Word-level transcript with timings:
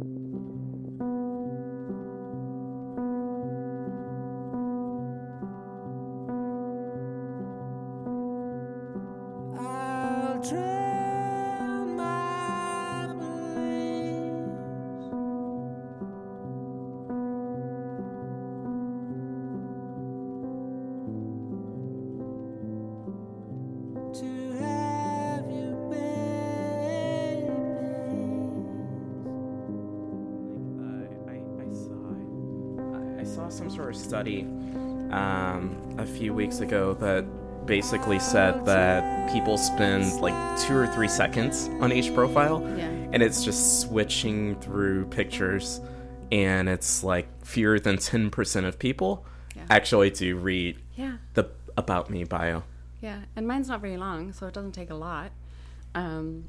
I'll 0.00 0.21
study 34.12 34.42
um, 35.10 35.74
a 35.96 36.04
few 36.04 36.34
weeks 36.34 36.60
ago 36.60 36.92
that 36.92 37.24
basically 37.64 38.18
said 38.18 38.66
that 38.66 39.32
people 39.32 39.56
spend 39.56 40.20
like 40.20 40.34
two 40.60 40.76
or 40.76 40.86
three 40.88 41.08
seconds 41.08 41.70
on 41.80 41.90
each 41.90 42.12
profile, 42.14 42.60
Yeah. 42.76 42.88
and 43.12 43.22
it's 43.22 43.42
just 43.42 43.80
switching 43.80 44.56
through 44.56 45.06
pictures, 45.06 45.80
and 46.30 46.68
it's 46.68 47.02
like 47.02 47.26
fewer 47.42 47.80
than 47.80 47.96
ten 47.96 48.28
percent 48.28 48.66
of 48.66 48.78
people 48.78 49.24
Yeah. 49.56 49.62
actually 49.70 50.10
do 50.10 50.36
read 50.36 50.76
Yeah. 50.94 51.16
the 51.32 51.44
about 51.78 52.10
me 52.10 52.24
bio. 52.24 52.64
Yeah, 53.00 53.20
and 53.34 53.48
mine's 53.48 53.68
not 53.68 53.80
very 53.80 53.96
long, 53.96 54.34
so 54.34 54.46
it 54.46 54.52
doesn't 54.52 54.72
take 54.72 54.90
a 54.90 54.94
lot. 55.08 55.30
Um, 55.94 56.44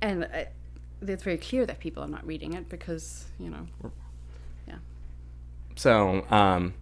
and 0.00 0.24
uh, 0.24 0.44
it's 1.02 1.22
very 1.24 1.36
clear 1.36 1.66
that 1.66 1.78
people 1.78 2.02
are 2.02 2.08
not 2.16 2.26
reading 2.26 2.54
it 2.54 2.70
because, 2.70 3.26
you 3.38 3.50
know, 3.50 3.66
yeah. 4.66 4.76
So, 5.76 6.24
um, 6.30 6.72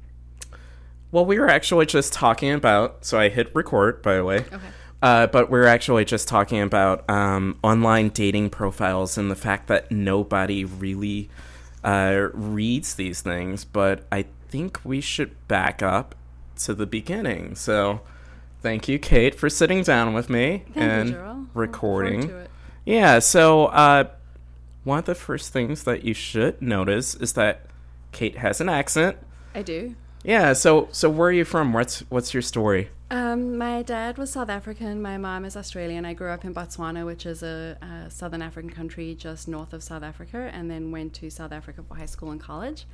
well, 1.14 1.24
we 1.24 1.38
were 1.38 1.48
actually 1.48 1.86
just 1.86 2.12
talking 2.12 2.50
about. 2.50 3.04
So 3.04 3.20
I 3.20 3.28
hit 3.28 3.54
record, 3.54 4.02
by 4.02 4.16
the 4.16 4.24
way. 4.24 4.38
Okay. 4.38 4.58
Uh, 5.00 5.28
but 5.28 5.48
we 5.48 5.60
are 5.60 5.66
actually 5.66 6.04
just 6.04 6.26
talking 6.26 6.60
about 6.60 7.08
um, 7.08 7.56
online 7.62 8.08
dating 8.08 8.50
profiles 8.50 9.16
and 9.16 9.30
the 9.30 9.36
fact 9.36 9.68
that 9.68 9.92
nobody 9.92 10.64
really 10.64 11.30
uh, 11.84 12.30
reads 12.32 12.96
these 12.96 13.20
things. 13.20 13.64
But 13.64 14.04
I 14.10 14.24
think 14.48 14.80
we 14.82 15.00
should 15.00 15.46
back 15.46 15.82
up 15.84 16.16
to 16.64 16.74
the 16.74 16.86
beginning. 16.86 17.54
So, 17.54 18.00
thank 18.60 18.88
you, 18.88 18.98
Cate, 18.98 19.36
for 19.36 19.48
sitting 19.48 19.84
down 19.84 20.14
with 20.14 20.28
me 20.28 20.64
Thank 20.72 20.76
and 20.76 21.10
Gerald. 21.10 21.26
I 21.26 21.38
look 21.38 21.46
forward 21.46 21.60
recording. 21.60 22.28
to 22.28 22.38
it. 22.38 22.50
Yeah, 22.84 23.20
so 23.20 23.66
uh, 23.66 24.08
one 24.82 24.98
of 24.98 25.04
the 25.04 25.14
first 25.14 25.52
things 25.52 25.84
that 25.84 26.02
you 26.02 26.12
should 26.12 26.60
notice 26.60 27.14
is 27.14 27.34
that 27.34 27.66
Cate 28.10 28.38
has 28.38 28.60
an 28.60 28.68
accent. 28.68 29.16
I 29.54 29.62
do. 29.62 29.94
Yeah, 30.24 30.54
so 30.54 30.88
so 30.90 31.10
where 31.10 31.28
are 31.28 31.32
you 31.32 31.44
from? 31.44 31.74
What's 31.74 32.00
what's 32.08 32.32
your 32.32 32.42
story? 32.42 32.88
Um, 33.10 33.58
my 33.58 33.82
dad 33.82 34.16
was 34.16 34.32
South 34.32 34.48
African. 34.48 35.02
My 35.02 35.18
mom 35.18 35.44
is 35.44 35.56
Australian. 35.56 36.06
I 36.06 36.14
grew 36.14 36.30
up 36.30 36.44
in 36.44 36.54
Botswana, 36.54 37.04
which 37.04 37.26
is 37.26 37.42
a, 37.42 37.76
a 37.82 38.10
southern 38.10 38.40
African 38.40 38.70
country 38.70 39.14
just 39.14 39.46
north 39.46 39.74
of 39.74 39.82
South 39.82 40.02
Africa, 40.02 40.50
and 40.52 40.70
then 40.70 40.90
went 40.90 41.12
to 41.14 41.30
South 41.30 41.52
Africa 41.52 41.84
for 41.86 41.96
high 41.96 42.06
school 42.06 42.30
and 42.30 42.40
college. 42.40 42.86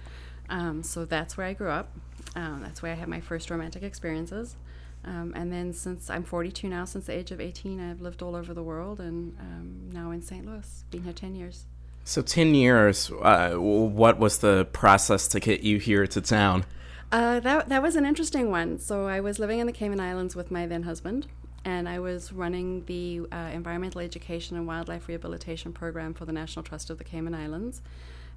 Um, 0.49 0.83
so 0.83 1.05
that's 1.05 1.37
where 1.37 1.47
I 1.47 1.53
grew 1.53 1.71
up. 1.71 1.97
Um, 2.35 2.63
that's 2.63 2.83
where 2.83 2.91
I 2.91 2.97
had 2.97 3.09
my 3.09 3.21
first 3.21 3.49
romantic 3.49 3.85
experiences. 3.85 4.57
Um, 5.05 5.33
and 5.37 5.53
then 5.53 5.73
since 5.73 6.11
I'm 6.11 6.25
42 6.25 6.69
now, 6.69 6.85
since 6.85 7.07
the 7.07 7.13
age 7.13 7.31
of 7.31 7.41
18, 7.41 7.81
I've 7.81 8.01
lived 8.01 8.23
all 8.23 8.35
over 8.35 8.53
the 8.53 8.63
world 8.63 8.99
and 9.01 9.35
um, 9.39 9.91
now 9.93 10.11
in 10.11 10.21
St. 10.21 10.45
Louis. 10.45 10.85
Been 10.91 11.05
here 11.05 11.13
10 11.13 11.37
years. 11.37 11.67
So 12.03 12.23
ten 12.23 12.55
years. 12.55 13.11
Uh, 13.11 13.53
what 13.53 14.19
was 14.19 14.39
the 14.39 14.67
process 14.73 15.29
to 15.29 15.39
get 15.39 15.61
you 15.61 15.79
here 15.79 16.07
to 16.09 16.21
town? 16.21 16.65
Uh, 17.13 17.41
that 17.41 17.69
that 17.69 17.83
was 17.83 17.97
an 17.97 18.07
interesting 18.07 18.51
one. 18.51 18.79
So 18.79 19.07
I 19.07 19.21
was 19.21 19.39
living 19.39 19.59
in 19.59 19.67
the 19.67 19.73
Cayman 19.73 19.99
Islands 19.99 20.37
with 20.37 20.51
my 20.51 20.67
then 20.67 20.85
husband, 20.85 21.27
and 21.65 21.89
I 21.89 21.99
was 21.99 22.33
running 22.33 22.85
the 22.85 23.23
uh, 23.33 23.51
environmental 23.53 24.01
education 24.01 24.57
and 24.57 24.67
wildlife 24.67 25.09
rehabilitation 25.09 25.73
program 25.73 26.15
for 26.15 26.25
the 26.25 26.33
National 26.33 26.63
Trust 26.63 26.89
of 26.89 26.99
the 26.99 27.05
Cayman 27.05 27.35
Islands. 27.35 27.83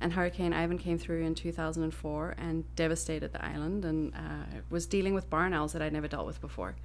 And 0.02 0.14
Hurricane 0.14 0.54
Ivan 0.54 0.80
came 0.80 0.98
through 0.98 1.24
in 1.24 1.36
2004 1.36 2.36
and 2.38 2.76
devastated 2.76 3.32
the 3.32 3.46
island, 3.46 3.86
and 3.86 4.14
uh, 4.16 4.62
was 4.72 4.88
dealing 4.88 5.14
with 5.14 5.30
barn 5.30 5.54
owls 5.54 5.74
that 5.74 5.82
I'd 5.84 5.94
never 5.94 6.08
dealt 6.08 6.26
with 6.26 6.42
before. 6.42 6.76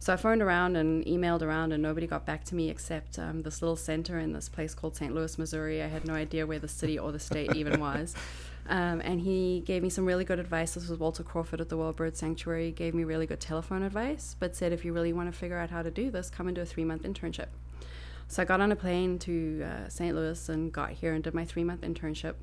So 0.00 0.12
I 0.12 0.16
phoned 0.16 0.42
around 0.42 0.76
and 0.76 1.02
emailed 1.06 1.42
around, 1.42 1.72
and 1.72 1.82
nobody 1.82 2.06
got 2.06 2.26
back 2.26 2.44
to 2.46 2.54
me 2.54 2.68
except 2.68 3.18
um, 3.18 3.40
this 3.40 3.62
little 3.62 3.76
center 3.76 4.18
in 4.18 4.32
this 4.32 4.50
place 4.50 4.74
called 4.74 4.96
St. 4.96 5.14
Louis, 5.14 5.38
Missouri. 5.38 5.82
I 5.82 5.86
had 5.86 6.04
no 6.04 6.12
idea 6.12 6.46
where 6.46 6.58
the 6.58 6.68
city 6.68 6.98
or 6.98 7.10
the 7.10 7.20
state 7.20 7.56
even 7.56 7.80
was. 7.80 8.14
Um, 8.68 9.00
and 9.00 9.20
he 9.20 9.62
gave 9.66 9.82
me 9.82 9.90
some 9.90 10.04
really 10.04 10.24
good 10.24 10.38
advice. 10.38 10.74
This 10.74 10.88
was 10.88 10.98
Walter 10.98 11.22
Crawford 11.22 11.60
at 11.60 11.68
the 11.68 11.76
World 11.76 11.96
Bird 11.96 12.16
Sanctuary. 12.16 12.66
He 12.66 12.72
gave 12.72 12.94
me 12.94 13.04
really 13.04 13.26
good 13.26 13.40
telephone 13.40 13.82
advice, 13.82 14.36
but 14.38 14.54
said 14.54 14.72
if 14.72 14.84
you 14.84 14.92
really 14.92 15.12
want 15.12 15.32
to 15.32 15.36
figure 15.36 15.58
out 15.58 15.70
how 15.70 15.82
to 15.82 15.90
do 15.90 16.10
this, 16.10 16.30
come 16.30 16.46
and 16.46 16.54
do 16.54 16.62
a 16.62 16.66
three 16.66 16.84
month 16.84 17.02
internship. 17.02 17.48
So 18.28 18.40
I 18.40 18.44
got 18.44 18.60
on 18.60 18.72
a 18.72 18.76
plane 18.76 19.18
to 19.20 19.64
uh, 19.64 19.88
St. 19.88 20.14
Louis 20.14 20.48
and 20.48 20.72
got 20.72 20.90
here 20.90 21.12
and 21.12 21.22
did 21.22 21.34
my 21.34 21.44
three 21.44 21.64
month 21.64 21.82
internship. 21.82 22.34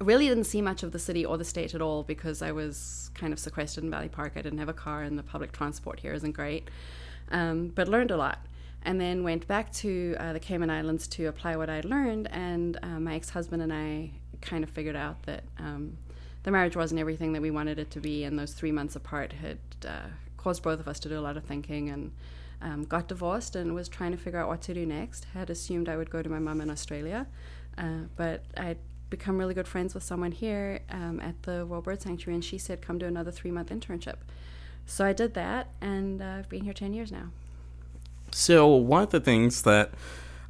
I 0.00 0.04
really 0.04 0.28
didn't 0.28 0.44
see 0.44 0.62
much 0.62 0.82
of 0.82 0.92
the 0.92 0.98
city 0.98 1.24
or 1.24 1.36
the 1.36 1.44
state 1.44 1.74
at 1.74 1.82
all 1.82 2.02
because 2.02 2.42
I 2.42 2.52
was 2.52 3.10
kind 3.14 3.32
of 3.32 3.38
sequestered 3.38 3.84
in 3.84 3.90
Valley 3.90 4.08
Park. 4.08 4.32
I 4.36 4.42
didn't 4.42 4.58
have 4.58 4.68
a 4.68 4.74
car, 4.74 5.02
and 5.02 5.18
the 5.18 5.22
public 5.22 5.52
transport 5.52 6.00
here 6.00 6.12
isn't 6.14 6.32
great. 6.32 6.68
Um, 7.30 7.68
but 7.68 7.88
learned 7.88 8.10
a 8.10 8.16
lot. 8.16 8.38
And 8.82 9.00
then 9.00 9.22
went 9.24 9.46
back 9.46 9.72
to 9.74 10.16
uh, 10.18 10.32
the 10.32 10.40
Cayman 10.40 10.68
Islands 10.68 11.06
to 11.08 11.26
apply 11.26 11.56
what 11.56 11.70
I'd 11.70 11.84
learned. 11.84 12.28
And 12.32 12.78
uh, 12.82 13.00
my 13.00 13.14
ex 13.14 13.30
husband 13.30 13.62
and 13.62 13.72
I 13.72 14.10
kind 14.44 14.64
of 14.64 14.70
figured 14.70 14.96
out 14.96 15.22
that 15.24 15.44
um, 15.58 15.96
the 16.42 16.50
marriage 16.50 16.76
wasn't 16.76 17.00
everything 17.00 17.32
that 17.32 17.42
we 17.42 17.50
wanted 17.50 17.78
it 17.78 17.90
to 17.92 18.00
be. 18.00 18.24
And 18.24 18.38
those 18.38 18.52
three 18.52 18.72
months 18.72 18.96
apart 18.96 19.32
had 19.32 19.58
uh, 19.86 20.08
caused 20.36 20.62
both 20.62 20.80
of 20.80 20.88
us 20.88 21.00
to 21.00 21.08
do 21.08 21.18
a 21.18 21.22
lot 21.22 21.36
of 21.36 21.44
thinking 21.44 21.88
and 21.88 22.12
um, 22.62 22.84
got 22.84 23.08
divorced 23.08 23.56
and 23.56 23.74
was 23.74 23.88
trying 23.88 24.12
to 24.12 24.18
figure 24.18 24.38
out 24.38 24.48
what 24.48 24.62
to 24.62 24.74
do 24.74 24.86
next. 24.86 25.26
Had 25.34 25.50
assumed 25.50 25.88
I 25.88 25.96
would 25.96 26.10
go 26.10 26.22
to 26.22 26.28
my 26.28 26.38
mum 26.38 26.60
in 26.60 26.70
Australia, 26.70 27.26
uh, 27.76 28.06
but 28.16 28.44
I'd 28.56 28.78
become 29.10 29.38
really 29.38 29.54
good 29.54 29.68
friends 29.68 29.94
with 29.94 30.02
someone 30.02 30.32
here 30.32 30.80
um, 30.90 31.20
at 31.20 31.42
the 31.42 31.66
World 31.66 31.84
Bird 31.84 32.00
Sanctuary, 32.00 32.36
and 32.36 32.44
she 32.44 32.58
said, 32.58 32.80
"Come 32.80 32.98
do 32.98 33.06
another 33.06 33.30
three 33.30 33.50
month 33.50 33.70
internship." 33.70 34.16
So 34.86 35.04
I 35.04 35.12
did 35.12 35.34
that, 35.34 35.68
and 35.80 36.22
uh, 36.22 36.36
I've 36.38 36.48
been 36.48 36.64
here 36.64 36.72
ten 36.72 36.94
years 36.94 37.12
now. 37.12 37.30
So 38.30 38.66
one 38.66 39.02
of 39.02 39.10
the 39.10 39.20
things 39.20 39.62
that 39.62 39.92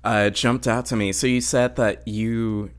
uh, 0.04 0.30
jumped 0.30 0.68
out 0.68 0.86
to 0.86 0.96
me. 0.96 1.12
So 1.12 1.26
you 1.26 1.40
said 1.40 1.76
that 1.76 2.06
you 2.06 2.70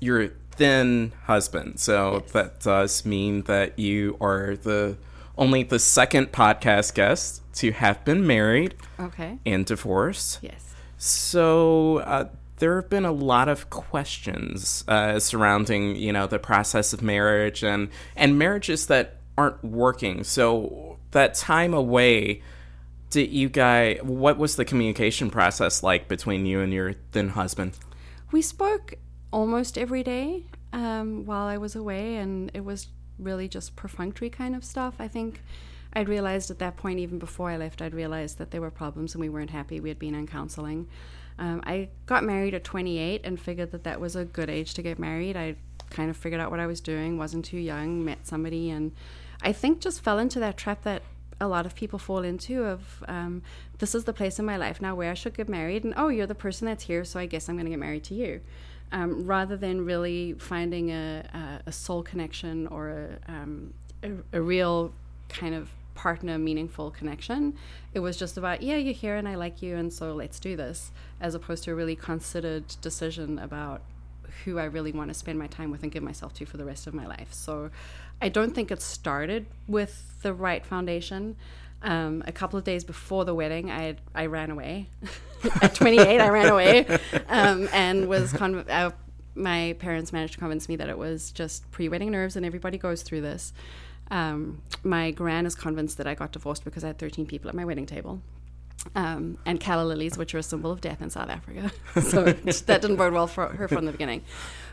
you're 0.00 0.30
thin 0.56 1.12
husband. 1.24 1.80
So 1.80 2.20
Yes. 2.22 2.32
that 2.32 2.60
does 2.60 3.04
mean 3.06 3.42
that 3.42 3.78
you 3.78 4.16
are 4.20 4.56
the 4.56 4.96
only 5.36 5.62
the 5.64 5.78
second 5.78 6.30
podcast 6.32 6.94
guest 6.94 7.42
to 7.54 7.72
have 7.72 8.04
been 8.04 8.26
married 8.26 8.74
Okay. 9.00 9.38
and 9.44 9.66
divorced. 9.66 10.38
Yes. 10.42 10.74
So 10.96 11.98
uh, 11.98 12.28
there 12.58 12.76
have 12.80 12.88
been 12.88 13.04
a 13.04 13.12
lot 13.12 13.48
of 13.48 13.68
questions 13.70 14.84
uh, 14.88 15.18
surrounding, 15.18 15.96
you 15.96 16.12
know, 16.12 16.26
the 16.26 16.38
process 16.38 16.92
of 16.92 17.02
marriage 17.02 17.62
and 17.64 17.88
and 18.16 18.38
marriages 18.38 18.86
that 18.86 19.16
aren't 19.36 19.62
working. 19.64 20.22
So 20.24 20.98
that 21.10 21.34
time 21.34 21.74
away, 21.74 22.42
did 23.10 23.30
you 23.30 23.48
guys? 23.48 23.98
What 24.02 24.38
was 24.38 24.56
the 24.56 24.64
communication 24.64 25.30
process 25.30 25.82
like 25.82 26.06
between 26.08 26.46
you 26.46 26.60
and 26.60 26.72
your 26.72 26.94
then 27.12 27.30
husband? 27.30 27.72
We 28.30 28.40
spoke 28.42 28.94
almost 29.34 29.76
every 29.76 30.04
day 30.04 30.44
um, 30.72 31.26
while 31.26 31.48
I 31.48 31.58
was 31.58 31.74
away, 31.74 32.16
and 32.16 32.52
it 32.54 32.64
was 32.64 32.86
really 33.18 33.48
just 33.48 33.74
perfunctory 33.74 34.30
kind 34.30 34.54
of 34.54 34.64
stuff. 34.64 34.94
I 35.00 35.08
think 35.08 35.42
I'd 35.92 36.08
realized 36.08 36.52
at 36.52 36.60
that 36.60 36.76
point, 36.76 37.00
even 37.00 37.18
before 37.18 37.50
I 37.50 37.56
left, 37.56 37.82
I'd 37.82 37.94
realized 37.94 38.38
that 38.38 38.52
there 38.52 38.60
were 38.60 38.70
problems 38.70 39.12
and 39.12 39.20
we 39.20 39.28
weren't 39.28 39.50
happy. 39.50 39.80
We 39.80 39.88
had 39.88 39.98
been 39.98 40.14
in 40.14 40.28
counseling. 40.28 40.86
Um, 41.40 41.62
I 41.66 41.88
got 42.06 42.22
married 42.22 42.54
at 42.54 42.62
28 42.62 43.22
and 43.24 43.40
figured 43.40 43.72
that 43.72 43.82
that 43.82 44.00
was 44.00 44.14
a 44.14 44.24
good 44.24 44.48
age 44.48 44.72
to 44.74 44.82
get 44.82 45.00
married. 45.00 45.36
I 45.36 45.56
kind 45.90 46.10
of 46.10 46.16
figured 46.16 46.40
out 46.40 46.52
what 46.52 46.60
I 46.60 46.66
was 46.66 46.80
doing, 46.80 47.18
wasn't 47.18 47.44
too 47.44 47.58
young, 47.58 48.04
met 48.04 48.28
somebody, 48.28 48.70
and 48.70 48.92
I 49.42 49.52
think 49.52 49.80
just 49.80 50.00
fell 50.00 50.20
into 50.20 50.38
that 50.38 50.56
trap 50.56 50.82
that 50.84 51.02
a 51.40 51.48
lot 51.48 51.66
of 51.66 51.74
people 51.74 51.98
fall 51.98 52.22
into 52.22 52.64
of 52.64 53.02
um, 53.08 53.42
this 53.78 53.96
is 53.96 54.04
the 54.04 54.12
place 54.12 54.38
in 54.38 54.44
my 54.44 54.56
life 54.56 54.80
now 54.80 54.94
where 54.94 55.10
I 55.10 55.14
should 55.14 55.34
get 55.34 55.48
married, 55.48 55.82
and 55.82 55.92
oh, 55.96 56.06
you're 56.08 56.28
the 56.28 56.36
person 56.36 56.66
that's 56.66 56.84
here, 56.84 57.04
so 57.04 57.18
I 57.18 57.26
guess 57.26 57.48
I'm 57.48 57.56
going 57.56 57.66
to 57.66 57.70
get 57.70 57.80
married 57.80 58.04
to 58.04 58.14
you. 58.14 58.40
Um, 58.92 59.26
rather 59.26 59.56
than 59.56 59.84
really 59.84 60.34
finding 60.34 60.90
a, 60.90 61.24
a, 61.34 61.68
a 61.68 61.72
soul 61.72 62.04
connection 62.04 62.68
or 62.68 62.90
a, 62.90 63.32
um, 63.32 63.74
a, 64.04 64.12
a 64.32 64.40
real 64.40 64.92
kind 65.28 65.52
of 65.52 65.68
partner 65.96 66.38
meaningful 66.38 66.92
connection, 66.92 67.56
it 67.92 67.98
was 68.00 68.16
just 68.16 68.36
about, 68.36 68.62
yeah, 68.62 68.76
you're 68.76 68.94
here 68.94 69.16
and 69.16 69.28
I 69.28 69.34
like 69.34 69.62
you, 69.62 69.76
and 69.76 69.92
so 69.92 70.14
let's 70.14 70.38
do 70.38 70.54
this, 70.54 70.92
as 71.20 71.34
opposed 71.34 71.64
to 71.64 71.72
a 71.72 71.74
really 71.74 71.96
considered 71.96 72.64
decision 72.82 73.38
about 73.38 73.82
who 74.44 74.58
I 74.58 74.64
really 74.64 74.92
want 74.92 75.08
to 75.08 75.14
spend 75.14 75.38
my 75.38 75.46
time 75.48 75.70
with 75.70 75.82
and 75.82 75.90
give 75.90 76.02
myself 76.02 76.32
to 76.34 76.46
for 76.46 76.56
the 76.56 76.64
rest 76.64 76.86
of 76.86 76.94
my 76.94 77.06
life. 77.06 77.32
So 77.32 77.70
I 78.20 78.28
don't 78.28 78.54
think 78.54 78.70
it 78.70 78.82
started 78.82 79.46
with 79.66 80.22
the 80.22 80.32
right 80.32 80.64
foundation. 80.64 81.36
Um, 81.84 82.24
a 82.26 82.32
couple 82.32 82.58
of 82.58 82.64
days 82.64 82.82
before 82.82 83.24
the 83.24 83.34
wedding, 83.34 83.70
I 83.70 83.96
I 84.14 84.26
ran 84.26 84.50
away. 84.50 84.88
At 85.62 85.74
28, 85.74 86.20
I 86.20 86.28
ran 86.30 86.48
away 86.48 86.86
um, 87.28 87.68
and 87.72 88.08
was 88.08 88.32
con- 88.32 88.64
I 88.70 88.92
my 89.34 89.76
parents 89.78 90.12
managed 90.12 90.34
to 90.34 90.38
convince 90.38 90.68
me 90.68 90.76
that 90.76 90.88
it 90.88 90.96
was 90.96 91.30
just 91.30 91.70
pre-wedding 91.70 92.10
nerves 92.10 92.36
and 92.36 92.46
everybody 92.46 92.78
goes 92.78 93.02
through 93.02 93.20
this. 93.20 93.52
Um, 94.10 94.62
my 94.82 95.10
gran 95.10 95.44
is 95.46 95.54
convinced 95.54 95.98
that 95.98 96.06
I 96.06 96.14
got 96.14 96.32
divorced 96.32 96.64
because 96.64 96.84
I 96.84 96.88
had 96.88 96.98
13 96.98 97.26
people 97.26 97.48
at 97.48 97.54
my 97.54 97.64
wedding 97.64 97.86
table. 97.86 98.20
Um, 98.94 99.38
and 99.46 99.58
calla 99.58 99.84
lilies, 99.84 100.16
which 100.18 100.34
are 100.34 100.38
a 100.38 100.42
symbol 100.42 100.70
of 100.70 100.80
death 100.80 101.00
in 101.02 101.10
South 101.10 101.28
Africa. 101.28 101.72
so 102.02 102.24
that 102.24 102.82
didn't 102.82 102.96
bode 102.96 103.12
well 103.12 103.26
for 103.26 103.48
her 103.48 103.66
from 103.66 103.86
the 103.86 103.92
beginning. 103.92 104.22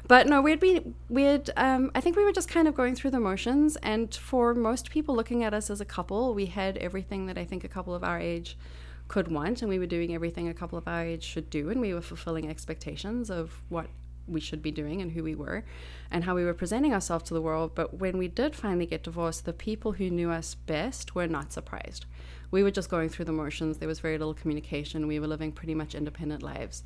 But 0.07 0.27
no, 0.27 0.41
we'd 0.41 0.59
be, 0.59 0.81
we'd, 1.09 1.49
um, 1.55 1.91
I 1.95 2.01
think 2.01 2.17
we 2.17 2.23
were 2.23 2.31
just 2.31 2.49
kind 2.49 2.67
of 2.67 2.75
going 2.75 2.95
through 2.95 3.11
the 3.11 3.19
motions. 3.19 3.77
And 3.77 4.13
for 4.13 4.53
most 4.53 4.89
people 4.89 5.15
looking 5.15 5.43
at 5.43 5.53
us 5.53 5.69
as 5.69 5.81
a 5.81 5.85
couple, 5.85 6.33
we 6.33 6.47
had 6.47 6.77
everything 6.77 7.27
that 7.27 7.37
I 7.37 7.45
think 7.45 7.63
a 7.63 7.67
couple 7.67 7.95
of 7.95 8.03
our 8.03 8.19
age 8.19 8.57
could 9.07 9.29
want. 9.29 9.61
And 9.61 9.69
we 9.69 9.79
were 9.79 9.85
doing 9.85 10.13
everything 10.13 10.47
a 10.47 10.53
couple 10.53 10.77
of 10.77 10.87
our 10.87 11.03
age 11.03 11.23
should 11.23 11.49
do. 11.49 11.69
And 11.69 11.79
we 11.81 11.93
were 11.93 12.01
fulfilling 12.01 12.49
expectations 12.49 13.29
of 13.29 13.61
what 13.69 13.87
we 14.27 14.39
should 14.39 14.61
be 14.61 14.71
doing 14.71 15.01
and 15.01 15.11
who 15.11 15.23
we 15.23 15.35
were 15.35 15.63
and 16.09 16.23
how 16.23 16.35
we 16.35 16.43
were 16.43 16.53
presenting 16.53 16.93
ourselves 16.93 17.25
to 17.25 17.33
the 17.33 17.41
world. 17.41 17.75
But 17.75 17.95
when 17.95 18.17
we 18.17 18.27
did 18.27 18.55
finally 18.55 18.85
get 18.85 19.03
divorced, 19.03 19.45
the 19.45 19.53
people 19.53 19.93
who 19.93 20.09
knew 20.09 20.31
us 20.31 20.55
best 20.55 21.15
were 21.15 21.27
not 21.27 21.51
surprised. 21.53 22.05
We 22.51 22.63
were 22.63 22.71
just 22.71 22.89
going 22.89 23.09
through 23.09 23.25
the 23.25 23.31
motions. 23.31 23.77
There 23.77 23.88
was 23.88 24.00
very 24.00 24.18
little 24.18 24.33
communication. 24.33 25.07
We 25.07 25.19
were 25.19 25.27
living 25.27 25.51
pretty 25.51 25.75
much 25.75 25.95
independent 25.95 26.44
lives. 26.44 26.83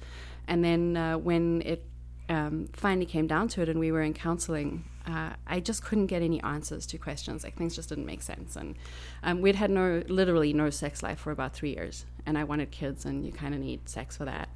And 0.48 0.64
then 0.64 0.96
uh, 0.96 1.18
when 1.18 1.62
it 1.66 1.84
um, 2.30 2.70
finally 2.74 3.06
came 3.06 3.28
down 3.28 3.48
to 3.50 3.62
it 3.62 3.70
and 3.70 3.80
we 3.80 3.92
were 3.92 4.02
in 4.02 4.14
counseling, 4.14 4.84
uh, 5.08 5.32
I 5.48 5.60
just 5.60 5.84
couldn't 5.84 6.08
get 6.08 6.22
any 6.22 6.42
answers 6.42 6.86
to 6.88 6.98
questions. 6.98 7.44
Like 7.44 7.56
things 7.56 7.76
just 7.76 7.90
didn't 7.90 8.06
make 8.06 8.22
sense. 8.22 8.56
And 8.56 8.76
um, 9.24 9.42
we'd 9.42 9.56
had 9.56 9.70
no, 9.70 10.04
literally 10.08 10.54
no 10.54 10.70
sex 10.70 11.04
life 11.04 11.20
for 11.20 11.32
about 11.32 11.54
three 11.54 11.74
years. 11.74 12.06
And 12.26 12.38
I 12.38 12.44
wanted 12.44 12.72
kids, 12.72 13.06
and 13.06 13.26
you 13.26 13.32
kind 13.32 13.54
of 13.54 13.62
need 13.62 13.88
sex 13.88 14.18
for 14.18 14.26
that. 14.26 14.50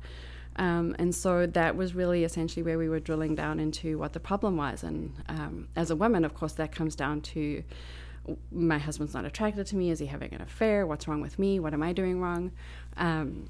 Um, 0.56 0.96
and 1.00 1.14
so 1.14 1.46
that 1.46 1.76
was 1.76 1.96
really 1.96 2.24
essentially 2.24 2.64
where 2.64 2.78
we 2.78 2.90
were 2.90 3.00
drilling 3.00 3.36
down 3.36 3.60
into 3.60 3.98
what 3.98 4.14
the 4.14 4.20
problem 4.20 4.58
was. 4.58 4.84
And 4.84 5.14
um, 5.30 5.70
as 5.76 5.92
a 5.92 5.96
woman, 5.96 6.26
of 6.26 6.34
course, 6.34 6.54
that 6.54 6.72
comes 6.72 6.96
down 6.96 7.22
to 7.22 7.64
my 8.52 8.78
husband's 8.78 9.14
not 9.14 9.26
attracted 9.26 9.68
to 9.68 9.76
me. 9.76 9.90
Is 9.90 10.00
he 10.00 10.06
having 10.06 10.34
an 10.34 10.42
affair? 10.42 10.86
What's 10.86 11.08
wrong 11.08 11.22
with 11.22 11.40
me? 11.40 11.60
What 11.60 11.74
am 11.74 11.84
I 11.84 11.94
doing 11.94 12.20
wrong? 12.22 12.52
Um, 12.98 13.50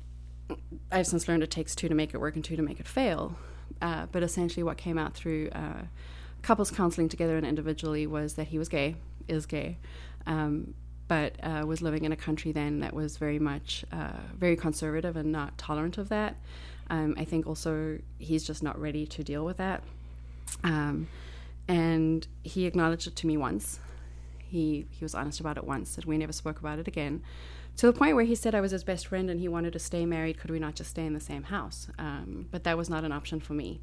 I've 0.91 1.07
since 1.07 1.27
learned 1.27 1.43
it 1.43 1.51
takes 1.51 1.75
two 1.75 1.87
to 1.89 1.95
make 1.95 2.13
it 2.13 2.17
work 2.17 2.35
and 2.35 2.43
two 2.43 2.55
to 2.55 2.61
make 2.61 2.79
it 2.79 2.87
fail. 2.87 3.35
Uh, 3.81 4.07
but 4.11 4.23
essentially, 4.23 4.63
what 4.63 4.77
came 4.77 4.97
out 4.97 5.13
through 5.13 5.49
uh, 5.51 5.83
couples 6.41 6.71
counseling 6.71 7.09
together 7.09 7.37
and 7.37 7.45
individually 7.45 8.07
was 8.07 8.33
that 8.35 8.47
he 8.47 8.57
was 8.57 8.69
gay, 8.69 8.95
is 9.27 9.45
gay, 9.45 9.77
um, 10.25 10.73
but 11.07 11.33
uh, 11.43 11.63
was 11.65 11.81
living 11.81 12.05
in 12.05 12.11
a 12.11 12.15
country 12.15 12.51
then 12.51 12.79
that 12.79 12.93
was 12.93 13.17
very 13.17 13.39
much 13.39 13.85
uh, 13.91 14.11
very 14.37 14.55
conservative 14.55 15.15
and 15.15 15.31
not 15.31 15.57
tolerant 15.57 15.97
of 15.97 16.09
that. 16.09 16.35
Um, 16.89 17.15
I 17.17 17.25
think 17.25 17.45
also 17.45 17.99
he's 18.17 18.43
just 18.43 18.63
not 18.63 18.79
ready 18.79 19.05
to 19.07 19.23
deal 19.23 19.45
with 19.45 19.57
that. 19.57 19.83
Um, 20.63 21.07
and 21.67 22.27
he 22.43 22.65
acknowledged 22.65 23.07
it 23.07 23.15
to 23.17 23.27
me 23.27 23.37
once. 23.37 23.79
He 24.49 24.85
he 24.89 25.05
was 25.05 25.15
honest 25.15 25.39
about 25.39 25.57
it 25.57 25.63
once, 25.63 25.95
and 25.95 26.05
we 26.05 26.17
never 26.17 26.33
spoke 26.33 26.59
about 26.59 26.79
it 26.79 26.87
again. 26.87 27.21
To 27.77 27.85
the 27.85 27.93
point 27.93 28.15
where 28.15 28.25
he 28.25 28.35
said 28.35 28.53
I 28.53 28.61
was 28.61 28.71
his 28.71 28.83
best 28.83 29.07
friend 29.07 29.29
and 29.29 29.39
he 29.39 29.47
wanted 29.47 29.71
to 29.73 29.79
stay 29.79 30.05
married. 30.05 30.37
Could 30.37 30.51
we 30.51 30.59
not 30.59 30.75
just 30.75 30.89
stay 30.89 31.05
in 31.05 31.13
the 31.13 31.19
same 31.21 31.43
house? 31.43 31.87
Um, 31.97 32.47
but 32.51 32.65
that 32.65 32.77
was 32.77 32.89
not 32.89 33.05
an 33.05 33.13
option 33.13 33.39
for 33.39 33.53
me. 33.53 33.79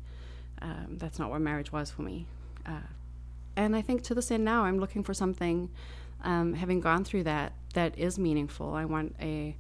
Um, 0.61 0.97
that's 0.99 1.19
not 1.19 1.31
what 1.31 1.41
marriage 1.41 1.73
was 1.73 1.91
for 1.91 2.03
me. 2.03 2.27
Uh, 2.67 2.89
and 3.57 3.75
I 3.75 3.81
think 3.81 4.03
to 4.03 4.15
this 4.15 4.31
end 4.31 4.45
now, 4.45 4.65
I'm 4.65 4.79
looking 4.79 5.03
for 5.03 5.15
something, 5.15 5.71
um, 6.23 6.53
having 6.55 6.81
gone 6.81 7.05
through 7.05 7.23
that, 7.25 7.55
that 7.73 7.99
is 7.99 8.19
meaningful. 8.19 8.75
I 8.75 8.85
want 8.85 9.17
a 9.21 9.57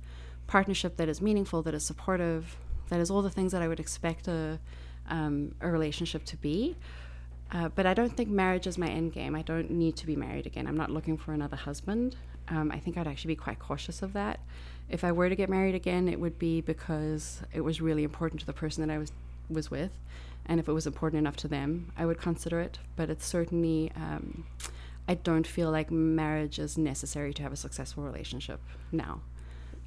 partnership 0.47 0.97
that 0.99 1.09
is 1.09 1.23
meaningful, 1.23 1.63
that 1.63 1.75
is 1.75 1.87
supportive, 1.87 2.57
that 2.91 3.01
is 3.01 3.11
all 3.11 3.23
the 3.23 3.31
things 3.31 3.53
that 3.53 3.63
I 3.63 3.69
would 3.69 3.81
expect 3.81 4.29
a, 4.29 4.59
um, 5.09 5.55
a 5.63 5.71
relationship 5.71 6.25
to 6.27 6.37
be. 6.37 6.77
Uh, 7.53 7.69
but 7.75 7.87
I 7.87 7.95
don't 7.95 8.17
think 8.17 8.29
marriage 8.29 8.67
is 8.67 8.77
my 8.77 8.89
end 8.89 9.13
game. 9.13 9.35
I 9.35 9.43
don't 9.43 9.71
need 9.71 9.97
to 9.97 10.07
be 10.07 10.17
married 10.17 10.47
again. 10.47 10.67
I'm 10.67 10.77
not 10.77 10.91
looking 10.91 11.17
for 11.17 11.33
another 11.33 11.57
husband. 11.57 12.17
Um, 12.49 12.71
I 12.73 12.79
think 12.79 12.97
I'd 12.97 13.07
actually 13.07 13.35
be 13.35 13.37
quite 13.37 13.59
cautious 13.59 14.03
of 14.03 14.13
that. 14.15 14.41
If 14.89 15.05
I 15.05 15.13
were 15.13 15.29
to 15.29 15.37
get 15.37 15.49
married 15.49 15.75
again, 15.75 16.09
it 16.09 16.21
would 16.21 16.39
be 16.39 16.61
because 16.61 17.43
it 17.53 17.61
was 17.63 17.81
really 17.81 18.05
important 18.05 18.41
to 18.41 18.47
the 18.47 18.53
person 18.53 18.87
that 18.87 18.93
I 18.93 18.99
was 18.99 19.13
was 19.49 19.71
with, 19.71 19.93
and 20.47 20.59
if 20.59 20.69
it 20.69 20.73
was 20.73 20.87
important 20.89 21.21
enough 21.21 21.37
to 21.37 21.49
them, 21.49 21.93
I 21.97 22.05
would 22.05 22.19
consider 22.21 22.59
it. 22.61 22.79
But 22.97 23.11
it's 23.11 23.25
certainly, 23.25 23.93
um, 23.95 24.45
I 25.09 25.15
don't 25.15 25.47
feel 25.47 25.71
like 25.71 25.91
marriage 25.91 26.59
is 26.59 26.77
necessary 26.77 27.33
to 27.35 27.43
have 27.45 27.53
a 27.53 27.57
successful 27.57 28.03
relationship 28.03 28.61
now. 28.91 29.21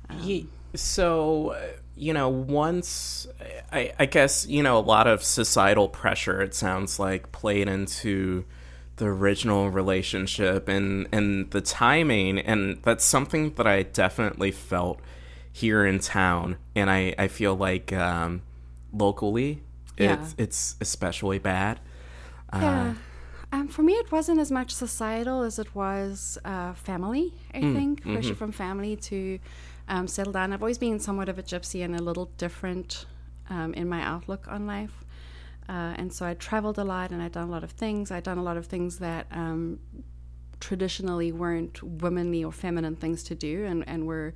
Um, 0.09 0.19
Ye- 0.21 0.47
so 0.75 1.49
uh, 1.49 1.67
you 1.99 2.13
know 2.13 2.29
once 2.29 3.27
I, 3.71 3.91
I 3.99 4.05
guess 4.05 4.47
you 4.47 4.63
know 4.63 4.77
a 4.77 4.85
lot 4.95 5.05
of 5.07 5.23
societal 5.23 5.89
pressure 5.89 6.41
it 6.41 6.53
sounds 6.55 6.97
like 6.99 7.31
played 7.31 7.67
into 7.67 8.45
the 8.95 9.05
original 9.05 9.69
relationship 9.69 10.67
and 10.69 11.07
and 11.11 11.51
the 11.51 11.61
timing 11.61 12.39
and 12.39 12.81
that's 12.83 13.03
something 13.05 13.53
that 13.55 13.67
i 13.67 13.83
definitely 13.83 14.51
felt 14.51 14.99
here 15.51 15.85
in 15.85 15.99
town 15.99 16.57
and 16.75 16.89
i 16.89 17.13
i 17.17 17.27
feel 17.27 17.55
like 17.55 17.91
um 17.93 18.41
locally 18.93 19.61
Yeah. 19.97 20.13
it's 20.13 20.35
it's 20.37 20.75
especially 20.81 21.39
bad 21.39 21.79
uh, 22.53 22.59
Yeah. 22.61 22.93
Um, 23.51 23.67
for 23.67 23.81
me, 23.81 23.93
it 23.93 24.11
wasn't 24.11 24.39
as 24.39 24.51
much 24.51 24.75
societal 24.75 25.41
as 25.41 25.57
it 25.57 25.73
was 25.73 26.37
uh, 26.45 26.73
family, 26.73 27.33
I 27.51 27.61
think. 27.61 28.03
Pressure 28.03 28.35
from 28.35 28.51
family 28.51 28.95
to 29.09 29.39
um, 29.89 30.05
down. 30.05 30.53
I've 30.53 30.61
always 30.61 30.77
been 30.77 30.99
somewhat 30.99 31.27
of 31.29 31.37
a 31.37 31.43
gypsy 31.43 31.83
and 31.83 31.95
a 31.95 32.01
little 32.01 32.31
different 32.37 33.05
um, 33.49 33.73
in 33.73 33.89
my 33.89 34.01
outlook 34.01 34.47
on 34.47 34.65
life. 34.65 35.03
Uh, 35.67 35.93
and 35.97 36.13
so 36.13 36.25
I 36.25 36.33
traveled 36.35 36.79
a 36.79 36.83
lot 36.83 37.11
and 37.11 37.21
I'd 37.21 37.33
done 37.33 37.47
a 37.47 37.51
lot 37.51 37.63
of 37.63 37.71
things. 37.71 38.11
I'd 38.11 38.23
done 38.23 38.37
a 38.37 38.43
lot 38.43 38.57
of 38.57 38.67
things 38.67 38.99
that 38.99 39.27
um, 39.31 39.79
traditionally 40.59 41.31
weren't 41.31 41.83
womanly 41.83 42.43
or 42.43 42.51
feminine 42.51 42.95
things 42.95 43.23
to 43.25 43.35
do 43.35 43.65
and, 43.65 43.87
and 43.87 44.07
were 44.07 44.33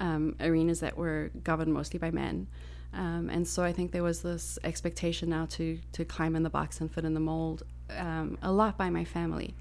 um, 0.00 0.34
arenas 0.40 0.80
that 0.80 0.96
were 0.96 1.30
governed 1.44 1.72
mostly 1.72 1.98
by 1.98 2.10
men. 2.10 2.48
Um, 2.94 3.30
and 3.30 3.46
so 3.46 3.62
I 3.62 3.72
think 3.72 3.92
there 3.92 4.02
was 4.02 4.22
this 4.22 4.58
expectation 4.64 5.30
now 5.30 5.46
to, 5.50 5.78
to 5.92 6.04
climb 6.04 6.36
in 6.36 6.42
the 6.42 6.50
box 6.50 6.80
and 6.80 6.92
fit 6.92 7.04
in 7.04 7.14
the 7.14 7.20
mold 7.20 7.62
um, 7.96 8.38
a 8.42 8.52
lot 8.52 8.76
by 8.76 8.90
my 8.90 9.04
family. 9.04 9.54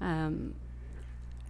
Um, 0.00 0.54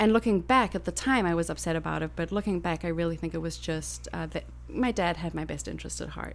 and 0.03 0.13
looking 0.13 0.41
back 0.41 0.75
at 0.75 0.85
the 0.85 0.91
time, 0.91 1.27
I 1.27 1.35
was 1.37 1.49
upset 1.49 1.77
about 1.77 2.03
it, 2.03 2.11
but 2.17 2.33
looking 2.33 2.59
back, 2.59 2.85
I 2.85 2.89
really 2.89 3.15
think 3.15 3.35
it 3.35 3.39
was 3.39 3.57
just 3.57 4.09
uh, 4.13 4.27
that 4.27 4.43
my 4.69 4.91
dad 4.91 5.17
had 5.17 5.33
my 5.33 5.45
best 5.45 5.69
interest 5.69 6.01
at 6.01 6.09
heart. 6.09 6.35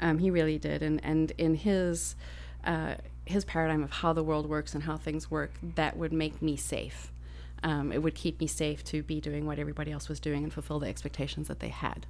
Um, 0.00 0.16
he 0.16 0.30
really 0.30 0.58
did, 0.58 0.82
and 0.82 0.98
and 1.04 1.30
in 1.36 1.54
his 1.54 2.16
uh, 2.64 2.94
his 3.26 3.44
paradigm 3.44 3.82
of 3.82 3.90
how 3.90 4.14
the 4.14 4.22
world 4.22 4.48
works 4.48 4.74
and 4.74 4.84
how 4.84 4.96
things 4.96 5.30
work, 5.30 5.52
that 5.74 5.98
would 5.98 6.14
make 6.14 6.40
me 6.40 6.56
safe. 6.56 7.12
Um, 7.62 7.92
it 7.92 8.02
would 8.02 8.14
keep 8.14 8.40
me 8.40 8.46
safe 8.46 8.82
to 8.84 9.02
be 9.02 9.20
doing 9.20 9.44
what 9.44 9.58
everybody 9.58 9.92
else 9.92 10.08
was 10.08 10.18
doing 10.18 10.42
and 10.42 10.50
fulfill 10.50 10.78
the 10.78 10.88
expectations 10.88 11.48
that 11.48 11.60
they 11.60 11.68
had. 11.68 12.06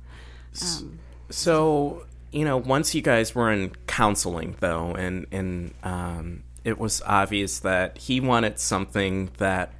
Um, 0.62 1.00
So, 1.30 2.06
you 2.30 2.44
know, 2.44 2.56
once 2.56 2.94
you 2.94 3.02
guys 3.02 3.34
were 3.34 3.50
in 3.50 3.72
counseling, 3.88 4.54
though, 4.60 4.94
and 4.94 5.26
and 5.32 5.74
um, 5.82 6.44
it 6.62 6.78
was 6.78 7.02
obvious 7.04 7.58
that 7.58 7.98
he 7.98 8.20
wanted 8.20 8.60
something 8.60 9.32
that 9.38 9.72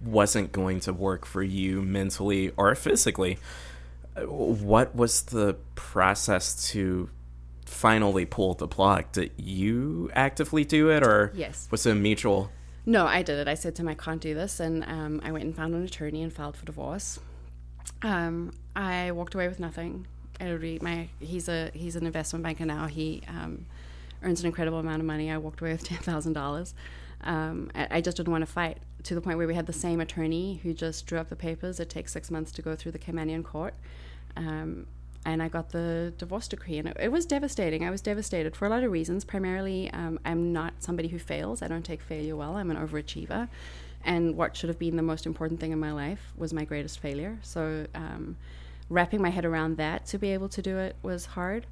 wasn't 0.00 0.52
going 0.52 0.80
to 0.80 0.92
work 0.92 1.24
for 1.26 1.42
you 1.42 1.82
mentally 1.82 2.52
or 2.56 2.74
physically. 2.74 3.38
What 4.16 4.94
was 4.94 5.22
the 5.22 5.56
process 5.74 6.70
to 6.72 7.08
finally 7.64 8.24
pull 8.26 8.54
the 8.54 8.66
plug? 8.68 9.12
Did 9.12 9.30
you 9.36 10.10
actively 10.14 10.64
do 10.64 10.90
it, 10.90 11.02
or 11.02 11.32
Yes. 11.34 11.68
was 11.70 11.86
it 11.86 11.94
mutual? 11.94 12.50
No, 12.86 13.06
I 13.06 13.22
did 13.22 13.38
it. 13.38 13.48
I 13.48 13.54
said 13.54 13.74
to 13.76 13.82
him, 13.82 13.88
I 13.88 13.94
can't 13.94 14.20
do 14.20 14.34
this. 14.34 14.60
And 14.60 14.82
um, 14.84 15.20
I 15.22 15.30
went 15.30 15.44
and 15.44 15.54
found 15.54 15.74
an 15.74 15.84
attorney 15.84 16.22
and 16.22 16.32
filed 16.32 16.56
for 16.56 16.64
divorce. 16.64 17.20
Um, 18.02 18.52
I 18.74 19.10
walked 19.12 19.34
away 19.34 19.46
with 19.46 19.60
nothing. 19.60 20.06
I 20.40 20.48
already, 20.48 20.78
my, 20.80 21.08
he's, 21.20 21.48
a, 21.48 21.70
he's 21.74 21.96
an 21.96 22.06
investment 22.06 22.42
banker 22.44 22.64
now. 22.64 22.86
He 22.86 23.22
um, 23.28 23.66
earns 24.22 24.40
an 24.40 24.46
incredible 24.46 24.78
amount 24.78 25.00
of 25.00 25.06
money. 25.06 25.30
I 25.30 25.36
walked 25.36 25.60
away 25.60 25.72
with 25.72 25.84
$10,000. 25.84 26.72
Um, 27.22 27.70
I, 27.74 28.00
just 28.00 28.16
didn't 28.16 28.30
want 28.30 28.42
to 28.42 28.50
fight 28.50 28.78
to 29.02 29.14
the 29.14 29.20
point 29.20 29.38
where 29.38 29.46
we 29.46 29.54
had 29.54 29.66
the 29.66 29.72
same 29.72 30.00
attorney 30.00 30.60
who 30.62 30.72
just 30.72 31.06
drew 31.06 31.18
up 31.18 31.28
the 31.28 31.36
papers. 31.36 31.80
It 31.80 31.90
takes 31.90 32.12
six 32.12 32.30
months 32.30 32.52
to 32.52 32.62
go 32.62 32.76
through 32.76 32.92
the 32.92 32.98
Caymanian 32.98 33.44
court. 33.44 33.74
Um, 34.36 34.86
and 35.26 35.42
I 35.42 35.48
got 35.48 35.70
the 35.70 36.12
divorce 36.16 36.48
decree, 36.48 36.78
and 36.78 36.88
it, 36.88 36.96
it 36.98 37.12
was 37.12 37.26
devastating. 37.26 37.84
I 37.84 37.90
was 37.90 38.00
devastated 38.00 38.54
for 38.54 38.66
a 38.66 38.68
lot 38.68 38.84
of 38.84 38.92
reasons. 38.92 39.24
Primarily, 39.24 39.90
um, 39.90 40.18
I'm 40.24 40.52
not 40.52 40.74
somebody 40.78 41.08
who 41.08 41.18
fails. 41.18 41.60
I 41.60 41.68
don't 41.68 41.84
take 41.84 42.00
failure 42.00 42.36
well. 42.36 42.56
I'm 42.56 42.70
an 42.70 42.76
overachiever, 42.76 43.48
and 44.04 44.36
what 44.36 44.56
should 44.56 44.68
have 44.68 44.78
been 44.78 44.96
the 44.96 45.02
most 45.02 45.26
important 45.26 45.60
thing 45.60 45.72
in 45.72 45.78
my 45.78 45.92
life 45.92 46.32
was 46.36 46.54
my 46.54 46.64
greatest 46.64 47.00
failure. 47.00 47.38
So, 47.42 47.86
um, 47.94 48.36
wrapping 48.88 49.20
my 49.20 49.30
head 49.30 49.44
around 49.44 49.76
that 49.76 50.06
to 50.06 50.18
be 50.18 50.30
able 50.30 50.48
to 50.50 50.62
do 50.62 50.78
it 50.78 50.96
was 51.02 51.26
hard. 51.26 51.66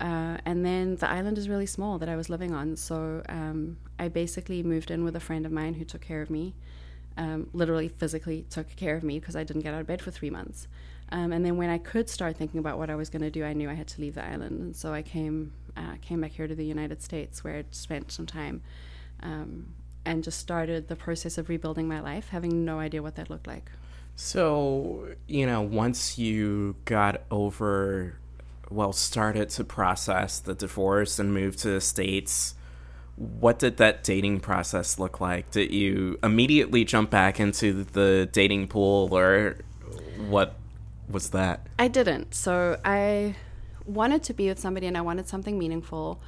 Uh, 0.00 0.38
and 0.44 0.64
then 0.64 0.96
the 0.96 1.10
island 1.10 1.38
is 1.38 1.48
really 1.48 1.66
small 1.66 1.98
that 1.98 2.08
I 2.08 2.16
was 2.16 2.30
living 2.30 2.54
on, 2.54 2.76
so 2.76 3.22
um, 3.28 3.78
I 3.98 4.08
basically 4.08 4.62
moved 4.62 4.90
in 4.90 5.02
with 5.02 5.16
a 5.16 5.20
friend 5.20 5.44
of 5.44 5.50
mine 5.50 5.74
who 5.74 5.84
took 5.84 6.02
care 6.02 6.22
of 6.22 6.30
me 6.30 6.54
um, 7.18 7.48
literally 7.52 7.88
physically 7.88 8.46
took 8.48 8.74
care 8.76 8.96
of 8.96 9.02
me 9.02 9.18
because 9.18 9.36
I 9.36 9.42
didn't 9.42 9.62
get 9.62 9.74
out 9.74 9.80
of 9.80 9.86
bed 9.86 10.00
for 10.00 10.10
three 10.10 10.30
months. 10.30 10.68
Um, 11.10 11.32
and 11.32 11.44
then 11.44 11.56
when 11.56 11.68
I 11.68 11.78
could 11.78 12.08
start 12.08 12.36
thinking 12.36 12.60
about 12.60 12.78
what 12.78 12.90
I 12.90 12.94
was 12.94 13.10
going 13.10 13.22
to 13.22 13.30
do, 13.30 13.44
I 13.44 13.52
knew 13.54 13.68
I 13.68 13.74
had 13.74 13.88
to 13.88 14.00
leave 14.00 14.14
the 14.14 14.24
island, 14.24 14.60
and 14.60 14.76
so 14.76 14.92
I 14.92 15.02
came 15.02 15.52
uh, 15.76 15.94
came 16.00 16.20
back 16.20 16.32
here 16.32 16.46
to 16.46 16.54
the 16.54 16.64
United 16.64 17.02
States, 17.02 17.42
where 17.42 17.56
I'd 17.56 17.74
spent 17.74 18.12
some 18.12 18.26
time, 18.26 18.62
um, 19.22 19.74
and 20.04 20.22
just 20.22 20.38
started 20.38 20.88
the 20.88 20.96
process 20.96 21.38
of 21.38 21.48
rebuilding 21.48 21.88
my 21.88 22.00
life, 22.00 22.28
having 22.28 22.64
no 22.64 22.78
idea 22.78 23.02
what 23.02 23.16
that 23.16 23.30
looked 23.30 23.46
like. 23.46 23.70
So, 24.16 25.14
you 25.26 25.46
know, 25.46 25.62
once 25.62 26.18
you 26.18 26.76
got 26.84 27.22
over, 27.30 28.18
well, 28.70 28.92
started 28.92 29.48
to 29.50 29.64
process 29.64 30.38
the 30.38 30.54
divorce 30.54 31.18
and 31.18 31.32
moved 31.32 31.58
to 31.60 31.68
the 31.68 31.80
States, 31.80 32.54
what 33.16 33.58
did 33.58 33.78
that 33.78 34.04
dating 34.04 34.40
process 34.40 34.98
look 34.98 35.20
like? 35.20 35.50
Did 35.50 35.72
you 35.72 36.18
immediately 36.22 36.84
jump 36.84 37.10
back 37.10 37.40
into 37.40 37.84
the 37.84 38.28
dating 38.30 38.68
pool 38.68 39.08
or 39.12 39.56
what 40.28 40.54
was 41.08 41.30
that? 41.30 41.66
I 41.78 41.88
didn't. 41.88 42.34
So 42.34 42.78
I 42.84 43.34
wanted 43.86 44.22
to 44.24 44.34
be 44.34 44.48
with 44.48 44.58
somebody 44.58 44.86
and 44.86 44.96
I 44.96 45.00
wanted 45.00 45.28
something 45.28 45.58
meaningful. 45.58 46.20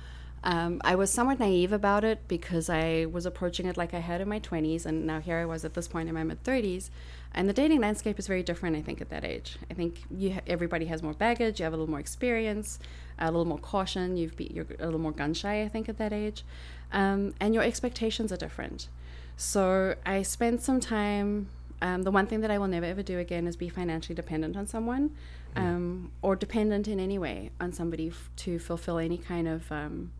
Um, 0.42 0.80
I 0.82 0.94
was 0.94 1.10
somewhat 1.10 1.38
naive 1.38 1.72
about 1.72 2.02
it 2.02 2.26
because 2.26 2.70
I 2.70 3.06
was 3.06 3.26
approaching 3.26 3.66
it 3.66 3.76
like 3.76 3.92
I 3.92 3.98
had 3.98 4.22
in 4.22 4.28
my 4.28 4.40
20s, 4.40 4.86
and 4.86 5.06
now 5.06 5.20
here 5.20 5.36
I 5.36 5.44
was 5.44 5.66
at 5.66 5.74
this 5.74 5.86
point 5.86 6.08
in 6.08 6.14
my 6.14 6.24
mid 6.24 6.42
30s. 6.44 6.88
And 7.32 7.48
the 7.48 7.52
dating 7.52 7.80
landscape 7.80 8.18
is 8.18 8.26
very 8.26 8.42
different, 8.42 8.76
I 8.76 8.82
think, 8.82 9.00
at 9.00 9.08
that 9.10 9.24
age. 9.24 9.56
I 9.70 9.74
think 9.74 10.02
you 10.10 10.34
ha- 10.34 10.40
everybody 10.46 10.86
has 10.86 11.02
more 11.02 11.14
baggage, 11.14 11.60
you 11.60 11.64
have 11.64 11.72
a 11.72 11.76
little 11.76 11.90
more 11.90 12.00
experience, 12.00 12.80
a 13.18 13.26
little 13.26 13.44
more 13.44 13.58
caution, 13.58 14.16
you've 14.16 14.36
be- 14.36 14.50
you're 14.52 14.66
a 14.80 14.84
little 14.84 14.98
more 15.00 15.12
gun 15.12 15.32
shy, 15.34 15.62
I 15.62 15.68
think, 15.68 15.88
at 15.88 15.96
that 15.98 16.12
age. 16.12 16.44
Um, 16.92 17.34
and 17.40 17.54
your 17.54 17.62
expectations 17.62 18.32
are 18.32 18.36
different. 18.36 18.88
So 19.36 19.94
I 20.04 20.22
spent 20.22 20.60
some 20.60 20.80
time. 20.80 21.48
Um, 21.82 22.02
the 22.02 22.10
one 22.10 22.26
thing 22.26 22.40
that 22.42 22.50
I 22.50 22.58
will 22.58 22.68
never 22.68 22.84
ever 22.84 23.02
do 23.02 23.18
again 23.18 23.46
is 23.46 23.56
be 23.56 23.68
financially 23.70 24.14
dependent 24.14 24.56
on 24.56 24.66
someone, 24.66 25.16
um, 25.56 26.12
or 26.20 26.36
dependent 26.36 26.88
in 26.88 27.00
any 27.00 27.18
way 27.18 27.50
on 27.60 27.72
somebody 27.72 28.08
f- 28.08 28.28
to 28.36 28.58
fulfill 28.58 28.98
any 28.98 29.16
kind 29.16 29.48
of 29.48 29.70
um, 29.72 30.12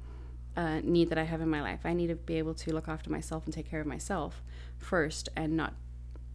uh, 0.57 0.81
need 0.83 1.11
that 1.11 1.19
I 1.19 1.25
have 1.25 1.41
in 1.41 1.51
my 1.51 1.61
life. 1.61 1.81
I 1.85 1.93
need 1.93 2.07
to 2.07 2.15
be 2.15 2.37
able 2.37 2.55
to 2.55 2.73
look 2.73 2.89
after 2.89 3.11
myself 3.11 3.45
and 3.45 3.53
take 3.53 3.69
care 3.69 3.81
of 3.81 3.87
myself 3.87 4.43
first, 4.79 5.29
and 5.37 5.57
not 5.57 5.75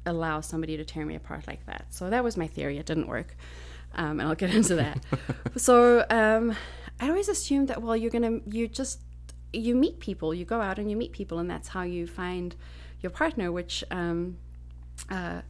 allow 0.05 0.41
somebody 0.41 0.77
to 0.77 0.85
tear 0.85 1.05
me 1.05 1.15
apart 1.15 1.47
like 1.47 1.65
that. 1.65 1.85
So 1.89 2.09
that 2.09 2.23
was 2.23 2.37
my 2.37 2.47
theory. 2.47 2.77
It 2.77 2.85
didn't 2.85 3.07
work, 3.07 3.35
um, 3.95 4.19
and 4.19 4.23
I'll 4.23 4.35
get 4.35 4.53
into 4.55 4.75
that. 4.75 4.99
so 5.55 6.05
um, 6.09 6.55
I 6.99 7.09
always 7.09 7.29
assumed 7.29 7.67
that 7.69 7.81
well, 7.81 7.95
you're 7.95 8.11
gonna 8.11 8.39
you 8.45 8.67
just 8.67 9.01
you 9.53 9.75
meet 9.75 9.99
people, 9.99 10.33
you 10.33 10.45
go 10.45 10.61
out 10.61 10.79
and 10.79 10.89
you 10.89 10.97
meet 10.97 11.11
people, 11.11 11.39
and 11.39 11.49
that's 11.49 11.69
how 11.69 11.83
you 11.83 12.07
find 12.07 12.55
your 13.01 13.09
partner. 13.09 13.51
Which, 13.51 13.83
um, 13.91 14.37
uh, 15.09 15.41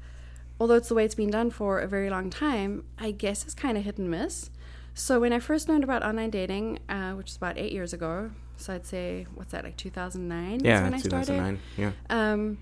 although 0.60 0.76
it's 0.76 0.90
the 0.90 0.96
way 0.96 1.06
it's 1.06 1.16
been 1.16 1.32
done 1.32 1.50
for 1.50 1.80
a 1.80 1.88
very 1.88 2.10
long 2.10 2.30
time, 2.30 2.86
I 2.98 3.12
guess 3.12 3.46
is 3.46 3.54
kind 3.54 3.78
of 3.78 3.84
hit 3.84 3.98
and 3.98 4.10
miss. 4.10 4.50
So 4.94 5.20
when 5.20 5.34
I 5.34 5.40
first 5.40 5.68
learned 5.68 5.84
about 5.84 6.04
online 6.04 6.30
dating, 6.30 6.80
uh, 6.88 7.12
which 7.12 7.32
is 7.32 7.36
about 7.36 7.58
eight 7.58 7.74
years 7.74 7.92
ago, 7.92 8.32
so 8.56 8.74
I'd 8.74 8.86
say 8.86 9.28
what's 9.36 9.52
that 9.52 9.66
like 9.66 9.76
2009? 9.76 10.56
is 10.56 10.64
Yeah, 10.64 10.84
when 10.84 10.94
I 10.94 10.98
started. 11.00 11.28
2009. 11.28 11.60
Yeah. 11.78 11.92
Um, 12.10 12.58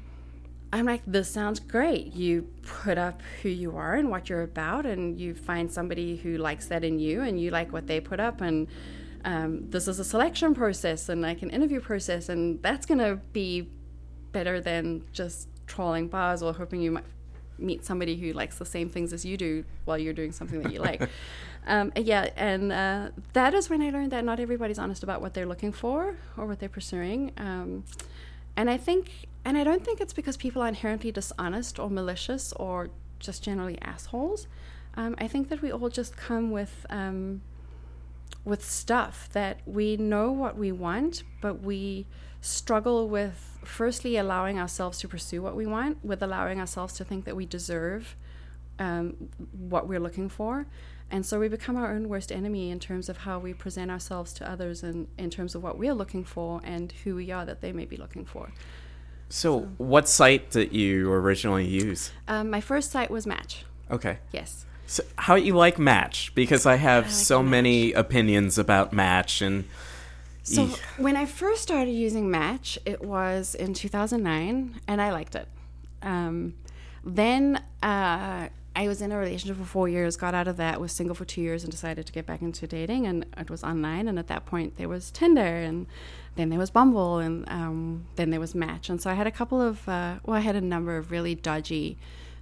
I'm 0.73 0.85
like, 0.87 1.03
this 1.05 1.29
sounds 1.29 1.59
great. 1.59 2.15
You 2.15 2.49
put 2.63 2.97
up 2.97 3.21
who 3.43 3.49
you 3.49 3.77
are 3.77 3.93
and 3.93 4.09
what 4.09 4.27
you're 4.27 4.41
about, 4.41 4.87
and 4.87 5.19
you 5.19 5.35
find 5.35 5.71
somebody 5.71 6.15
who 6.17 6.37
likes 6.37 6.65
that 6.69 6.83
in 6.83 6.97
you, 6.97 7.21
and 7.21 7.39
you 7.39 7.51
like 7.51 7.71
what 7.71 7.85
they 7.85 8.01
put 8.01 8.19
up, 8.19 8.41
and 8.41 8.67
um, 9.23 9.69
this 9.69 9.87
is 9.87 9.99
a 9.99 10.03
selection 10.03 10.55
process 10.55 11.09
and 11.09 11.21
like 11.21 11.43
an 11.43 11.51
interview 11.51 11.79
process, 11.79 12.27
and 12.27 12.59
that's 12.63 12.87
gonna 12.87 13.17
be 13.33 13.69
better 14.31 14.59
than 14.59 15.03
just 15.13 15.47
trolling 15.67 16.07
bars 16.07 16.41
or 16.41 16.53
hoping 16.53 16.81
you 16.81 16.89
might 16.89 17.05
meet 17.59 17.85
somebody 17.85 18.15
who 18.15 18.33
likes 18.33 18.57
the 18.57 18.65
same 18.65 18.89
things 18.89 19.13
as 19.13 19.23
you 19.23 19.37
do 19.37 19.63
while 19.85 19.99
you're 19.99 20.11
doing 20.11 20.31
something 20.31 20.59
that 20.63 20.73
you 20.73 20.79
like. 20.79 21.07
Um, 21.65 21.93
yeah, 21.95 22.29
and 22.35 22.73
uh, 22.73 23.11
that 23.31 23.53
is 23.53 23.69
when 23.69 23.81
I 23.81 23.89
learned 23.89 24.11
that 24.11 24.25
not 24.25 24.41
everybody's 24.41 24.77
honest 24.77 25.01
about 25.01 25.21
what 25.21 25.33
they're 25.33 25.45
looking 25.45 25.71
for 25.71 26.17
or 26.35 26.45
what 26.45 26.59
they're 26.59 26.67
pursuing. 26.67 27.31
Um, 27.37 27.85
and 28.57 28.69
I 28.69 28.75
think, 28.75 29.29
and 29.45 29.57
I 29.57 29.63
don't 29.63 29.83
think 29.83 29.99
it's 29.99 30.13
because 30.13 30.37
people 30.37 30.61
are 30.61 30.67
inherently 30.67 31.11
dishonest 31.11 31.79
or 31.79 31.89
malicious 31.89 32.53
or 32.53 32.89
just 33.19 33.43
generally 33.43 33.79
assholes. 33.81 34.47
Um, 34.95 35.15
I 35.17 35.27
think 35.27 35.49
that 35.49 35.61
we 35.61 35.71
all 35.71 35.89
just 35.89 36.15
come 36.15 36.51
with 36.51 36.85
um, 36.89 37.41
with 38.45 38.63
stuff 38.63 39.29
that 39.33 39.61
we 39.65 39.97
know 39.97 40.31
what 40.31 40.57
we 40.57 40.71
want, 40.71 41.23
but 41.41 41.61
we 41.61 42.05
struggle 42.41 43.07
with 43.07 43.57
firstly 43.63 44.17
allowing 44.17 44.59
ourselves 44.59 44.99
to 44.99 45.07
pursue 45.07 45.41
what 45.41 45.55
we 45.55 45.65
want, 45.65 46.03
with 46.03 46.21
allowing 46.21 46.59
ourselves 46.59 46.93
to 46.95 47.05
think 47.05 47.23
that 47.23 47.35
we 47.35 47.45
deserve 47.45 48.17
um, 48.79 49.29
what 49.51 49.87
we're 49.87 49.99
looking 49.99 50.27
for. 50.27 50.67
And 51.09 51.25
so 51.25 51.39
we 51.39 51.47
become 51.47 51.77
our 51.77 51.93
own 51.93 52.09
worst 52.09 52.31
enemy 52.31 52.69
in 52.71 52.79
terms 52.79 53.07
of 53.07 53.17
how 53.17 53.39
we 53.39 53.53
present 53.53 53.91
ourselves 53.91 54.33
to 54.33 54.49
others 54.49 54.83
and 54.83 55.07
in 55.17 55.29
terms 55.29 55.55
of 55.55 55.63
what 55.63 55.77
we're 55.77 55.93
looking 55.93 56.23
for 56.23 56.59
and 56.63 56.91
who 57.03 57.15
we 57.15 57.31
are 57.31 57.45
that 57.45 57.61
they 57.61 57.71
may 57.71 57.85
be 57.85 57.97
looking 57.97 58.25
for. 58.25 58.51
So, 59.29 59.61
what 59.77 60.07
site 60.07 60.51
did 60.51 60.73
you 60.73 61.11
originally 61.11 61.65
use? 61.67 62.11
Um, 62.27 62.49
my 62.49 62.61
first 62.61 62.91
site 62.91 63.09
was 63.09 63.25
Match. 63.25 63.65
Okay. 63.89 64.19
Yes. 64.31 64.65
So 64.85 65.03
how 65.17 65.35
you 65.35 65.55
like 65.55 65.79
Match? 65.79 66.33
Because 66.35 66.65
I 66.65 66.75
have 66.75 67.05
like 67.05 67.11
so 67.13 67.41
Match. 67.41 67.51
many 67.51 67.93
opinions 67.93 68.57
about 68.57 68.93
Match, 68.93 69.41
and 69.41 69.65
So 70.43 70.65
Eek. 70.65 70.79
when 70.97 71.15
I 71.15 71.25
first 71.25 71.63
started 71.63 71.91
using 71.91 72.29
Match, 72.29 72.77
it 72.85 73.01
was 73.03 73.55
in 73.55 73.73
2009, 73.73 74.79
and 74.87 75.01
I 75.01 75.11
liked 75.11 75.35
it. 75.35 75.47
Um, 76.03 76.53
then 77.03 77.57
uh, 77.81 78.49
I 78.75 78.87
was 78.87 79.01
in 79.01 79.11
a 79.11 79.17
relationship 79.17 79.57
for 79.57 79.63
four 79.65 79.89
years, 79.89 80.15
got 80.15 80.35
out 80.35 80.47
of 80.47 80.57
that, 80.57 80.79
was 80.79 80.91
single 80.91 81.15
for 81.15 81.25
two 81.25 81.41
years, 81.41 81.63
and 81.63 81.71
decided 81.71 82.05
to 82.05 82.13
get 82.13 82.25
back 82.25 82.41
into 82.41 82.67
dating. 82.67 83.07
And 83.07 83.25
it 83.37 83.49
was 83.49 83.63
online, 83.63 84.07
and 84.07 84.19
at 84.19 84.27
that 84.27 84.45
point 84.45 84.77
there 84.77 84.89
was 84.89 85.09
Tinder, 85.11 85.41
and 85.41 85.87
then 86.35 86.49
there 86.49 86.59
was 86.59 86.71
Bumble, 86.71 87.19
and 87.19 87.47
um, 87.49 88.05
then 88.15 88.29
there 88.29 88.39
was 88.39 88.55
Match. 88.55 88.89
And 88.89 89.01
so 89.01 89.09
I 89.09 89.13
had 89.13 89.27
a 89.27 89.31
couple 89.31 89.61
of, 89.61 89.87
uh, 89.87 90.15
well, 90.25 90.35
I 90.35 90.39
had 90.39 90.55
a 90.55 90.61
number 90.61 90.97
of 90.97 91.11
really 91.11 91.35
dodgy 91.35 91.97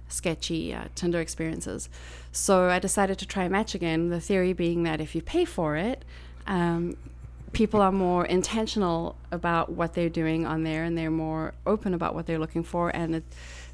sketchy 0.08 0.74
uh, 0.74 0.84
Tinder 0.94 1.20
experiences. 1.20 1.88
So 2.32 2.68
I 2.68 2.78
decided 2.78 3.18
to 3.18 3.26
try 3.26 3.48
Match 3.48 3.74
again. 3.74 4.08
The 4.08 4.20
theory 4.20 4.52
being 4.52 4.82
that 4.84 5.00
if 5.00 5.14
you 5.14 5.22
pay 5.22 5.44
for 5.44 5.76
it, 5.76 6.04
um, 6.46 6.96
people 7.52 7.80
are 7.82 7.92
more 7.92 8.24
intentional 8.24 9.16
about 9.30 9.70
what 9.70 9.94
they're 9.94 10.08
doing 10.08 10.46
on 10.46 10.62
there, 10.62 10.84
and 10.84 10.96
they're 10.96 11.10
more 11.10 11.54
open 11.66 11.94
about 11.94 12.14
what 12.14 12.26
they're 12.26 12.38
looking 12.38 12.64
for. 12.64 12.88
And 12.90 13.16
it, 13.16 13.24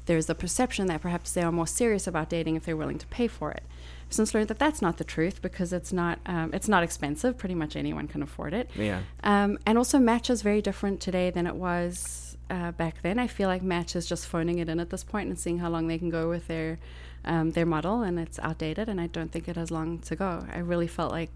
there's 0.05 0.29
a 0.29 0.35
perception 0.35 0.87
that 0.87 1.01
perhaps 1.01 1.31
they 1.31 1.41
are 1.41 1.51
more 1.51 1.67
serious 1.67 2.07
about 2.07 2.29
dating 2.29 2.55
if 2.55 2.65
they're 2.65 2.75
willing 2.75 2.97
to 2.99 3.07
pay 3.07 3.27
for 3.27 3.51
it. 3.51 3.63
Since 4.09 4.33
learned 4.33 4.47
that 4.47 4.59
that's 4.59 4.81
not 4.81 4.97
the 4.97 5.03
truth 5.03 5.41
because 5.41 5.71
it's 5.71 5.93
not 5.93 6.19
um, 6.25 6.51
it's 6.53 6.67
not 6.67 6.83
expensive. 6.83 7.37
Pretty 7.37 7.55
much 7.55 7.75
anyone 7.75 8.07
can 8.07 8.23
afford 8.23 8.53
it. 8.53 8.69
yeah. 8.75 9.01
Um, 9.23 9.59
and 9.65 9.77
also, 9.77 9.99
Match 9.99 10.29
is 10.29 10.41
very 10.41 10.61
different 10.61 10.99
today 10.99 11.29
than 11.29 11.45
it 11.45 11.55
was 11.55 12.37
uh, 12.49 12.71
back 12.71 13.01
then. 13.01 13.19
I 13.19 13.27
feel 13.27 13.47
like 13.47 13.61
Match 13.61 13.95
is 13.95 14.05
just 14.05 14.27
phoning 14.27 14.59
it 14.59 14.69
in 14.69 14.79
at 14.79 14.89
this 14.89 15.03
point 15.03 15.29
and 15.29 15.37
seeing 15.37 15.59
how 15.59 15.69
long 15.69 15.87
they 15.87 15.97
can 15.97 16.09
go 16.09 16.27
with 16.29 16.47
their 16.47 16.79
um, 17.25 17.51
their 17.51 17.65
model, 17.65 18.01
and 18.01 18.19
it's 18.19 18.39
outdated. 18.39 18.89
And 18.89 18.99
I 18.99 19.07
don't 19.07 19.31
think 19.31 19.47
it 19.47 19.55
has 19.55 19.69
long 19.71 19.99
to 19.99 20.15
go. 20.15 20.45
I 20.51 20.59
really 20.59 20.87
felt 20.87 21.11
like 21.11 21.29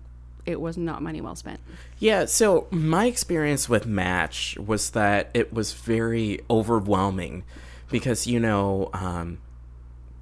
it 0.46 0.60
was 0.60 0.78
not 0.78 1.02
money 1.02 1.22
well 1.22 1.36
spent. 1.36 1.60
Yeah, 2.00 2.26
so 2.26 2.68
my 2.70 3.06
experience 3.06 3.70
with 3.70 3.86
Match 3.86 4.58
was 4.58 4.90
that 4.92 5.30
it 5.34 5.54
was 5.54 5.74
very 5.74 6.40
overwhelming 6.50 7.44
because, 7.90 8.28
you 8.28 8.40
know, 8.40 8.90
um, 8.94 9.38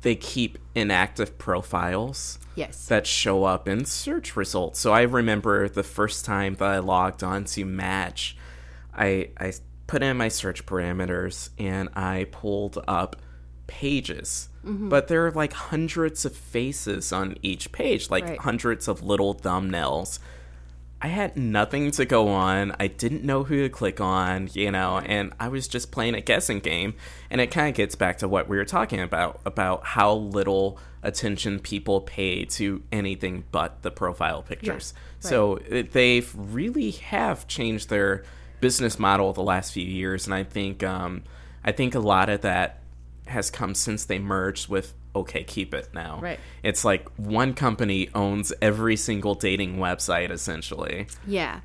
they 0.02 0.16
keep 0.16 0.58
inactive 0.76 1.38
profiles 1.38 2.40
Yes. 2.56 2.88
that 2.88 3.08
show 3.08 3.44
up 3.46 3.68
in 3.68 3.86
search 3.86 4.36
results. 4.36 4.80
So 4.80 4.92
I 4.92 5.04
remember 5.04 5.70
the 5.70 5.84
first 5.84 6.26
time 6.26 6.56
that 6.56 6.68
I 6.68 6.80
logged 6.80 7.24
on 7.24 7.46
to 7.46 7.66
Match, 7.66 8.36
I, 8.94 9.30
I 9.40 9.54
put 9.88 10.04
in 10.04 10.18
my 10.18 10.28
search 10.28 10.66
parameters 10.66 11.50
and 11.58 11.90
I 11.96 12.28
pulled 12.32 12.84
up 12.88 13.16
pages. 13.68 14.50
Mm-hmm. 14.66 14.90
But 14.90 15.08
there 15.08 15.26
are 15.28 15.32
like 15.32 15.54
hundreds 15.54 16.26
of 16.26 16.36
faces 16.36 17.12
on 17.14 17.36
each 17.42 17.72
page, 17.72 18.10
like 18.10 18.26
Right. 18.26 18.40
hundreds 18.40 18.88
of 18.88 19.02
little 19.02 19.34
thumbnails. 19.34 20.20
I 21.02 21.08
had 21.08 21.36
nothing 21.36 21.90
to 21.92 22.06
go 22.06 22.28
on. 22.28 22.76
I 22.80 22.86
didn't 22.86 23.24
know 23.24 23.44
who 23.44 23.64
to 23.64 23.70
click 23.70 24.00
on, 24.00 24.50
you 24.54 24.70
know, 24.70 25.00
and 25.00 25.34
I 25.40 25.48
was 25.48 25.68
just 25.68 25.92
playing 25.92 26.14
a 26.14 26.22
guessing 26.22 26.60
game. 26.60 26.94
And 27.32 27.42
it 27.42 27.48
kind 27.48 27.70
of 27.70 27.76
gets 27.76 27.96
back 27.96 28.20
to 28.20 28.28
what 28.28 28.48
we 28.48 28.56
were 28.56 28.66
talking 28.66 29.00
about 29.00 29.42
about 29.44 29.84
how 29.84 30.14
little 30.14 30.78
attention 31.02 31.60
people 31.60 32.02
pay 32.02 32.46
to 32.46 32.84
anything 32.92 33.46
but 33.52 33.82
the 33.82 33.90
profile 33.90 34.44
pictures. 34.44 34.94
right. 35.24 35.30
So 35.30 35.60
they've 35.92 36.32
really 36.36 36.92
have 36.92 37.48
changed 37.48 37.90
their 37.90 38.24
business 38.60 39.00
model 39.00 39.34
the 39.34 39.42
last 39.42 39.74
few 39.74 39.86
years, 39.86 40.28
and 40.28 40.36
I 40.36 40.44
think 40.44 40.84
um, 40.84 41.24
I 41.64 41.72
think 41.72 41.96
a 41.96 42.00
lot 42.00 42.30
of 42.30 42.42
that 42.42 42.80
has 43.26 43.50
come 43.50 43.74
since 43.74 44.06
they 44.06 44.20
merged 44.20 44.68
with 44.68 44.94
OKCupid 45.16 45.94
now. 45.94 46.20
Right. 46.22 46.40
It's 46.64 46.84
like 46.86 47.10
one 47.18 47.54
company 47.54 48.10
owns 48.14 48.54
every 48.62 48.96
single 48.96 49.36
dating 49.36 49.78
website 49.78 50.32
essentially. 50.32 51.08
Yeah. 51.28 51.62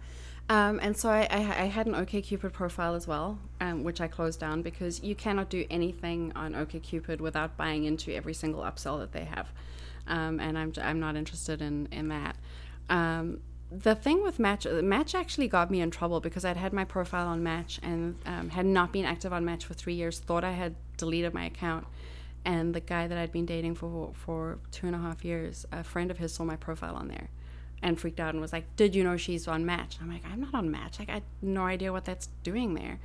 Um, 0.48 0.78
and 0.80 0.96
so 0.96 1.08
I, 1.08 1.26
I, 1.30 1.38
I 1.38 1.66
had 1.66 1.86
an 1.86 1.94
OKCupid 1.94 2.52
profile 2.52 2.94
as 2.94 3.08
well, 3.08 3.38
um, 3.60 3.82
which 3.82 4.00
I 4.00 4.06
closed 4.06 4.38
down 4.38 4.62
because 4.62 5.02
you 5.02 5.16
cannot 5.16 5.50
do 5.50 5.66
anything 5.70 6.32
on 6.36 6.52
OKCupid 6.54 7.20
without 7.20 7.56
buying 7.56 7.84
into 7.84 8.14
every 8.14 8.34
single 8.34 8.62
upsell 8.62 9.00
that 9.00 9.12
they 9.12 9.24
have. 9.24 9.48
um, 10.06 10.40
and 10.40 10.56
I'm 10.58 10.72
I'm 10.80 11.00
not 11.00 11.16
interested 11.16 11.60
in 11.62 11.88
in 11.90 12.08
that. 12.08 12.36
Um, 12.88 13.40
the 13.70 13.96
thing 13.96 14.22
with 14.22 14.38
Match, 14.38 14.64
Match 14.66 15.14
actually 15.16 15.48
got 15.48 15.72
me 15.72 15.80
in 15.80 15.90
trouble 15.90 16.20
because 16.20 16.44
I'd 16.44 16.56
had 16.56 16.72
my 16.72 16.84
profile 16.84 17.26
on 17.26 17.42
Match 17.42 17.80
and 17.82 18.16
um, 18.24 18.50
had 18.50 18.64
not 18.64 18.92
been 18.92 19.04
active 19.04 19.32
on 19.32 19.44
Match 19.44 19.64
for 19.64 19.74
three 19.74 19.94
years. 19.94 20.20
Thought 20.20 20.44
I 20.44 20.52
had 20.52 20.76
deleted 20.96 21.34
my 21.34 21.46
account, 21.46 21.86
and 22.46 22.74
the 22.74 22.80
guy 22.80 23.08
that 23.08 23.18
I'd 23.18 23.32
been 23.32 23.44
dating 23.44 23.74
for 23.74 24.12
for 24.14 24.58
two 24.70 24.86
and 24.86 24.94
a 24.94 24.98
half 24.98 25.24
years, 25.24 25.66
a 25.72 25.82
friend 25.82 26.10
of 26.10 26.18
his 26.18 26.32
saw 26.32 26.44
my 26.44 26.56
profile 26.56 26.94
on 26.94 27.08
there, 27.08 27.28
and 27.82 28.00
freaked 28.00 28.20
out 28.20 28.30
and 28.30 28.40
was 28.40 28.52
like, 28.52 28.64
"Did 28.76 28.94
you 28.94 29.02
know 29.02 29.16
she's 29.16 29.48
on 29.48 29.66
Match?" 29.66 29.98
I'm 30.00 30.08
like, 30.08 30.24
"I'm 30.24 30.40
not 30.40 30.54
on 30.54 30.70
Match. 30.70 31.00
Like, 31.00 31.10
I 31.10 31.14
had 31.14 31.24
no 31.42 31.64
idea 31.64 31.92
what 31.92 32.04
that's 32.04 32.28
doing 32.44 32.74
there." 32.74 33.00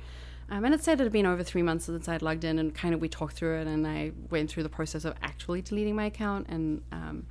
Um, 0.48 0.64
and 0.64 0.72
it 0.72 0.82
said 0.82 1.00
it 1.00 1.04
had 1.04 1.12
been 1.12 1.26
over 1.26 1.42
three 1.42 1.62
months 1.62 1.86
since 1.86 2.08
I'd 2.08 2.22
logged 2.22 2.44
in, 2.44 2.58
and 2.60 2.72
kind 2.72 2.94
of 2.94 3.00
we 3.00 3.08
talked 3.08 3.34
through 3.34 3.60
it, 3.60 3.66
and 3.66 3.86
I 3.86 4.12
went 4.30 4.48
through 4.48 4.62
the 4.62 4.68
process 4.68 5.04
of 5.04 5.14
actually 5.22 5.60
deleting 5.60 5.96
my 5.96 6.06
account, 6.06 6.46
and 6.48 6.82
um, 6.92 7.26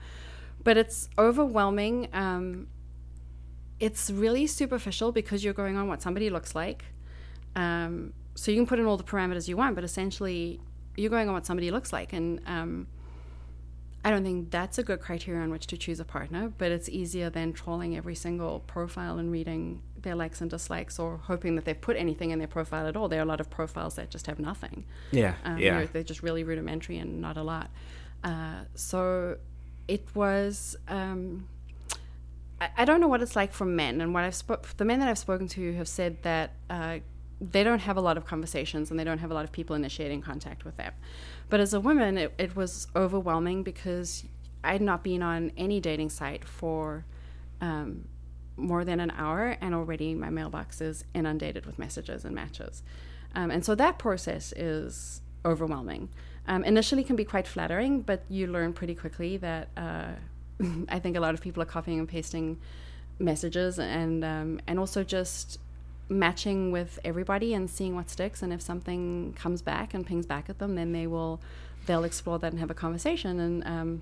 but 0.64 0.76
it's 0.76 1.10
overwhelming. 1.18 2.10
Um, 2.12 2.68
it's 3.80 4.12
really 4.12 4.48
superficial 4.48 5.14
because 5.14 5.44
you're 5.44 5.54
going 5.54 5.78
on 5.78 5.88
what 5.88 6.02
somebody 6.02 6.30
looks 6.30 6.54
like. 6.56 6.86
Um, 7.56 8.14
so 8.36 8.52
you 8.52 8.58
can 8.58 8.68
put 8.68 8.80
in 8.80 8.86
all 8.86 8.98
the 8.98 9.04
parameters 9.04 9.48
you 9.48 9.58
want, 9.58 9.76
but 9.76 9.84
essentially 9.84 10.60
you're 11.02 11.10
going 11.10 11.28
on 11.28 11.34
what 11.34 11.46
somebody 11.46 11.72
looks 11.72 11.92
like, 11.92 12.14
and 12.14 12.40
um, 12.46 12.88
I 14.06 14.10
don't 14.10 14.24
think 14.24 14.52
that's 14.52 14.78
a 14.78 14.84
good 14.84 15.00
criteria 15.00 15.42
on 15.42 15.50
which 15.52 15.68
to 15.68 15.78
choose 15.78 16.00
a 16.00 16.06
partner. 16.06 16.52
But 16.58 16.72
it's 16.72 16.90
easier 16.90 17.30
than 17.30 17.54
trolling 17.54 17.96
every 17.98 18.16
single 18.16 18.60
profile 18.62 19.18
and 19.20 19.32
reading 19.32 19.82
their 20.02 20.16
likes 20.16 20.42
and 20.42 20.50
dislikes, 20.50 20.98
or 21.00 21.18
hoping 21.18 21.56
that 21.56 21.66
they've 21.66 21.80
put 21.80 21.96
anything 21.98 22.32
in 22.32 22.40
their 22.40 22.48
profile 22.48 22.88
at 22.88 22.96
all. 22.96 23.08
There 23.08 23.20
are 23.20 23.24
a 23.24 23.26
lot 23.34 23.40
of 23.40 23.50
profiles 23.50 23.96
that 23.96 24.10
just 24.10 24.26
have 24.28 24.40
nothing. 24.40 24.86
Yeah, 25.12 25.34
Um, 25.44 25.58
yeah. 25.60 25.78
They're, 25.78 25.88
they're 25.88 26.04
just 26.04 26.24
really 26.24 26.44
rudimentary 26.44 26.98
and 26.98 27.22
not 27.22 27.38
a 27.38 27.44
lot. 27.44 27.70
Uh, 28.24 28.62
so 28.76 29.38
it 29.88 30.08
was. 30.16 30.76
Um, 30.88 31.48
I, 32.60 32.70
I 32.78 32.86
don't 32.86 33.02
know 33.02 33.08
what 33.08 33.22
it's 33.22 33.36
like 33.36 33.52
for 33.54 33.66
men, 33.66 34.02
and 34.02 34.14
what 34.14 34.24
I've 34.24 34.34
spo- 34.34 34.64
the 34.78 34.86
men 34.86 35.00
that 35.00 35.10
I've 35.10 35.18
spoken 35.20 35.48
to 35.50 35.74
have 35.74 35.88
said 35.88 36.22
that 36.24 36.54
uh, 36.70 37.00
they 37.42 37.64
don't 37.64 37.80
have 37.80 37.98
a 37.98 38.02
lot 38.02 38.18
of 38.18 38.26
conversations 38.26 38.92
and 38.92 39.00
they 39.00 39.04
don't 39.04 39.18
have 39.18 39.32
a 39.32 39.34
lot 39.34 39.44
of 39.44 39.52
people 39.52 39.76
initiating 39.76 40.22
contact 40.22 40.64
with 40.64 40.78
them. 40.78 40.94
But 41.50 41.60
as 41.60 41.74
a 41.74 41.80
woman, 41.80 42.18
it, 42.18 42.34
it 42.38 42.56
was 42.56 42.88
overwhelming 42.96 43.64
because 43.64 44.24
I'd 44.64 44.82
not 44.82 45.04
been 45.04 45.24
on 45.24 45.52
any 45.58 45.80
dating 45.80 46.12
site 46.12 46.46
for 46.46 47.04
um, 47.60 48.08
more 48.58 48.86
than 48.86 49.00
an 49.00 49.12
hour, 49.12 49.58
and 49.60 49.74
already 49.74 50.14
my 50.14 50.30
mailbox 50.30 50.82
is 50.82 51.04
inundated 51.16 51.66
with 51.66 51.80
messages 51.80 52.26
and 52.26 52.36
matches. 52.36 52.84
Um, 53.34 53.50
and 53.50 53.66
so 53.66 53.74
that 53.76 53.98
process 53.98 54.54
is 54.56 55.22
overwhelming. 55.44 56.10
Um, 56.48 56.64
initially, 56.64 57.04
can 57.04 57.16
be 57.16 57.26
quite 57.26 57.48
flattering, 57.48 58.02
but 58.02 58.24
you 58.30 58.48
learn 58.48 58.74
pretty 58.74 58.94
quickly 58.94 59.38
that 59.38 59.70
uh, 59.78 60.12
I 60.90 61.00
think 61.00 61.18
a 61.18 61.20
lot 61.20 61.34
of 61.34 61.42
people 61.42 61.64
are 61.64 61.68
copying 61.68 62.00
and 62.00 62.08
pasting 62.08 62.60
messages, 63.20 63.80
and 63.80 64.24
um, 64.24 64.60
and 64.68 64.78
also 64.80 65.04
just 65.04 65.60
matching 66.12 66.72
with 66.72 67.00
everybody 67.06 67.54
and 67.54 67.70
seeing 67.70 67.96
what 67.96 68.10
sticks. 68.10 68.44
And 68.44 68.52
if 68.52 68.62
something 68.62 69.34
comes 69.34 69.62
back 69.62 69.94
and 69.94 70.06
pings 70.06 70.26
back 70.26 70.50
at 70.50 70.60
them, 70.60 70.76
then 70.76 70.92
they 70.92 71.08
will 71.08 71.40
they'll 71.86 72.04
explore 72.04 72.38
that 72.40 72.52
and 72.52 72.60
have 72.60 72.70
a 72.70 72.76
conversation. 72.76 73.40
And 73.40 73.66
um, 73.66 74.02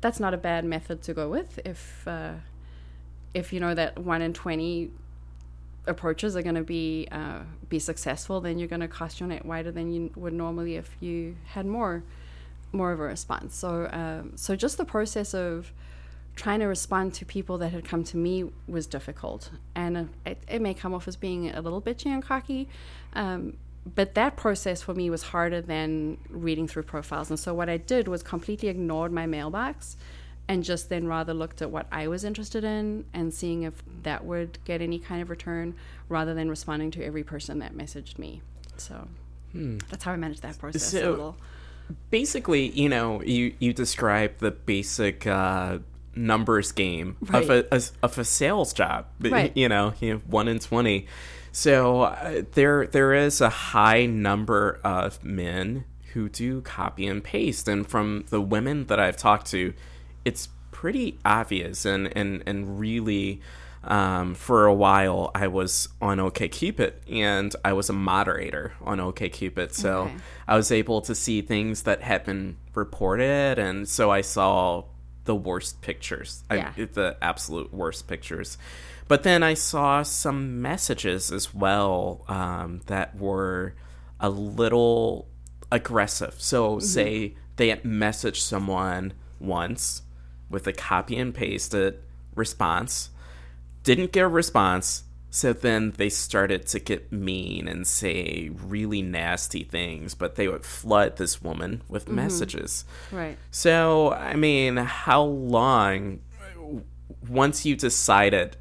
that's 0.00 0.20
not 0.20 0.34
a 0.34 0.36
bad 0.36 0.64
method 0.64 1.02
to 1.02 1.14
go 1.14 1.28
with 1.28 1.58
if 1.64 2.06
uh, 2.06 2.34
if 3.34 3.52
you 3.52 3.60
know 3.60 3.74
that 3.74 3.98
one 3.98 4.22
in 4.22 4.32
twenty 4.32 4.90
approaches 5.86 6.36
are 6.36 6.42
going 6.42 6.54
to 6.54 6.62
be 6.62 7.08
uh, 7.10 7.40
be 7.68 7.78
successful, 7.78 8.40
then 8.40 8.58
you're 8.58 8.68
going 8.68 8.80
to 8.80 8.88
cast 8.88 9.18
your 9.18 9.28
net 9.28 9.44
wider 9.46 9.72
than 9.72 9.90
you 9.90 10.10
would 10.16 10.34
normally 10.34 10.76
if 10.76 10.96
you 11.00 11.36
had 11.46 11.66
more 11.66 12.04
more 12.72 12.92
of 12.92 13.00
a 13.00 13.04
response. 13.04 13.56
So 13.56 13.88
um, 13.90 14.36
so 14.36 14.54
just 14.54 14.76
the 14.76 14.84
process 14.84 15.34
of 15.34 15.72
trying 16.38 16.60
to 16.60 16.66
respond 16.66 17.12
to 17.14 17.24
people 17.26 17.58
that 17.58 17.72
had 17.72 17.84
come 17.84 18.02
to 18.04 18.16
me 18.16 18.50
was 18.66 18.86
difficult, 18.86 19.50
and 19.74 19.96
uh, 19.96 20.04
it, 20.24 20.38
it 20.48 20.62
may 20.62 20.72
come 20.72 20.94
off 20.94 21.06
as 21.08 21.16
being 21.16 21.50
a 21.50 21.60
little 21.60 21.82
bitchy 21.82 22.06
and 22.06 22.22
cocky. 22.22 22.68
Um, 23.12 23.56
but 23.94 24.14
that 24.14 24.36
process 24.36 24.80
for 24.82 24.94
me 24.94 25.10
was 25.10 25.22
harder 25.22 25.60
than 25.60 26.18
reading 26.30 26.68
through 26.68 26.84
profiles. 26.84 27.30
And 27.30 27.38
so 27.40 27.54
what 27.54 27.68
I 27.68 27.76
did 27.78 28.06
was 28.06 28.22
completely 28.22 28.68
ignored 28.68 29.12
my 29.12 29.26
mailbox 29.26 29.96
and 30.46 30.62
just 30.62 30.88
then 30.90 31.06
rather 31.06 31.32
looked 31.34 31.60
at 31.62 31.70
what 31.70 31.86
I 31.90 32.06
was 32.08 32.22
interested 32.24 32.64
in 32.64 33.04
and 33.14 33.32
seeing 33.32 33.62
if 33.62 33.82
that 34.02 34.24
would 34.26 34.58
get 34.64 34.80
any 34.82 34.98
kind 34.98 35.22
of 35.22 35.30
return 35.30 35.74
rather 36.08 36.34
than 36.34 36.50
responding 36.50 36.90
to 36.92 37.04
every 37.04 37.24
person 37.24 37.58
that 37.60 37.74
messaged 37.74 38.18
me. 38.18 38.42
So 38.76 39.08
that's 39.54 40.04
how 40.04 40.12
I 40.12 40.16
managed 40.16 40.42
that 40.42 40.58
process 40.58 40.92
a 40.92 41.00
So- 41.00 41.10
little. 41.10 41.36
basically, 42.10 42.68
you 42.70 42.88
know, 42.90 43.22
you 43.22 43.54
you 43.58 43.72
describe 43.72 44.38
the 44.38 44.50
basic 44.50 45.26
uh, 45.26 45.78
numbers 46.14 46.72
game 46.72 47.16
of 47.32 47.50
a, 47.50 47.66
a 47.72 47.82
of 48.02 48.18
a 48.18 48.24
sales 48.24 48.72
job. 48.72 49.06
Right. 49.20 49.52
You 49.56 49.68
know, 49.68 49.94
you 50.00 50.14
know, 50.14 50.20
one 50.26 50.48
in 50.48 50.58
twenty. 50.58 51.06
So 51.52 52.02
uh, 52.02 52.42
there 52.52 52.86
there 52.86 53.14
is 53.14 53.40
a 53.40 53.48
high 53.48 54.06
number 54.06 54.80
of 54.84 55.22
men 55.24 55.84
who 56.12 56.28
do 56.28 56.60
copy 56.62 57.06
and 57.06 57.22
paste, 57.22 57.68
and 57.68 57.86
from 57.86 58.24
the 58.30 58.40
women 58.40 58.86
that 58.86 58.98
I've 58.98 59.16
talked 59.16 59.46
to, 59.50 59.74
it's 60.24 60.48
pretty 60.70 61.18
obvious 61.24 61.84
and 61.84 62.14
and 62.16 62.42
and 62.46 62.78
really. 62.80 63.40
Um, 63.84 64.34
for 64.34 64.66
a 64.66 64.74
while, 64.74 65.30
I 65.36 65.46
was 65.46 65.88
on 66.02 66.18
OK 66.18 66.48
OKCupid, 66.48 66.94
and 67.10 67.54
I 67.64 67.72
was 67.74 67.88
a 67.88 67.92
moderator 67.92 68.74
on 68.82 68.98
OK 68.98 69.30
OKCupid. 69.30 69.72
So 69.72 70.02
Okay. 70.02 70.16
I 70.48 70.56
was 70.56 70.72
able 70.72 71.00
to 71.02 71.14
see 71.14 71.42
things 71.42 71.84
that 71.84 72.02
had 72.02 72.24
been 72.24 72.56
reported, 72.74 73.58
and 73.58 73.88
so 73.88 74.10
I 74.10 74.22
saw 74.22 74.84
the 75.28 75.34
worst 75.34 75.82
pictures, 75.82 76.42
Yeah. 76.50 76.72
I, 76.74 76.84
the 76.86 77.18
absolute 77.20 77.70
worst 77.72 78.08
pictures. 78.08 78.56
But 79.08 79.24
then 79.24 79.42
I 79.42 79.52
saw 79.52 80.02
some 80.02 80.62
messages 80.62 81.30
as 81.30 81.54
well 81.54 82.24
um, 82.28 82.80
that 82.86 83.14
were 83.14 83.74
a 84.18 84.30
little 84.30 85.28
aggressive. 85.70 86.36
So, 86.38 86.78
say 86.78 87.34
they 87.56 87.68
had 87.68 87.82
messaged 87.82 88.40
someone 88.40 89.12
once 89.38 90.00
with 90.48 90.66
a 90.66 90.72
copy 90.72 91.18
and 91.18 91.34
pasted 91.34 92.00
response, 92.34 93.10
didn't 93.82 94.12
get 94.12 94.22
a 94.22 94.28
response. 94.28 95.04
So 95.30 95.52
then 95.52 95.92
they 95.96 96.08
started 96.08 96.66
to 96.68 96.80
get 96.80 97.12
mean 97.12 97.68
and 97.68 97.86
say 97.86 98.50
really 98.52 99.02
nasty 99.02 99.62
things, 99.62 100.14
but 100.14 100.36
they 100.36 100.48
would 100.48 100.64
flood 100.64 101.16
this 101.16 101.42
woman 101.42 101.82
with 101.86 102.08
messages. 102.08 102.84
Right. 103.12 103.36
So, 103.50 104.12
I 104.12 104.36
mean, 104.36 104.78
how 104.78 105.22
long, 105.22 106.20
once 107.28 107.66
you 107.66 107.76
decided 107.76 108.56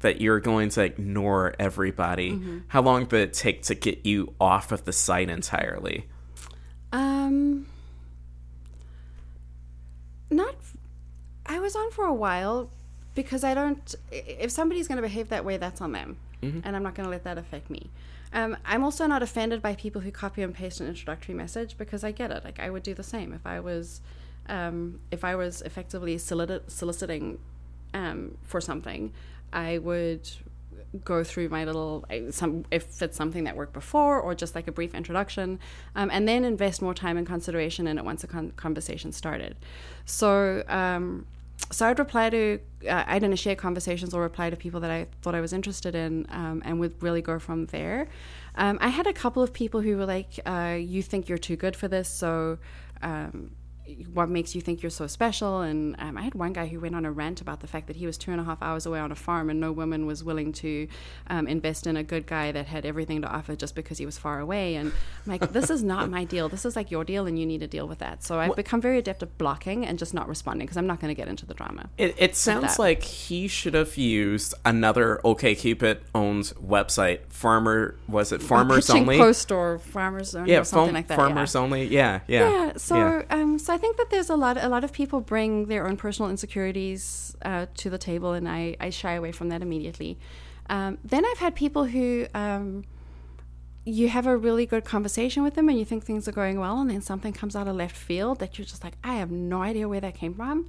that 0.00 0.20
you're 0.20 0.40
going 0.40 0.70
to 0.70 0.82
ignore 0.82 1.54
everybody, 1.58 2.40
how 2.68 2.80
long 2.80 3.04
did 3.04 3.20
it 3.20 3.34
take 3.34 3.62
to 3.64 3.74
get 3.74 4.06
you 4.06 4.34
off 4.40 4.72
of 4.72 4.84
the 4.84 4.92
site 4.92 5.28
entirely? 5.28 6.06
Um, 6.90 7.66
not. 10.30 10.54
I 11.44 11.60
was 11.60 11.76
on 11.76 11.90
for 11.90 12.04
a 12.04 12.14
while 12.14 12.70
because 13.18 13.42
I 13.42 13.52
don't. 13.52 13.96
If 14.12 14.52
somebody's 14.52 14.86
going 14.86 15.02
to 15.02 15.02
behave 15.02 15.28
that 15.30 15.44
way, 15.44 15.56
that's 15.56 15.80
on 15.80 15.90
them, 15.90 16.18
and 16.64 16.76
I'm 16.76 16.84
not 16.84 16.94
going 16.94 17.04
to 17.04 17.10
let 17.10 17.24
that 17.24 17.36
affect 17.36 17.68
me. 17.68 17.90
Um, 18.32 18.56
I'm 18.64 18.84
also 18.84 19.08
not 19.08 19.24
offended 19.24 19.60
by 19.60 19.74
people 19.74 20.02
who 20.02 20.12
copy 20.12 20.40
and 20.40 20.54
paste 20.54 20.80
an 20.80 20.86
introductory 20.86 21.34
message 21.34 21.76
because 21.76 22.04
I 22.04 22.12
get 22.12 22.30
it. 22.30 22.44
Like 22.44 22.60
I 22.60 22.70
would 22.70 22.84
do 22.84 22.94
the 22.94 23.02
same 23.02 23.32
if 23.32 23.44
I 23.44 23.58
was, 23.58 24.00
um, 24.48 25.00
if 25.10 25.24
I 25.24 25.34
was 25.34 25.62
effectively 25.62 26.16
solicit- 26.16 26.70
soliciting 26.70 27.40
um, 27.92 28.38
for 28.44 28.60
something, 28.60 29.12
I 29.52 29.78
would 29.78 30.30
go 31.04 31.24
through 31.24 31.48
my 31.48 31.64
little 31.64 32.04
some 32.30 32.64
if 32.70 33.02
it's 33.02 33.16
something 33.16 33.44
that 33.44 33.56
worked 33.56 33.72
before 33.72 34.20
or 34.20 34.32
just 34.34 34.54
like 34.54 34.68
a 34.68 34.72
brief 34.72 34.94
introduction 34.94 35.58
um, 35.96 36.08
and 36.10 36.26
then 36.26 36.44
invest 36.44 36.80
more 36.80 36.94
time 36.94 37.18
and 37.18 37.26
consideration 37.26 37.86
in 37.86 37.98
it 37.98 38.04
once 38.06 38.24
a 38.24 38.26
con- 38.26 38.52
conversation 38.52 39.12
started 39.12 39.54
so 40.06 40.64
um, 40.66 41.26
so 41.70 41.86
I'd 41.86 41.98
reply 41.98 42.30
to 42.30 42.60
uh, 42.88 43.04
I'd 43.06 43.22
initiate 43.22 43.58
conversations 43.58 44.14
or 44.14 44.22
reply 44.22 44.50
to 44.50 44.56
people 44.56 44.80
that 44.80 44.90
I 44.90 45.06
thought 45.22 45.34
I 45.34 45.40
was 45.40 45.52
interested 45.52 45.94
in 45.94 46.26
um, 46.30 46.62
and 46.64 46.78
would 46.80 47.02
really 47.02 47.22
go 47.22 47.38
from 47.38 47.66
there. 47.66 48.08
Um, 48.54 48.78
I 48.80 48.88
had 48.88 49.06
a 49.06 49.12
couple 49.12 49.42
of 49.42 49.52
people 49.52 49.80
who 49.80 49.96
were 49.96 50.06
like 50.06 50.40
uh, 50.46 50.76
you 50.78 51.02
think 51.02 51.28
you're 51.28 51.38
too 51.38 51.56
good 51.56 51.76
for 51.76 51.88
this 51.88 52.08
so 52.08 52.58
um, 53.02 53.52
what 54.12 54.28
makes 54.28 54.54
you 54.54 54.60
think 54.60 54.82
you're 54.82 54.90
so 54.90 55.06
special? 55.06 55.60
And 55.60 55.96
um, 55.98 56.16
I 56.16 56.22
had 56.22 56.34
one 56.34 56.52
guy 56.52 56.66
who 56.66 56.80
went 56.80 56.94
on 56.94 57.04
a 57.04 57.12
rant 57.12 57.40
about 57.40 57.60
the 57.60 57.66
fact 57.66 57.86
that 57.86 57.96
he 57.96 58.06
was 58.06 58.18
two 58.18 58.30
and 58.30 58.40
a 58.40 58.44
half 58.44 58.62
hours 58.62 58.86
away 58.86 59.00
on 59.00 59.12
a 59.12 59.14
farm 59.14 59.50
and 59.50 59.60
no 59.60 59.72
woman 59.72 60.06
was 60.06 60.22
willing 60.22 60.52
to 60.54 60.88
um, 61.28 61.46
invest 61.46 61.86
in 61.86 61.96
a 61.96 62.02
good 62.02 62.26
guy 62.26 62.52
that 62.52 62.66
had 62.66 62.84
everything 62.84 63.22
to 63.22 63.28
offer 63.28 63.56
just 63.56 63.74
because 63.74 63.98
he 63.98 64.06
was 64.06 64.18
far 64.18 64.40
away. 64.40 64.74
And 64.76 64.92
I'm 65.26 65.32
like, 65.32 65.52
this 65.52 65.70
is 65.70 65.82
not 65.82 66.10
my 66.10 66.24
deal. 66.24 66.48
This 66.48 66.64
is 66.64 66.76
like 66.76 66.90
your 66.90 67.04
deal, 67.04 67.26
and 67.26 67.38
you 67.38 67.46
need 67.46 67.60
to 67.60 67.66
deal 67.66 67.88
with 67.88 67.98
that. 67.98 68.22
So 68.22 68.38
I've 68.38 68.56
become 68.56 68.80
very 68.80 68.98
adept 68.98 69.22
at 69.22 69.38
blocking 69.38 69.86
and 69.86 69.98
just 69.98 70.14
not 70.14 70.28
responding 70.28 70.66
because 70.66 70.76
I'm 70.76 70.86
not 70.86 71.00
going 71.00 71.14
to 71.14 71.20
get 71.20 71.28
into 71.28 71.46
the 71.46 71.54
drama. 71.54 71.88
It, 71.96 72.14
it 72.18 72.36
sounds 72.36 72.78
like 72.78 73.02
he 73.02 73.48
should 73.48 73.74
have 73.74 73.96
used 73.96 74.54
another 74.64 75.20
OKCupid 75.24 75.98
owned 76.14 76.44
website. 76.62 77.20
Farmer 77.30 77.96
was 78.08 78.32
it 78.32 78.42
Farmers 78.42 78.90
Only? 78.90 79.18
Post 79.18 79.52
or 79.52 79.78
Farmers 79.78 80.34
Only 80.34 80.52
yeah, 80.52 80.60
or 80.60 80.64
something 80.64 80.86
phone- 80.88 80.94
like 80.94 81.06
that. 81.08 81.14
yeah. 81.14 81.26
Farmers 81.26 81.56
Only. 81.56 81.86
Yeah, 81.86 82.20
yeah. 82.26 82.50
yeah 82.50 82.72
so 82.76 82.96
yeah. 82.96 83.22
um 83.30 83.58
so 83.58 83.74
i 83.74 83.77
I 83.78 83.80
think 83.80 83.96
that 83.96 84.10
there's 84.10 84.28
a 84.28 84.34
lot. 84.34 84.58
A 84.60 84.68
lot 84.68 84.82
of 84.82 84.92
people 84.92 85.20
bring 85.20 85.66
their 85.66 85.86
own 85.86 85.96
personal 85.96 86.32
insecurities 86.32 87.36
uh, 87.42 87.66
to 87.76 87.88
the 87.88 87.96
table, 87.96 88.32
and 88.32 88.48
I, 88.48 88.74
I 88.80 88.90
shy 88.90 89.12
away 89.12 89.30
from 89.30 89.50
that 89.50 89.62
immediately. 89.62 90.18
Um, 90.68 90.98
then 91.04 91.24
I've 91.24 91.38
had 91.38 91.54
people 91.54 91.84
who 91.84 92.26
um, 92.34 92.82
you 93.84 94.08
have 94.08 94.26
a 94.26 94.36
really 94.36 94.66
good 94.66 94.84
conversation 94.84 95.44
with 95.44 95.54
them, 95.54 95.68
and 95.68 95.78
you 95.78 95.84
think 95.84 96.02
things 96.04 96.26
are 96.26 96.32
going 96.32 96.58
well, 96.58 96.80
and 96.80 96.90
then 96.90 97.02
something 97.02 97.32
comes 97.32 97.54
out 97.54 97.68
of 97.68 97.76
left 97.76 97.96
field 97.96 98.40
that 98.40 98.58
you're 98.58 98.66
just 98.66 98.82
like, 98.82 98.94
I 99.04 99.14
have 99.14 99.30
no 99.30 99.62
idea 99.62 99.88
where 99.88 100.00
that 100.00 100.16
came 100.16 100.34
from. 100.34 100.68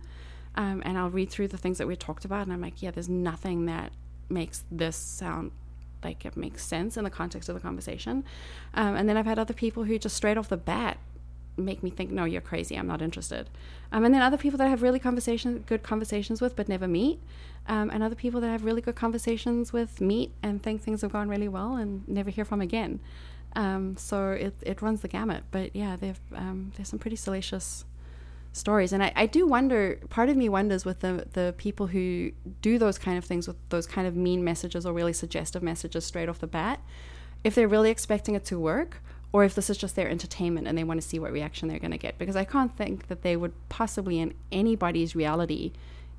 Um, 0.53 0.83
and 0.85 0.95
I'll 0.95 1.09
read 1.09 1.31
through 1.31 1.47
the 1.47 1.57
things 1.57 1.79
that 1.79 1.87
we 1.87 1.95
talked 1.95 2.25
about, 2.25 2.43
and 2.43 2.53
I'm 2.53 2.61
like, 2.61 2.83
yeah, 2.83 2.91
there's 2.91 3.09
nothing 3.09 3.65
that 3.65 3.91
makes 4.29 4.65
this 4.69 4.95
sound 4.95 5.49
like 6.03 6.25
it 6.25 6.37
makes 6.37 6.63
sense 6.63 6.95
in 6.95 7.05
the 7.05 7.09
context 7.09 7.49
of 7.49 7.55
the 7.55 7.61
conversation. 7.61 8.23
Um, 8.75 8.95
and 8.95 9.09
then 9.09 9.17
I've 9.17 9.25
had 9.25 9.39
other 9.39 9.55
people 9.55 9.85
who 9.85 9.97
just 9.97 10.15
straight 10.15 10.37
off 10.37 10.47
the 10.47 10.57
bat 10.57 10.99
make 11.65 11.83
me 11.83 11.89
think, 11.89 12.11
no, 12.11 12.25
you're 12.25 12.41
crazy. 12.41 12.75
I'm 12.75 12.87
not 12.87 13.01
interested. 13.01 13.49
Um, 13.91 14.05
and 14.05 14.13
then 14.13 14.21
other 14.21 14.37
people 14.37 14.57
that 14.57 14.67
I 14.67 14.69
have 14.69 14.81
really 14.81 14.99
conversation, 14.99 15.63
good 15.67 15.83
conversations 15.83 16.41
with, 16.41 16.55
but 16.55 16.69
never 16.69 16.87
meet. 16.87 17.19
Um, 17.67 17.89
and 17.89 18.01
other 18.01 18.15
people 18.15 18.41
that 18.41 18.49
I 18.49 18.51
have 18.51 18.65
really 18.65 18.81
good 18.81 18.95
conversations 18.95 19.71
with, 19.73 20.01
meet 20.01 20.31
and 20.41 20.61
think 20.61 20.81
things 20.81 21.01
have 21.01 21.11
gone 21.11 21.29
really 21.29 21.47
well 21.47 21.75
and 21.75 22.07
never 22.07 22.29
hear 22.29 22.45
from 22.45 22.61
again. 22.61 22.99
Um, 23.55 23.97
so 23.97 24.31
it, 24.31 24.55
it 24.61 24.81
runs 24.81 25.01
the 25.01 25.07
gamut. 25.07 25.43
But 25.51 25.75
yeah, 25.75 25.95
they've, 25.95 26.19
um, 26.35 26.71
there's 26.75 26.89
some 26.89 26.99
pretty 26.99 27.15
salacious 27.15 27.85
stories. 28.51 28.93
And 28.93 29.03
I, 29.03 29.11
I 29.15 29.25
do 29.25 29.45
wonder, 29.45 29.99
part 30.09 30.29
of 30.29 30.37
me 30.37 30.49
wonders 30.49 30.85
with 30.85 31.01
the, 31.01 31.27
the 31.33 31.53
people 31.57 31.87
who 31.87 32.31
do 32.61 32.77
those 32.77 32.97
kind 32.97 33.17
of 33.17 33.25
things 33.25 33.47
with 33.47 33.57
those 33.69 33.85
kind 33.85 34.07
of 34.07 34.15
mean 34.15 34.43
messages 34.43 34.85
or 34.85 34.93
really 34.93 35.13
suggestive 35.13 35.61
messages 35.61 36.05
straight 36.05 36.29
off 36.29 36.39
the 36.39 36.47
bat, 36.47 36.79
if 37.43 37.55
they're 37.55 37.67
really 37.67 37.89
expecting 37.89 38.35
it 38.35 38.43
to 38.45 38.59
work 38.59 39.01
or 39.31 39.43
if 39.43 39.55
this 39.55 39.69
is 39.69 39.77
just 39.77 39.95
their 39.95 40.09
entertainment 40.09 40.67
and 40.67 40.77
they 40.77 40.83
want 40.83 41.01
to 41.01 41.07
see 41.07 41.19
what 41.19 41.31
reaction 41.31 41.67
they're 41.67 41.79
going 41.79 41.91
to 41.91 41.97
get. 41.97 42.17
Because 42.17 42.35
I 42.35 42.45
can't 42.45 42.75
think 42.75 43.07
that 43.07 43.21
they 43.21 43.35
would 43.35 43.53
possibly, 43.69 44.19
in 44.19 44.33
anybody's 44.51 45.15
reality, 45.15 45.71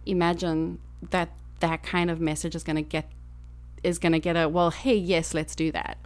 imagine 0.06 0.78
that 1.10 1.30
that 1.60 1.82
kind 1.82 2.10
of 2.10 2.20
message 2.20 2.54
is 2.54 2.64
going 2.64 2.76
to 2.76 2.82
get 2.82 3.08
is 3.82 3.98
going 3.98 4.12
to 4.12 4.18
get 4.18 4.36
a 4.36 4.48
well 4.48 4.70
hey 4.70 4.94
yes 4.94 5.32
let's 5.32 5.54
do 5.54 5.72
that 5.72 5.96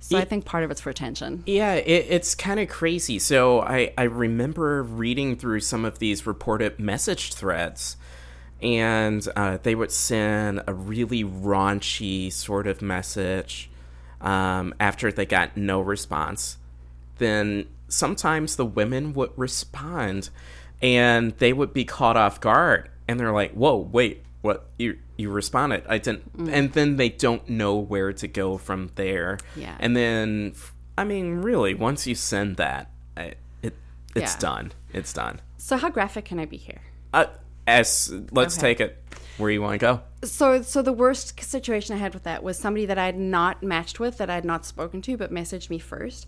so 0.00 0.18
i 0.18 0.24
think 0.24 0.44
part 0.44 0.64
of 0.64 0.70
it's 0.70 0.80
for 0.80 0.90
attention 0.90 1.42
Yeah, 1.46 1.74
it, 1.74 2.06
it's 2.08 2.34
kind 2.34 2.60
of 2.60 2.68
crazy. 2.68 3.18
So 3.18 3.60
I, 3.60 3.92
I 3.96 4.02
remember 4.02 4.82
reading 4.82 5.36
through 5.36 5.60
some 5.60 5.84
of 5.84 5.98
these 5.98 6.26
reported 6.26 6.78
message 6.78 7.32
threads, 7.32 7.96
and 8.60 9.26
uh, 9.34 9.58
they 9.62 9.74
would 9.74 9.90
send 9.90 10.62
a 10.66 10.74
really 10.74 11.24
raunchy 11.24 12.30
sort 12.30 12.66
of 12.66 12.82
message 12.82 13.70
um, 14.24 14.74
after 14.80 15.12
they 15.12 15.26
got 15.26 15.56
no 15.56 15.80
response. 15.80 16.56
Then 17.18 17.66
sometimes 17.88 18.56
the 18.56 18.64
women 18.66 19.12
would 19.12 19.30
respond, 19.36 20.30
and 20.82 21.32
they 21.38 21.52
would 21.52 21.72
be 21.72 21.84
caught 21.84 22.16
off 22.16 22.40
guard, 22.40 22.88
and 23.06 23.20
they're 23.20 23.32
like, 23.32 23.52
"Whoa, 23.52 23.76
wait." 23.76 24.22
What 24.42 24.66
you 24.78 24.98
you 25.16 25.30
responded? 25.30 25.84
I 25.88 25.96
didn't, 25.96 26.36
Mm. 26.36 26.52
and 26.52 26.72
then 26.74 26.96
they 26.96 27.08
don't 27.08 27.48
know 27.48 27.76
where 27.76 28.12
to 28.12 28.28
go 28.28 28.58
from 28.58 28.90
there. 28.96 29.38
Yeah. 29.56 29.74
And 29.80 29.96
then, 29.96 30.52
I 30.98 31.04
mean, 31.04 31.36
really, 31.36 31.72
once 31.72 32.06
you 32.06 32.14
send 32.14 32.56
that, 32.58 32.90
I- 33.16 33.36
it 33.62 33.74
it's 34.14 34.34
Yeah. 34.34 34.40
done. 34.40 34.72
It's 34.92 35.12
done. 35.14 35.40
so 35.56 35.78
how 35.78 35.88
graphic 35.88 36.26
can 36.26 36.38
i 36.38 36.44
be 36.44 36.58
here 36.58 36.82
Uh, 37.14 37.24
as 37.66 38.12
let's 38.32 38.58
Okay. 38.58 38.74
take 38.74 38.80
it 38.80 39.02
where 39.38 39.50
you 39.50 39.60
want 39.60 39.74
to 39.74 39.78
go. 39.78 40.00
so 40.22 40.62
so 40.62 40.82
the 40.82 40.92
worst 40.92 41.42
situation 41.42 41.94
I 41.94 41.98
had 41.98 42.14
with 42.14 42.24
that 42.24 42.42
was 42.42 42.58
somebody 42.58 42.86
that 42.86 42.98
I 42.98 43.06
had 43.06 43.18
not 43.18 43.62
matched 43.62 44.00
with, 44.00 44.18
that 44.18 44.30
I 44.30 44.34
had 44.34 44.44
not 44.44 44.64
spoken 44.64 45.02
to, 45.02 45.16
but 45.16 45.32
messaged 45.32 45.70
me 45.70 45.78
first. 45.78 46.26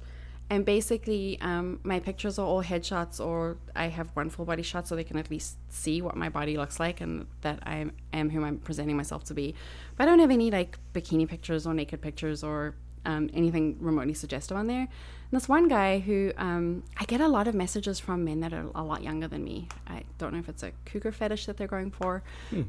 And 0.49 0.65
basically, 0.65 1.41
um, 1.41 1.81
my 1.83 1.99
pictures 1.99 2.39
are 2.39 2.47
all 2.47 2.63
headshots, 2.63 3.25
or 3.25 3.57
I 3.75 3.89
have 3.89 4.11
one 4.15 4.31
full 4.31 4.45
body 4.45 4.63
shot, 4.63 4.87
so 4.87 4.95
they 4.95 5.03
can 5.03 5.19
at 5.19 5.29
least 5.29 5.57
see 5.71 6.01
what 6.01 6.17
my 6.17 6.29
body 6.29 6.57
looks 6.57 6.79
like 6.79 7.01
and 7.01 7.27
that 7.41 7.59
I 7.67 7.87
am, 8.13 8.31
who 8.31 8.45
I'm 8.45 8.59
presenting 8.59 8.97
myself 8.97 9.25
to 9.25 9.35
be. 9.35 9.57
But 9.97 10.05
I 10.05 10.07
don't 10.07 10.21
have 10.21 10.31
any 10.31 10.53
like 10.53 10.79
bikini 10.95 11.29
pictures 11.29 11.67
or 11.67 11.75
naked 11.75 12.01
pictures 12.01 12.45
or 12.45 12.77
um, 13.05 13.29
anything 13.35 13.77
remotely 13.81 14.15
suggestive 14.15 14.57
on 14.57 14.69
there. 14.69 14.87
And 15.31 15.41
this 15.41 15.49
one 15.49 15.67
guy 15.69 15.99
who 15.99 16.33
um, 16.37 16.85
I 16.99 17.05
get 17.05 17.21
a 17.21 17.27
lot 17.29 17.49
of 17.49 17.55
messages 17.55 17.99
from 17.99 18.25
men 18.25 18.41
that 18.41 18.53
are 18.53 18.67
a 18.75 18.83
lot 18.83 19.03
younger 19.03 19.27
than 19.27 19.43
me. 19.43 19.69
I 19.89 20.05
don't 20.19 20.33
know 20.33 20.39
if 20.39 20.49
it's 20.49 20.63
a 20.63 20.71
cougar 20.85 21.11
fetish 21.13 21.47
that 21.47 21.57
they're 21.57 21.67
going 21.67 21.91
for, 21.91 22.23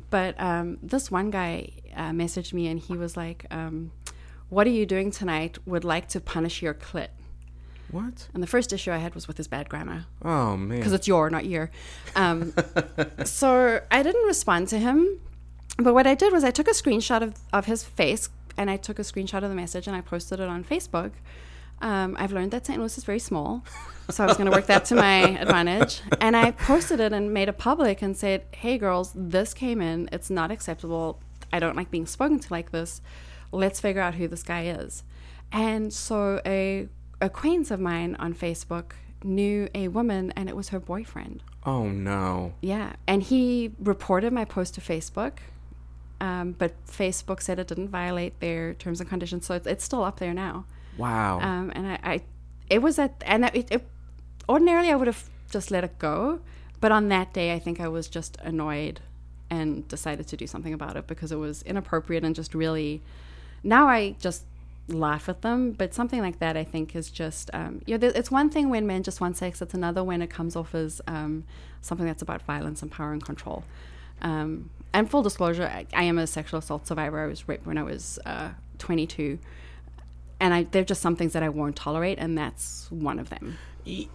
but 0.09 0.39
um, 0.41 0.77
this 0.81 1.11
one 1.11 1.29
guy 1.29 1.69
uh, 1.95 2.09
messaged 2.09 2.53
me 2.53 2.67
and 2.67 2.79
he 2.79 2.97
was 2.97 3.15
like, 3.15 3.45
um, 3.51 3.91
"What 4.49 4.65
are 4.65 4.71
you 4.71 4.85
doing 4.87 5.11
tonight? 5.11 5.59
Would 5.67 5.83
like 5.83 6.07
to 6.09 6.19
punish 6.19 6.61
your 6.63 6.73
clit." 6.73 7.09
What? 7.91 8.27
And 8.33 8.43
the 8.43 8.47
first 8.47 8.73
issue 8.73 8.91
I 8.91 8.97
had 8.97 9.15
was 9.15 9.27
with 9.27 9.37
his 9.37 9.47
bad 9.47 9.69
grammar 9.69 10.07
Oh 10.21 10.57
man. 10.57 10.77
because 10.77 10.91
it's 10.93 11.07
your, 11.07 11.29
not 11.29 11.45
your. 11.45 11.71
Um, 12.17 12.53
so 13.23 13.79
I 13.89 14.03
didn't 14.03 14.25
respond 14.25 14.67
to 14.69 14.79
him. 14.79 15.19
But 15.77 15.93
what 15.93 16.07
I 16.07 16.15
did 16.15 16.33
was 16.33 16.43
I 16.43 16.51
took 16.51 16.67
a 16.67 16.71
screenshot 16.71 17.21
of, 17.21 17.35
of 17.53 17.65
his 17.65 17.83
face 17.83 18.29
and 18.57 18.69
I 18.69 18.77
took 18.77 18.97
a 18.99 19.03
screenshot 19.03 19.43
of 19.43 19.49
the 19.49 19.55
message 19.55 19.87
and 19.87 19.95
I 19.95 20.01
posted 20.01 20.39
it 20.39 20.49
on 20.49 20.63
Facebook. 20.63 21.11
Um, 21.81 22.15
I've 22.19 22.31
learned 22.31 22.51
that 22.51 22.65
St. 22.65 22.79
Louis 22.79 22.97
is 22.97 23.03
very 23.03 23.19
small, 23.19 23.63
so 24.09 24.23
I 24.23 24.27
was 24.27 24.37
going 24.37 24.49
to 24.49 24.55
work 24.55 24.65
that 24.67 24.85
to 24.85 24.95
my 24.95 25.19
advantage. 25.39 26.01
And 26.21 26.35
I 26.35 26.51
posted 26.51 26.99
it 26.99 27.13
and 27.13 27.33
made 27.33 27.49
it 27.49 27.57
public 27.57 28.01
and 28.01 28.17
said, 28.17 28.45
"Hey 28.51 28.77
girls, 28.77 29.11
this 29.15 29.53
came 29.53 29.81
in. 29.81 30.09
It's 30.11 30.29
not 30.29 30.49
acceptable. 30.51 31.19
I 31.53 31.59
don't 31.59 31.75
like 31.75 31.91
being 31.91 32.07
spoken 32.07 32.39
to 32.39 32.53
like 32.53 32.71
this. 32.71 33.01
Let's 33.51 33.79
figure 33.79 34.01
out 34.01 34.15
who 34.15 34.27
this 34.27 34.43
guy 34.43 34.65
is." 34.65 35.03
And 35.51 35.93
so 35.93 36.41
a 36.45 36.87
acquaintance 37.21 37.71
of 37.71 37.79
mine 37.79 38.15
on 38.19 38.33
Facebook 38.33 38.93
knew 39.23 39.67
a 39.73 39.87
woman, 39.87 40.31
and 40.35 40.49
it 40.49 40.55
was 40.55 40.69
her 40.69 40.79
boyfriend. 40.79 41.43
oh 41.65 41.87
no. 41.87 42.53
Yeah, 42.61 42.93
and 43.07 43.21
he 43.23 43.71
reported 43.79 44.31
my 44.33 44.45
post 44.45 44.75
to 44.75 44.81
Facebook, 44.81 45.33
um, 46.21 46.53
but 46.57 46.73
Facebook 46.87 47.41
said 47.41 47.59
it 47.59 47.67
didn't 47.67 47.89
violate 47.89 48.39
their 48.39 48.73
terms 48.73 48.99
and 48.99 49.09
conditions, 49.09 49.45
so 49.45 49.53
it's, 49.55 49.67
it's 49.67 49.83
still 49.83 50.03
up 50.03 50.19
there 50.19 50.33
now. 50.33 50.65
Wow. 50.97 51.39
Um, 51.41 51.71
and 51.75 51.87
I, 51.87 51.99
I, 52.03 52.21
it 52.69 52.81
was 52.81 52.99
at, 52.99 53.21
and 53.25 53.45
it, 53.45 53.67
it, 53.71 53.87
ordinarily 54.49 54.89
I 54.91 54.95
would 54.95 55.07
have 55.07 55.29
just 55.51 55.71
let 55.71 55.83
it 55.83 55.97
go, 55.99 56.39
but 56.79 56.91
on 56.91 57.09
that 57.09 57.33
day 57.33 57.53
I 57.53 57.59
think 57.59 57.79
I 57.79 57.87
was 57.87 58.07
just 58.07 58.37
annoyed 58.41 58.99
and 59.49 59.87
decided 59.87 60.27
to 60.27 60.37
do 60.37 60.45
something 60.47 60.73
about 60.73 60.97
it 60.97 61.07
because 61.07 61.31
it 61.31 61.37
was 61.37 61.61
inappropriate 61.63 62.23
and 62.23 62.35
just 62.35 62.53
really. 62.53 63.01
Now 63.63 63.87
I 63.87 64.15
just 64.19 64.43
laugh 64.89 65.27
at 65.27 65.41
them, 65.41 65.71
but 65.71 65.93
something 65.93 66.21
like 66.21 66.39
that 66.39 66.55
I 66.55 66.63
think 66.63 66.95
is 66.95 67.09
just, 67.09 67.49
um, 67.53 67.81
you 67.85 67.93
know, 67.93 67.97
there- 67.97 68.11
it's 68.15 68.31
one 68.31 68.49
thing 68.49 68.69
when 68.69 68.85
men 68.87 69.03
just 69.03 69.19
want 69.19 69.37
sex; 69.37 69.61
it's 69.61 69.73
another 69.73 70.03
when 70.03 70.21
it 70.21 70.29
comes 70.29 70.55
off 70.55 70.73
as 70.75 71.01
um, 71.07 71.43
something 71.81 72.05
that's 72.05 72.21
about 72.21 72.41
violence 72.43 72.81
and 72.81 72.91
power 72.91 73.11
and 73.11 73.23
control. 73.23 73.63
Um, 74.21 74.69
and 74.93 75.09
full 75.09 75.21
disclosure, 75.23 75.65
I, 75.67 75.85
I 75.93 76.03
am 76.03 76.17
a 76.17 76.25
sexual 76.27 76.59
assault 76.59 76.87
survivor. 76.87 77.19
I 77.21 77.27
was 77.27 77.47
raped 77.47 77.65
when 77.65 77.77
I 77.77 77.83
was 77.83 78.19
uh, 78.25 78.49
22 78.79 79.39
and 80.39 80.53
I 80.53 80.63
they're 80.63 80.83
just 80.83 81.01
some 81.01 81.15
things 81.15 81.33
that 81.33 81.43
I 81.43 81.49
won't 81.49 81.75
tolerate, 81.75 82.17
and 82.19 82.37
that's 82.37 82.87
one 82.91 83.19
of 83.19 83.29
them. 83.29 83.57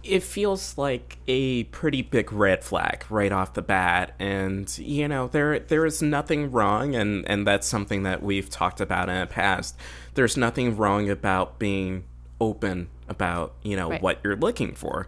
It 0.03 0.21
feels 0.21 0.77
like 0.77 1.17
a 1.27 1.63
pretty 1.65 2.03
big 2.03 2.31
red 2.31 2.63
flag 2.63 3.05
right 3.09 3.31
off 3.31 3.55
the 3.55 3.63
bat 3.63 4.13
and 4.19 4.71
you 4.77 5.07
know 5.07 5.29
there 5.29 5.57
there 5.57 5.83
is 5.83 5.99
nothing 5.99 6.51
wrong 6.51 6.93
and 6.93 7.27
and 7.27 7.47
that's 7.47 7.65
something 7.65 8.03
that 8.03 8.21
we've 8.21 8.51
talked 8.51 8.79
about 8.79 9.09
in 9.09 9.19
the 9.19 9.25
past 9.25 9.75
there's 10.13 10.37
nothing 10.37 10.77
wrong 10.77 11.09
about 11.09 11.57
being 11.57 12.03
open 12.39 12.87
about 13.09 13.55
you 13.63 13.75
know 13.75 13.89
Right. 13.89 14.01
what 14.03 14.19
you're 14.23 14.35
looking 14.35 14.75
for 14.75 15.07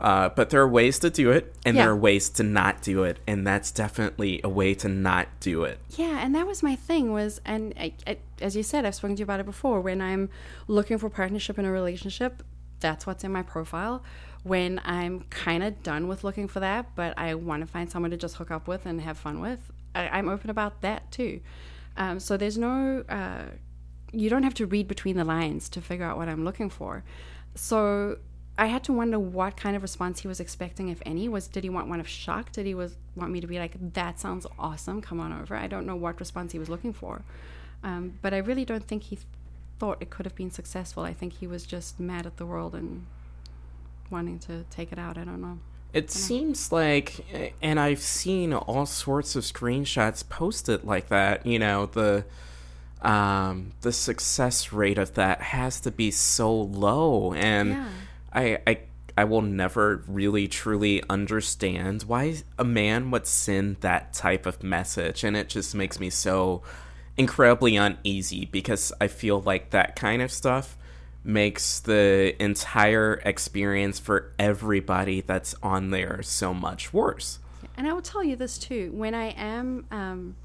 uh, 0.00 0.28
but 0.30 0.50
there 0.50 0.60
are 0.60 0.68
ways 0.68 0.98
to 0.98 1.08
do 1.10 1.30
it 1.30 1.54
and 1.64 1.74
Yeah. 1.76 1.82
there 1.84 1.92
are 1.92 1.96
ways 1.96 2.28
to 2.30 2.42
not 2.42 2.82
do 2.82 3.02
it 3.04 3.18
and 3.26 3.46
that's 3.46 3.70
definitely 3.70 4.40
a 4.44 4.48
way 4.48 4.74
to 4.74 4.88
not 4.88 5.28
do 5.40 5.64
it 5.64 5.78
Yeah, 5.96 6.18
and 6.22 6.34
that 6.34 6.46
was 6.46 6.62
my 6.62 6.76
thing 6.76 7.12
was, 7.12 7.40
and 7.44 7.72
I, 7.78 7.94
I, 8.06 8.18
as 8.40 8.54
you 8.56 8.62
said, 8.62 8.84
I've 8.84 8.94
spoken 8.94 9.16
to 9.16 9.20
you 9.20 9.24
about 9.24 9.40
it 9.40 9.46
before. 9.46 9.80
When 9.80 10.00
I'm 10.02 10.28
looking 10.68 10.98
for 10.98 11.08
partnership 11.08 11.58
in 11.58 11.64
a 11.64 11.70
relationship, 11.72 12.42
that's 12.80 13.06
what's 13.06 13.24
in 13.24 13.32
my 13.32 13.42
profile. 13.42 14.02
When 14.42 14.80
I'm 14.84 15.22
kind 15.30 15.62
of 15.62 15.82
done 15.82 16.06
with 16.08 16.22
looking 16.24 16.46
for 16.46 16.60
that, 16.60 16.94
but 16.94 17.18
I 17.18 17.34
want 17.34 17.62
to 17.62 17.66
find 17.66 17.90
someone 17.90 18.10
to 18.12 18.16
just 18.16 18.36
hook 18.36 18.50
up 18.50 18.68
with 18.68 18.84
and 18.86 19.00
have 19.00 19.16
fun 19.18 19.40
with, 19.40 19.60
I, 19.94 20.08
I'm 20.08 20.28
open 20.28 20.50
about 20.50 20.82
that 20.82 21.10
too. 21.10 21.40
Um, 21.96 22.20
so 22.20 22.36
there's 22.36 22.58
no, 22.58 23.02
uh, 23.08 23.46
you 24.12 24.28
don't 24.28 24.42
have 24.42 24.54
to 24.54 24.66
read 24.66 24.86
between 24.86 25.16
the 25.16 25.24
lines 25.24 25.68
to 25.70 25.80
figure 25.80 26.04
out 26.04 26.18
what 26.18 26.28
I'm 26.28 26.44
looking 26.44 26.68
for. 26.68 27.02
So 27.54 28.18
I 28.58 28.66
had 28.66 28.82
to 28.84 28.92
wonder 28.92 29.18
what 29.18 29.56
kind 29.56 29.76
of 29.76 29.82
response 29.82 30.20
he 30.20 30.28
was 30.28 30.40
expecting, 30.40 30.88
if 30.88 31.02
any. 31.04 31.28
Was 31.28 31.46
did 31.46 31.62
he 31.64 31.70
want 31.70 31.88
one 31.88 32.00
of 32.00 32.08
shock? 32.08 32.52
Did 32.52 32.64
he 32.66 32.74
was 32.74 32.96
want 33.14 33.30
me 33.32 33.40
to 33.40 33.46
be 33.46 33.58
like, 33.58 33.74
"That 33.94 34.18
sounds 34.18 34.46
awesome, 34.58 35.00
come 35.02 35.20
on 35.20 35.32
over"? 35.32 35.54
I 35.56 35.66
don't 35.66 35.86
know 35.86 35.96
what 35.96 36.18
response 36.18 36.52
he 36.52 36.58
was 36.58 36.68
looking 36.68 36.92
for, 36.92 37.22
um, 37.84 38.14
but 38.22 38.32
I 38.32 38.38
really 38.38 38.64
don't 38.64 38.86
think 38.86 39.04
he 39.04 39.16
th- 39.16 39.26
thought 39.78 39.98
it 40.00 40.08
could 40.08 40.24
have 40.24 40.34
been 40.34 40.50
successful. 40.50 41.02
I 41.02 41.12
think 41.12 41.34
he 41.34 41.46
was 41.46 41.66
just 41.66 42.00
mad 42.00 42.24
at 42.24 42.38
the 42.38 42.46
world 42.46 42.74
and 42.74 43.04
wanting 44.10 44.38
to 44.40 44.64
take 44.70 44.90
it 44.90 44.98
out. 44.98 45.18
I 45.18 45.24
don't 45.24 45.42
know. 45.42 45.58
It 45.92 46.10
seems 46.10 46.72
like, 46.72 47.24
and 47.62 47.80
I've 47.80 48.00
seen 48.00 48.52
all 48.52 48.84
sorts 48.86 49.34
of 49.36 49.44
screenshots 49.44 50.26
posted 50.28 50.84
like 50.84 51.08
that. 51.08 51.46
You 51.46 51.58
know, 51.58 51.86
the 51.86 52.24
um, 53.02 53.72
the 53.82 53.92
success 53.92 54.72
rate 54.72 54.98
of 54.98 55.14
that 55.14 55.40
has 55.40 55.80
to 55.80 55.90
be 55.90 56.10
so 56.10 56.54
low, 56.54 57.32
and 57.34 57.70
Yeah. 57.70 57.88
I, 58.36 58.58
I 58.66 58.78
I 59.18 59.24
will 59.24 59.42
never 59.42 60.04
really 60.06 60.46
truly 60.46 61.02
understand 61.08 62.02
why 62.02 62.36
a 62.58 62.64
man 62.64 63.10
would 63.10 63.26
send 63.26 63.76
that 63.76 64.12
type 64.12 64.44
of 64.44 64.62
message. 64.62 65.24
And 65.24 65.36
it 65.36 65.48
just 65.48 65.74
makes 65.74 65.98
me 65.98 66.10
so 66.10 66.62
incredibly 67.16 67.76
uneasy 67.76 68.44
because 68.44 68.92
I 69.00 69.08
feel 69.08 69.40
like 69.40 69.70
that 69.70 69.96
kind 69.96 70.20
of 70.20 70.30
stuff 70.30 70.76
makes 71.24 71.80
the 71.80 72.40
entire 72.40 73.14
experience 73.24 73.98
for 73.98 74.32
everybody 74.38 75.22
that's 75.22 75.54
on 75.62 75.90
there 75.90 76.22
so 76.22 76.52
much 76.52 76.92
worse. 76.92 77.38
And 77.76 77.86
I 77.86 77.94
will 77.94 78.02
tell 78.02 78.22
you 78.22 78.36
this 78.36 78.58
too: 78.58 78.92
when 78.92 79.14
I 79.14 79.30
am, 79.30 79.86
um, 79.90 80.36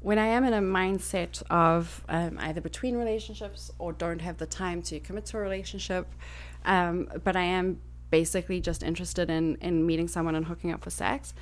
when 0.00 0.18
I 0.18 0.26
am 0.26 0.44
in 0.44 0.52
a 0.52 0.60
mindset 0.60 1.42
of 1.50 2.04
um, 2.08 2.38
either 2.40 2.60
between 2.60 2.96
relationships 2.96 3.70
or 3.78 3.92
don't 3.92 4.20
have 4.20 4.36
the 4.36 4.46
time 4.46 4.82
to 4.82 5.00
commit 5.00 5.26
to 5.26 5.38
a 5.38 5.40
relationship, 5.40 6.06
um, 6.64 7.08
but 7.24 7.36
I 7.36 7.42
am 7.42 7.80
basically 8.10 8.60
just 8.60 8.82
interested 8.82 9.30
in 9.30 9.56
in 9.56 9.86
meeting 9.86 10.08
someone 10.08 10.34
and 10.34 10.46
hooking 10.46 10.72
up 10.72 10.82
for 10.82 10.90
sex, 10.90 11.34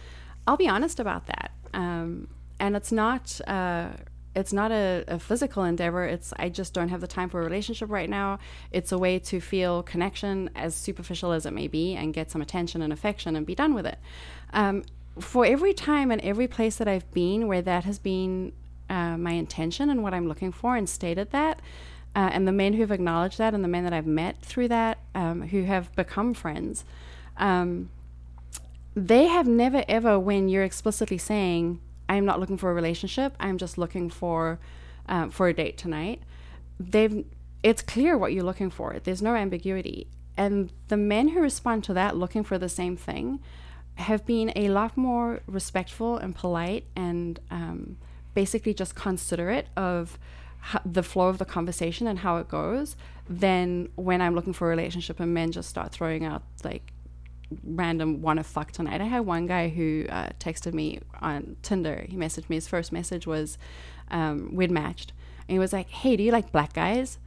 I'll 0.46 0.56
be 0.56 0.68
honest 0.68 1.00
about 1.00 1.26
that. 1.26 1.50
Um, 1.74 2.28
and 2.58 2.76
it's 2.76 2.92
not. 2.92 3.40
Uh, 3.46 3.90
it's 4.32 4.52
not 4.52 4.70
a, 4.70 5.04
a, 5.08 5.18
physical 5.18 5.64
endeavor. 5.64 6.04
It's 6.04 6.32
I 6.38 6.50
just 6.50 6.72
don't 6.72 6.88
have 6.88 7.00
the 7.00 7.08
time 7.08 7.28
for 7.28 7.40
a 7.40 7.44
relationship 7.44 7.90
right 7.90 8.08
now. 8.08 8.38
It's 8.70 8.92
a 8.92 8.98
way 8.98 9.18
to 9.18 9.40
feel 9.40 9.82
connection, 9.82 10.50
as 10.54 10.76
superficial 10.76 11.32
as 11.32 11.46
it 11.46 11.52
may 11.52 11.66
be, 11.66 11.96
and 11.96 12.14
get 12.14 12.30
some 12.30 12.40
attention 12.40 12.80
and 12.80 12.92
affection 12.92 13.34
and 13.34 13.44
be 13.44 13.56
done 13.56 13.74
with 13.74 13.86
it. 13.86 13.98
Um, 14.52 14.84
for 15.18 15.44
every 15.44 15.74
time 15.74 16.12
and 16.12 16.20
every 16.20 16.46
place 16.46 16.76
that 16.76 16.86
I've 16.86 17.10
been 17.12 17.48
where 17.48 17.62
that 17.62 17.84
has 17.84 17.98
been 17.98 18.52
uh, 18.88 19.16
my 19.16 19.32
intention 19.32 19.90
and 19.90 20.02
what 20.02 20.14
I'm 20.14 20.28
looking 20.28 20.52
for, 20.52 20.76
and 20.76 20.88
stated 20.88 21.32
that, 21.32 21.60
uh, 22.14 22.30
and 22.32 22.46
the 22.46 22.52
men 22.52 22.74
who've 22.74 22.90
acknowledged 22.90 23.38
that, 23.38 23.54
and 23.54 23.62
the 23.62 23.68
men 23.68 23.84
that 23.84 23.92
I've 23.92 24.06
met 24.06 24.40
through 24.42 24.68
that, 24.68 24.98
um, 25.14 25.42
who 25.48 25.64
have 25.64 25.94
become 25.94 26.34
friends, 26.34 26.84
um, 27.36 27.90
they 28.94 29.26
have 29.26 29.46
never 29.46 29.84
ever, 29.88 30.18
when 30.18 30.48
you're 30.48 30.64
explicitly 30.64 31.18
saying 31.18 31.80
I'm 32.08 32.24
not 32.24 32.40
looking 32.40 32.56
for 32.56 32.70
a 32.70 32.74
relationship. 32.74 33.36
I'm 33.38 33.56
just 33.56 33.78
looking 33.78 34.10
for 34.10 34.58
um, 35.08 35.30
for 35.30 35.46
a 35.48 35.54
date 35.54 35.78
tonight. 35.78 36.22
They've 36.78 37.24
it's 37.62 37.82
clear 37.82 38.18
what 38.18 38.32
you're 38.32 38.44
looking 38.44 38.70
for. 38.70 38.98
There's 39.02 39.22
no 39.22 39.36
ambiguity. 39.36 40.08
And 40.36 40.72
the 40.88 40.96
men 40.96 41.28
who 41.28 41.40
respond 41.40 41.84
to 41.84 41.94
that 41.94 42.16
looking 42.16 42.42
for 42.42 42.58
the 42.58 42.68
same 42.68 42.96
thing 42.96 43.40
have 43.96 44.24
been 44.26 44.52
a 44.56 44.70
lot 44.70 44.96
more 44.96 45.40
respectful 45.46 46.16
and 46.16 46.34
polite 46.34 46.84
and 46.96 47.38
um, 47.50 47.96
basically 48.34 48.72
just 48.72 48.94
considerate 48.94 49.66
of 49.76 50.18
the 50.84 51.02
flow 51.02 51.28
of 51.28 51.38
the 51.38 51.44
conversation 51.44 52.06
and 52.06 52.20
how 52.20 52.36
it 52.36 52.48
goes 52.48 52.96
than 53.28 53.88
when 53.94 54.20
I'm 54.20 54.34
looking 54.34 54.52
for 54.52 54.66
a 54.66 54.70
relationship 54.70 55.20
and 55.20 55.32
men 55.32 55.52
just 55.52 55.68
start 55.68 55.92
throwing 55.92 56.24
out 56.24 56.42
like 56.64 56.92
random 57.64 58.22
want 58.22 58.38
to 58.38 58.44
fuck 58.44 58.72
tonight. 58.72 59.00
I 59.00 59.04
had 59.04 59.20
one 59.20 59.46
guy 59.46 59.68
who 59.68 60.06
uh, 60.08 60.30
texted 60.38 60.74
me 60.74 61.00
on 61.20 61.56
Tinder. 61.62 62.06
He 62.08 62.16
messaged 62.16 62.48
me. 62.48 62.56
His 62.56 62.68
first 62.68 62.92
message 62.92 63.26
was, 63.26 63.58
um, 64.10 64.54
we'd 64.54 64.70
matched. 64.70 65.12
And 65.48 65.54
he 65.54 65.58
was 65.58 65.72
like, 65.72 65.88
hey, 65.90 66.16
do 66.16 66.22
you 66.22 66.32
like 66.32 66.52
black 66.52 66.72
guys? 66.72 67.18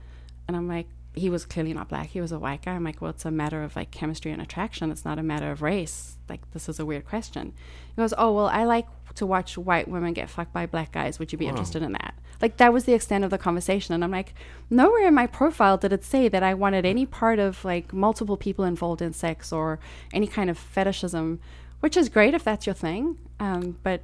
And 0.48 0.56
I'm 0.56 0.68
like, 0.68 0.88
he 1.16 1.30
was 1.30 1.46
clearly 1.46 1.74
not 1.74 1.90
black. 1.90 2.08
He 2.08 2.22
was 2.22 2.32
a 2.32 2.40
white 2.40 2.64
guy. 2.64 2.72
I'm 2.72 2.84
like, 2.84 3.02
well, 3.02 3.12
it's 3.12 3.26
a 3.26 3.32
matter 3.32 3.64
of 3.64 3.76
like 3.76 3.92
chemistry 3.92 4.32
and 4.32 4.42
attraction. 4.42 4.92
It's 4.92 5.06
not 5.06 5.20
a 5.20 5.24
matter 5.24 5.52
of 5.52 5.62
race. 5.62 6.18
Like, 6.28 6.50
this 6.52 6.68
is 6.68 6.80
a 6.80 6.86
weird 6.86 7.06
question. 7.06 7.54
He 7.90 8.02
goes, 8.02 8.14
oh, 8.18 8.32
well, 8.32 8.48
I 8.48 8.64
like 8.64 8.88
to 9.16 9.26
watch 9.26 9.58
white 9.58 9.88
women 9.88 10.14
get 10.14 10.30
fucked 10.30 10.54
by 10.54 10.66
black 10.66 10.92
guys. 10.92 11.20
Would 11.20 11.32
you 11.32 11.38
be 11.38 11.48
interested 11.48 11.84
in 11.84 11.92
that? 11.94 12.16
Like, 12.44 12.58
that 12.58 12.74
was 12.74 12.84
the 12.84 12.94
extent 12.94 13.24
of 13.24 13.30
the 13.30 13.38
conversation. 13.38 13.94
And 13.96 14.04
I'm 14.04 14.12
like, 14.12 14.34
nowhere 14.70 15.08
in 15.08 15.14
my 15.14 15.28
profile 15.28 15.78
did 15.78 15.94
it 15.94 16.04
say 16.04 16.28
that 16.28 16.44
I 16.44 16.54
wanted 16.54 16.86
any 16.86 17.06
part 17.06 17.40
of 17.40 17.64
like 17.64 17.94
multiple 17.94 18.36
people 18.36 18.66
involved 18.66 19.02
in 19.02 19.14
sex 19.14 19.54
or 19.54 19.80
any 20.12 20.28
kind 20.28 20.50
of 20.50 20.58
fetishism, 20.58 21.40
which 21.80 21.96
is 21.96 22.10
great 22.10 22.34
if 22.34 22.44
that's 22.44 22.66
your 22.66 22.76
thing. 22.76 23.18
Um, 23.40 23.78
but 23.82 24.04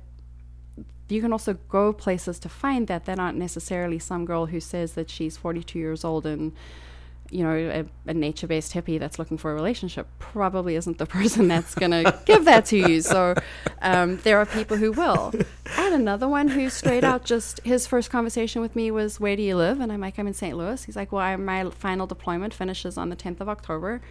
you 1.10 1.20
can 1.20 1.34
also 1.34 1.56
go 1.68 1.92
places 1.92 2.40
to 2.40 2.48
find 2.48 2.88
that 2.88 3.04
that 3.04 3.20
aren't 3.20 3.38
necessarily 3.38 4.00
some 4.00 4.24
girl 4.24 4.46
who 4.46 4.62
says 4.62 4.94
that 4.94 5.10
she's 5.10 5.36
42 5.36 5.78
years 5.78 6.06
old 6.06 6.26
and 6.26 6.54
you 7.32 7.44
know, 7.44 7.52
a, 7.52 8.10
a 8.10 8.14
nature 8.14 8.48
based 8.48 8.74
hippie 8.74 9.00
that's 9.00 9.20
looking 9.20 9.38
for 9.38 9.52
a 9.52 9.54
relationship 9.54 10.08
probably 10.20 10.76
isn't 10.76 10.98
the 10.98 11.06
person 11.18 11.48
that's 11.48 11.76
going 11.76 11.92
to 11.92 12.20
give 12.26 12.46
that 12.46 12.66
to 12.66 12.78
you. 12.78 13.02
So 13.02 13.36
um, 13.82 14.18
there 14.18 14.38
are 14.40 14.46
people 14.46 14.78
who 14.78 14.92
will. 14.92 15.34
I 15.66 15.82
had 15.82 15.94
another 15.94 16.28
one 16.28 16.48
who 16.48 16.70
straight 16.70 17.04
out 17.04 17.26
just 17.26 17.62
his 17.64 17.86
first 17.88 18.10
conversation 18.10 18.62
with 18.62 18.76
me 18.76 18.92
was, 18.92 19.20
Where 19.20 19.36
do 19.36 19.42
you 19.42 19.56
live? 19.56 19.80
And 19.80 19.92
I'm 19.92 20.02
like, 20.02 20.18
I'm 20.18 20.28
in 20.28 20.34
St. 20.34 20.58
Louis. 20.58 20.84
He's 20.84 20.96
like, 20.96 21.12
Well, 21.12 21.22
I, 21.22 21.36
my 21.36 21.70
final 21.70 22.08
deployment 22.08 22.54
finishes 22.54 22.98
on 22.98 23.10
the 23.10 23.16
10th 23.16 23.42
of 23.42 23.50
October 23.50 24.02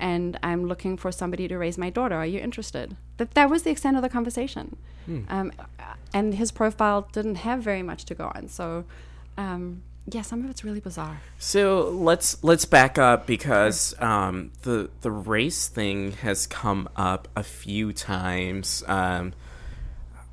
and 0.00 0.38
I'm 0.42 0.64
looking 0.64 0.96
for 0.96 1.12
somebody 1.12 1.46
to 1.46 1.58
raise 1.58 1.76
my 1.76 1.90
daughter. 1.90 2.16
Are 2.16 2.26
you 2.26 2.40
interested? 2.40 2.96
That 3.18 3.32
that 3.34 3.50
was 3.50 3.62
the 3.62 3.70
extent 3.70 3.96
of 3.96 4.02
the 4.02 4.08
conversation, 4.08 4.76
hmm. 5.04 5.24
um, 5.28 5.52
and 6.14 6.34
his 6.34 6.50
profile 6.50 7.06
didn't 7.12 7.36
have 7.36 7.62
very 7.62 7.82
much 7.82 8.06
to 8.06 8.14
go 8.14 8.32
on. 8.34 8.48
So, 8.48 8.84
um, 9.36 9.82
yeah, 10.14 10.22
some 10.22 10.44
of 10.44 10.50
it's 10.50 10.64
really 10.64 10.80
bizarre. 10.80 11.20
So 11.38 11.90
let's 11.90 12.42
let's 12.42 12.64
back 12.64 12.98
up 12.98 13.26
because 13.26 13.94
um, 14.00 14.52
the 14.62 14.90
the 15.00 15.10
race 15.10 15.68
thing 15.68 16.12
has 16.12 16.46
come 16.46 16.88
up 16.96 17.28
a 17.36 17.42
few 17.42 17.92
times. 17.92 18.82
Um, 18.86 19.32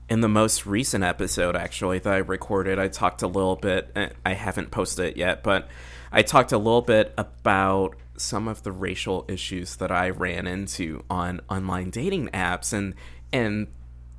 in 0.10 0.22
the 0.22 0.30
most 0.30 0.66
recent 0.66 1.04
episode, 1.04 1.56
actually, 1.56 2.00
that 2.00 2.14
I 2.14 2.18
recorded, 2.18 2.80
I 2.80 2.88
talked 2.88 3.22
a 3.24 3.28
little 3.28 3.58
bit. 3.58 3.96
I 4.26 4.34
haven't 4.34 4.72
posted 4.72 5.06
it 5.06 5.18
yet, 5.18 5.44
but 5.44 5.68
I 6.12 6.22
talked 6.22 6.54
a 6.54 6.58
little 6.58 6.82
bit 6.82 7.14
about 7.18 7.96
some 8.16 8.48
of 8.48 8.64
the 8.64 8.72
racial 8.72 9.26
issues 9.28 9.76
that 9.76 9.92
I 9.92 10.10
ran 10.10 10.48
into 10.48 11.04
on 11.10 11.42
online 11.50 11.90
dating 11.90 12.30
apps, 12.30 12.72
and 12.74 12.96
and 13.34 13.68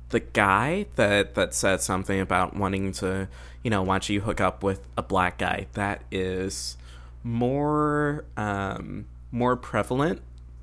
the 0.09 0.19
guy 0.19 0.85
that 0.95 1.35
that 1.35 1.53
said 1.53 1.81
something 1.81 2.19
about 2.19 2.55
wanting 2.55 2.91
to 2.91 3.27
you 3.63 3.69
know 3.69 3.81
watch 3.81 4.09
you 4.09 4.21
hook 4.21 4.41
up 4.41 4.63
with 4.63 4.81
a 4.97 5.03
black 5.03 5.37
guy 5.37 5.67
that 5.73 6.01
is 6.11 6.77
more 7.23 8.25
um 8.37 9.05
more 9.31 9.55
prevalent 9.55 10.21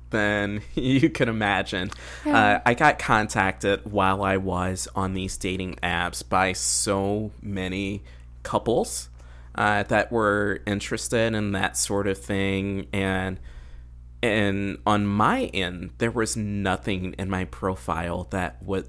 than 0.09 0.61
you 0.75 1.09
could 1.09 1.27
imagine. 1.27 1.91
Yeah. 2.25 2.37
Uh, 2.37 2.61
I 2.65 2.73
got 2.73 2.99
contacted 2.99 3.91
while 3.91 4.23
I 4.23 4.37
was 4.37 4.87
on 4.95 5.13
these 5.13 5.37
dating 5.37 5.75
apps 5.83 6.27
by 6.27 6.53
so 6.53 7.31
many 7.41 8.03
couples 8.43 9.09
uh, 9.55 9.83
that 9.83 10.11
were 10.11 10.61
interested 10.65 11.33
in 11.33 11.51
that 11.53 11.77
sort 11.77 12.07
of 12.07 12.17
thing, 12.17 12.87
and 12.93 13.39
and 14.21 14.79
on 14.85 15.05
my 15.05 15.45
end, 15.45 15.91
there 15.97 16.11
was 16.11 16.35
nothing 16.35 17.13
in 17.17 17.29
my 17.29 17.45
profile 17.45 18.27
that 18.31 18.61
would 18.63 18.87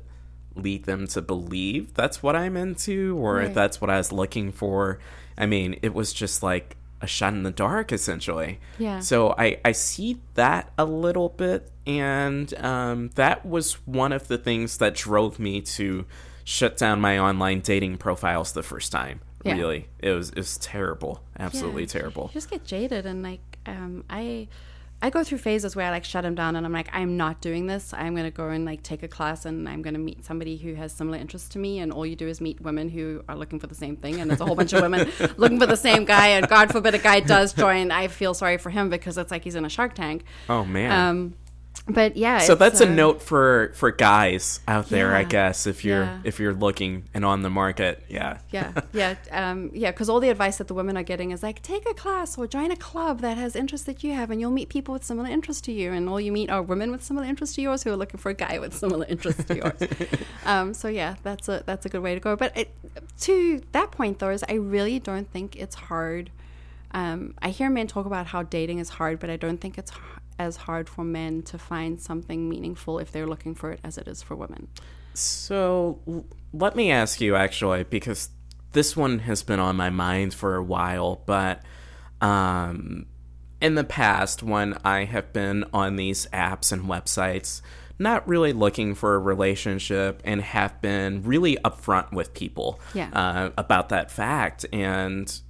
lead 0.58 0.84
them 0.84 1.06
to 1.08 1.22
believe 1.22 1.94
that's 1.94 2.22
what 2.22 2.36
I'm 2.36 2.56
into 2.56 3.16
or 3.18 3.36
right. 3.36 3.54
that's 3.54 3.80
what 3.80 3.90
I 3.90 3.98
was 3.98 4.12
looking 4.12 4.52
for. 4.52 4.98
I 5.36 5.46
mean, 5.46 5.78
it 5.82 5.94
was 5.94 6.12
just 6.12 6.42
like 6.42 6.76
a 7.00 7.06
shot 7.06 7.32
in 7.32 7.42
the 7.42 7.50
dark 7.50 7.92
essentially. 7.92 8.60
Yeah. 8.78 9.00
So 9.00 9.34
I 9.38 9.60
I 9.64 9.72
see 9.72 10.20
that 10.34 10.72
a 10.76 10.84
little 10.84 11.28
bit 11.28 11.70
and 11.86 12.52
um, 12.62 13.10
that 13.14 13.46
was 13.46 13.74
one 13.86 14.12
of 14.12 14.28
the 14.28 14.38
things 14.38 14.78
that 14.78 14.94
drove 14.94 15.38
me 15.38 15.60
to 15.62 16.04
shut 16.44 16.76
down 16.76 17.00
my 17.00 17.18
online 17.18 17.60
dating 17.60 17.98
profiles 17.98 18.52
the 18.52 18.62
first 18.62 18.90
time. 18.92 19.20
Yeah. 19.44 19.54
Really. 19.54 19.88
It 20.00 20.10
was 20.10 20.30
it 20.30 20.36
was 20.38 20.58
terrible. 20.58 21.22
Absolutely 21.38 21.82
yeah. 21.82 21.88
terrible. 21.88 22.30
You 22.32 22.34
just 22.34 22.50
get 22.50 22.64
jaded 22.64 23.06
and 23.06 23.22
like 23.22 23.58
um 23.66 24.04
I 24.10 24.48
I 25.00 25.10
go 25.10 25.22
through 25.22 25.38
phases 25.38 25.76
where 25.76 25.86
I 25.86 25.90
like 25.90 26.04
shut 26.04 26.24
him 26.24 26.34
down 26.34 26.56
and 26.56 26.66
I'm 26.66 26.72
like, 26.72 26.88
I'm 26.92 27.16
not 27.16 27.40
doing 27.40 27.66
this. 27.68 27.94
I'm 27.94 28.14
going 28.14 28.24
to 28.24 28.32
go 28.32 28.48
and 28.48 28.64
like 28.64 28.82
take 28.82 29.04
a 29.04 29.08
class 29.08 29.44
and 29.44 29.68
I'm 29.68 29.80
going 29.80 29.94
to 29.94 30.00
meet 30.00 30.24
somebody 30.24 30.56
who 30.56 30.74
has 30.74 30.92
similar 30.92 31.18
interests 31.18 31.48
to 31.50 31.58
me. 31.60 31.78
And 31.78 31.92
all 31.92 32.04
you 32.04 32.16
do 32.16 32.26
is 32.26 32.40
meet 32.40 32.60
women 32.60 32.88
who 32.88 33.22
are 33.28 33.36
looking 33.36 33.60
for 33.60 33.68
the 33.68 33.76
same 33.76 33.94
thing. 33.96 34.20
And 34.20 34.28
there's 34.28 34.40
a 34.40 34.44
whole 34.44 34.56
bunch 34.56 34.72
of 34.72 34.82
women 34.82 35.08
looking 35.36 35.60
for 35.60 35.66
the 35.66 35.76
same 35.76 36.04
guy. 36.04 36.28
And 36.28 36.48
God 36.48 36.72
forbid 36.72 36.94
a 36.96 36.98
guy 36.98 37.20
does 37.20 37.52
join. 37.52 37.92
I 37.92 38.08
feel 38.08 38.34
sorry 38.34 38.58
for 38.58 38.70
him 38.70 38.90
because 38.90 39.16
it's 39.18 39.30
like 39.30 39.44
he's 39.44 39.54
in 39.54 39.64
a 39.64 39.68
shark 39.68 39.94
tank. 39.94 40.24
Oh, 40.48 40.64
man. 40.64 40.90
Um, 40.90 41.34
but 41.88 42.16
yeah 42.16 42.38
so 42.38 42.54
that's 42.54 42.80
uh, 42.80 42.86
a 42.86 42.90
note 42.90 43.22
for 43.22 43.72
for 43.74 43.90
guys 43.90 44.60
out 44.68 44.88
there 44.88 45.10
yeah, 45.10 45.18
i 45.18 45.24
guess 45.24 45.66
if 45.66 45.84
you're 45.84 46.04
yeah. 46.04 46.20
if 46.24 46.38
you're 46.38 46.54
looking 46.54 47.04
and 47.14 47.24
on 47.24 47.42
the 47.42 47.50
market. 47.50 48.04
Yeah. 48.08 48.38
Yeah. 48.50 48.72
Yeah 48.92 49.16
um, 49.30 49.70
yeah 49.74 49.90
because 49.90 50.08
all 50.08 50.18
the 50.18 50.30
advice 50.30 50.58
that 50.58 50.66
the 50.66 50.74
women 50.74 50.96
are 50.96 51.02
getting 51.02 51.30
is 51.30 51.42
like 51.42 51.62
take 51.62 51.88
a 51.88 51.94
class 51.94 52.38
or 52.38 52.46
join 52.46 52.70
a 52.70 52.76
club 52.76 53.20
that 53.20 53.36
has 53.36 53.54
interests 53.54 53.86
that 53.86 54.02
you 54.02 54.12
have 54.14 54.30
and 54.30 54.40
you'll 54.40 54.50
meet 54.50 54.68
people 54.68 54.92
with 54.94 55.04
similar 55.04 55.28
interests 55.28 55.60
to 55.62 55.72
you 55.72 55.92
and 55.92 56.08
all 56.08 56.20
you 56.20 56.32
meet 56.32 56.50
are 56.50 56.62
women 56.62 56.90
with 56.90 57.02
similar 57.02 57.26
interests 57.26 57.54
to 57.56 57.62
yours 57.62 57.82
who 57.82 57.90
are 57.90 57.96
looking 57.96 58.18
for 58.18 58.30
a 58.30 58.34
guy 58.34 58.58
with 58.58 58.74
similar 58.74 59.06
interests 59.06 59.44
to 59.44 59.56
yours. 59.56 59.80
Um, 60.44 60.72
so 60.72 60.88
yeah 60.88 61.16
that's 61.22 61.48
a 61.48 61.62
that's 61.66 61.84
a 61.84 61.88
good 61.90 62.02
way 62.02 62.14
to 62.14 62.20
go. 62.20 62.34
But 62.34 62.56
it, 62.56 62.74
to 63.20 63.60
that 63.72 63.90
point 63.90 64.18
though 64.18 64.30
is 64.30 64.42
i 64.48 64.54
really 64.54 64.98
don't 64.98 65.30
think 65.30 65.56
it's 65.56 65.74
hard. 65.74 66.30
Um, 66.92 67.34
I 67.42 67.50
hear 67.50 67.68
men 67.68 67.86
talk 67.86 68.06
about 68.06 68.28
how 68.28 68.44
dating 68.44 68.78
is 68.78 68.88
hard, 68.88 69.18
but 69.20 69.28
I 69.28 69.36
don't 69.36 69.60
think 69.60 69.76
it's 69.76 69.92
as 70.38 70.56
hard 70.56 70.88
for 70.88 71.04
men 71.04 71.42
to 71.42 71.58
find 71.58 72.00
something 72.00 72.48
meaningful 72.48 72.98
if 72.98 73.10
they're 73.12 73.26
looking 73.26 73.54
for 73.54 73.72
it 73.72 73.80
as 73.84 73.98
it 73.98 74.06
is 74.08 74.22
for 74.22 74.34
women. 74.36 74.68
So 75.14 76.24
let 76.52 76.76
me 76.76 76.90
ask 76.90 77.20
you 77.20 77.34
actually, 77.36 77.84
because 77.84 78.30
this 78.72 78.96
one 78.96 79.20
has 79.20 79.42
been 79.42 79.58
on 79.60 79.76
my 79.76 79.90
mind 79.90 80.34
for 80.34 80.54
a 80.56 80.62
while, 80.62 81.22
but 81.26 81.62
um, 82.20 83.06
in 83.60 83.74
the 83.74 83.84
past, 83.84 84.42
when 84.42 84.74
I 84.84 85.04
have 85.04 85.32
been 85.32 85.64
on 85.72 85.96
these 85.96 86.26
apps 86.32 86.70
and 86.72 86.84
websites, 86.84 87.60
not 87.98 88.26
really 88.28 88.52
looking 88.52 88.94
for 88.94 89.14
a 89.16 89.18
relationship 89.18 90.20
and 90.24 90.40
have 90.40 90.80
been 90.80 91.22
really 91.24 91.56
upfront 91.64 92.12
with 92.12 92.32
people 92.32 92.78
Yeah. 92.94 93.10
uh, 93.12 93.50
about 93.58 93.88
that 93.88 94.10
fact. 94.12 94.64
And 94.72 95.40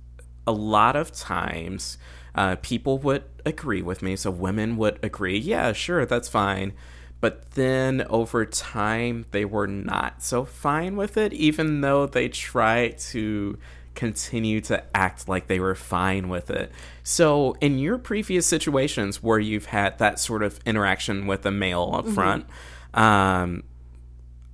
a 0.47 0.53
lot 0.53 0.97
of 0.97 1.13
times, 1.13 1.99
uh, 2.39 2.55
people 2.63 2.99
would 2.99 3.25
agree 3.45 3.83
with 3.83 4.01
me. 4.01 4.15
So 4.15 4.31
women 4.31 4.77
would 4.77 5.01
agree, 5.03 5.37
yeah, 5.37 5.73
sure, 5.73 6.07
that's 6.07 6.29
fine. 6.29 6.73
But 7.21 7.51
then 7.53 8.07
over 8.09 8.47
time, 8.47 9.27
they 9.33 9.45
were 9.45 9.67
not 9.67 10.23
so 10.23 10.45
fine 10.45 10.95
with 10.95 11.17
it, 11.17 11.33
even 11.33 11.81
though 11.81 12.07
they 12.07 12.29
tried 12.29 12.99
to 13.11 13.59
continue 13.97 14.61
to 14.61 14.85
act 14.97 15.29
like 15.29 15.49
they 15.49 15.59
were 15.59 15.75
fine 15.75 16.29
with 16.29 16.49
it. 16.49 16.71
So, 17.03 17.57
in 17.61 17.81
your 17.81 17.99
previous 17.99 18.47
situations 18.47 19.21
where 19.21 19.41
you've 19.41 19.67
had 19.67 19.99
that 19.99 20.21
sort 20.21 20.45
of 20.45 20.61
interaction 20.65 21.27
with 21.27 21.45
a 21.45 21.51
male 21.51 21.91
up 21.93 22.07
front, 22.07 22.47
um, 22.95 23.65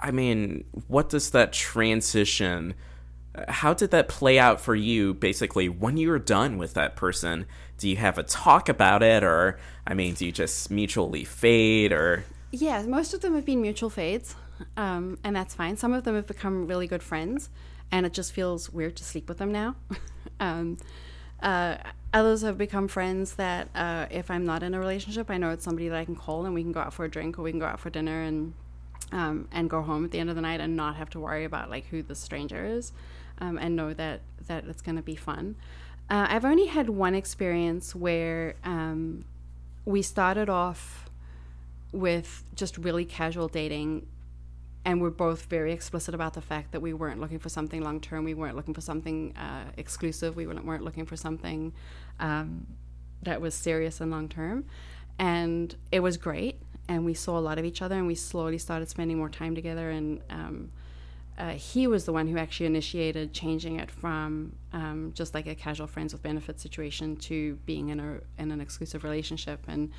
I 0.00 0.10
mean, 0.10 0.64
what 0.88 1.10
does 1.10 1.32
that 1.32 1.52
transition? 1.52 2.72
How 3.48 3.74
did 3.74 3.90
that 3.90 4.08
play 4.08 4.38
out 4.38 4.60
for 4.60 4.74
you? 4.74 5.14
Basically, 5.14 5.68
when 5.68 5.96
you 5.96 6.08
were 6.08 6.18
done 6.18 6.56
with 6.58 6.74
that 6.74 6.96
person, 6.96 7.46
do 7.78 7.88
you 7.88 7.96
have 7.96 8.18
a 8.18 8.22
talk 8.22 8.68
about 8.68 9.02
it, 9.02 9.24
or 9.24 9.58
I 9.86 9.94
mean, 9.94 10.14
do 10.14 10.26
you 10.26 10.32
just 10.32 10.70
mutually 10.70 11.24
fade, 11.24 11.92
or 11.92 12.24
Yeah, 12.52 12.82
most 12.82 13.14
of 13.14 13.20
them 13.20 13.34
have 13.34 13.44
been 13.44 13.60
mutual 13.60 13.90
fades, 13.90 14.36
um, 14.76 15.18
and 15.24 15.34
that's 15.34 15.54
fine. 15.54 15.76
Some 15.76 15.92
of 15.92 16.04
them 16.04 16.14
have 16.14 16.26
become 16.26 16.66
really 16.66 16.86
good 16.86 17.02
friends, 17.02 17.50
and 17.90 18.06
it 18.06 18.12
just 18.12 18.32
feels 18.32 18.70
weird 18.70 18.96
to 18.96 19.04
sleep 19.04 19.28
with 19.28 19.38
them 19.38 19.50
now. 19.50 19.74
um, 20.40 20.78
uh, 21.42 21.76
others 22.12 22.42
have 22.42 22.56
become 22.56 22.88
friends 22.88 23.34
that 23.34 23.68
uh, 23.74 24.06
if 24.10 24.30
I'm 24.30 24.46
not 24.46 24.62
in 24.62 24.74
a 24.74 24.78
relationship, 24.78 25.30
I 25.30 25.36
know 25.36 25.50
it's 25.50 25.64
somebody 25.64 25.88
that 25.88 25.98
I 25.98 26.04
can 26.04 26.16
call 26.16 26.46
and 26.46 26.54
we 26.54 26.62
can 26.62 26.72
go 26.72 26.80
out 26.80 26.94
for 26.94 27.04
a 27.04 27.10
drink 27.10 27.38
or 27.38 27.42
we 27.42 27.50
can 27.50 27.60
go 27.60 27.66
out 27.66 27.80
for 27.80 27.90
dinner 27.90 28.22
and 28.22 28.54
um, 29.12 29.48
and 29.52 29.68
go 29.68 29.82
home 29.82 30.04
at 30.04 30.10
the 30.10 30.18
end 30.18 30.30
of 30.30 30.36
the 30.36 30.42
night 30.42 30.60
and 30.60 30.76
not 30.76 30.96
have 30.96 31.10
to 31.10 31.20
worry 31.20 31.44
about 31.44 31.70
like 31.70 31.86
who 31.86 32.02
the 32.02 32.14
stranger 32.14 32.64
is, 32.64 32.92
um, 33.38 33.58
and 33.58 33.76
know 33.76 33.92
that 33.94 34.20
that 34.46 34.64
it's 34.66 34.82
going 34.82 34.96
to 34.96 35.02
be 35.02 35.16
fun. 35.16 35.56
Uh, 36.10 36.26
I've 36.28 36.44
only 36.44 36.66
had 36.66 36.90
one 36.90 37.14
experience 37.14 37.94
where 37.94 38.56
um, 38.62 39.24
we 39.84 40.02
started 40.02 40.48
off 40.48 41.08
with 41.92 42.44
just 42.54 42.76
really 42.76 43.04
casual 43.04 43.48
dating 43.48 44.06
and 44.84 45.00
we're 45.00 45.10
both 45.10 45.46
very 45.46 45.72
explicit 45.72 46.14
about 46.14 46.34
the 46.34 46.40
fact 46.40 46.72
that 46.72 46.80
we 46.80 46.92
weren't 46.92 47.20
looking 47.20 47.38
for 47.38 47.48
something 47.48 47.82
long 47.82 48.00
term 48.00 48.24
we 48.24 48.34
weren't 48.34 48.56
looking 48.56 48.74
for 48.74 48.80
something 48.80 49.34
uh, 49.36 49.64
exclusive 49.76 50.36
we 50.36 50.46
weren't, 50.46 50.84
looking 50.84 51.06
for 51.06 51.16
something 51.16 51.72
um, 52.20 52.66
that 53.22 53.40
was 53.40 53.54
serious 53.54 54.00
and 54.00 54.10
long 54.10 54.28
term 54.28 54.64
and 55.18 55.76
it 55.92 56.00
was 56.00 56.16
great 56.16 56.60
and 56.88 57.04
we 57.04 57.14
saw 57.14 57.38
a 57.38 57.40
lot 57.40 57.58
of 57.58 57.64
each 57.64 57.80
other 57.80 57.96
and 57.96 58.06
we 58.06 58.14
slowly 58.14 58.58
started 58.58 58.88
spending 58.88 59.16
more 59.16 59.30
time 59.30 59.54
together 59.54 59.90
and 59.90 60.20
um, 60.28 60.70
uh, 61.36 61.50
he 61.50 61.86
was 61.86 62.04
the 62.04 62.12
one 62.12 62.28
who 62.28 62.38
actually 62.38 62.66
initiated 62.66 63.32
changing 63.32 63.80
it 63.80 63.90
from 63.90 64.52
um, 64.72 65.12
just 65.14 65.34
like 65.34 65.46
a 65.46 65.54
casual 65.54 65.86
friends 65.86 66.12
with 66.12 66.22
benefits 66.22 66.62
situation 66.62 67.16
to 67.16 67.58
being 67.66 67.88
in 67.88 67.98
a 67.98 68.20
in 68.40 68.52
an 68.52 68.60
exclusive 68.60 69.02
relationship, 69.02 69.60
and 69.66 69.90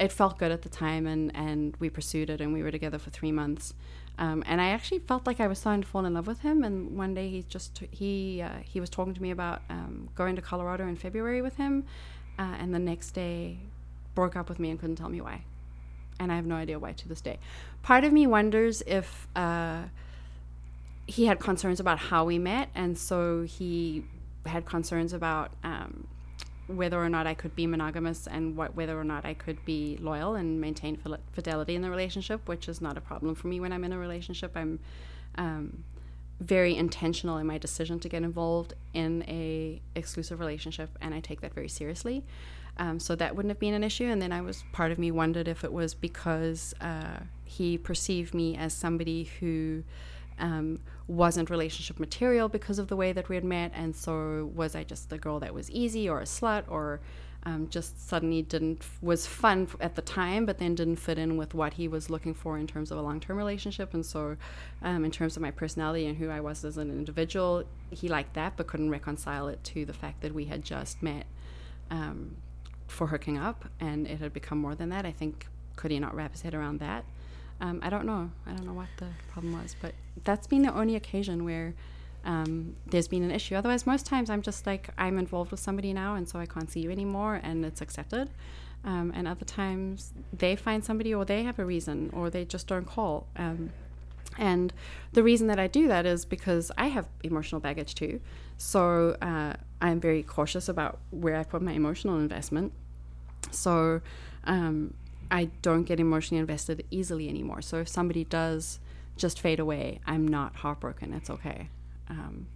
it 0.00 0.10
felt 0.10 0.38
good 0.38 0.50
at 0.50 0.62
the 0.62 0.68
time, 0.68 1.06
and 1.06 1.34
and 1.34 1.76
we 1.78 1.90
pursued 1.90 2.28
it, 2.28 2.40
and 2.40 2.52
we 2.52 2.62
were 2.62 2.72
together 2.72 2.98
for 2.98 3.10
three 3.10 3.30
months, 3.30 3.74
um, 4.18 4.42
and 4.46 4.60
I 4.60 4.70
actually 4.70 4.98
felt 4.98 5.26
like 5.28 5.38
I 5.38 5.46
was 5.46 5.60
starting 5.60 5.82
to 5.82 5.88
fall 5.88 6.04
in 6.04 6.14
love 6.14 6.26
with 6.26 6.40
him, 6.40 6.64
and 6.64 6.96
one 6.98 7.14
day 7.14 7.28
he 7.28 7.44
just 7.48 7.82
he 7.92 8.42
uh, 8.42 8.58
he 8.64 8.80
was 8.80 8.90
talking 8.90 9.14
to 9.14 9.22
me 9.22 9.30
about 9.30 9.62
um, 9.70 10.08
going 10.16 10.34
to 10.34 10.42
Colorado 10.42 10.88
in 10.88 10.96
February 10.96 11.40
with 11.40 11.56
him, 11.56 11.84
uh, 12.36 12.56
and 12.58 12.74
the 12.74 12.80
next 12.80 13.12
day 13.12 13.58
broke 14.16 14.34
up 14.34 14.48
with 14.48 14.58
me 14.58 14.70
and 14.70 14.80
couldn't 14.80 14.96
tell 14.96 15.08
me 15.08 15.20
why, 15.20 15.44
and 16.18 16.32
I 16.32 16.34
have 16.34 16.46
no 16.46 16.56
idea 16.56 16.80
why 16.80 16.94
to 16.94 17.08
this 17.08 17.20
day. 17.20 17.38
Part 17.82 18.02
of 18.02 18.12
me 18.12 18.26
wonders 18.26 18.82
if. 18.88 19.28
He 21.10 21.26
had 21.26 21.40
concerns 21.40 21.80
about 21.80 21.98
how 21.98 22.24
we 22.24 22.38
met, 22.38 22.68
and 22.74 22.96
so 22.96 23.42
he 23.42 24.04
had 24.46 24.64
concerns 24.64 25.12
about 25.12 25.50
um, 25.64 26.06
whether 26.68 27.02
or 27.02 27.08
not 27.08 27.26
I 27.26 27.34
could 27.34 27.56
be 27.56 27.66
monogamous 27.66 28.28
and 28.28 28.56
what 28.56 28.76
whether 28.76 28.98
or 28.98 29.02
not 29.02 29.24
I 29.24 29.34
could 29.34 29.64
be 29.64 29.98
loyal 30.00 30.36
and 30.36 30.60
maintain 30.60 30.98
fidelity 31.32 31.74
in 31.74 31.82
the 31.82 31.90
relationship, 31.90 32.46
which 32.48 32.68
is 32.68 32.80
not 32.80 32.96
a 32.96 33.00
problem 33.00 33.34
for 33.34 33.48
me 33.48 33.58
when 33.58 33.72
I'm 33.72 33.82
in 33.82 33.92
a 33.92 33.98
relationship. 33.98 34.52
I'm 34.54 34.78
um, 35.34 35.84
very 36.38 36.76
intentional 36.76 37.38
in 37.38 37.46
my 37.46 37.58
decision 37.58 37.98
to 38.00 38.08
get 38.08 38.22
involved 38.22 38.74
in 38.94 39.24
a 39.26 39.82
exclusive 39.96 40.38
relationship, 40.38 40.90
and 41.00 41.12
I 41.12 41.20
take 41.20 41.40
that 41.40 41.54
very 41.54 41.68
seriously. 41.68 42.24
Um, 42.78 43.00
so 43.00 43.16
that 43.16 43.34
wouldn't 43.34 43.50
have 43.50 43.58
been 43.58 43.74
an 43.74 43.84
issue. 43.84 44.04
And 44.04 44.22
then 44.22 44.32
I 44.32 44.40
was 44.40 44.64
part 44.72 44.92
of 44.92 44.98
me 44.98 45.10
wondered 45.10 45.48
if 45.48 45.64
it 45.64 45.72
was 45.72 45.92
because 45.92 46.72
uh, 46.80 47.18
he 47.44 47.76
perceived 47.76 48.32
me 48.32 48.56
as 48.56 48.72
somebody 48.72 49.24
who 49.24 49.82
um, 50.38 50.80
wasn't 51.10 51.50
relationship 51.50 51.98
material 51.98 52.48
because 52.48 52.78
of 52.78 52.86
the 52.86 52.94
way 52.94 53.12
that 53.12 53.28
we 53.28 53.34
had 53.34 53.44
met, 53.44 53.72
and 53.74 53.94
so 53.94 54.50
was 54.54 54.76
I 54.76 54.84
just 54.84 55.12
a 55.12 55.18
girl 55.18 55.40
that 55.40 55.52
was 55.52 55.68
easy 55.70 56.08
or 56.08 56.20
a 56.20 56.24
slut 56.24 56.62
or 56.68 57.00
um, 57.42 57.68
just 57.68 58.08
suddenly 58.08 58.42
didn't 58.42 58.84
was 59.02 59.26
fun 59.26 59.66
at 59.80 59.96
the 59.96 60.02
time, 60.02 60.46
but 60.46 60.58
then 60.58 60.76
didn't 60.76 60.96
fit 60.96 61.18
in 61.18 61.36
with 61.36 61.52
what 61.52 61.74
he 61.74 61.88
was 61.88 62.10
looking 62.10 62.32
for 62.32 62.58
in 62.58 62.66
terms 62.66 62.92
of 62.92 62.98
a 62.98 63.02
long 63.02 63.18
term 63.18 63.36
relationship, 63.36 63.92
and 63.92 64.06
so 64.06 64.36
um, 64.82 65.04
in 65.04 65.10
terms 65.10 65.36
of 65.36 65.42
my 65.42 65.50
personality 65.50 66.06
and 66.06 66.16
who 66.16 66.30
I 66.30 66.40
was 66.40 66.64
as 66.64 66.76
an 66.76 66.90
individual, 66.90 67.64
he 67.90 68.08
liked 68.08 68.34
that, 68.34 68.56
but 68.56 68.68
couldn't 68.68 68.90
reconcile 68.90 69.48
it 69.48 69.64
to 69.64 69.84
the 69.84 69.92
fact 69.92 70.20
that 70.20 70.32
we 70.32 70.44
had 70.44 70.64
just 70.64 71.02
met 71.02 71.26
um, 71.90 72.36
for 72.86 73.08
hooking 73.08 73.36
up, 73.36 73.64
and 73.80 74.06
it 74.06 74.20
had 74.20 74.32
become 74.32 74.58
more 74.58 74.76
than 74.76 74.90
that. 74.90 75.04
I 75.04 75.12
think 75.12 75.48
could 75.74 75.90
he 75.90 75.98
not 75.98 76.14
wrap 76.14 76.32
his 76.32 76.42
head 76.42 76.54
around 76.54 76.78
that? 76.78 77.04
Um, 77.60 77.80
I 77.82 77.90
don't 77.90 78.06
know. 78.06 78.30
I 78.46 78.52
don't 78.52 78.64
know 78.64 78.72
what 78.72 78.88
the 78.96 79.08
problem 79.32 79.60
was, 79.60 79.76
but 79.80 79.94
that's 80.24 80.46
been 80.46 80.62
the 80.62 80.74
only 80.74 80.96
occasion 80.96 81.44
where 81.44 81.74
um, 82.24 82.76
there's 82.86 83.08
been 83.08 83.22
an 83.22 83.30
issue. 83.30 83.54
Otherwise, 83.54 83.86
most 83.86 84.06
times 84.06 84.30
I'm 84.30 84.42
just 84.42 84.66
like 84.66 84.90
I'm 84.98 85.18
involved 85.18 85.50
with 85.50 85.60
somebody 85.60 85.92
now, 85.92 86.14
and 86.14 86.28
so 86.28 86.38
I 86.38 86.46
can't 86.46 86.70
see 86.70 86.80
you 86.80 86.90
anymore, 86.90 87.40
and 87.42 87.64
it's 87.64 87.80
accepted. 87.80 88.30
Um, 88.82 89.12
and 89.14 89.28
other 89.28 89.44
times 89.44 90.12
they 90.32 90.56
find 90.56 90.84
somebody, 90.84 91.14
or 91.14 91.24
they 91.24 91.42
have 91.42 91.58
a 91.58 91.64
reason, 91.64 92.10
or 92.12 92.30
they 92.30 92.44
just 92.44 92.66
don't 92.66 92.86
call. 92.86 93.26
Um, 93.36 93.70
and 94.38 94.72
the 95.12 95.22
reason 95.22 95.48
that 95.48 95.58
I 95.58 95.66
do 95.66 95.88
that 95.88 96.06
is 96.06 96.24
because 96.24 96.70
I 96.78 96.86
have 96.86 97.08
emotional 97.22 97.60
baggage 97.60 97.94
too. 97.94 98.20
So 98.56 99.16
uh, 99.20 99.54
I'm 99.80 100.00
very 100.00 100.22
cautious 100.22 100.68
about 100.68 100.98
where 101.10 101.36
I 101.36 101.44
put 101.44 101.62
my 101.62 101.72
emotional 101.72 102.18
investment. 102.18 102.72
So 103.50 104.00
um, 104.44 104.94
I 105.30 105.50
don't 105.62 105.84
get 105.84 106.00
emotionally 106.00 106.40
invested 106.40 106.84
easily 106.90 107.28
anymore. 107.28 107.62
So 107.62 107.78
if 107.78 107.88
somebody 107.88 108.24
does 108.24 108.80
just 109.16 109.40
fade 109.40 109.60
away, 109.60 110.00
I'm 110.06 110.26
not 110.26 110.56
heartbroken. 110.56 111.12
It's 111.12 111.30
okay. 111.30 111.68
Um, 112.08 112.48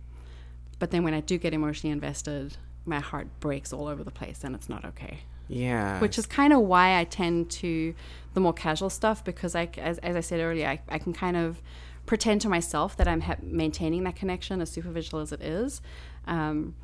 but 0.79 0.91
then 0.91 1.05
when 1.05 1.15
I 1.15 1.21
do 1.21 1.39
get 1.39 1.55
emotionally 1.55 1.93
invested, 1.93 2.57
my 2.85 3.01
heart 3.01 3.29
breaks 3.41 3.73
all 3.73 3.87
over 3.87 4.03
the 4.03 4.11
place, 4.11 4.45
and 4.45 4.55
it's 4.55 4.69
not 4.69 4.85
okay 4.85 5.21
yeah, 5.49 6.01
which 6.01 6.19
is 6.19 6.27
kind 6.27 6.53
of 6.53 6.61
why 6.61 6.99
I 6.99 7.05
tend 7.05 7.51
to 7.51 7.95
the 8.33 8.41
more 8.41 8.53
casual 8.53 8.91
stuff 8.91 9.23
because 9.23 9.55
I, 9.55 9.69
as, 9.79 9.99
as 9.99 10.17
I 10.17 10.21
said 10.21 10.41
earlier, 10.41 10.69
I, 10.69 10.81
I 10.89 10.99
can 10.99 11.13
kind 11.13 11.37
of 11.37 11.61
pretend 12.07 12.41
to 12.43 12.49
myself 12.49 12.97
that 12.97 13.07
I'm 13.07 13.23
ha- 13.23 13.37
maintaining 13.43 14.05
that 14.05 14.17
connection 14.17 14.61
as 14.61 14.71
superficial 14.71 15.21
as 15.21 15.33
it 15.33 15.43
is. 15.43 15.81
Um, 16.27 16.75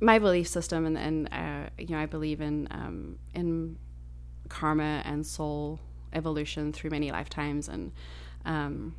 my 0.00 0.18
belief 0.18 0.48
system 0.48 0.84
and, 0.84 0.98
and 0.98 1.28
uh, 1.32 1.70
you 1.78 1.94
know 1.94 1.98
I 1.98 2.06
believe 2.06 2.40
in 2.40 2.68
um, 2.70 3.18
in 3.34 3.78
karma 4.48 5.02
and 5.04 5.26
soul 5.26 5.80
evolution 6.12 6.72
through 6.72 6.90
many 6.90 7.10
lifetimes. 7.10 7.68
And 7.68 7.92
um, 8.44 8.94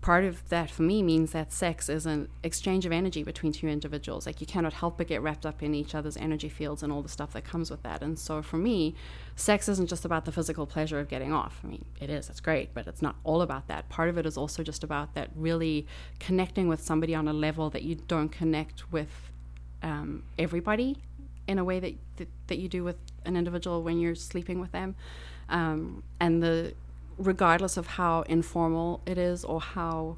part 0.00 0.24
of 0.24 0.48
that 0.48 0.70
for 0.70 0.82
me 0.82 1.02
means 1.02 1.32
that 1.32 1.52
sex 1.52 1.88
is 1.88 2.06
an 2.06 2.28
exchange 2.42 2.86
of 2.86 2.92
energy 2.92 3.22
between 3.22 3.52
two 3.52 3.68
individuals. 3.68 4.26
Like 4.26 4.40
you 4.40 4.46
cannot 4.46 4.72
help 4.72 4.98
but 4.98 5.06
get 5.06 5.22
wrapped 5.22 5.46
up 5.46 5.62
in 5.62 5.74
each 5.74 5.94
other's 5.94 6.16
energy 6.16 6.48
fields 6.48 6.82
and 6.82 6.92
all 6.92 7.02
the 7.02 7.08
stuff 7.08 7.32
that 7.32 7.44
comes 7.44 7.70
with 7.70 7.82
that. 7.82 8.02
And 8.02 8.18
so 8.18 8.42
for 8.42 8.56
me 8.56 8.94
sex 9.36 9.68
isn't 9.68 9.88
just 9.88 10.04
about 10.04 10.24
the 10.24 10.32
physical 10.32 10.66
pleasure 10.66 10.98
of 10.98 11.08
getting 11.08 11.32
off. 11.32 11.60
I 11.64 11.68
mean 11.68 11.84
it 12.00 12.10
is 12.10 12.28
it's 12.28 12.40
great 12.40 12.74
but 12.74 12.86
it's 12.86 13.02
not 13.02 13.16
all 13.24 13.42
about 13.42 13.68
that. 13.68 13.88
Part 13.88 14.08
of 14.08 14.18
it 14.18 14.26
is 14.26 14.36
also 14.36 14.62
just 14.62 14.84
about 14.84 15.14
that 15.14 15.30
really 15.34 15.86
connecting 16.18 16.68
with 16.68 16.80
somebody 16.82 17.14
on 17.14 17.28
a 17.28 17.32
level 17.32 17.70
that 17.70 17.82
you 17.82 17.96
don't 17.96 18.30
connect 18.30 18.90
with 18.92 19.30
um, 19.82 20.24
everybody 20.38 20.98
in 21.48 21.58
a 21.58 21.64
way 21.64 21.80
that, 21.80 21.94
that 22.16 22.28
that 22.46 22.58
you 22.58 22.68
do 22.68 22.84
with 22.84 22.96
an 23.24 23.36
individual 23.36 23.82
when 23.82 23.98
you're 23.98 24.14
sleeping 24.14 24.60
with 24.60 24.70
them 24.70 24.94
um, 25.48 26.04
and 26.20 26.42
the 26.42 26.74
regardless 27.18 27.76
of 27.76 27.86
how 27.86 28.22
informal 28.22 29.02
it 29.04 29.18
is 29.18 29.44
or 29.44 29.60
how 29.60 30.16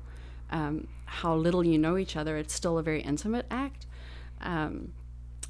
um, 0.50 0.88
how 1.06 1.34
little 1.34 1.64
you 1.64 1.78
know 1.78 1.96
each 1.96 2.16
other, 2.16 2.36
it's 2.36 2.54
still 2.54 2.78
a 2.78 2.82
very 2.82 3.02
intimate 3.02 3.46
act. 3.50 3.86
Um, 4.40 4.92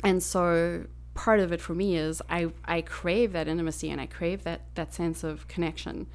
and 0.03 0.23
so 0.23 0.87
part 1.15 1.41
of 1.41 1.53
it 1.53 1.61
for 1.61 1.75
me 1.75 1.97
is 1.97 2.23
I, 2.31 2.51
I 2.65 2.81
crave 2.83 3.33
that 3.33 3.49
intimacy 3.49 3.91
and 3.91 4.01
I 4.01 4.07
crave 4.07 4.45
that, 4.45 4.63
that 4.75 4.95
sense 4.95 5.23
of 5.23 5.49
connection 5.49 6.07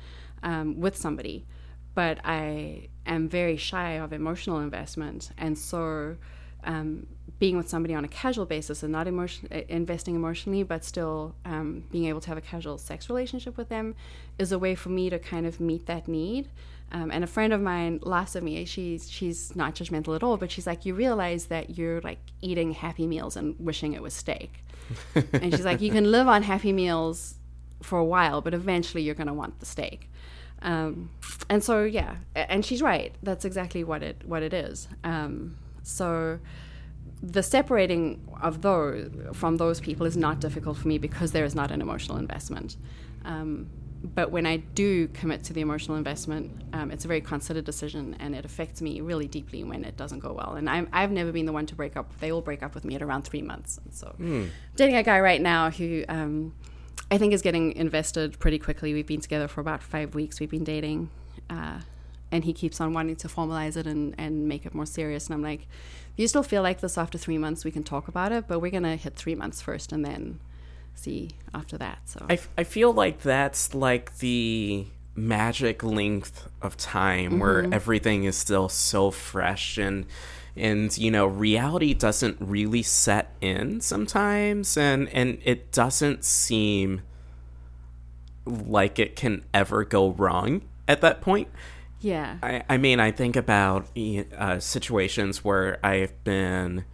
um, 0.43 0.80
with 0.80 0.95
somebody. 0.97 1.45
But 1.93 2.20
I 2.24 2.89
am 3.05 3.30
very 3.30 3.57
shy 3.57 3.93
of 3.93 4.11
emotional 4.13 4.59
investment. 4.59 5.32
And 5.38 5.57
so 5.57 6.18
um, 6.63 7.07
being 7.39 7.57
with 7.57 7.67
somebody 7.67 7.93
on 7.93 8.05
a 8.05 8.07
casual 8.07 8.45
basis 8.45 8.81
and 8.83 8.91
not 8.91 9.07
emotion 9.07 9.47
uh, 9.51 9.61
investing 9.67 10.15
emotionally, 10.15 10.63
but 10.63 10.86
still 10.86 11.36
um, 11.43 11.83
being 11.91 12.05
able 12.05 12.21
to 12.21 12.29
have 12.29 12.38
a 12.38 12.41
casual 12.41 12.77
sex 12.77 13.09
relationship 13.09 13.57
with 13.57 13.69
them, 13.69 13.95
is 14.39 14.51
a 14.51 14.59
way 14.59 14.75
for 14.75 14.89
me 14.89 15.09
to 15.09 15.19
kind 15.19 15.45
of 15.45 15.59
meet 15.59 15.86
that 15.86 16.07
need. 16.07 16.49
Um, 16.91 17.11
and 17.11 17.23
a 17.23 17.27
friend 17.27 17.51
of 17.51 17.61
mine 17.61 17.99
laughs 18.03 18.36
at 18.36 18.43
me. 18.43 18.63
She's 18.65 19.09
she's 19.09 19.55
not 19.55 19.75
judgmental 19.75 20.15
at 20.15 20.23
all, 20.23 20.38
but 20.38 20.51
she's 20.51 20.67
like, 20.67 20.86
you 20.86 20.93
realize 20.93 21.45
that 21.47 21.77
you're 21.77 21.99
like 22.01 22.19
eating 22.41 22.71
Happy 22.71 23.07
Meals 23.07 23.36
and 23.36 23.55
wishing 23.59 23.93
it 23.93 24.01
was 24.01 24.13
steak. 24.13 24.63
and 25.33 25.53
she's 25.53 25.65
like, 25.65 25.81
you 25.81 25.91
can 25.91 26.11
live 26.11 26.27
on 26.27 26.43
Happy 26.43 26.71
Meals 26.71 27.36
for 27.81 27.99
a 27.99 28.05
while, 28.05 28.41
but 28.41 28.53
eventually 28.53 29.03
you're 29.03 29.15
going 29.15 29.27
to 29.27 29.33
want 29.33 29.59
the 29.59 29.65
steak. 29.65 30.09
Um, 30.61 31.09
and 31.49 31.63
so 31.63 31.83
yeah, 31.83 32.15
and 32.36 32.65
she's 32.65 32.81
right. 32.81 33.13
That's 33.21 33.45
exactly 33.45 33.83
what 33.83 34.01
it 34.01 34.21
what 34.25 34.41
it 34.41 34.53
is. 34.53 34.88
Um, 35.03 35.57
so 35.83 36.39
the 37.22 37.43
separating 37.43 38.28
of 38.41 38.61
those 38.61 39.09
from 39.34 39.57
those 39.57 39.80
people 39.80 40.05
is 40.05 40.18
not 40.18 40.39
difficult 40.39 40.78
for 40.78 40.88
me 40.88 40.97
because 40.97 41.32
there 41.32 41.45
is 41.45 41.55
not 41.55 41.72
an 41.72 41.82
emotional 41.82 42.18
investment. 42.18 42.78
Um, 43.24 43.70
but 44.13 44.32
when 44.32 44.45
I 44.45 44.57
do 44.57 45.07
commit 45.09 45.43
to 45.45 45.53
the 45.53 45.61
emotional 45.61 45.97
investment, 45.97 46.51
um, 46.74 46.91
it's 46.91 47.05
a 47.05 47.07
very 47.07 47.22
considered 47.22 47.66
decision, 47.66 48.16
and 48.20 48.36
it 48.36 48.45
affects 48.45 48.82
me 48.82 49.01
really 49.01 49.28
deeply 49.28 49.63
when 49.63 49.84
it 49.84 49.97
doesn't 49.97 50.20
go 50.20 50.34
well. 50.34 50.55
And 50.55 50.70
I'm, 50.70 50.88
I've 50.93 51.11
never 51.11 51.32
been 51.32 51.45
the 51.45 51.51
one 51.51 51.66
to 51.68 51.76
break 51.76 51.95
up. 51.95 52.16
They 52.20 52.32
all 52.32 52.41
break 52.41 52.61
up 52.61 52.76
with 52.76 52.86
me 52.86 52.95
at 52.95 53.01
around 53.01 53.24
three 53.24 53.41
months. 53.41 53.80
And 53.84 53.93
so, 53.93 54.16
dating 54.76 54.95
a 54.95 55.03
guy 55.03 55.20
right 55.20 55.41
now 55.41 55.72
who 55.72 56.03
um, 56.07 56.53
I 57.09 57.18
think 57.18 57.34
is 57.34 57.41
getting 57.41 57.74
invested 57.74 58.38
pretty 58.39 58.59
quickly. 58.59 58.93
We've 58.93 59.07
been 59.07 59.22
together 59.22 59.47
for 59.47 59.61
about 59.61 59.82
five 59.82 60.13
weeks. 60.13 60.39
We've 60.39 60.51
been 60.51 60.63
dating, 60.63 61.09
uh, 61.49 61.80
and 62.36 62.43
he 62.43 62.51
keeps 62.51 62.81
on 62.81 62.93
wanting 62.93 63.15
to 63.15 63.29
formalize 63.29 63.77
it 63.77 63.88
and, 63.88 64.13
and 64.17 64.47
make 64.47 64.65
it 64.65 64.75
more 64.75 64.86
serious. 64.86 65.27
And 65.27 65.33
I'm 65.33 65.41
like, 65.41 65.67
you 66.17 66.27
still 66.27 66.43
feel 66.43 66.61
like 66.61 66.81
this 66.81 66.97
after 66.97 67.17
three 67.17 67.38
months, 67.38 67.63
we 67.63 67.71
can 67.71 67.83
talk 67.83 68.09
about 68.09 68.33
it, 68.33 68.45
but 68.47 68.59
we're 68.59 68.71
gonna 68.71 68.97
hit 68.97 69.15
three 69.15 69.36
months 69.36 69.61
first, 69.61 69.91
and 69.93 70.05
then 70.05 70.39
see 70.93 71.31
after 71.53 71.77
that. 71.77 71.99
So 72.05 72.25
I, 72.29 72.33
f- 72.33 72.49
I 72.57 72.65
feel 72.65 72.93
like 72.93 73.21
that's 73.21 73.73
like 73.73 74.17
the 74.17 74.86
magic 75.15 75.81
length 75.81 76.47
of 76.61 76.75
time 76.75 77.39
where 77.39 77.63
mm-hmm. 77.63 77.73
everything 77.73 78.25
is 78.25 78.36
still 78.36 78.67
so 78.67 79.11
fresh 79.11 79.77
and 79.77 80.05
and 80.57 80.97
you 80.97 81.09
know 81.09 81.25
reality 81.25 81.93
doesn't 81.93 82.36
really 82.41 82.83
set 82.83 83.33
in 83.39 83.79
sometimes 83.79 84.75
and 84.75 85.07
and 85.09 85.38
it 85.45 85.71
doesn't 85.71 86.25
seem 86.25 87.01
like 88.45 88.99
it 88.99 89.15
can 89.15 89.41
ever 89.53 89.86
go 89.86 90.09
wrong 90.11 90.61
at 90.86 90.99
that 90.99 91.21
point 91.21 91.47
yeah, 92.05 92.37
I, 92.43 92.61
I 92.69 92.77
mean, 92.77 92.99
I 92.99 93.09
think 93.09 93.35
about 93.35 93.87
uh, 94.37 94.59
situations 94.59 95.43
where 95.43 95.79
I've 95.83 96.23
been 96.23 96.85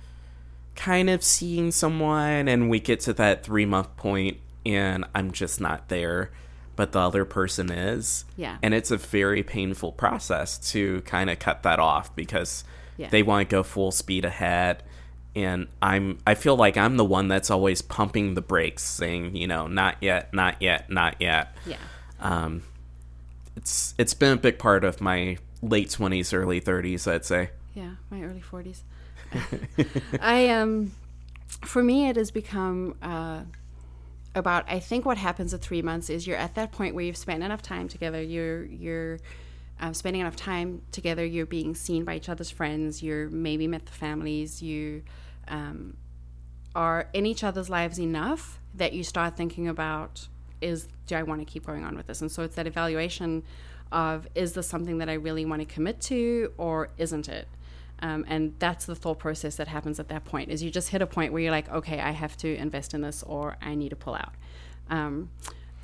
kind 0.75 1.09
of 1.09 1.21
seeing 1.21 1.71
someone 1.71 2.47
and 2.47 2.69
we 2.69 2.79
get 2.79 3.01
to 3.01 3.13
that 3.13 3.43
three 3.43 3.65
month 3.65 3.97
point 3.97 4.37
and 4.65 5.03
I'm 5.13 5.31
just 5.33 5.59
not 5.59 5.89
there, 5.89 6.31
but 6.77 6.93
the 6.93 6.99
other 6.99 7.25
person 7.25 7.69
is. 7.69 8.23
Yeah. 8.37 8.57
And 8.63 8.73
it's 8.73 8.89
a 8.89 8.95
very 8.95 9.43
painful 9.43 9.91
process 9.91 10.57
to 10.71 11.01
kind 11.01 11.29
of 11.29 11.39
cut 11.39 11.63
that 11.63 11.79
off 11.79 12.15
because 12.15 12.63
Yeah. 12.97 13.09
they 13.09 13.21
want 13.21 13.49
to 13.49 13.53
go 13.53 13.63
full 13.63 13.91
speed 13.91 14.23
ahead. 14.23 14.81
And 15.35 15.67
I'm, 15.81 16.19
I 16.25 16.35
feel 16.35 16.55
like 16.55 16.77
I'm 16.77 16.95
the 16.95 17.03
one 17.05 17.27
that's 17.27 17.51
always 17.51 17.81
pumping 17.81 18.35
the 18.35 18.41
brakes, 18.41 18.83
saying, 18.83 19.35
you 19.35 19.47
know, 19.47 19.67
not 19.67 19.97
yet, 19.99 20.33
not 20.33 20.61
yet, 20.61 20.89
not 20.89 21.15
yet 21.19 21.53
yeah. 21.65 21.75
um, 22.21 22.63
it's 23.55 23.93
it's 23.97 24.13
been 24.13 24.33
a 24.33 24.37
big 24.37 24.59
part 24.59 24.83
of 24.83 25.01
my 25.01 25.37
late 25.61 25.89
twenties, 25.89 26.33
early 26.33 26.59
thirties, 26.59 27.07
I'd 27.07 27.25
say. 27.25 27.51
Yeah, 27.73 27.91
my 28.09 28.21
early 28.23 28.41
40s. 28.41 28.81
I 30.21 30.49
um 30.49 30.91
for 31.65 31.81
me 31.81 32.09
it 32.09 32.17
has 32.17 32.31
become 32.31 32.95
uh 33.01 33.41
about 34.35 34.65
I 34.69 34.79
think 34.79 35.05
what 35.05 35.17
happens 35.17 35.53
at 35.53 35.61
3 35.61 35.81
months 35.81 36.09
is 36.09 36.27
you're 36.27 36.37
at 36.37 36.55
that 36.55 36.71
point 36.71 36.95
where 36.95 37.03
you've 37.03 37.17
spent 37.17 37.43
enough 37.43 37.61
time 37.61 37.87
together, 37.87 38.21
you're 38.21 38.65
you're 38.65 39.19
um, 39.79 39.93
spending 39.93 40.21
enough 40.21 40.35
time 40.35 40.83
together, 40.91 41.25
you're 41.25 41.47
being 41.47 41.73
seen 41.73 42.05
by 42.05 42.15
each 42.15 42.29
other's 42.29 42.51
friends, 42.51 43.01
you're 43.01 43.29
maybe 43.29 43.67
met 43.67 43.85
the 43.85 43.91
families, 43.91 44.61
you 44.61 45.01
um, 45.47 45.97
are 46.75 47.09
in 47.13 47.25
each 47.25 47.43
other's 47.43 47.69
lives 47.69 47.99
enough 47.99 48.59
that 48.75 48.93
you 48.93 49.03
start 49.03 49.35
thinking 49.35 49.67
about 49.67 50.27
is 50.61 50.87
do 51.07 51.15
I 51.15 51.23
want 51.23 51.41
to 51.41 51.45
keep 51.45 51.65
going 51.65 51.83
on 51.83 51.97
with 51.97 52.07
this? 52.07 52.21
And 52.21 52.31
so 52.31 52.43
it's 52.43 52.55
that 52.55 52.67
evaluation 52.67 53.43
of 53.91 54.27
is 54.35 54.53
this 54.53 54.67
something 54.67 54.99
that 54.99 55.09
I 55.09 55.13
really 55.13 55.43
want 55.45 55.61
to 55.61 55.65
commit 55.65 55.99
to 56.01 56.53
or 56.57 56.89
isn't 56.97 57.27
it? 57.27 57.47
Um, 58.03 58.25
and 58.27 58.55
that's 58.57 58.85
the 58.85 58.95
thought 58.95 59.19
process 59.19 59.57
that 59.57 59.67
happens 59.67 59.99
at 59.99 60.07
that 60.09 60.25
point 60.25 60.49
is 60.49 60.63
you 60.63 60.71
just 60.71 60.89
hit 60.89 61.01
a 61.01 61.07
point 61.07 61.33
where 61.33 61.41
you're 61.41 61.51
like 61.51 61.69
okay 61.69 61.99
i 61.99 62.09
have 62.09 62.35
to 62.37 62.55
invest 62.55 62.95
in 62.95 63.01
this 63.01 63.21
or 63.21 63.57
i 63.61 63.75
need 63.75 63.89
to 63.89 63.95
pull 63.95 64.15
out 64.15 64.33
um, 64.89 65.29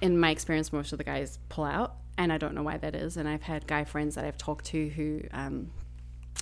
in 0.02 0.20
my 0.20 0.32
experience 0.32 0.74
most 0.74 0.92
of 0.92 0.98
the 0.98 1.04
guys 1.04 1.38
pull 1.50 1.64
out 1.64 1.98
and 2.18 2.34
i 2.34 2.38
don't 2.38 2.56
know 2.56 2.64
why 2.64 2.76
that 2.76 2.96
is 2.96 3.18
and 3.18 3.30
i've 3.30 3.44
had 3.44 3.68
guy 3.68 3.84
friends 3.84 4.16
that 4.16 4.26
i've 4.26 4.38
talked 4.38 4.66
to 4.66 4.90
who 4.90 5.22
um, 5.32 5.70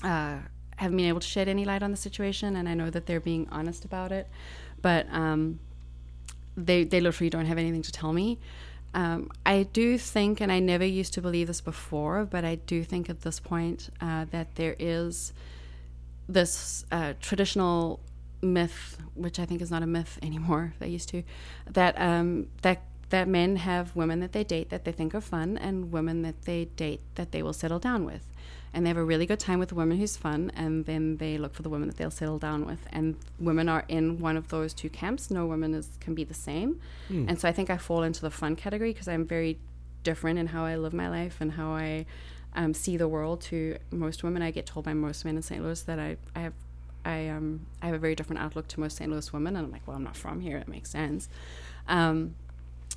uh, 0.01 0.37
haven't 0.77 0.95
been 0.95 1.07
able 1.07 1.19
to 1.19 1.27
shed 1.27 1.49
any 1.49 1.65
light 1.65 1.83
on 1.83 1.91
the 1.91 1.97
situation 1.97 2.55
and 2.55 2.69
i 2.69 2.73
know 2.73 2.89
that 2.89 3.05
they're 3.05 3.19
being 3.19 3.45
honest 3.51 3.83
about 3.83 4.13
it 4.13 4.29
but 4.81 5.05
um, 5.11 5.59
they, 6.57 6.83
they 6.83 7.01
literally 7.01 7.29
don't 7.29 7.45
have 7.45 7.57
anything 7.57 7.81
to 7.81 7.91
tell 7.91 8.13
me 8.13 8.39
um, 8.95 9.29
I 9.45 9.63
do 9.63 9.97
think, 9.97 10.39
and 10.39 10.49
I 10.49 10.59
never 10.59 10.85
used 10.85 11.13
to 11.15 11.21
believe 11.21 11.47
this 11.47 11.59
before, 11.59 12.23
but 12.23 12.45
I 12.45 12.55
do 12.55 12.81
think 12.85 13.09
at 13.09 13.21
this 13.21 13.41
point 13.41 13.89
uh, 13.99 14.23
that 14.31 14.55
there 14.55 14.77
is 14.79 15.33
this 16.29 16.85
uh, 16.93 17.13
traditional 17.19 17.99
myth, 18.41 18.97
which 19.13 19.37
I 19.37 19.45
think 19.45 19.61
is 19.61 19.69
not 19.69 19.83
a 19.83 19.85
myth 19.85 20.17
anymore. 20.21 20.73
They 20.79 20.87
used 20.87 21.09
to 21.09 21.23
that 21.69 21.99
um, 21.99 22.47
that 22.61 22.83
that 23.09 23.27
men 23.27 23.57
have 23.57 23.95
women 23.95 24.21
that 24.21 24.31
they 24.31 24.45
date 24.45 24.69
that 24.69 24.85
they 24.85 24.93
think 24.93 25.13
are 25.13 25.21
fun, 25.21 25.57
and 25.57 25.91
women 25.91 26.21
that 26.21 26.43
they 26.43 26.65
date 26.77 27.01
that 27.15 27.33
they 27.33 27.43
will 27.43 27.53
settle 27.53 27.79
down 27.79 28.05
with, 28.05 28.25
and 28.75 28.85
they 28.85 28.89
have 28.89 28.97
a 28.97 29.03
really 29.03 29.25
good 29.25 29.39
time 29.39 29.57
with 29.57 29.69
the 29.69 29.75
woman 29.75 29.97
who's 29.97 30.17
fun, 30.17 30.51
and 30.55 30.85
then 30.85 31.17
they 31.17 31.37
look 31.37 31.53
for 31.55 31.63
the 31.63 31.69
woman 31.69 31.87
that 31.87 31.97
they'll 31.97 32.11
settle 32.11 32.37
down 32.37 32.65
with. 32.65 32.79
And 32.91 33.15
women 33.39 33.69
are 33.69 33.85
in 33.87 34.19
one 34.19 34.35
of 34.37 34.49
those 34.49 34.73
two 34.73 34.89
camps. 34.89 35.31
No 35.31 35.45
woman 35.47 35.73
is 35.73 35.89
can 36.01 36.13
be 36.13 36.25
the 36.25 36.33
same, 36.33 36.81
and 37.29 37.39
so 37.39 37.47
I 37.47 37.53
think 37.53 37.69
I 37.69 37.77
fall 37.77 38.03
into 38.03 38.21
the 38.21 38.29
fun 38.29 38.55
category 38.55 38.91
because 38.91 39.07
I'm 39.07 39.25
very 39.25 39.57
different 40.03 40.37
in 40.37 40.47
how 40.47 40.65
I 40.65 40.75
live 40.75 40.93
my 40.93 41.09
life 41.09 41.37
and 41.39 41.53
how 41.53 41.71
I 41.71 42.05
um, 42.53 42.73
see 42.73 42.97
the 42.97 43.07
world 43.07 43.41
to 43.41 43.77
most 43.91 44.23
women. 44.23 44.41
I 44.41 44.51
get 44.51 44.65
told 44.65 44.85
by 44.85 44.93
most 44.93 45.25
men 45.25 45.37
in 45.37 45.41
St. 45.41 45.63
Louis 45.63 45.81
that 45.83 45.97
I, 45.99 46.17
I 46.35 46.39
have 46.41 46.53
I 47.05 47.29
um 47.29 47.65
I 47.81 47.85
have 47.87 47.95
a 47.95 47.99
very 47.99 48.15
different 48.15 48.41
outlook 48.41 48.67
to 48.69 48.79
most 48.79 48.97
St. 48.97 49.09
Louis 49.09 49.31
women, 49.31 49.55
and 49.55 49.65
I'm 49.67 49.71
like, 49.71 49.87
well, 49.87 49.95
I'm 49.95 50.03
not 50.03 50.17
from 50.17 50.41
here. 50.41 50.57
It 50.57 50.67
makes 50.67 50.89
sense. 50.89 51.29
Um, 51.87 52.35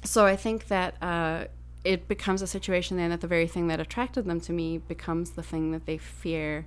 so 0.05 0.25
I 0.25 0.37
think 0.37 0.69
that 0.69 0.95
uh, 1.03 1.45
it 1.89 2.07
becomes 2.07 2.43
a 2.43 2.47
situation 2.47 2.99
then 2.99 3.09
that 3.09 3.23
the 3.23 3.27
very 3.27 3.47
thing 3.47 3.69
that 3.69 3.81
attracted 3.81 4.27
them 4.27 4.39
to 4.39 4.53
me 4.53 4.77
becomes 4.77 5.31
the 5.31 5.43
thing 5.43 5.73
that 5.73 5.87
they 5.87 5.97
fear 5.97 6.67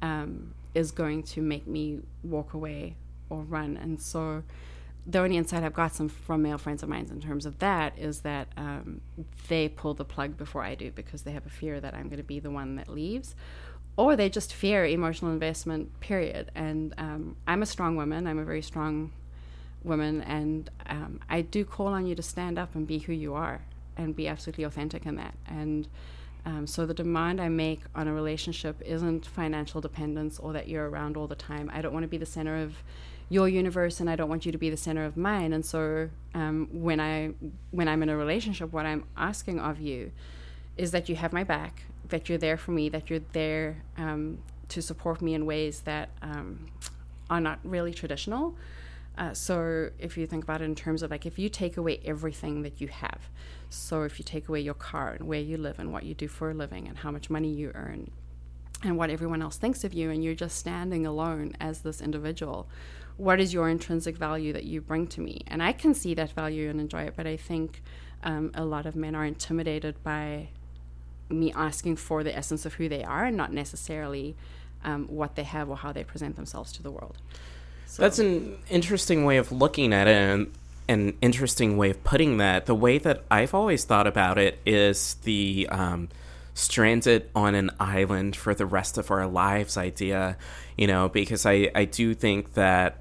um, 0.00 0.54
is 0.76 0.92
going 0.92 1.24
to 1.24 1.42
make 1.42 1.66
me 1.66 1.98
walk 2.22 2.54
away 2.54 2.94
or 3.28 3.42
run. 3.42 3.76
And 3.76 4.00
so 4.00 4.44
the 5.04 5.18
only 5.18 5.36
insight 5.36 5.64
I've 5.64 5.74
got 5.74 5.92
some 5.92 6.08
from 6.08 6.42
male 6.42 6.56
friends 6.56 6.84
of 6.84 6.88
mine 6.88 7.08
in 7.10 7.20
terms 7.20 7.46
of 7.46 7.58
that 7.58 7.98
is 7.98 8.20
that 8.20 8.46
um, 8.56 9.00
they 9.48 9.68
pull 9.68 9.94
the 9.94 10.04
plug 10.04 10.36
before 10.36 10.62
I 10.62 10.76
do 10.76 10.92
because 10.92 11.22
they 11.22 11.32
have 11.32 11.44
a 11.44 11.50
fear 11.50 11.80
that 11.80 11.94
I'm 11.94 12.04
going 12.04 12.18
to 12.18 12.22
be 12.22 12.38
the 12.38 12.52
one 12.52 12.76
that 12.76 12.88
leaves, 12.88 13.34
or 13.96 14.14
they 14.14 14.28
just 14.28 14.54
fear 14.54 14.86
emotional 14.86 15.32
investment. 15.32 15.98
Period. 15.98 16.52
And 16.54 16.94
um, 16.96 17.34
I'm 17.48 17.60
a 17.60 17.66
strong 17.66 17.96
woman. 17.96 18.28
I'm 18.28 18.38
a 18.38 18.44
very 18.44 18.62
strong 18.62 19.10
woman, 19.82 20.22
and 20.22 20.70
um, 20.86 21.18
I 21.28 21.40
do 21.40 21.64
call 21.64 21.88
on 21.88 22.06
you 22.06 22.14
to 22.14 22.22
stand 22.22 22.56
up 22.56 22.76
and 22.76 22.86
be 22.86 22.98
who 22.98 23.12
you 23.12 23.34
are 23.34 23.62
and 23.98 24.16
be 24.16 24.28
absolutely 24.28 24.64
authentic 24.64 25.04
in 25.04 25.16
that. 25.16 25.34
And 25.46 25.88
um, 26.46 26.66
so 26.66 26.86
the 26.86 26.94
demand 26.94 27.40
I 27.40 27.48
make 27.48 27.82
on 27.94 28.08
a 28.08 28.12
relationship 28.14 28.80
isn't 28.82 29.26
financial 29.26 29.80
dependence 29.80 30.38
or 30.38 30.54
that 30.54 30.68
you're 30.68 30.88
around 30.88 31.16
all 31.16 31.26
the 31.26 31.34
time. 31.34 31.70
I 31.74 31.82
don't 31.82 31.92
want 31.92 32.04
to 32.04 32.08
be 32.08 32.16
the 32.16 32.26
center 32.26 32.56
of 32.56 32.82
your 33.28 33.48
universe, 33.48 34.00
and 34.00 34.08
I 34.08 34.16
don't 34.16 34.30
want 34.30 34.46
you 34.46 34.52
to 34.52 34.58
be 34.58 34.70
the 34.70 34.76
center 34.76 35.04
of 35.04 35.16
mine. 35.16 35.52
And 35.52 35.66
so 35.66 36.08
um, 36.34 36.68
when 36.72 37.00
I 37.00 37.34
when 37.72 37.86
I'm 37.86 38.02
in 38.02 38.08
a 38.08 38.16
relationship, 38.16 38.72
what 38.72 38.86
I'm 38.86 39.04
asking 39.16 39.60
of 39.60 39.80
you 39.80 40.12
is 40.78 40.92
that 40.92 41.08
you 41.10 41.16
have 41.16 41.32
my 41.32 41.44
back, 41.44 41.82
that 42.08 42.28
you're 42.28 42.38
there 42.38 42.56
for 42.56 42.70
me, 42.70 42.88
that 42.88 43.10
you're 43.10 43.20
there 43.32 43.82
um, 43.98 44.38
to 44.68 44.80
support 44.80 45.20
me 45.20 45.34
in 45.34 45.44
ways 45.44 45.80
that 45.80 46.08
um, 46.22 46.66
are 47.28 47.40
not 47.40 47.58
really 47.64 47.92
traditional. 47.92 48.54
Uh, 49.18 49.34
so 49.34 49.90
if 49.98 50.16
you 50.16 50.26
think 50.26 50.44
about 50.44 50.62
it 50.62 50.64
in 50.64 50.76
terms 50.76 51.02
of 51.02 51.10
like 51.10 51.26
if 51.26 51.40
you 51.40 51.48
take 51.48 51.76
away 51.76 52.00
everything 52.04 52.62
that 52.62 52.80
you 52.80 52.86
have, 52.86 53.28
so 53.68 54.04
if 54.04 54.18
you 54.18 54.24
take 54.24 54.48
away 54.48 54.60
your 54.60 54.74
car 54.74 55.10
and 55.10 55.26
where 55.26 55.40
you 55.40 55.56
live 55.56 55.80
and 55.80 55.92
what 55.92 56.04
you 56.04 56.14
do 56.14 56.28
for 56.28 56.52
a 56.52 56.54
living 56.54 56.86
and 56.86 56.98
how 56.98 57.10
much 57.10 57.28
money 57.28 57.48
you 57.48 57.72
earn 57.74 58.12
and 58.84 58.96
what 58.96 59.10
everyone 59.10 59.42
else 59.42 59.56
thinks 59.56 59.82
of 59.82 59.92
you 59.92 60.08
and 60.10 60.22
you're 60.22 60.34
just 60.34 60.56
standing 60.56 61.04
alone 61.04 61.52
as 61.58 61.80
this 61.80 62.00
individual, 62.00 62.68
what 63.16 63.40
is 63.40 63.52
your 63.52 63.68
intrinsic 63.68 64.16
value 64.16 64.52
that 64.52 64.62
you 64.62 64.80
bring 64.80 65.08
to 65.08 65.20
me? 65.20 65.42
And 65.48 65.64
I 65.64 65.72
can 65.72 65.94
see 65.94 66.14
that 66.14 66.30
value 66.30 66.70
and 66.70 66.80
enjoy 66.80 67.02
it, 67.02 67.14
but 67.16 67.26
I 67.26 67.36
think 67.36 67.82
um, 68.22 68.52
a 68.54 68.64
lot 68.64 68.86
of 68.86 68.94
men 68.94 69.16
are 69.16 69.24
intimidated 69.24 70.00
by 70.04 70.50
me 71.28 71.52
asking 71.52 71.96
for 71.96 72.22
the 72.22 72.34
essence 72.34 72.64
of 72.64 72.74
who 72.74 72.88
they 72.88 73.02
are 73.02 73.24
and 73.24 73.36
not 73.36 73.52
necessarily 73.52 74.36
um, 74.84 75.08
what 75.08 75.34
they 75.34 75.42
have 75.42 75.68
or 75.68 75.76
how 75.76 75.92
they 75.92 76.04
present 76.04 76.36
themselves 76.36 76.72
to 76.72 76.84
the 76.84 76.90
world. 76.92 77.18
So, 77.88 78.02
That's 78.02 78.18
an 78.18 78.58
interesting 78.68 79.24
way 79.24 79.38
of 79.38 79.50
looking 79.50 79.94
at 79.94 80.06
it 80.06 80.16
and 80.16 80.52
an 80.88 81.16
interesting 81.22 81.76
way 81.78 81.90
of 81.90 82.04
putting 82.04 82.36
that. 82.36 82.66
The 82.66 82.74
way 82.74 82.98
that 82.98 83.24
I've 83.30 83.54
always 83.54 83.84
thought 83.84 84.06
about 84.06 84.36
it 84.38 84.58
is 84.66 85.14
the 85.24 85.66
um, 85.70 86.10
stranded 86.52 87.30
on 87.34 87.54
an 87.54 87.70
island 87.80 88.36
for 88.36 88.54
the 88.54 88.66
rest 88.66 88.98
of 88.98 89.10
our 89.10 89.26
lives 89.26 89.76
idea, 89.78 90.36
you 90.76 90.86
know, 90.86 91.08
because 91.08 91.46
I, 91.46 91.70
I 91.74 91.86
do 91.86 92.12
think 92.14 92.52
that 92.54 92.98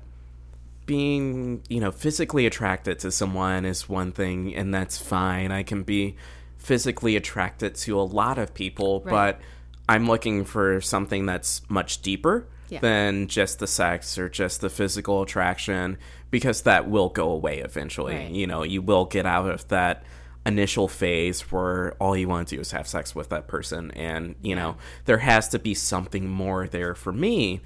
being, 0.86 1.62
you 1.68 1.82
know, 1.82 1.92
physically 1.92 2.46
attracted 2.46 2.98
to 3.00 3.12
someone 3.12 3.66
is 3.66 3.90
one 3.90 4.14
thing, 4.14 4.56
and 4.56 4.74
that's 4.74 4.98
fine. 4.98 5.52
I 5.52 5.64
can 5.64 5.84
be 5.84 6.16
physically 6.58 7.18
attracted 7.18 7.76
to 7.76 8.00
a 8.00 8.04
lot 8.04 8.38
of 8.38 8.54
people, 8.54 9.02
Right. 9.02 9.12
but 9.12 9.42
I'm 9.90 10.08
looking 10.08 10.46
for 10.46 10.80
something 10.80 11.26
that's 11.26 11.62
much 11.70 12.02
deeper 12.02 12.48
Yeah. 12.70 12.80
than 12.80 13.28
just 13.28 13.60
the 13.60 13.68
sex 13.68 14.18
or 14.18 14.28
just 14.30 14.62
the 14.62 14.70
physical 14.70 15.22
attraction 15.22 15.98
because 16.32 16.64
that 16.64 16.90
will 16.90 17.10
go 17.10 17.32
away 17.32 17.60
eventually. 17.60 18.16
Right. 18.16 18.30
You 18.30 18.48
know, 18.48 18.64
you 18.64 18.82
will 18.82 19.06
get 19.06 19.26
out 19.26 19.50
of 19.50 19.68
that 19.70 20.04
initial 20.48 20.88
phase 20.88 21.42
where 21.52 21.94
all 21.96 22.16
you 22.16 22.28
want 22.28 22.48
to 22.48 22.56
do 22.56 22.62
is 22.62 22.72
have 22.72 22.88
sex 22.88 23.14
with 23.14 23.30
that 23.30 23.48
person 23.48 23.92
and 23.92 24.36
you 24.42 24.56
know 24.56 24.78
there 25.04 25.18
has 25.18 25.50
to 25.50 25.60
be 25.60 25.74
something 25.74 26.28
more 26.30 26.68
there 26.68 26.96
for 26.96 27.12
me 27.12 27.60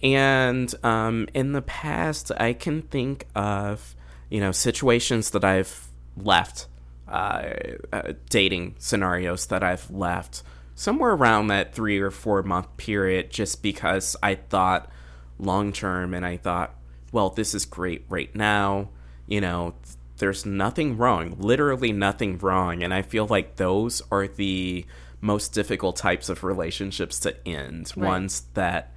and 0.00 0.72
um, 0.84 1.26
in 1.34 1.50
the 1.52 1.62
past 1.62 2.30
i 2.36 2.52
can 2.52 2.82
think 2.82 3.26
of 3.34 3.96
you 4.30 4.38
know 4.38 4.52
situations 4.52 5.30
that 5.30 5.44
i've 5.44 5.88
left 6.16 6.68
uh, 7.08 7.50
uh, 7.92 8.12
dating 8.28 8.76
scenarios 8.78 9.46
that 9.46 9.64
i've 9.64 9.90
left 9.90 10.44
somewhere 10.80 11.10
around 11.10 11.48
that 11.48 11.74
three 11.74 11.98
or 11.98 12.10
four 12.10 12.42
month 12.42 12.74
period 12.78 13.30
just 13.30 13.62
because 13.62 14.16
i 14.22 14.34
thought 14.34 14.90
long 15.38 15.74
term 15.74 16.14
and 16.14 16.24
i 16.24 16.38
thought 16.38 16.74
well 17.12 17.28
this 17.28 17.54
is 17.54 17.66
great 17.66 18.02
right 18.08 18.34
now. 18.34 18.88
You 19.26 19.42
know 19.42 19.74
there's 20.16 20.46
nothing 20.46 20.96
wrong 20.96 21.36
literally 21.38 21.92
nothing 21.92 22.38
wrong. 22.38 22.82
And 22.82 22.94
i 22.94 23.02
feel 23.02 23.26
like 23.26 23.56
those 23.56 24.00
are 24.10 24.26
the 24.26 24.86
most 25.20 25.52
difficult 25.52 25.96
types 25.96 26.30
of 26.30 26.42
relationships 26.42 27.20
to 27.20 27.36
end. 27.46 27.92
Right. 27.94 28.06
ones 28.08 28.44
that 28.54 28.90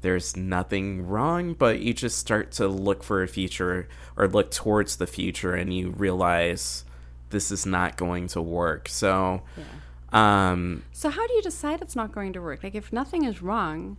there's 0.00 0.38
nothing 0.38 1.06
wrong 1.06 1.52
but 1.52 1.80
you 1.80 1.92
just 1.92 2.16
start 2.16 2.50
to 2.52 2.66
look 2.66 3.02
for 3.02 3.22
a 3.22 3.28
future 3.28 3.88
or 4.16 4.26
look 4.26 4.50
towards 4.50 4.96
the 4.96 5.06
future 5.06 5.52
and 5.52 5.74
you 5.74 5.90
realize 5.90 6.86
this 7.28 7.50
is 7.50 7.66
not 7.66 7.98
going 7.98 8.26
to 8.28 8.40
work. 8.40 8.88
So 8.88 9.42
um 10.16 10.82
so 10.92 11.10
how 11.10 11.26
do 11.26 11.34
you 11.34 11.42
decide 11.42 11.82
it's 11.82 11.96
not 11.96 12.12
going 12.12 12.32
to 12.32 12.40
work? 12.40 12.62
Like, 12.62 12.74
if 12.74 12.92
nothing 12.92 13.24
is 13.24 13.42
wrong, 13.42 13.96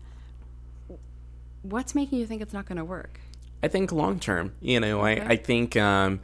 what's 1.61 1.93
making 1.93 2.19
you 2.19 2.25
think 2.25 2.41
it's 2.41 2.53
not 2.53 2.65
going 2.65 2.77
to 2.77 2.85
work? 2.85 3.19
I 3.61 3.67
think 3.67 3.91
long 3.91 4.19
term, 4.19 4.53
you 4.61 4.79
know, 4.79 5.01
I, 5.01 5.11
I 5.11 5.35
think 5.35 5.75
um, 5.75 6.19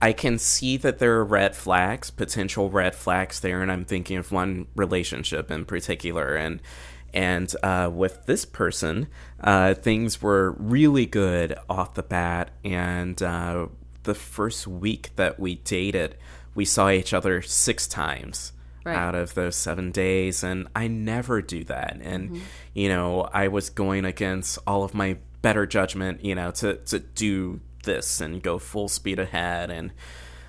I 0.00 0.12
can 0.12 0.38
see 0.38 0.76
that 0.78 0.98
there 0.98 1.14
are 1.16 1.24
red 1.24 1.54
flags, 1.54 2.10
potential 2.10 2.70
red 2.70 2.94
flags 2.94 3.40
there, 3.40 3.62
and 3.62 3.70
I'm 3.70 3.84
thinking 3.84 4.16
of 4.16 4.32
one 4.32 4.66
relationship 4.74 5.50
in 5.50 5.64
particular, 5.64 6.34
and 6.34 6.60
and 7.12 7.54
uh, 7.62 7.90
with 7.92 8.26
this 8.26 8.44
person, 8.44 9.06
uh, 9.40 9.74
things 9.74 10.20
were 10.20 10.52
really 10.58 11.06
good 11.06 11.56
off 11.68 11.94
the 11.94 12.02
bat, 12.02 12.50
and 12.64 13.22
uh, 13.22 13.68
the 14.02 14.14
first 14.14 14.66
week 14.66 15.10
that 15.16 15.38
we 15.38 15.56
dated, 15.56 16.16
we 16.54 16.64
saw 16.64 16.90
each 16.90 17.14
other 17.14 17.40
six 17.40 17.86
times 17.86 18.52
Right. 18.84 18.96
out 18.96 19.14
of 19.14 19.32
those 19.34 19.56
seven 19.56 19.90
days 19.92 20.44
and 20.44 20.68
i 20.76 20.86
never 20.88 21.40
do 21.40 21.64
that. 21.64 21.98
And 22.02 22.42
you 22.74 22.88
know 22.88 23.22
i 23.32 23.48
was 23.48 23.70
going 23.70 24.04
against 24.04 24.58
all 24.66 24.84
of 24.84 24.92
my 24.94 25.16
better 25.42 25.66
judgment 25.66 26.24
you 26.24 26.34
know 26.34 26.50
to 26.52 26.76
to 26.76 26.98
do 26.98 27.60
this 27.84 28.20
and 28.20 28.42
go 28.42 28.58
full 28.58 28.88
speed 28.88 29.18
ahead. 29.18 29.70
And 29.70 29.92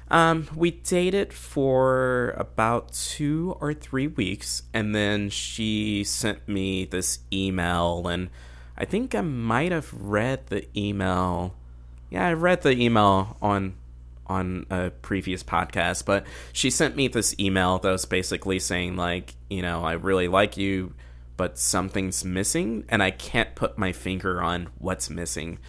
um, 0.09 0.47
we 0.55 0.71
dated 0.71 1.33
for 1.33 2.33
about 2.38 2.93
two 2.93 3.57
or 3.59 3.73
three 3.73 4.07
weeks 4.07 4.63
and 4.73 4.93
then 4.93 5.29
she 5.29 6.03
sent 6.03 6.47
me 6.47 6.86
this 6.86 7.19
email 7.33 8.07
and 8.07 8.29
i 8.77 8.86
think 8.86 9.15
i 9.15 9.21
might 9.21 9.71
have 9.71 9.91
read 9.93 10.47
the 10.47 10.67
email. 10.77 11.55
Yeah 12.09 12.27
i 12.27 12.33
read 12.33 12.61
the 12.61 12.71
email 12.71 13.36
on 13.41 13.73
on 14.28 14.65
a 14.69 14.89
previous 14.89 15.43
podcast, 15.43 16.05
but 16.05 16.26
she 16.53 16.69
sent 16.69 16.95
me 16.95 17.07
this 17.07 17.36
email 17.39 17.80
that 17.80 17.91
was 17.91 18.05
basically 18.05 18.59
saying 18.59 18.95
like, 18.95 19.36
you 19.49 19.61
know, 19.61 19.84
I 19.84 19.93
really 19.93 20.28
like 20.28 20.57
you, 20.57 20.93
but 21.38 21.57
something's 21.57 22.23
missing 22.26 22.86
and 22.89 23.03
I 23.03 23.11
can't 23.11 23.55
put 23.55 23.78
my 23.78 23.91
finger 23.91 24.41
on 24.41 24.69
what's 24.80 25.09
missing. 25.09 25.59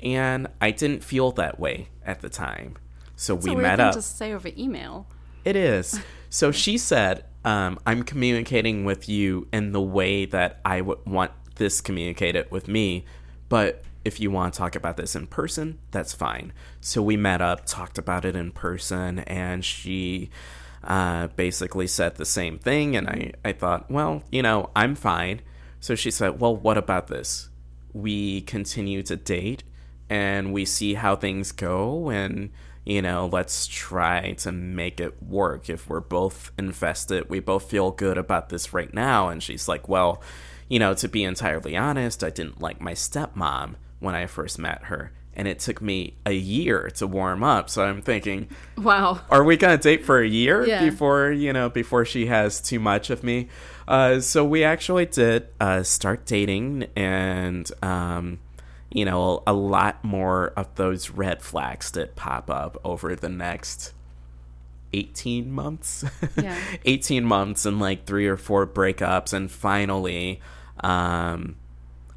And 0.00 0.48
I 0.60 0.70
didn't 0.70 1.02
feel 1.02 1.32
that 1.32 1.58
way 1.58 1.88
at 2.04 2.20
the 2.20 2.28
time. 2.28 2.76
So 3.16 3.36
It's 3.36 3.46
we 3.46 3.56
met 3.56 3.80
up. 3.80 3.94
to 3.94 4.02
say 4.02 4.32
over 4.32 4.50
email. 4.56 5.06
It 5.44 5.56
is. 5.56 6.00
So 6.30 6.52
she 6.52 6.76
said, 6.76 7.24
um, 7.42 7.78
I'm 7.86 8.02
communicating 8.02 8.84
with 8.84 9.08
you 9.08 9.48
in 9.50 9.72
the 9.72 9.80
way 9.80 10.26
that 10.26 10.60
I 10.62 10.82
would 10.82 10.98
want 11.06 11.32
this 11.54 11.80
communicated 11.80 12.50
with 12.50 12.68
me, 12.68 13.06
but 13.48 13.82
if 14.08 14.18
you 14.18 14.30
want 14.30 14.54
to 14.54 14.58
talk 14.58 14.74
about 14.74 14.96
this 14.96 15.14
in 15.14 15.28
person, 15.28 15.78
that's 15.92 16.14
fine. 16.14 16.52
So 16.80 17.02
we 17.02 17.16
met 17.16 17.40
up, 17.40 17.66
talked 17.66 17.98
about 17.98 18.24
it 18.24 18.34
in 18.34 18.50
person, 18.50 19.20
and 19.20 19.64
she 19.64 20.30
uh, 20.82 21.28
basically 21.28 21.86
said 21.86 22.16
the 22.16 22.24
same 22.24 22.58
thing. 22.58 22.96
And 22.96 23.08
I, 23.08 23.32
I 23.44 23.52
thought, 23.52 23.90
well, 23.90 24.24
you 24.32 24.42
know, 24.42 24.70
I'm 24.74 24.94
fine. 24.94 25.42
So 25.78 25.94
she 25.94 26.10
said, 26.10 26.40
well, 26.40 26.56
what 26.56 26.78
about 26.78 27.06
this? 27.06 27.50
We 27.92 28.40
continue 28.40 29.02
to 29.04 29.16
date 29.16 29.62
and 30.08 30.52
we 30.52 30.64
see 30.64 30.94
how 30.94 31.14
things 31.14 31.52
go 31.52 32.08
and 32.08 32.50
you 32.84 33.02
know 33.02 33.28
let's 33.30 33.66
try 33.66 34.32
to 34.32 34.50
make 34.50 35.00
it 35.00 35.22
work 35.22 35.68
if 35.68 35.88
we're 35.88 36.00
both 36.00 36.50
invested 36.58 37.28
we 37.28 37.40
both 37.40 37.68
feel 37.68 37.90
good 37.90 38.16
about 38.16 38.48
this 38.48 38.72
right 38.72 38.94
now 38.94 39.28
and 39.28 39.42
she's 39.42 39.68
like 39.68 39.88
well 39.88 40.22
you 40.68 40.78
know 40.78 40.94
to 40.94 41.08
be 41.08 41.24
entirely 41.24 41.76
honest 41.76 42.24
i 42.24 42.30
didn't 42.30 42.60
like 42.60 42.80
my 42.80 42.92
stepmom 42.92 43.74
when 44.00 44.14
i 44.14 44.26
first 44.26 44.58
met 44.58 44.84
her 44.84 45.12
and 45.34 45.46
it 45.46 45.60
took 45.60 45.80
me 45.80 46.14
a 46.26 46.32
year 46.32 46.90
to 46.90 47.06
warm 47.06 47.42
up 47.44 47.70
so 47.70 47.84
i'm 47.84 48.02
thinking 48.02 48.48
Wow. 48.76 49.20
are 49.30 49.44
we 49.44 49.56
gonna 49.56 49.78
date 49.78 50.04
for 50.04 50.18
a 50.20 50.26
year 50.28 50.66
Yeah. 50.66 50.84
before 50.84 51.30
you 51.30 51.52
know 51.52 51.68
before 51.68 52.04
she 52.04 52.26
has 52.26 52.60
too 52.60 52.80
much 52.80 53.10
of 53.10 53.22
me 53.22 53.48
uh, 53.86 54.20
so 54.20 54.44
we 54.44 54.64
actually 54.64 55.06
did 55.06 55.48
uh, 55.60 55.82
start 55.82 56.26
dating 56.26 56.86
and 56.94 57.70
um, 57.82 58.38
you 58.92 59.04
know 59.06 59.42
a 59.46 59.52
lot 59.54 60.04
more 60.04 60.48
of 60.56 60.74
those 60.74 61.08
red 61.10 61.40
flags 61.40 61.90
that 61.92 62.14
pop 62.14 62.50
up 62.50 62.76
over 62.84 63.16
the 63.16 63.30
next 63.30 63.94
18 64.92 65.50
months 65.52 66.04
Yeah. 66.42 66.56
18 66.84 67.24
months 67.24 67.64
and 67.66 67.78
like 67.78 68.04
three 68.06 68.26
or 68.26 68.36
four 68.36 68.66
breakups 68.66 69.32
and 69.32 69.50
finally 69.50 70.40
um 70.80 71.56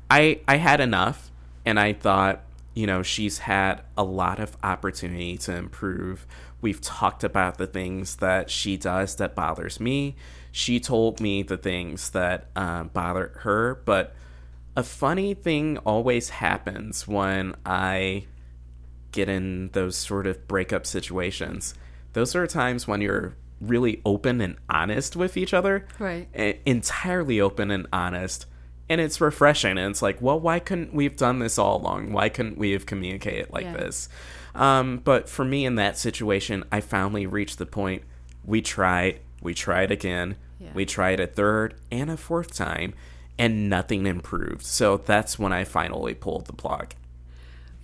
i 0.10 0.40
i 0.48 0.56
had 0.58 0.80
enough 0.80 1.31
and 1.66 1.80
i 1.80 1.94
thought 1.94 2.44
you 2.74 2.88
know 2.88 3.02
she's 3.04 3.40
had 3.40 3.82
a 3.98 4.04
lot 4.04 4.40
of 4.40 4.56
opportunity 4.64 5.38
to 5.38 5.56
improve 5.56 6.26
we've 6.62 6.82
talked 6.82 7.24
about 7.24 7.58
the 7.58 7.68
things 7.68 8.18
that 8.18 8.50
she 8.50 8.78
does 8.78 9.16
that 9.16 9.36
bothers 9.36 9.80
me 9.80 10.16
she 10.52 10.80
told 10.80 11.22
me 11.22 11.44
the 11.44 11.58
things 11.58 12.12
that 12.12 12.48
uh, 12.56 12.84
bother 12.84 13.32
her 13.42 13.82
but 13.86 14.14
a 14.76 14.84
funny 14.84 15.34
thing 15.34 15.78
always 15.80 16.30
happens 16.30 17.08
when 17.08 17.54
i 17.66 18.26
get 19.12 19.30
in 19.30 19.70
those 19.74 19.96
sort 19.96 20.28
of 20.28 20.48
breakup 20.48 20.86
situations. 20.86 21.74
Those 22.14 22.36
are 22.36 22.48
times 22.48 22.88
when 22.88 23.02
you're 23.02 23.36
really 23.60 24.02
open 24.06 24.42
and 24.42 24.58
honest 24.70 25.16
with 25.16 25.38
each 25.38 25.54
other. 25.54 25.88
Right. 26.00 26.28
Entirely 26.66 27.40
open 27.40 27.72
and 27.72 27.88
honest. 27.94 28.46
And 28.92 29.00
it's 29.00 29.22
refreshing. 29.22 29.78
And 29.78 29.92
it's 29.92 30.02
like, 30.02 30.22
well, 30.22 30.38
why 30.38 30.60
couldn't 30.60 30.94
we 30.94 31.06
have 31.06 31.16
done 31.16 31.40
this 31.40 31.58
all 31.58 31.78
along? 31.78 32.12
Why 32.12 32.28
couldn't 32.28 32.58
we 32.58 32.72
have 32.72 32.86
communicated 32.86 33.50
like 33.52 33.64
Yeah. 33.64 33.78
this? 33.78 34.10
Um, 34.54 34.98
but 34.98 35.30
for 35.30 35.46
me 35.46 35.66
in 35.66 35.76
that 35.76 35.98
situation, 35.98 36.66
I 36.74 36.82
finally 36.82 37.26
reached 37.26 37.58
the 37.58 37.66
point 37.66 38.04
we 38.44 38.62
tried, 38.62 39.22
we 39.42 39.54
tried 39.54 39.92
again, 39.92 40.36
Yeah. 40.60 40.72
we 40.74 40.86
tried 40.86 41.22
a 41.22 41.28
third 41.28 41.76
and 41.90 42.12
a 42.12 42.18
fourth 42.18 42.54
time, 42.54 42.94
and 43.40 43.70
nothing 43.70 44.06
improved. 44.06 44.66
So 44.66 44.98
that's 44.98 45.40
when 45.40 45.54
I 45.54 45.64
finally 45.64 46.14
pulled 46.14 46.48
the 46.48 46.54
plug. 46.54 46.94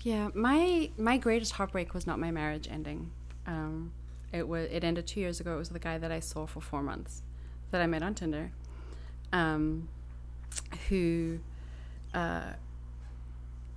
Yeah, 0.02 0.30
my 0.34 0.90
my 0.98 1.18
greatest 1.18 1.54
heartbreak 1.54 1.94
was 1.94 2.06
not 2.06 2.20
my 2.20 2.32
marriage 2.32 2.68
ending. 2.70 3.12
Um, 3.46 3.94
it 4.34 4.46
was 4.48 4.68
it 4.70 4.84
ended 4.84 5.08
two 5.08 5.22
years 5.22 5.40
ago. 5.40 5.56
It 5.56 5.60
was 5.60 5.70
the 5.70 5.80
guy 5.80 5.98
that 5.98 6.12
I 6.12 6.20
saw 6.20 6.46
for 6.48 6.60
four 6.60 6.84
months, 6.84 7.24
that 7.72 7.82
I 7.82 7.88
met 7.88 8.04
on 8.04 8.14
Tinder, 8.14 8.52
um, 9.32 9.88
who, 10.90 11.40
uh, 12.14 12.54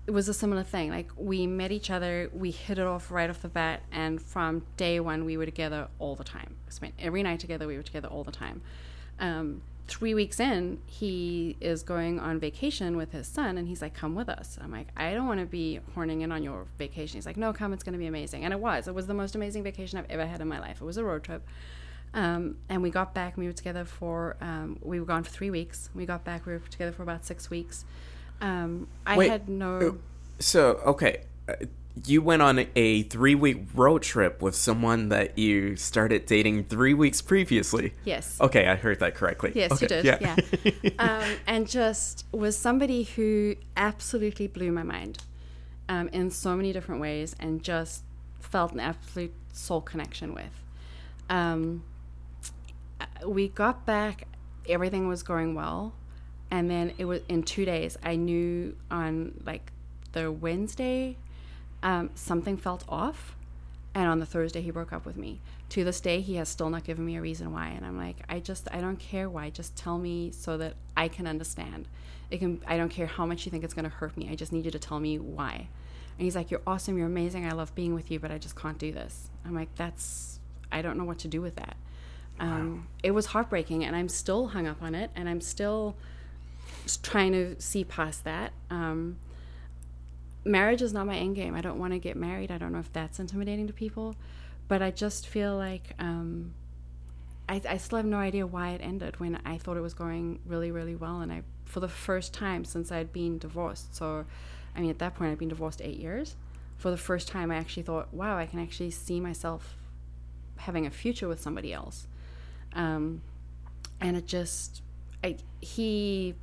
it 0.07 0.13
was 0.13 0.29
a 0.29 0.35
similar 0.35 0.63
thing. 0.63 0.91
Like 0.91 1.11
we 1.17 1.47
met 1.47 1.71
each 1.73 1.91
other, 1.91 2.31
we 2.33 2.51
hit 2.51 2.79
it 2.79 2.87
off 2.87 3.11
right 3.11 3.31
off 3.31 3.43
the 3.43 3.49
bat, 3.49 3.83
and 3.93 4.21
from 4.21 4.65
day 4.77 4.99
one 5.01 5.25
we 5.25 5.37
were 5.37 5.47
together 5.47 5.89
all 5.99 6.17
the 6.17 6.25
time. 6.25 6.57
We 6.67 6.73
spent 6.73 6.95
every 6.99 7.23
night 7.23 7.41
together. 7.41 7.67
We 7.67 7.77
were 7.77 7.83
together 7.83 8.09
all 8.09 8.25
the 8.25 8.33
time. 8.33 8.63
Um, 9.19 9.63
three 9.87 10.15
weeks 10.15 10.39
in, 10.39 10.79
he 10.87 11.57
is 11.61 11.83
going 11.83 12.21
on 12.21 12.39
vacation 12.39 12.97
with 12.97 13.13
his 13.13 13.27
son, 13.27 13.59
and 13.59 13.69
he's 13.69 13.83
like, 13.83 13.95
"Come 13.95 14.15
with 14.15 14.29
us." 14.29 14.59
I'm 14.61 14.71
like, 14.71 14.89
"I 14.97 15.15
don't 15.15 15.27
want 15.27 15.41
to 15.41 15.47
be 15.47 15.81
horning 15.95 16.23
in 16.23 16.33
on 16.33 16.43
your 16.43 16.67
vacation." 16.79 17.19
He's 17.19 17.27
like, 17.27 17.37
"No, 17.37 17.53
come. 17.53 17.73
It's 17.73 17.83
going 17.83 17.93
to 17.93 17.99
be 17.99 18.07
amazing." 18.07 18.45
And 18.45 18.53
it 18.55 18.61
was. 18.61 18.89
It 18.89 18.95
was 18.95 19.07
the 19.07 19.15
most 19.15 19.35
amazing 19.35 19.63
vacation 19.63 19.99
I've 19.99 20.11
ever 20.11 20.27
had 20.27 20.41
in 20.41 20.49
my 20.49 20.61
life. 20.61 20.81
It 20.81 20.85
was 20.85 20.97
a 20.97 21.05
road 21.05 21.25
trip. 21.25 21.43
Um, 22.13 22.57
and 22.69 22.83
we 22.83 22.91
got 22.91 23.15
back. 23.15 23.37
We 23.37 23.47
were 23.47 23.53
together 23.53 23.85
for. 23.85 24.37
Um, 24.41 24.79
we 24.83 24.99
were 25.01 25.07
gone 25.07 25.23
for 25.23 25.31
three 25.31 25.51
weeks. 25.51 25.91
We 25.95 26.07
got 26.07 26.25
back. 26.25 26.47
We 26.47 26.53
were 26.55 26.59
together 26.59 26.93
for 26.93 27.03
about 27.03 27.25
six 27.25 27.51
weeks. 27.51 27.85
Um, 28.41 28.89
I 29.07 29.17
Wait, 29.17 29.31
had 29.31 29.49
no. 29.49 29.79
uh, 29.79 29.93
So, 30.39 30.81
okay, 30.87 31.23
uh, 31.49 31.55
you 32.07 32.23
went 32.23 32.43
on 32.43 32.67
a 32.77 33.03
three 33.05 33.35
week 33.35 33.59
road 33.75 34.03
trip 34.03 34.41
with 34.41 34.55
someone 34.55 35.09
that 35.11 35.39
you 35.39 35.77
started 35.77 36.27
dating 36.27 36.65
three 36.65 36.95
weeks 36.95 37.21
previously. 37.21 37.93
Yes. 38.05 38.39
Okay, 38.41 38.67
I 38.67 38.77
heard 38.77 39.01
that 39.01 39.15
correctly. 39.15 39.53
Yes, 39.55 39.73
okay, 39.73 39.85
you 39.85 40.03
did. 40.03 40.21
Yeah. 40.21 40.91
um, 40.99 41.37
and 41.47 41.69
just 41.69 42.25
was 42.33 42.57
somebody 42.57 43.03
who 43.03 43.57
absolutely 43.77 44.47
blew 44.47 44.73
my 44.73 44.83
mind 44.83 45.19
um, 45.89 46.09
in 46.09 46.31
so 46.31 46.57
many 46.57 46.73
different 46.73 47.01
ways 47.01 47.35
and 47.39 47.63
just 47.63 48.05
felt 48.41 48.73
an 48.73 48.81
absolute 48.81 49.35
soul 49.53 49.81
connection 49.81 50.33
with. 50.33 50.65
Um, 51.29 51.83
we 53.27 53.49
got 53.49 53.87
back, 53.87 54.27
everything 54.69 55.09
was 55.09 55.23
going 55.23 55.55
well. 55.55 55.95
And 56.51 56.69
then 56.71 56.93
it 56.99 57.05
was 57.05 57.21
in 57.29 57.43
two 57.45 57.65
days, 57.65 57.97
I 58.03 58.17
knew 58.17 58.77
on 58.91 59.41
like 59.45 59.73
the 60.13 60.33
Wednesday, 60.33 61.17
um, 61.83 62.11
something 62.15 62.57
felt 62.57 62.85
off. 62.89 63.37
And 63.95 64.07
on 64.07 64.21
the 64.21 64.27
Thursday, 64.27 64.61
he 64.61 64.71
broke 64.71 64.93
up 64.93 65.05
with 65.05 65.17
me. 65.17 65.41
To 65.71 65.85
this 65.85 66.01
day, 66.01 66.21
he 66.21 66.37
has 66.37 66.49
still 66.49 66.71
not 66.71 66.85
given 66.85 67.05
me 67.05 67.17
a 67.17 67.21
reason 67.21 67.53
why. 67.53 67.69
And 67.69 67.85
I'm 67.85 67.99
like, 67.99 68.17
I 68.29 68.39
just, 68.39 68.69
I 68.73 68.81
don't 68.81 68.99
care 68.99 69.29
why. 69.29 69.51
Just 69.51 69.77
tell 69.77 69.99
me 69.99 70.31
so 70.33 70.57
that 70.59 70.75
I 70.97 71.09
can 71.09 71.27
understand. 71.27 71.89
It 72.31 72.39
can, 72.39 72.63
I 72.67 72.77
don't 72.77 72.89
care 72.89 73.07
how 73.07 73.27
much 73.27 73.47
you 73.47 73.51
think 73.51 73.65
it's 73.65 73.75
going 73.75 73.85
to 73.85 73.91
hurt 73.91 74.17
me. 74.17 74.29
I 74.31 74.37
just 74.37 74.53
need 74.53 74.65
you 74.65 74.71
to 74.71 74.79
tell 74.79 75.01
me 75.01 75.19
why. 75.19 75.69
And 76.21 76.25
he's 76.25 76.37
like, 76.37 76.51
You're 76.51 76.63
awesome. 76.67 76.99
You're 76.99 77.07
amazing. 77.07 77.47
I 77.47 77.53
love 77.53 77.75
being 77.75 77.95
with 77.95 78.11
you, 78.11 78.21
but 78.21 78.31
I 78.31 78.39
just 78.39 78.55
can't 78.55 78.79
do 78.79 78.93
this. 78.93 79.31
I'm 79.45 79.55
like, 79.55 79.75
That's, 79.75 80.39
I 80.71 80.83
don't 80.83 80.97
know 80.97 81.05
what 81.05 81.19
to 81.21 81.29
do 81.29 81.41
with 81.41 81.57
that. 81.57 81.77
Um, 82.41 82.89
It 83.03 83.13
was 83.13 83.27
heartbreaking, 83.27 83.85
and 83.85 83.95
I'm 83.95 84.09
still 84.09 84.49
hung 84.49 84.67
up 84.67 84.83
on 84.83 84.95
it, 84.95 85.11
and 85.15 85.29
I'm 85.29 85.41
still 85.41 85.97
trying 87.03 87.33
to 87.33 87.61
see 87.61 87.85
past 87.85 88.25
that. 88.25 88.53
Um, 88.71 89.19
marriage 90.45 90.83
is 90.83 90.93
not 90.93 91.07
my 91.07 91.17
end 91.17 91.37
game. 91.37 91.55
I 91.55 91.61
don't 91.61 91.79
want 91.79 91.93
to 91.93 91.99
get 91.99 92.17
married. 92.17 92.51
I 92.51 92.59
don't 92.59 92.73
know 92.73 92.79
if 92.79 92.93
that's 92.93 93.19
intimidating 93.21 93.67
to 93.67 93.73
people, 93.73 94.17
but 94.69 94.83
I 94.83 94.91
just 94.91 95.27
feel 95.27 95.57
like 95.57 95.95
um, 95.99 96.55
I, 97.49 97.61
I 97.69 97.77
still 97.77 97.99
have 97.99 98.07
no 98.07 98.19
idea 98.19 98.47
why 98.47 98.71
it 98.71 98.81
ended 98.83 99.21
when 99.21 99.41
I 99.45 99.59
thought 99.59 99.77
it 99.77 99.83
was 99.83 99.95
going 99.95 100.41
really, 100.47 100.71
really 100.71 100.97
well. 100.97 101.21
And 101.21 101.33
I, 101.33 101.43
for 101.65 101.81
the 101.81 101.89
first 101.89 102.33
time 102.33 102.65
since 102.65 102.91
I'd 102.91 103.13
been 103.13 103.39
divorced, 103.39 103.95
so 103.95 104.25
I 104.75 104.81
mean, 104.81 104.91
at 104.91 104.99
that 105.01 105.15
point, 105.15 105.33
I'd 105.33 105.39
been 105.39 105.49
divorced 105.49 105.83
eight 105.83 105.99
years. 105.99 106.37
For 106.77 106.91
the 106.91 106.97
first 106.97 107.29
time, 107.29 107.51
I 107.51 107.57
actually 107.57 107.83
thought, 107.83 108.15
wow, 108.15 108.39
I 108.39 108.47
can 108.47 108.59
actually 108.61 108.91
see 108.93 109.21
myself 109.21 109.77
having 110.57 110.87
a 110.87 110.91
future 110.91 111.29
with 111.29 111.41
somebody 111.41 111.73
else. 111.73 112.07
Um, 112.75 113.23
and 114.01 114.17
it 114.17 114.27
just, 114.27 114.83
I, 115.23 115.37
he 115.61 116.35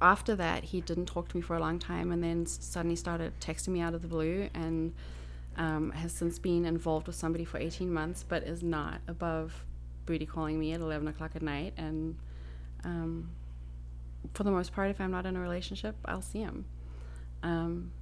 after 0.00 0.34
that, 0.36 0.64
he 0.64 0.80
didn't 0.80 1.06
talk 1.06 1.28
to 1.28 1.36
me 1.36 1.42
for 1.42 1.56
a 1.56 1.60
long 1.60 1.78
time, 1.78 2.12
and 2.12 2.22
then 2.22 2.46
suddenly 2.46 2.96
started 2.96 3.32
texting 3.40 3.68
me 3.68 3.80
out 3.80 3.94
of 3.94 4.02
the 4.02 4.08
blue, 4.08 4.48
and 4.52 4.92
um, 5.56 5.92
has 5.92 6.12
since 6.12 6.38
been 6.38 6.66
involved 6.66 7.06
with 7.06 7.16
somebody 7.16 7.44
for 7.44 7.58
18 7.58 7.92
months, 7.92 8.24
but 8.26 8.42
is 8.42 8.62
not 8.62 9.00
above 9.08 9.64
booty 10.04 10.26
calling 10.26 10.58
me 10.58 10.72
at 10.72 10.80
11 10.80 11.08
o'clock 11.08 11.32
at 11.34 11.42
night. 11.42 11.72
And 11.76 12.16
um, 12.84 13.30
for 14.34 14.42
the 14.42 14.50
most 14.50 14.72
part, 14.72 14.90
if 14.90 15.00
I'm 15.00 15.10
not 15.10 15.26
in 15.26 15.36
a 15.36 15.40
relationship, 15.40 15.94
I'll 16.04 16.22
see 16.22 16.40
him. 16.40 16.64
Um, 17.42 17.92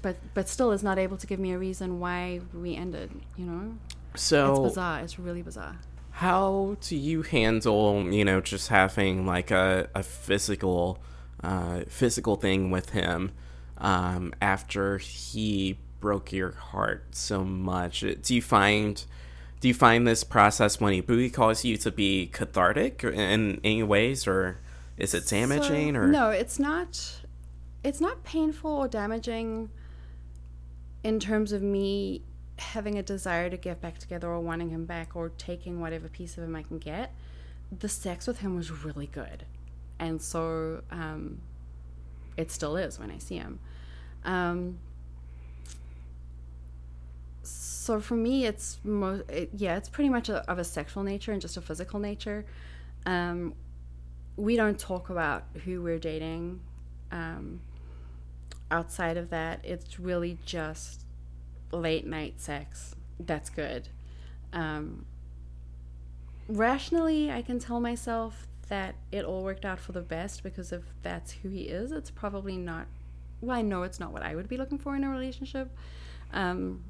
but 0.00 0.16
but 0.34 0.48
still 0.48 0.72
is 0.72 0.82
not 0.82 0.98
able 0.98 1.18
to 1.18 1.26
give 1.26 1.38
me 1.38 1.52
a 1.52 1.58
reason 1.58 2.00
why 2.00 2.40
we 2.54 2.74
ended. 2.76 3.10
You 3.36 3.44
know, 3.44 3.74
So, 4.14 4.50
it's 4.52 4.74
bizarre. 4.74 5.00
It's 5.00 5.18
really 5.18 5.42
bizarre. 5.42 5.76
how 6.10 6.76
do 6.82 6.96
you 6.96 7.22
handle, 7.22 8.12
you 8.12 8.24
know, 8.24 8.40
just 8.40 8.68
having 8.68 9.26
like 9.26 9.50
a, 9.50 9.88
a 9.94 10.02
physical, 10.02 11.02
uh, 11.42 11.80
physical 11.88 12.36
thing 12.36 12.70
with 12.70 12.90
him 12.90 13.32
um, 13.78 14.32
after 14.40 14.98
he 14.98 15.78
broke 16.00 16.32
your 16.32 16.52
heart 16.52 17.06
so 17.12 17.42
much? 17.44 18.00
Do 18.22 18.34
you 18.34 18.42
find, 18.42 19.02
do 19.60 19.68
you 19.68 19.74
find 19.74 20.06
this 20.06 20.24
process 20.24 20.80
when 20.80 20.92
he 20.92 21.00
booty 21.00 21.30
calls 21.30 21.64
you 21.64 21.76
to 21.78 21.90
be 21.90 22.26
cathartic 22.26 23.02
in 23.04 23.60
any 23.64 23.82
ways, 23.82 24.26
or 24.26 24.58
is 24.98 25.14
it 25.14 25.26
damaging? 25.26 25.94
So- 25.94 26.00
or 26.00 26.06
no, 26.08 26.30
it's 26.30 26.58
not. 26.58 27.20
It's 27.84 28.00
not 28.00 28.22
painful 28.22 28.70
or 28.70 28.86
damaging. 28.88 29.70
In 31.02 31.18
terms 31.18 31.50
of 31.50 31.62
me 31.62 32.22
having 32.58 32.98
a 32.98 33.02
desire 33.02 33.50
to 33.50 33.56
get 33.56 33.80
back 33.80 33.98
together 33.98 34.28
or 34.28 34.40
wanting 34.40 34.70
him 34.70 34.84
back 34.84 35.14
or 35.14 35.30
taking 35.30 35.80
whatever 35.80 36.08
piece 36.08 36.36
of 36.36 36.44
him 36.44 36.54
I 36.54 36.62
can 36.62 36.78
get, 36.78 37.14
the 37.76 37.88
sex 37.88 38.26
with 38.26 38.38
him 38.40 38.54
was 38.54 38.70
really 38.70 39.06
good, 39.06 39.46
and 39.98 40.20
so 40.20 40.82
um, 40.90 41.40
it 42.36 42.50
still 42.50 42.76
is 42.76 42.98
when 42.98 43.10
I 43.10 43.18
see 43.18 43.36
him. 43.36 43.58
Um, 44.24 44.78
so 47.42 48.00
for 48.00 48.14
me, 48.14 48.46
it's 48.46 48.78
mo- 48.84 49.24
it, 49.28 49.50
yeah, 49.56 49.76
it's 49.76 49.88
pretty 49.88 50.10
much 50.10 50.28
a, 50.28 50.48
of 50.50 50.58
a 50.58 50.64
sexual 50.64 51.02
nature 51.02 51.32
and 51.32 51.40
just 51.40 51.56
a 51.56 51.60
physical 51.60 51.98
nature. 51.98 52.44
Um, 53.06 53.54
we 54.36 54.56
don't 54.56 54.78
talk 54.78 55.10
about 55.10 55.44
who 55.64 55.82
we're 55.82 55.98
dating. 55.98 56.60
Um, 57.10 57.60
outside 58.70 59.16
of 59.16 59.30
that, 59.30 59.60
it's 59.64 59.98
really 59.98 60.38
just 60.44 61.04
late 61.72 62.06
night 62.06 62.40
sex. 62.40 62.94
That's 63.18 63.50
good. 63.50 63.88
Um, 64.52 65.06
rationally, 66.48 67.30
I 67.30 67.42
can 67.42 67.58
tell 67.58 67.80
myself 67.80 68.46
that 68.68 68.94
it 69.10 69.24
all 69.24 69.42
worked 69.42 69.64
out 69.64 69.78
for 69.78 69.92
the 69.92 70.00
best 70.00 70.42
because 70.42 70.72
if 70.72 70.82
that's 71.02 71.32
who 71.32 71.48
he 71.48 71.62
is, 71.62 71.92
it's 71.92 72.10
probably 72.10 72.56
not. 72.56 72.86
Well, 73.40 73.56
I 73.56 73.62
know 73.62 73.82
it's 73.82 73.98
not 73.98 74.12
what 74.12 74.22
I 74.22 74.34
would 74.34 74.48
be 74.48 74.56
looking 74.56 74.78
for 74.78 74.94
in 74.94 75.04
a 75.04 75.10
relationship. 75.10 75.70
Um, 76.32 76.84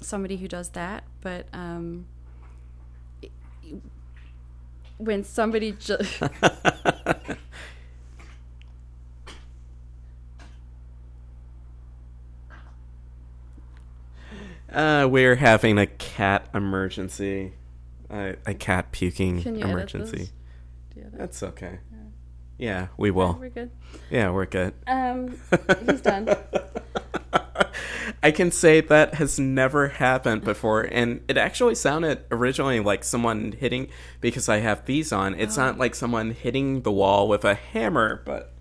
somebody 0.00 0.36
who 0.36 0.48
does 0.48 0.70
that, 0.70 1.04
but 1.20 1.46
um, 1.52 2.06
when 4.98 5.24
somebody 5.24 5.72
just 5.72 6.22
Uh, 14.72 15.08
we're 15.10 15.36
having 15.36 15.78
a 15.78 15.86
cat 15.86 16.46
emergency. 16.54 17.52
Uh, 18.10 18.32
a 18.46 18.54
cat 18.54 18.90
puking 18.92 19.42
Can 19.42 19.54
you 19.54 19.60
edit 19.64 19.70
emergency. 19.94 20.16
this? 20.18 20.32
Do 20.94 21.00
that? 21.02 21.18
That's 21.18 21.42
okay. 21.42 21.78
Yeah, 22.58 22.88
we 22.96 23.10
will. 23.12 23.36
We're 23.40 23.50
good. 23.50 23.70
Yeah, 24.10 24.30
we're 24.30 24.46
good. 24.46 24.74
Um, 24.86 25.38
he's 25.86 26.00
done. 26.00 26.28
I 28.22 28.32
can 28.32 28.50
say 28.50 28.80
that 28.80 29.14
has 29.14 29.38
never 29.38 29.88
happened 29.88 30.42
before, 30.42 30.82
and 30.90 31.20
it 31.28 31.36
actually 31.36 31.76
sounded 31.76 32.24
originally 32.32 32.80
like 32.80 33.04
someone 33.04 33.52
hitting 33.52 33.88
because 34.20 34.48
I 34.48 34.56
have 34.58 34.84
these 34.86 35.12
on. 35.12 35.34
It's 35.36 35.56
Oh. 35.56 35.66
not 35.66 35.78
like 35.78 35.94
someone 35.94 36.32
hitting 36.32 36.82
the 36.82 36.90
wall 36.90 37.28
with 37.28 37.44
a 37.44 37.54
hammer, 37.54 38.22
but 38.26 38.52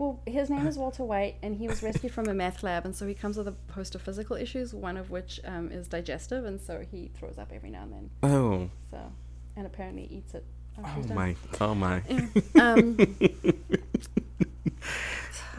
Well, 0.00 0.22
his 0.26 0.48
name 0.48 0.66
is 0.66 0.78
Walter 0.78 1.04
White, 1.04 1.36
and 1.42 1.54
he 1.54 1.68
was 1.68 1.82
rescued 1.88 2.10
from 2.14 2.26
a 2.26 2.32
meth 2.32 2.62
lab, 2.62 2.86
and 2.86 2.96
so 2.96 3.06
he 3.06 3.12
comes 3.12 3.36
with 3.36 3.46
a 3.48 3.54
host 3.72 3.94
of 3.94 4.00
physical 4.00 4.34
issues, 4.34 4.72
one 4.72 4.96
of 4.96 5.10
which 5.10 5.38
um, 5.44 5.70
is 5.70 5.88
digestive, 5.88 6.46
and 6.46 6.58
so 6.58 6.82
he 6.90 7.10
throws 7.18 7.36
up 7.36 7.52
every 7.54 7.68
now 7.68 7.82
and 7.82 7.92
then. 7.92 8.10
oh, 8.22 8.70
So, 8.90 9.12
and 9.56 9.66
apparently 9.66 10.08
eats 10.10 10.32
it. 10.32 10.46
oh 10.82 11.04
my, 11.14 11.36
oh 11.60 11.74
my. 11.74 12.02
Um, 12.58 12.96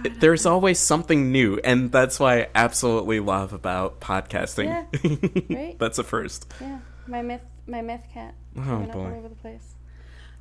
There's 0.19 0.47
always 0.47 0.79
something 0.79 1.31
new, 1.31 1.59
and 1.63 1.91
that's 1.91 2.19
why 2.19 2.39
I 2.41 2.47
absolutely 2.55 3.19
love 3.19 3.53
about 3.53 4.01
podcasting. 4.01 4.65
Yeah, 4.65 5.55
right? 5.55 5.77
That's 5.77 5.99
a 5.99 6.03
first. 6.03 6.51
yeah, 6.59 6.79
my 7.05 7.21
meth, 7.21 7.45
my 7.67 7.83
meth 7.83 8.09
cat. 8.11 8.33
Oh, 8.57 8.81
up 8.81 8.95
all 8.95 9.05
over 9.05 9.29
the 9.29 9.35
place. 9.35 9.75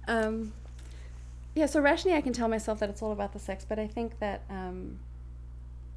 Um, 0.09 0.55
yeah, 1.55 1.67
so 1.67 1.81
rationally, 1.81 2.17
I 2.17 2.21
can 2.21 2.33
tell 2.33 2.49
myself 2.49 2.79
that 2.81 2.91
it's 2.91 3.03
all 3.03 3.13
about 3.13 3.33
the 3.33 3.39
sex, 3.39 3.65
but 3.69 3.79
I 3.79 3.87
think 3.87 4.19
that 4.21 4.43
um, 4.49 4.99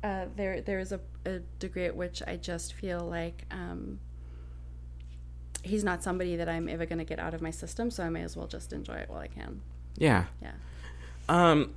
uh, 0.03 0.25
there 0.35 0.61
there 0.61 0.79
is 0.79 0.91
a, 0.91 0.99
a 1.25 1.39
degree 1.59 1.85
at 1.85 1.95
which 1.95 2.23
I 2.25 2.37
just 2.37 2.73
feel 2.73 3.01
like 3.01 3.45
um, 3.51 3.99
he's 5.63 5.83
not 5.83 6.03
somebody 6.03 6.35
that 6.35 6.49
I'm 6.49 6.67
ever 6.67 6.85
going 6.85 6.99
to 6.99 7.05
get 7.05 7.19
out 7.19 7.33
of 7.33 7.41
my 7.41 7.51
system, 7.51 7.91
so 7.91 8.03
I 8.03 8.09
may 8.09 8.21
as 8.23 8.35
well 8.35 8.47
just 8.47 8.73
enjoy 8.73 8.95
it 8.95 9.09
while 9.09 9.19
I 9.19 9.27
can. 9.27 9.61
Yeah. 9.95 10.25
Yeah. 10.41 10.53
Um, 11.29 11.73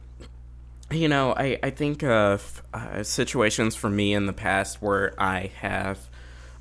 you 0.90 1.08
know, 1.08 1.34
I, 1.34 1.58
I 1.62 1.70
think 1.70 2.02
of 2.02 2.62
uh, 2.72 3.02
situations 3.02 3.74
for 3.74 3.90
me 3.90 4.14
in 4.14 4.26
the 4.26 4.32
past 4.32 4.80
where 4.80 5.14
I 5.20 5.50
have 5.60 6.08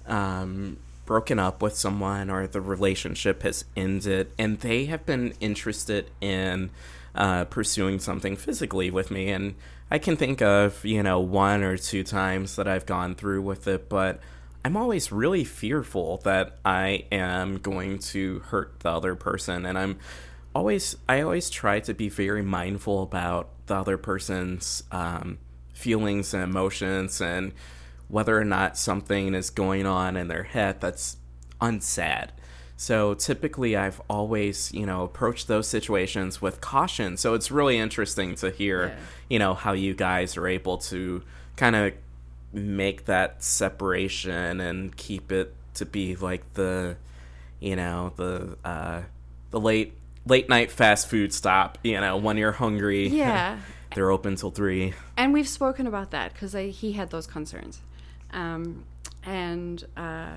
um, 0.08 0.78
broken 1.06 1.40
up 1.40 1.62
with 1.62 1.76
someone 1.76 2.30
or 2.30 2.48
the 2.48 2.62
relationship 2.62 3.44
has 3.44 3.66
ended 3.76 4.32
and 4.38 4.60
they 4.60 4.86
have 4.86 5.06
been 5.06 5.34
interested 5.40 6.10
in 6.22 6.72
uh, 7.16 7.46
pursuing 7.46 8.00
something 8.00 8.36
physically 8.36 8.92
with 8.92 9.10
me. 9.10 9.30
And 9.30 9.56
I 9.90 9.98
can 9.98 10.18
think 10.18 10.42
of, 10.42 10.84
you 10.86 11.02
know, 11.02 11.20
one 11.20 11.64
or 11.64 11.78
two 11.78 12.04
times 12.04 12.56
that 12.56 12.68
I've 12.68 12.86
gone 12.86 13.16
through 13.16 13.42
with 13.42 13.68
it, 13.68 13.90
but 13.90 14.20
I'm 14.64 14.76
always 14.76 15.12
really 15.12 15.44
fearful 15.44 16.18
that 16.24 16.58
I 16.66 17.06
am 17.12 17.60
going 17.60 18.00
to 18.00 18.40
hurt 18.40 18.80
the 18.80 18.90
other 18.90 19.16
person. 19.16 19.66
And 19.66 19.78
I'm 19.78 20.00
always, 20.54 20.98
I 21.08 21.22
always 21.22 21.50
try 21.50 21.80
to 21.82 21.94
be 21.94 22.10
very 22.10 22.42
mindful 22.42 23.04
about 23.04 23.50
the 23.68 23.76
other 23.76 23.98
person's 23.98 24.84
um, 24.92 25.38
feelings 25.74 26.34
and 26.34 26.44
emotions 26.44 27.22
and 27.22 27.54
whether 28.08 28.40
or 28.40 28.46
not 28.46 28.78
something 28.78 29.34
is 29.34 29.50
going 29.50 29.86
on 29.86 30.18
in 30.18 30.28
their 30.28 30.44
head 30.44 30.82
that's 30.82 31.18
unsad. 31.62 32.30
So 32.78 33.14
typically, 33.14 33.78
I've 33.78 34.02
always, 34.10 34.74
you 34.74 34.86
know, 34.86 35.04
approached 35.04 35.48
those 35.48 35.68
situations 35.68 36.42
with 36.42 36.60
caution. 36.60 37.16
So 37.18 37.34
it's 37.34 37.50
really 37.50 37.78
interesting 37.78 38.36
to 38.36 38.52
hear, 38.52 38.88
Yeah. 38.88 38.96
you 39.30 39.40
know, 39.40 39.54
how 39.54 39.72
you 39.74 39.94
guys 39.94 40.36
are 40.38 40.48
able 40.48 40.78
to 40.90 41.24
kind 41.56 41.76
of 41.76 41.94
make 42.52 43.06
that 43.06 43.42
separation 43.44 44.60
and 44.60 44.96
keep 44.96 45.32
it 45.32 45.54
to 45.76 45.86
be 45.86 46.16
like 46.18 46.54
the, 46.56 46.98
you 47.62 47.76
know, 47.78 48.12
the 48.18 48.58
uh, 48.66 49.02
the 49.52 49.60
late 49.60 49.94
late 50.26 50.50
night 50.50 50.70
fast 50.72 51.08
food 51.10 51.32
stop. 51.34 51.78
You 51.84 52.02
know, 52.02 52.18
when 52.18 52.36
you're 52.36 52.52
hungry, 52.52 53.08
Yeah. 53.10 53.60
they're 53.94 54.12
open 54.12 54.36
till 54.36 54.52
three. 54.52 54.94
and 55.16 55.32
we've 55.32 55.48
spoken 55.48 55.88
about 55.88 56.12
that 56.12 56.34
because 56.34 56.52
he 56.52 56.92
had 56.92 57.10
those 57.10 57.26
concerns 57.28 57.80
um, 58.34 58.84
and 59.24 59.82
uh, 59.96 60.32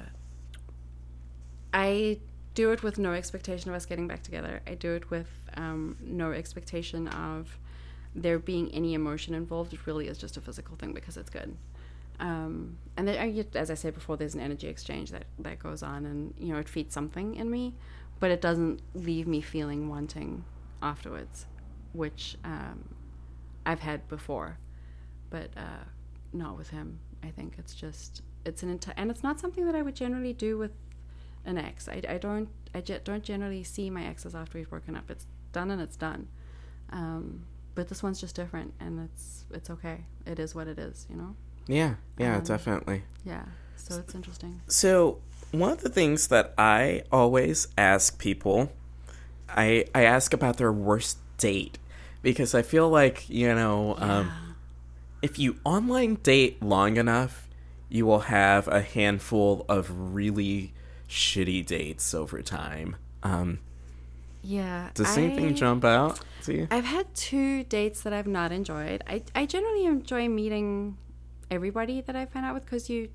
i 1.72 2.18
do 2.58 2.72
it 2.72 2.82
with 2.82 2.98
no 2.98 3.12
expectation 3.12 3.70
of 3.70 3.76
us 3.76 3.86
getting 3.86 4.08
back 4.08 4.20
together. 4.20 4.60
I 4.66 4.74
do 4.74 4.94
it 4.94 5.10
with 5.10 5.28
um, 5.56 5.96
no 6.02 6.32
expectation 6.32 7.06
of 7.06 7.56
there 8.16 8.40
being 8.40 8.68
any 8.74 8.94
emotion 8.94 9.32
involved. 9.32 9.72
It 9.72 9.86
really 9.86 10.08
is 10.08 10.18
just 10.18 10.36
a 10.36 10.40
physical 10.40 10.74
thing 10.74 10.92
because 10.92 11.16
it's 11.16 11.30
good. 11.30 11.56
Um, 12.18 12.78
and 12.96 13.08
as 13.54 13.70
i 13.70 13.74
said 13.74 13.94
before 13.94 14.16
there's 14.16 14.34
an 14.34 14.40
energy 14.40 14.66
exchange 14.66 15.12
that, 15.12 15.26
that 15.38 15.60
goes 15.60 15.84
on 15.84 16.04
and 16.04 16.34
you 16.36 16.52
know 16.52 16.58
it 16.58 16.68
feeds 16.68 16.92
something 16.92 17.36
in 17.36 17.48
me 17.48 17.74
but 18.18 18.32
it 18.32 18.40
doesn't 18.40 18.80
leave 18.92 19.28
me 19.28 19.40
feeling 19.40 19.88
wanting 19.88 20.42
afterwards 20.82 21.46
which 21.92 22.36
um, 22.42 22.88
I've 23.64 23.80
had 23.80 24.08
before, 24.08 24.58
but 25.30 25.50
uh, 25.56 25.84
not 26.32 26.56
with 26.56 26.70
him. 26.70 26.98
I 27.22 27.28
think 27.28 27.54
it's 27.58 27.74
just 27.74 28.22
it's 28.44 28.62
an 28.62 28.80
and 28.96 29.10
it's 29.10 29.22
not 29.22 29.38
something 29.38 29.64
that 29.66 29.74
I 29.74 29.82
would 29.82 29.94
generally 29.94 30.32
do 30.32 30.58
with 30.58 30.72
an 31.48 31.58
ex. 31.58 31.88
I, 31.88 32.02
I 32.08 32.18
don't 32.18 32.48
I 32.74 32.80
ge- 32.80 33.02
don't 33.02 33.24
generally 33.24 33.64
see 33.64 33.90
my 33.90 34.04
exes 34.04 34.34
after 34.34 34.58
we've 34.58 34.68
broken 34.70 34.94
up. 34.94 35.10
It's 35.10 35.26
done 35.52 35.70
and 35.70 35.80
it's 35.80 35.96
done. 35.96 36.28
Um, 36.90 37.46
but 37.74 37.88
this 37.88 38.02
one's 38.02 38.20
just 38.20 38.34
different, 38.36 38.74
and 38.80 39.08
it's 39.08 39.44
it's 39.50 39.70
okay. 39.70 40.04
It 40.26 40.38
is 40.38 40.54
what 40.54 40.66
it 40.68 40.78
is, 40.78 41.06
you 41.10 41.16
know. 41.16 41.34
Yeah, 41.66 41.94
yeah, 42.18 42.36
Um, 42.38 42.44
definitely. 42.44 43.02
Yeah. 43.24 43.44
So 43.76 43.98
it's 43.98 44.14
interesting. 44.14 44.60
So 44.66 45.18
one 45.52 45.72
of 45.72 45.80
the 45.82 45.88
things 45.88 46.28
that 46.28 46.52
I 46.58 47.02
always 47.12 47.68
ask 47.76 48.18
people, 48.18 48.72
I 49.48 49.86
I 49.94 50.02
ask 50.04 50.32
about 50.34 50.56
their 50.56 50.72
worst 50.72 51.18
date 51.38 51.78
because 52.22 52.54
I 52.54 52.62
feel 52.62 52.88
like 52.88 53.28
you 53.30 53.54
know, 53.54 53.94
um, 53.98 54.30
if 55.22 55.38
you 55.38 55.56
online 55.64 56.16
date 56.16 56.62
long 56.62 56.96
enough, 56.96 57.48
you 57.88 58.04
will 58.06 58.20
have 58.20 58.66
a 58.68 58.82
handful 58.82 59.64
of 59.68 60.14
really 60.14 60.72
shitty 61.08 61.64
dates 61.64 62.14
over 62.14 62.42
time. 62.42 62.96
Um, 63.22 63.58
Yeah. 64.42 64.90
does 64.94 65.16
I- 65.16 65.22
anything 65.22 65.54
jump 65.54 65.84
out 65.84 66.20
to 66.44 66.54
you? 66.54 66.68
I've 66.70 66.84
had 66.84 67.12
two 67.14 67.64
dates 67.64 68.02
that 68.02 68.12
I've 68.12 68.26
not 68.26 68.52
enjoyed. 68.52 69.02
I, 69.06 69.22
I 69.34 69.46
generally 69.46 69.84
enjoy 69.86 70.28
meeting 70.28 70.96
everybody 71.50 72.00
that 72.02 72.14
I 72.14 72.26
find 72.26 72.44
out 72.46 72.54
with 72.54 72.64
because 72.64 72.88
you 72.90 73.08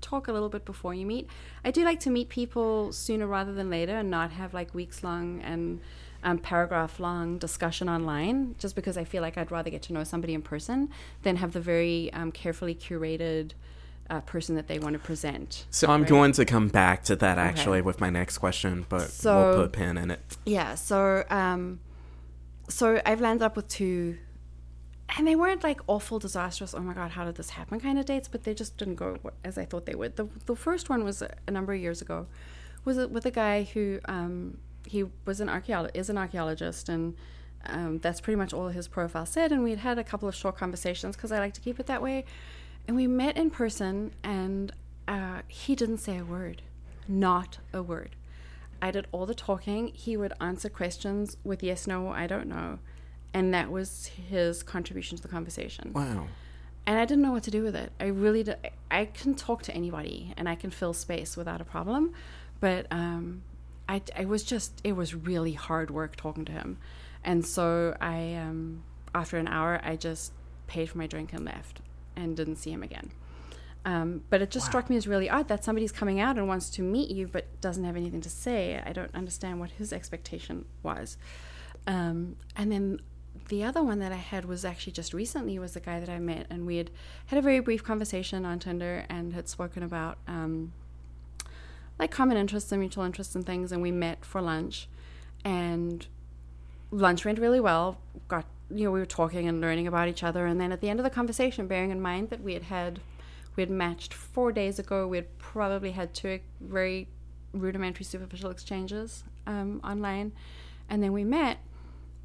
talk 0.00 0.28
a 0.28 0.32
little 0.32 0.48
bit 0.48 0.64
before 0.64 0.94
you 0.94 1.06
meet. 1.06 1.28
I 1.64 1.70
do 1.70 1.84
like 1.84 2.00
to 2.00 2.10
meet 2.10 2.28
people 2.28 2.92
sooner 2.92 3.26
rather 3.26 3.52
than 3.52 3.70
later 3.70 3.96
and 3.96 4.10
not 4.10 4.30
have 4.32 4.54
like 4.54 4.74
weeks 4.74 5.02
long 5.04 5.40
and 5.42 5.80
um, 6.24 6.38
paragraph 6.38 6.98
long 6.98 7.38
discussion 7.38 7.88
online 7.88 8.56
just 8.58 8.74
because 8.74 8.96
I 8.96 9.04
feel 9.04 9.22
like 9.22 9.38
I'd 9.38 9.50
rather 9.50 9.70
get 9.70 9.82
to 9.82 9.92
know 9.92 10.04
somebody 10.04 10.34
in 10.34 10.42
person 10.42 10.88
than 11.22 11.36
have 11.36 11.52
the 11.52 11.60
very 11.60 12.12
um, 12.12 12.32
carefully 12.32 12.74
curated 12.74 13.52
uh, 14.10 14.20
person 14.20 14.54
that 14.56 14.68
they 14.68 14.78
want 14.78 14.92
to 14.94 14.98
present. 14.98 15.66
So 15.70 15.88
I'm 15.88 16.02
Right. 16.02 16.08
going 16.10 16.32
to 16.32 16.44
come 16.44 16.68
back 16.68 17.04
to 17.04 17.16
that 17.16 17.38
actually 17.38 17.82
with 17.82 18.00
my 18.00 18.10
next 18.10 18.38
question, 18.38 18.86
but 18.88 19.10
So- 19.10 19.34
we'll 19.50 19.56
put 19.56 19.64
a 19.66 19.68
pin 19.68 19.96
in 19.98 20.10
it. 20.10 20.36
Yeah, 20.44 20.74
so 20.74 21.24
um, 21.30 21.80
so 22.68 23.00
I've 23.06 23.20
landed 23.20 23.44
up 23.44 23.56
with 23.56 23.68
two, 23.68 24.18
and 25.16 25.26
they 25.26 25.36
weren't 25.36 25.62
like 25.62 25.80
awful, 25.86 26.18
disastrous. 26.18 26.74
Oh 26.74 26.80
my 26.80 26.94
god, 26.94 27.12
how 27.12 27.24
did 27.24 27.36
this 27.36 27.50
happen? 27.50 27.80
Kind 27.80 27.98
of 27.98 28.06
dates, 28.06 28.28
but 28.28 28.44
they 28.44 28.54
just 28.54 28.76
didn't 28.76 28.96
go 28.96 29.18
as 29.44 29.56
I 29.58 29.64
thought 29.64 29.86
they 29.86 29.94
would. 29.94 30.16
The 30.16 30.26
the 30.46 30.56
first 30.56 30.88
one 30.90 31.04
was 31.04 31.22
a, 31.22 31.34
number 31.50 31.72
of 31.72 31.80
years 31.80 32.02
ago, 32.02 32.26
was 32.84 32.98
it 32.98 33.10
with 33.10 33.24
a 33.26 33.30
guy 33.30 33.64
who 33.64 34.00
um, 34.06 34.58
he 34.86 35.04
was 35.24 35.40
an 35.40 35.48
archeolo- 35.48 35.90
is 35.94 36.10
an 36.10 36.18
archaeologist 36.18 36.88
and. 36.88 37.14
Um, 37.68 37.98
that's 37.98 38.20
pretty 38.20 38.36
much 38.36 38.52
all 38.52 38.68
his 38.68 38.86
profile 38.86 39.26
said, 39.26 39.50
and 39.50 39.64
we 39.64 39.70
had 39.70 39.80
had 39.80 39.98
a 39.98 40.04
couple 40.04 40.28
of 40.28 40.36
short 40.36 40.56
conversations 40.56 41.16
because 41.16 41.32
I 41.32 41.40
like 41.40 41.52
to 41.54 41.60
keep 41.60 41.80
it 41.80 41.86
that 41.86 42.00
way. 42.00 42.24
And 42.86 42.96
we 42.96 43.06
met 43.06 43.36
in 43.36 43.50
person, 43.50 44.12
and 44.22 44.72
uh, 45.08 45.42
he 45.48 45.74
didn't 45.74 45.98
say 45.98 46.18
a 46.18 46.24
word, 46.24 46.62
not 47.08 47.58
a 47.72 47.82
word. 47.82 48.14
I 48.80 48.90
did 48.90 49.06
all 49.10 49.26
the 49.26 49.34
talking. 49.34 49.88
He 49.88 50.16
would 50.16 50.32
answer 50.40 50.68
questions 50.68 51.36
with 51.42 51.62
yes, 51.62 51.86
no, 51.86 52.08
I 52.08 52.26
don't 52.26 52.46
know. 52.46 52.78
And 53.34 53.52
that 53.52 53.70
was 53.70 54.06
his 54.06 54.62
contribution 54.62 55.16
to 55.16 55.22
the 55.22 55.28
conversation. 55.28 55.92
Wow. 55.92 56.28
And 56.86 56.98
I 56.98 57.04
didn't 57.04 57.22
know 57.22 57.32
what 57.32 57.42
to 57.44 57.50
do 57.50 57.62
with 57.62 57.74
it. 57.74 57.92
I 57.98 58.06
really 58.06 58.44
did. 58.44 58.56
I 58.90 59.06
can 59.06 59.34
talk 59.34 59.62
to 59.64 59.74
anybody 59.74 60.32
and 60.36 60.48
I 60.48 60.54
can 60.54 60.70
fill 60.70 60.94
space 60.94 61.36
without 61.36 61.60
a 61.60 61.64
problem. 61.64 62.12
But 62.60 62.86
um, 62.90 63.42
I, 63.88 64.02
I 64.16 64.24
was 64.24 64.44
just, 64.44 64.80
it 64.84 64.92
was 64.92 65.14
really 65.14 65.52
hard 65.52 65.90
work 65.90 66.16
talking 66.16 66.44
to 66.44 66.52
him. 66.52 66.78
And 67.24 67.44
so 67.44 67.96
I, 68.00 68.34
um, 68.34 68.84
after 69.14 69.36
an 69.36 69.48
hour, 69.48 69.80
I 69.82 69.96
just 69.96 70.32
paid 70.68 70.90
for 70.90 70.98
my 70.98 71.08
drink 71.08 71.32
and 71.32 71.44
left 71.44 71.80
and 72.16 72.36
didn't 72.36 72.56
see 72.56 72.72
him 72.72 72.82
again. 72.82 73.10
Um, 73.84 74.22
but 74.30 74.42
it 74.42 74.50
just 74.50 74.66
struck 74.66 74.90
me 74.90 74.96
as 74.96 75.06
really 75.06 75.30
odd 75.30 75.46
that 75.46 75.62
somebody's 75.62 75.92
coming 75.92 76.18
out 76.18 76.36
and 76.36 76.48
wants 76.48 76.70
to 76.70 76.82
meet 76.82 77.08
you 77.08 77.28
but 77.28 77.60
doesn't 77.60 77.84
have 77.84 77.94
anything 77.94 78.20
to 78.22 78.30
say. 78.30 78.82
I 78.84 78.92
don't 78.92 79.14
understand 79.14 79.60
what 79.60 79.70
his 79.70 79.92
expectation 79.92 80.64
was. 80.82 81.16
Um, 81.86 82.34
and 82.56 82.72
then 82.72 83.00
the 83.48 83.62
other 83.62 83.82
one 83.82 84.00
that 84.00 84.10
I 84.10 84.16
had 84.16 84.44
was 84.44 84.64
actually 84.64 84.92
just 84.92 85.14
recently 85.14 85.58
was 85.58 85.74
the 85.74 85.80
guy 85.80 86.00
that 86.00 86.08
I 86.08 86.18
met, 86.18 86.46
and 86.50 86.66
we 86.66 86.78
had 86.78 86.90
had 87.26 87.38
a 87.38 87.42
very 87.42 87.60
brief 87.60 87.84
conversation 87.84 88.44
on 88.44 88.58
Tinder 88.58 89.04
and 89.08 89.34
had 89.34 89.48
spoken 89.48 89.82
about 89.84 90.18
um, 90.26 90.72
like 91.98 92.10
common 92.10 92.36
interests 92.36 92.72
and 92.72 92.80
mutual 92.80 93.04
interests 93.04 93.34
and 93.34 93.46
things, 93.46 93.70
and 93.70 93.82
we 93.82 93.92
met 93.92 94.24
for 94.24 94.40
lunch, 94.40 94.88
and 95.44 96.06
lunch 96.90 97.24
went 97.24 97.38
really 97.38 97.60
well. 97.60 97.98
Got 98.26 98.46
you 98.70 98.84
know 98.84 98.90
we 98.90 98.98
were 98.98 99.06
talking 99.06 99.48
and 99.48 99.60
learning 99.60 99.86
about 99.86 100.08
each 100.08 100.22
other, 100.22 100.46
and 100.46 100.60
then 100.60 100.72
at 100.72 100.80
the 100.80 100.88
end 100.88 101.00
of 101.00 101.04
the 101.04 101.10
conversation, 101.10 101.66
bearing 101.66 101.90
in 101.90 102.00
mind 102.00 102.30
that 102.30 102.42
we 102.42 102.54
had 102.54 102.64
had 102.64 103.00
we 103.56 103.62
had 103.62 103.70
matched 103.70 104.12
four 104.12 104.52
days 104.52 104.78
ago, 104.78 105.06
we 105.06 105.16
had 105.16 105.38
probably 105.38 105.92
had 105.92 106.14
two 106.14 106.40
very 106.60 107.08
rudimentary 107.52 108.04
superficial 108.04 108.50
exchanges 108.50 109.24
um, 109.46 109.80
online, 109.82 110.32
and 110.88 111.02
then 111.02 111.12
we 111.12 111.24
met. 111.24 111.58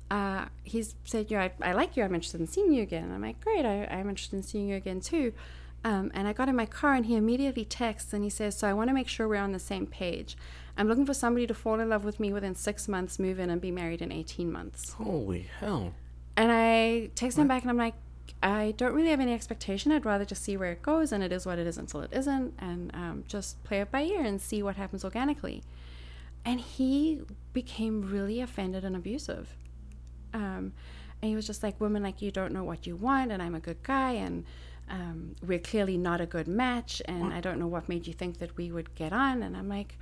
Uh, 0.09 0.45
he 0.63 0.83
said, 1.05 1.31
"Yeah, 1.31 1.49
I, 1.61 1.69
I 1.69 1.71
like 1.73 1.95
you. 1.95 2.03
I'm 2.03 2.13
interested 2.13 2.41
in 2.41 2.47
seeing 2.47 2.73
you 2.73 2.83
again." 2.83 3.05
And 3.05 3.13
I'm 3.13 3.21
like, 3.21 3.41
"Great, 3.41 3.65
I, 3.65 3.85
I'm 3.85 4.09
interested 4.09 4.35
in 4.35 4.43
seeing 4.43 4.67
you 4.67 4.75
again 4.75 4.99
too." 4.99 5.33
Um, 5.83 6.11
and 6.13 6.27
I 6.27 6.33
got 6.33 6.49
in 6.49 6.55
my 6.55 6.65
car, 6.65 6.93
and 6.93 7.05
he 7.05 7.15
immediately 7.15 7.65
texts 7.65 8.13
and 8.13 8.23
he 8.23 8.29
says, 8.29 8.57
"So 8.57 8.67
I 8.67 8.73
want 8.73 8.89
to 8.89 8.93
make 8.93 9.07
sure 9.07 9.27
we're 9.27 9.37
on 9.37 9.51
the 9.51 9.59
same 9.59 9.87
page. 9.87 10.37
I'm 10.77 10.87
looking 10.87 11.05
for 11.05 11.13
somebody 11.13 11.47
to 11.47 11.53
fall 11.53 11.79
in 11.79 11.89
love 11.89 12.03
with 12.03 12.19
me 12.19 12.33
within 12.33 12.55
six 12.55 12.87
months, 12.87 13.19
move 13.19 13.39
in, 13.39 13.49
and 13.49 13.61
be 13.61 13.71
married 13.71 14.01
in 14.01 14.11
18 14.11 14.51
months." 14.51 14.93
Holy 14.93 15.47
hell. 15.59 15.93
And 16.37 16.51
I 16.51 17.09
text 17.15 17.37
him 17.37 17.47
back, 17.47 17.61
and 17.63 17.69
I'm 17.71 17.77
like, 17.77 17.95
"I 18.41 18.73
don't 18.77 18.93
really 18.93 19.09
have 19.09 19.19
any 19.19 19.33
expectation. 19.33 19.91
I'd 19.91 20.05
rather 20.05 20.25
just 20.25 20.43
see 20.43 20.57
where 20.57 20.71
it 20.71 20.81
goes, 20.81 21.11
and 21.11 21.23
it 21.23 21.31
is 21.31 21.45
what 21.45 21.59
it 21.59 21.67
is 21.67 21.77
until 21.77 22.01
it 22.01 22.11
isn't, 22.13 22.53
and 22.59 22.91
um, 22.95 23.23
just 23.27 23.63
play 23.63 23.81
it 23.81 23.91
by 23.91 24.03
ear 24.03 24.23
and 24.23 24.41
see 24.41 24.63
what 24.63 24.75
happens 24.75 25.03
organically." 25.03 25.63
And 26.43 26.59
he 26.59 27.21
became 27.53 28.01
really 28.01 28.41
offended 28.41 28.83
and 28.83 28.95
abusive 28.95 29.55
um, 30.33 30.73
and 31.21 31.29
he 31.29 31.35
was 31.35 31.45
just 31.45 31.63
like 31.63 31.79
women 31.79 32.03
like 32.03 32.21
you 32.21 32.31
don't 32.31 32.51
know 32.51 32.63
what 32.63 32.87
you 32.87 32.95
want 32.95 33.31
and 33.31 33.41
i'm 33.41 33.55
a 33.55 33.59
good 33.59 33.81
guy 33.83 34.11
and 34.11 34.45
um, 34.89 35.35
we're 35.45 35.59
clearly 35.59 35.97
not 35.97 36.19
a 36.19 36.25
good 36.25 36.47
match 36.47 37.01
and 37.05 37.33
i 37.33 37.39
don't 37.39 37.59
know 37.59 37.67
what 37.67 37.87
made 37.87 38.07
you 38.07 38.13
think 38.13 38.39
that 38.39 38.55
we 38.57 38.71
would 38.71 38.93
get 38.95 39.13
on 39.13 39.43
and 39.43 39.55
i'm 39.55 39.69
like 39.69 39.97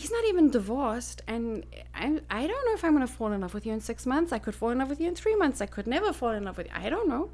he's 0.00 0.10
not 0.16 0.24
even 0.26 0.50
divorced 0.50 1.22
and 1.26 1.64
i, 1.94 2.04
I 2.30 2.46
don't 2.50 2.64
know 2.66 2.74
if 2.74 2.84
i'm 2.84 2.94
going 2.94 3.06
to 3.06 3.12
fall 3.12 3.32
in 3.32 3.40
love 3.40 3.54
with 3.54 3.64
you 3.66 3.72
in 3.72 3.80
six 3.80 4.04
months 4.06 4.30
i 4.32 4.38
could 4.38 4.54
fall 4.54 4.70
in 4.70 4.78
love 4.78 4.90
with 4.90 5.00
you 5.00 5.08
in 5.08 5.14
three 5.14 5.36
months 5.42 5.60
i 5.60 5.66
could 5.66 5.86
never 5.86 6.12
fall 6.12 6.30
in 6.30 6.44
love 6.44 6.56
with 6.58 6.66
you 6.66 6.72
i 6.76 6.88
don't 6.90 7.08
know 7.08 7.30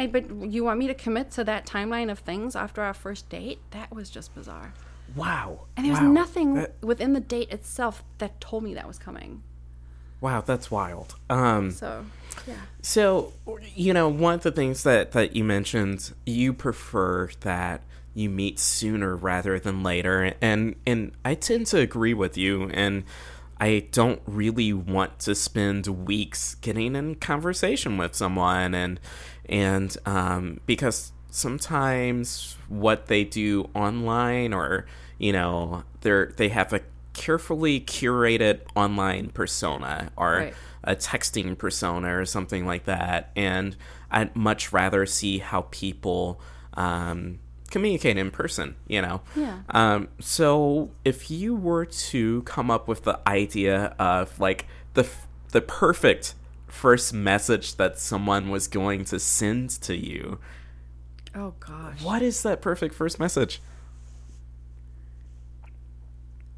I, 0.00 0.06
but 0.06 0.30
you 0.54 0.62
want 0.62 0.78
me 0.78 0.86
to 0.86 0.94
commit 0.94 1.32
to 1.32 1.42
that 1.44 1.66
timeline 1.66 2.08
of 2.08 2.20
things 2.20 2.54
after 2.54 2.82
our 2.82 2.94
first 2.94 3.28
date 3.28 3.58
that 3.72 3.92
was 3.92 4.10
just 4.10 4.34
bizarre 4.34 4.72
Wow. 5.16 5.60
And 5.74 5.86
there 5.86 5.92
was 5.92 6.00
Wow. 6.02 6.12
nothing 6.12 6.54
That- 6.54 6.74
within 6.82 7.14
the 7.14 7.20
date 7.20 7.50
itself 7.50 8.04
that 8.18 8.32
told 8.42 8.62
me 8.62 8.74
that 8.74 8.86
was 8.86 8.98
coming. 8.98 9.42
wow, 10.20 10.42
that's 10.42 10.70
wild. 10.70 11.14
Um, 11.30 11.70
So, 11.70 12.04
yeah. 12.46 12.54
So, 12.82 13.32
you 13.74 13.94
know, 13.94 14.06
one 14.08 14.34
of 14.34 14.42
the 14.42 14.52
things 14.52 14.82
that 14.82 15.12
that 15.12 15.34
you 15.34 15.44
mentioned, 15.44 16.12
you 16.26 16.52
prefer 16.52 17.30
that 17.40 17.80
you 18.18 18.28
meet 18.30 18.58
sooner 18.58 19.14
rather 19.16 19.58
than 19.58 19.82
later, 19.82 20.34
and 20.40 20.74
and 20.86 21.12
I 21.24 21.34
tend 21.34 21.66
to 21.68 21.78
agree 21.78 22.14
with 22.14 22.36
you, 22.36 22.68
and 22.70 23.04
I 23.60 23.86
don't 23.92 24.20
really 24.26 24.72
want 24.72 25.18
to 25.20 25.34
spend 25.34 25.86
weeks 25.86 26.54
getting 26.56 26.94
in 26.96 27.16
conversation 27.16 27.96
with 27.96 28.14
someone, 28.14 28.74
and 28.74 29.00
and 29.48 29.96
um, 30.06 30.60
because 30.66 31.12
sometimes 31.30 32.56
what 32.68 33.06
they 33.06 33.24
do 33.24 33.68
online, 33.74 34.52
or 34.52 34.86
you 35.18 35.32
know, 35.32 35.84
they're 36.00 36.32
they 36.36 36.48
have 36.48 36.72
a 36.72 36.80
carefully 37.14 37.80
curated 37.80 38.60
online 38.76 39.28
persona, 39.30 40.10
or 40.16 40.36
Right. 40.36 40.54
a 40.84 40.94
texting 40.94 41.58
persona 41.58 42.16
or 42.16 42.24
something 42.24 42.64
like 42.66 42.84
that. 42.84 43.30
And 43.34 43.76
I'd 44.10 44.34
much 44.36 44.72
rather 44.72 45.04
see 45.06 45.38
how 45.38 45.62
people 45.70 46.40
um, 46.74 47.40
communicate 47.70 48.16
in 48.16 48.30
person, 48.30 48.76
you 48.86 49.02
know? 49.02 49.20
Yeah. 49.36 49.60
Um, 49.70 50.08
so 50.20 50.90
if 51.04 51.30
you 51.30 51.54
were 51.54 51.84
to 51.84 52.42
come 52.42 52.70
up 52.70 52.88
with 52.88 53.04
the 53.04 53.20
idea 53.28 53.94
of 53.98 54.38
like 54.40 54.66
the, 54.94 55.02
f- 55.04 55.26
the 55.52 55.60
perfect 55.60 56.34
first 56.66 57.12
message 57.12 57.76
that 57.76 57.98
someone 57.98 58.50
was 58.50 58.68
going 58.68 59.04
to 59.06 59.18
send 59.18 59.70
to 59.82 59.96
you, 59.96 60.38
Oh, 61.34 61.54
gosh. 61.60 62.02
what 62.02 62.22
is 62.22 62.42
that 62.42 62.60
perfect 62.62 62.94
first 62.94 63.20
message? 63.20 63.60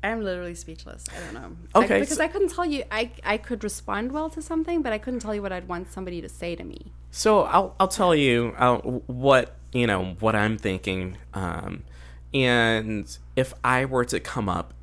I'm 0.02 0.22
literally 0.22 0.54
speechless. 0.54 1.04
I 1.14 1.24
don't 1.24 1.34
know. 1.34 1.56
Okay, 1.82 1.96
I, 1.96 2.00
because 2.00 2.16
so- 2.16 2.24
I 2.24 2.28
couldn't 2.28 2.48
tell 2.48 2.64
you. 2.64 2.84
I 2.90 3.10
I 3.22 3.36
could 3.36 3.62
respond 3.62 4.12
well 4.12 4.30
to 4.30 4.40
something, 4.40 4.80
but 4.80 4.94
I 4.94 4.98
couldn't 4.98 5.20
tell 5.20 5.34
you 5.34 5.42
what 5.42 5.52
I'd 5.52 5.68
want 5.68 5.92
somebody 5.92 6.22
to 6.22 6.28
say 6.28 6.56
to 6.56 6.64
me. 6.64 6.92
So 7.10 7.42
I'll 7.42 7.76
I'll 7.78 7.88
tell 7.88 8.14
you 8.14 8.54
uh, 8.56 8.78
what 8.78 9.56
you 9.72 9.86
know 9.86 10.16
what 10.20 10.34
I'm 10.34 10.58
thinking, 10.58 11.16
um, 11.34 11.84
and 12.32 13.16
if 13.36 13.54
I 13.62 13.84
were 13.84 14.04
to 14.06 14.20
come 14.20 14.48
up 14.48 14.74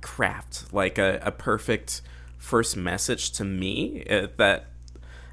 craft 0.00 0.72
like 0.72 0.98
a, 0.98 1.20
a 1.22 1.32
perfect 1.32 2.00
first 2.38 2.76
message 2.76 3.32
to 3.32 3.44
me 3.44 4.04
uh, 4.08 4.28
that 4.36 4.66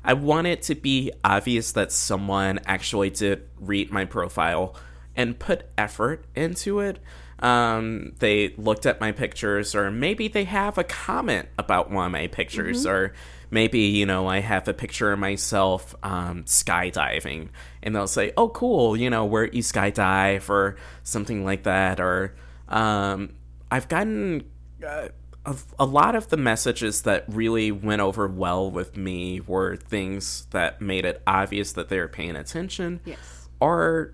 I 0.03 0.13
want 0.13 0.47
it 0.47 0.61
to 0.63 0.75
be 0.75 1.11
obvious 1.23 1.71
that 1.73 1.91
someone 1.91 2.59
actually 2.65 3.11
did 3.11 3.47
read 3.59 3.91
my 3.91 4.05
profile 4.05 4.75
and 5.15 5.37
put 5.37 5.65
effort 5.77 6.25
into 6.35 6.79
it. 6.79 6.99
Um, 7.39 8.13
they 8.19 8.53
looked 8.57 8.85
at 8.85 8.99
my 8.99 9.11
pictures, 9.11 9.75
or 9.75 9.91
maybe 9.91 10.27
they 10.27 10.45
have 10.45 10.77
a 10.77 10.83
comment 10.83 11.49
about 11.57 11.91
one 11.91 12.07
of 12.07 12.11
my 12.11 12.27
pictures, 12.27 12.85
or 12.85 13.13
maybe 13.53 13.79
you 13.79 14.05
know 14.05 14.27
I 14.27 14.39
have 14.39 14.67
a 14.67 14.73
picture 14.73 15.13
of 15.13 15.19
myself 15.19 15.95
um, 16.03 16.43
skydiving, 16.43 17.49
and 17.81 17.95
they'll 17.95 18.07
say, 18.07 18.33
"Oh, 18.35 18.49
cool, 18.49 18.97
you 18.97 19.09
know 19.09 19.25
where 19.25 19.45
you 19.45 19.61
skydive," 19.61 20.49
or 20.49 20.75
something 21.03 21.45
like 21.45 21.63
that. 21.63 21.99
Or 21.99 22.35
um, 22.67 23.35
I've 23.71 23.87
gotten 23.87 24.43
uh, 24.85 25.09
a, 25.45 25.55
a 25.79 25.85
lot 25.85 26.15
of 26.15 26.29
the 26.29 26.37
messages 26.37 27.03
that 27.03 27.25
really 27.27 27.71
went 27.71 28.01
over 28.01 28.27
well 28.27 28.69
with 28.71 28.97
me 28.97 29.41
were 29.41 29.75
things 29.75 30.47
that 30.51 30.81
made 30.81 31.05
it 31.05 31.21
obvious 31.27 31.73
that 31.73 31.89
they 31.89 31.99
were 31.99 32.07
paying 32.07 32.35
attention. 32.35 33.01
Yes. 33.05 33.47
Or, 33.59 34.13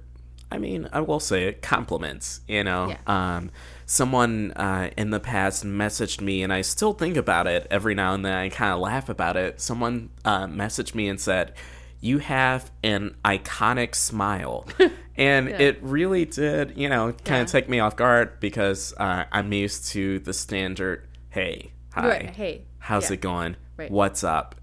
I 0.52 0.58
mean, 0.58 0.90
I 0.92 1.02
will 1.02 1.20
say 1.20 1.46
it, 1.46 1.62
compliments, 1.62 2.42
you 2.48 2.64
know. 2.64 2.90
Yeah. 2.90 2.98
Um, 3.38 3.52
someone 3.90 4.52
uh, 4.52 4.92
in 4.96 5.10
the 5.10 5.20
past 5.20 5.66
messaged 5.66 6.22
me, 6.22 6.44
and 6.44 6.54
I 6.54 6.62
still 6.62 6.94
think 6.94 7.18
about 7.18 7.48
it 7.48 7.66
every 7.72 7.96
now 7.96 8.14
and 8.14 8.24
then. 8.24 8.34
I 8.34 8.50
kind 8.50 8.72
of 8.72 8.80
laugh 8.80 9.10
about 9.10 9.36
it. 9.36 9.60
Someone 9.60 10.12
uh, 10.24 10.46
messaged 10.46 10.94
me 10.94 11.08
and 11.10 11.20
said, 11.20 11.54
You 12.00 12.20
have 12.20 12.70
an 12.84 13.16
iconic 13.26 13.96
smile. 13.96 14.68
and 15.18 15.50
it 15.50 15.82
really 15.82 16.26
did, 16.26 16.78
you 16.78 16.88
know, 16.88 17.14
kind 17.14 17.38
Yeah. 17.38 17.42
of 17.42 17.48
take 17.48 17.68
me 17.68 17.80
off 17.80 17.96
guard 17.96 18.40
because 18.40 18.94
uh, 18.98 19.24
I'm 19.32 19.52
used 19.52 19.88
to 19.94 20.20
the 20.20 20.34
standard, 20.34 21.08
hey, 21.30 21.72
hi, 21.92 22.08
Right, 22.08 22.30
hey, 22.30 22.66
how's 22.78 23.10
yeah. 23.10 23.16
it 23.16 23.22
going? 23.22 23.56
Right. 23.76 23.90
What's 23.90 24.24
up? 24.24 24.54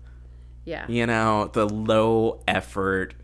Yeah. 0.64 0.85
You 0.89 1.05
know, 1.07 1.51
the 1.53 1.68
low 1.68 2.43
effort, 2.47 3.14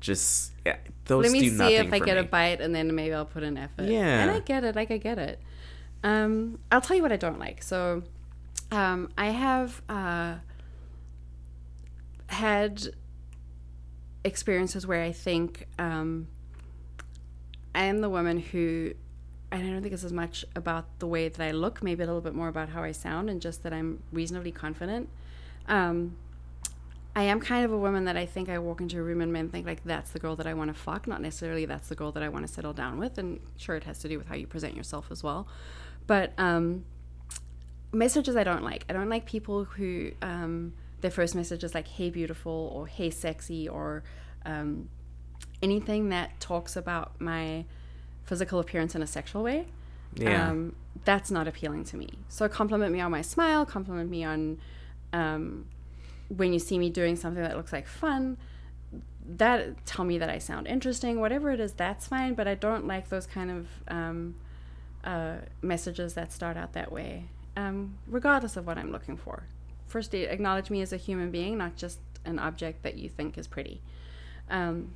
just 0.00 0.52
yeah, 0.66 0.76
those 1.06 1.24
Let 1.24 1.32
me 1.32 1.48
see 1.48 1.74
if 1.76 1.92
I 1.92 1.98
get 1.98 2.18
a 2.18 2.24
bite, 2.24 2.60
and 2.60 2.74
then 2.74 2.94
maybe 2.94 3.14
I'll 3.14 3.24
put 3.24 3.42
in 3.42 3.56
effort. 3.56 3.84
Yeah. 3.84 4.22
And 4.22 4.30
I 4.30 4.40
get 4.40 4.64
it. 4.64 4.76
Like 4.76 4.90
I 4.90 4.98
get 4.98 5.18
it. 5.18 5.40
Um, 6.02 6.58
I'll 6.70 6.80
tell 6.80 6.96
you 6.96 7.02
what 7.02 7.12
I 7.12 7.16
don't 7.16 7.38
like. 7.38 7.62
So, 7.62 8.02
um, 8.70 9.10
I 9.16 9.26
have 9.26 9.82
uh, 9.88 10.36
had 12.28 12.88
experiences 14.24 14.86
where 14.86 15.02
I 15.02 15.12
think 15.12 15.66
um, 15.78 16.28
I 17.74 17.84
am 17.84 18.00
the 18.00 18.10
woman 18.10 18.38
who, 18.38 18.92
and 19.50 19.66
I 19.66 19.70
don't 19.70 19.82
think 19.82 19.94
it's 19.94 20.04
as 20.04 20.12
much 20.12 20.44
about 20.54 20.98
the 20.98 21.06
way 21.06 21.28
that 21.28 21.40
I 21.40 21.52
look, 21.52 21.82
maybe 21.82 22.02
a 22.02 22.06
little 22.06 22.20
bit 22.20 22.34
more 22.34 22.48
about 22.48 22.70
how 22.70 22.82
I 22.82 22.92
sound, 22.92 23.30
and 23.30 23.40
just 23.40 23.62
that 23.62 23.72
I'm 23.72 24.02
reasonably 24.12 24.52
confident. 24.52 25.08
Um, 25.68 26.16
I 27.16 27.22
am 27.22 27.40
kind 27.40 27.64
of 27.64 27.72
a 27.72 27.78
woman 27.78 28.04
that 28.04 28.16
I 28.18 28.26
think 28.26 28.50
I 28.50 28.58
walk 28.58 28.82
into 28.82 28.98
a 28.98 29.02
room 29.02 29.22
and 29.22 29.32
men 29.32 29.48
think 29.48 29.66
like 29.66 29.82
that's 29.84 30.10
the 30.10 30.18
girl 30.18 30.36
that 30.36 30.46
I 30.46 30.52
want 30.52 30.68
to 30.68 30.74
fuck, 30.74 31.06
not 31.06 31.22
necessarily 31.22 31.64
that's 31.64 31.88
the 31.88 31.94
girl 31.94 32.12
that 32.12 32.22
I 32.22 32.28
want 32.28 32.46
to 32.46 32.52
settle 32.52 32.74
down 32.74 32.98
with. 32.98 33.16
And 33.16 33.40
sure, 33.56 33.74
it 33.74 33.84
has 33.84 33.98
to 34.00 34.08
do 34.08 34.18
with 34.18 34.26
how 34.26 34.34
you 34.34 34.46
present 34.46 34.76
yourself 34.76 35.06
as 35.10 35.22
well. 35.22 35.48
But 36.06 36.34
um, 36.36 36.84
messages 37.90 38.36
I 38.36 38.44
don't 38.44 38.62
like. 38.62 38.84
I 38.90 38.92
don't 38.92 39.08
like 39.08 39.24
people 39.24 39.64
who 39.64 40.12
um, 40.20 40.74
their 41.00 41.10
first 41.10 41.34
message 41.34 41.64
is 41.64 41.74
like 41.74 41.88
"Hey, 41.88 42.10
beautiful" 42.10 42.70
or 42.74 42.86
"Hey, 42.86 43.08
sexy" 43.08 43.66
or 43.66 44.04
um, 44.44 44.90
anything 45.62 46.10
that 46.10 46.38
talks 46.38 46.76
about 46.76 47.18
my 47.18 47.64
physical 48.24 48.60
appearance 48.60 48.94
in 48.94 49.00
a 49.00 49.06
sexual 49.06 49.42
way. 49.42 49.68
Yeah. 50.16 50.50
Um, 50.50 50.76
that's 51.06 51.30
not 51.30 51.48
appealing 51.48 51.84
to 51.84 51.96
me. 51.96 52.10
So 52.28 52.46
compliment 52.46 52.92
me 52.92 53.00
on 53.00 53.10
my 53.10 53.22
smile, 53.22 53.64
compliment 53.64 54.10
me 54.10 54.22
on 54.22 54.58
um, 55.14 55.66
when 56.28 56.52
you 56.52 56.58
see 56.58 56.78
me 56.78 56.90
doing 56.90 57.16
something 57.16 57.42
that 57.42 57.56
looks 57.56 57.72
like 57.72 57.86
fun. 57.86 58.36
That 59.28 59.84
tell 59.86 60.04
me 60.04 60.18
that 60.18 60.30
I 60.30 60.38
sound 60.38 60.66
interesting. 60.66 61.20
Whatever 61.20 61.50
it 61.50 61.60
is, 61.60 61.72
that's 61.72 62.06
fine. 62.06 62.34
But 62.34 62.46
I 62.46 62.54
don't 62.54 62.86
like 62.86 63.08
those 63.08 63.26
kind 63.26 63.50
of 63.50 63.68
um, 63.88 64.36
uh, 65.04 65.36
messages 65.62 66.14
that 66.14 66.32
start 66.32 66.56
out 66.56 66.72
that 66.74 66.92
way, 66.92 67.24
um, 67.56 67.98
regardless 68.06 68.56
of 68.56 68.66
what 68.66 68.78
I'm 68.78 68.92
looking 68.92 69.16
for. 69.16 69.44
First, 69.86 70.14
acknowledge 70.14 70.70
me 70.70 70.80
as 70.82 70.92
a 70.92 70.96
human 70.96 71.30
being, 71.30 71.58
not 71.58 71.76
just 71.76 71.98
an 72.24 72.38
object 72.38 72.82
that 72.82 72.96
you 72.96 73.08
think 73.08 73.38
is 73.38 73.46
pretty. 73.46 73.80
Um, 74.50 74.92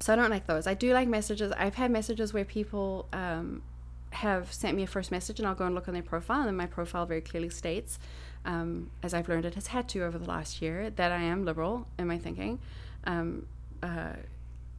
so 0.00 0.12
I 0.12 0.16
don't 0.16 0.30
like 0.30 0.46
those. 0.46 0.66
I 0.66 0.74
do 0.74 0.92
like 0.92 1.08
messages. 1.08 1.52
I've 1.52 1.76
had 1.76 1.90
messages 1.90 2.32
where 2.32 2.44
people 2.44 3.08
um, 3.12 3.62
have 4.10 4.52
sent 4.52 4.76
me 4.76 4.82
a 4.82 4.86
first 4.86 5.10
message, 5.10 5.38
and 5.38 5.46
I'll 5.46 5.54
go 5.54 5.64
and 5.64 5.74
look 5.74 5.86
on 5.86 5.94
their 5.94 6.02
profile, 6.02 6.48
and 6.48 6.56
my 6.56 6.66
profile 6.66 7.06
very 7.06 7.20
clearly 7.20 7.50
states, 7.50 7.98
um, 8.44 8.90
as 9.02 9.14
I've 9.14 9.28
learned 9.28 9.44
it 9.44 9.54
has 9.54 9.68
had 9.68 9.88
to 9.90 10.04
over 10.04 10.18
the 10.18 10.28
last 10.28 10.62
year, 10.62 10.90
that 10.90 11.12
I 11.12 11.22
am 11.22 11.44
liberal 11.44 11.86
in 11.98 12.06
my 12.06 12.18
thinking, 12.18 12.58
um, 13.04 13.46
uh, 13.82 14.14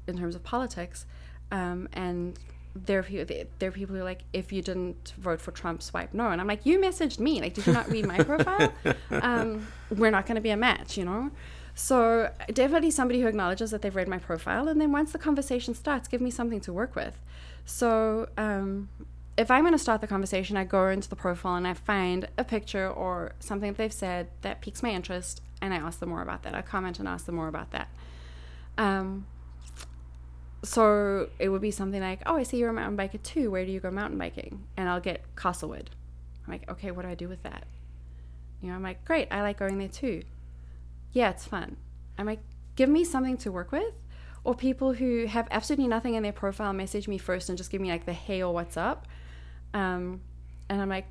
in 0.08 0.18
terms 0.18 0.36
of 0.36 0.44
politics, 0.44 1.06
um, 1.52 1.88
and 1.94 2.38
there 2.76 3.00
are 3.00 3.04
people 3.04 3.36
there 3.60 3.70
are 3.70 3.72
people 3.72 3.96
who 3.96 4.02
are 4.02 4.06
like, 4.06 4.24
if 4.34 4.52
you 4.52 4.62
didn't 4.62 5.14
vote 5.18 5.40
for 5.40 5.52
Trump, 5.52 5.82
swipe 5.82 6.14
no, 6.14 6.30
and 6.30 6.42
I'm 6.42 6.48
like, 6.48 6.66
you 6.66 6.80
messaged 6.80 7.20
me, 7.20 7.40
like, 7.40 7.54
did 7.54 7.68
you 7.68 7.74
not 7.74 7.90
read 7.90 8.06
my 8.06 8.18
profile? 8.24 8.74
Um, 9.12 9.68
we're 9.92 10.10
not 10.10 10.26
going 10.26 10.36
to 10.36 10.42
be 10.42 10.50
a 10.50 10.58
match, 10.58 10.98
you 10.98 11.06
know. 11.06 11.30
So 11.76 12.32
definitely 12.48 12.92
somebody 12.92 13.22
who 13.22 13.28
acknowledges 13.28 13.72
that 13.72 13.82
they've 13.82 13.96
read 13.96 14.08
my 14.08 14.18
profile, 14.18 14.68
and 14.68 14.82
then 14.82 14.92
once 14.92 15.12
the 15.12 15.20
conversation 15.20 15.74
starts, 15.74 16.08
give 16.08 16.20
me 16.20 16.32
something 16.32 16.60
to 16.62 16.74
work 16.74 16.96
with. 16.96 17.20
So 17.66 18.28
um, 18.38 18.90
if 19.38 19.50
I'm 19.50 19.62
going 19.62 19.74
to 19.74 19.80
start 19.80 20.02
the 20.02 20.08
conversation, 20.08 20.58
I 20.58 20.64
go 20.64 20.88
into 20.90 21.10
the 21.10 21.16
profile 21.16 21.56
and 21.56 21.68
I 21.68 21.74
find 21.74 22.28
a 22.38 22.44
picture 22.44 22.90
or 22.90 23.34
something 23.40 23.72
that 23.72 23.78
they've 23.78 23.94
said 23.94 24.30
that 24.42 24.62
piques 24.62 24.84
my 24.84 24.90
interest, 24.92 25.42
and 25.62 25.74
I 25.74 25.78
ask 25.78 26.00
them 26.00 26.10
more 26.10 26.22
about 26.22 26.44
that. 26.44 26.54
I 26.54 26.62
comment 26.62 27.00
and 27.00 27.08
ask 27.08 27.26
them 27.26 27.36
more 27.36 27.48
about 27.48 27.72
that. 27.72 27.88
Um, 28.78 29.26
so 30.64 31.30
it 31.40 31.50
would 31.50 31.62
be 31.62 31.72
something 31.72 32.02
like, 32.02 32.22
"Oh, 32.26 32.36
I 32.36 32.44
see 32.44 32.58
you're 32.58 32.70
a 32.70 32.74
mountain 32.74 32.98
biker 32.98 33.22
too. 33.22 33.52
Where 33.52 33.66
do 33.66 33.72
you 33.72 33.80
go 33.80 33.92
mountain 33.92 34.18
biking?" 34.18 34.66
And 34.78 34.88
I'll 34.88 35.02
get 35.02 35.36
Castlewood. 35.36 35.90
I'm 36.46 36.54
like, 36.54 36.70
"Okay, 36.70 36.92
what 36.92 37.04
do 37.04 37.10
I 37.10 37.16
do 37.16 37.28
with 37.28 37.44
that?" 37.44 37.66
You 38.62 38.70
know, 38.70 38.76
I'm 38.76 38.84
like, 38.84 39.04
"Great, 39.04 39.28
I 39.32 39.42
like 39.42 39.58
going 39.58 39.78
there 39.78 39.88
too." 39.88 40.24
Yeah, 41.12 41.30
it's 41.30 41.46
fun. 41.46 41.78
I'm 42.18 42.26
like, 42.26 42.40
give 42.76 42.90
me 42.90 43.04
something 43.04 43.38
to 43.38 43.52
work 43.52 43.72
with. 43.72 43.94
Or 44.44 44.56
people 44.56 44.94
who 44.94 45.26
have 45.26 45.48
absolutely 45.52 45.88
nothing 45.88 46.16
in 46.16 46.24
their 46.24 46.34
profile 46.34 46.74
message 46.74 47.08
me 47.08 47.18
first 47.18 47.48
and 47.50 47.58
just 47.58 47.72
give 47.72 47.80
me 47.80 47.90
like 47.90 48.06
the 48.06 48.14
hey 48.14 48.42
or 48.42 48.54
what's 48.54 48.76
up. 48.76 49.08
Um, 49.74 50.22
and 50.70 50.82
I'm 50.82 50.90
like, 50.90 51.06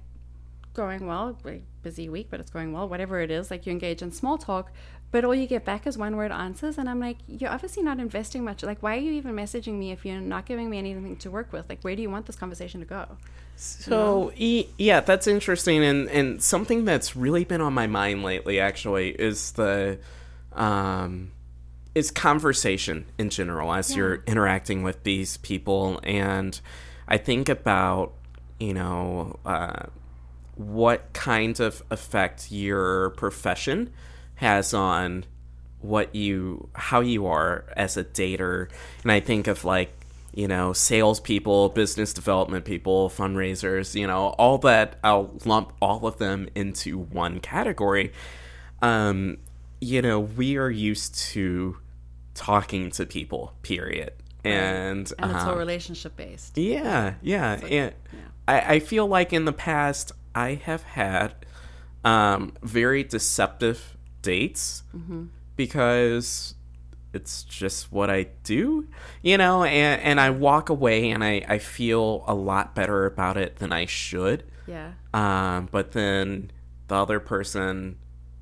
going 0.74 1.06
well, 1.06 1.38
like, 1.44 1.62
busy 1.82 2.08
week, 2.08 2.28
but 2.30 2.40
it's 2.40 2.50
going 2.50 2.72
well, 2.72 2.88
whatever 2.88 3.20
it 3.20 3.30
is. 3.30 3.50
Like 3.50 3.66
you 3.66 3.72
engage 3.72 4.02
in 4.02 4.12
small 4.12 4.38
talk, 4.38 4.72
but 5.10 5.24
all 5.24 5.34
you 5.34 5.46
get 5.46 5.64
back 5.64 5.86
is 5.86 5.98
one 5.98 6.16
word 6.16 6.32
answers. 6.32 6.78
And 6.78 6.88
I'm 6.88 7.00
like, 7.00 7.18
you're 7.28 7.50
obviously 7.50 7.82
not 7.82 7.98
investing 7.98 8.44
much. 8.44 8.62
Like, 8.62 8.82
why 8.82 8.96
are 8.96 9.00
you 9.00 9.12
even 9.12 9.34
messaging 9.34 9.74
me 9.74 9.92
if 9.92 10.06
you're 10.06 10.20
not 10.20 10.46
giving 10.46 10.70
me 10.70 10.78
anything 10.78 11.16
to 11.16 11.30
work 11.30 11.52
with? 11.52 11.68
Like, 11.68 11.82
where 11.82 11.94
do 11.94 12.02
you 12.02 12.10
want 12.10 12.26
this 12.26 12.36
conversation 12.36 12.80
to 12.80 12.86
go? 12.86 13.06
So 13.56 14.32
e- 14.36 14.68
yeah, 14.78 15.00
that's 15.00 15.26
interesting, 15.26 15.84
and 15.84 16.08
and 16.08 16.42
something 16.42 16.84
that's 16.84 17.14
really 17.14 17.44
been 17.44 17.60
on 17.60 17.74
my 17.74 17.86
mind 17.86 18.24
lately, 18.24 18.58
actually, 18.58 19.10
is 19.10 19.52
the 19.52 19.98
um, 20.52 21.30
is 21.94 22.10
conversation 22.10 23.04
in 23.18 23.28
general 23.28 23.72
as 23.72 23.94
you're 23.94 24.22
interacting 24.26 24.82
with 24.82 25.04
these 25.04 25.36
people, 25.36 26.00
and 26.02 26.58
I 27.06 27.18
think 27.18 27.50
about 27.50 28.14
you 28.66 28.72
know 28.74 29.38
uh, 29.44 29.84
what 30.56 31.12
kind 31.12 31.58
of 31.60 31.82
effect 31.90 32.38
your 32.52 33.10
profession 33.10 33.90
has 34.36 34.72
on 34.74 35.24
what 35.80 36.14
you 36.14 36.68
how 36.74 37.00
you 37.00 37.26
are 37.26 37.64
as 37.76 37.96
a 37.96 38.04
dater. 38.04 38.68
And 39.02 39.10
i 39.12 39.20
think 39.20 39.46
of 39.48 39.64
like 39.64 39.90
you 40.34 40.46
know 40.48 40.72
salespeople 40.72 41.70
business 41.70 42.12
development 42.14 42.64
people 42.64 43.10
fundraisers 43.10 43.94
you 44.00 44.06
know 44.06 44.28
all 44.42 44.56
that 44.58 44.88
i'll 45.04 45.30
lump 45.44 45.72
all 45.82 46.06
of 46.06 46.18
them 46.18 46.48
into 46.54 46.98
one 46.98 47.40
category. 47.40 48.12
Um 48.80 49.38
you 49.80 50.00
know 50.02 50.20
we 50.20 50.56
are 50.56 50.70
used 50.70 51.14
to 51.32 51.76
talking 52.34 52.90
to 52.92 53.04
people 53.06 53.42
period. 53.62 54.12
And 54.44 55.12
And 55.20 55.30
it's 55.32 55.44
all 55.44 55.52
um, 55.52 55.58
relationship 55.58 56.16
based. 56.16 56.56
yeah, 56.58 57.14
yeah, 57.22 57.52
like- 57.62 57.72
and 57.72 57.92
yeah. 58.12 58.20
I, 58.48 58.74
I 58.74 58.78
feel 58.80 59.06
like 59.06 59.32
in 59.32 59.44
the 59.44 59.52
past 59.52 60.12
I 60.34 60.54
have 60.54 60.82
had 60.82 61.34
um, 62.04 62.52
very 62.62 63.04
deceptive 63.04 63.96
dates 64.22 64.82
Mm-hmm. 64.96 65.24
because 65.56 66.54
it's 67.12 67.42
just 67.44 67.92
what 67.92 68.08
I 68.08 68.28
do, 68.44 68.86
you 69.22 69.36
know, 69.36 69.64
and, 69.64 70.00
and 70.00 70.18
I 70.20 70.30
walk 70.30 70.70
away 70.70 71.10
and 71.10 71.22
I, 71.22 71.44
I 71.46 71.58
feel 71.58 72.24
a 72.26 72.34
lot 72.34 72.74
better 72.74 73.04
about 73.04 73.36
it 73.36 73.56
than 73.56 73.70
I 73.72 73.84
should. 73.84 74.44
Yeah. 74.66 74.92
Um, 75.12 75.68
but 75.70 75.92
then 75.92 76.50
the 76.88 76.94
other 76.94 77.20
person, 77.20 77.96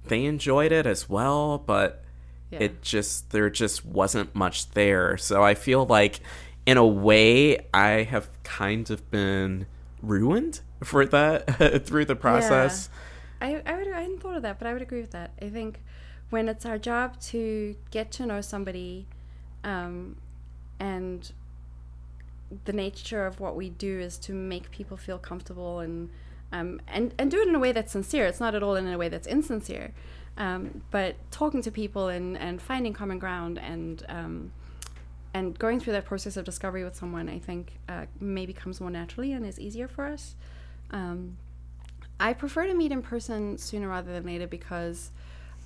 they 0.05 0.25
enjoyed 0.25 0.71
it 0.71 0.87
as 0.87 1.09
well, 1.09 1.59
but 1.59 2.05
Yeah. 2.51 2.61
it 2.61 2.83
just 2.83 3.31
there 3.31 3.51
just 3.51 3.85
wasn't 3.85 4.35
much 4.37 4.71
there. 4.71 5.17
So 5.17 5.43
I 5.43 5.55
feel 5.55 5.85
like 5.87 6.21
in 6.65 6.77
a 6.77 6.87
way 6.87 7.67
I 7.75 8.05
have 8.05 8.29
kind 8.45 8.89
of 8.91 9.11
been 9.11 9.67
ruined 10.03 10.61
for 10.83 11.05
that 11.07 11.85
through 11.87 12.05
the 12.05 12.17
process. 12.17 12.89
I, 13.41 13.63
I 13.65 13.77
would 13.77 13.89
I 13.89 14.03
hadn't 14.03 14.21
thought 14.21 14.37
of 14.37 14.43
that, 14.43 14.59
but 14.59 14.67
I 14.67 14.73
would 14.73 14.83
agree 14.83 15.01
with 15.01 15.13
that. 15.13 15.33
I 15.41 15.49
think 15.49 15.81
when 16.31 16.49
it's 16.49 16.67
our 16.67 16.79
job 16.79 17.19
to 17.21 17.75
get 17.91 18.11
to 18.13 18.27
know 18.27 18.41
somebody, 18.41 19.07
um, 19.65 20.17
and 20.79 21.33
the 22.65 22.73
nature 22.73 23.27
of 23.27 23.41
what 23.41 23.57
we 23.57 23.71
do 23.71 24.01
is 24.01 24.19
to 24.19 24.33
make 24.33 24.71
people 24.71 24.97
feel 24.97 25.19
comfortable 25.19 25.81
and 25.81 26.11
um, 26.53 26.81
and 26.89 27.15
and 27.19 27.31
do 27.31 27.41
it 27.41 27.49
in 27.49 27.55
a 27.55 27.59
way 27.59 27.73
that's 27.73 27.93
sincere. 27.93 28.27
It's 28.27 28.41
not 28.41 28.55
at 28.55 28.63
all 28.63 28.77
in 28.77 28.87
a 28.87 28.99
way 28.99 29.09
that's 29.09 29.27
insincere. 29.27 29.93
Um, 30.37 30.83
but 30.91 31.17
talking 31.31 31.61
to 31.63 31.71
people 31.71 32.09
and, 32.09 32.39
and 32.39 32.63
finding 32.63 32.93
common 32.93 33.19
ground 33.19 33.59
and 33.59 34.03
um, 34.09 34.53
and 35.33 35.59
going 35.59 35.81
through 35.81 35.93
that 35.93 36.05
process 36.05 36.37
of 36.37 36.45
discovery 36.45 36.85
with 36.85 36.97
someone, 36.97 37.29
I 37.29 37.39
think 37.39 37.79
uh, 37.89 38.07
maybe 38.19 38.53
comes 38.53 38.81
more 38.81 38.91
naturally 38.91 39.33
and 39.33 39.47
is 39.47 39.61
easier 39.61 39.89
for 39.89 40.07
us. 40.07 40.35
Um, 40.91 41.37
I 42.19 42.33
prefer 42.33 42.67
to 42.67 42.75
meet 42.75 42.93
in 42.93 43.03
person 43.03 43.57
sooner 43.57 43.89
rather 43.89 44.13
than 44.13 44.27
later 44.27 44.47
because 44.47 45.11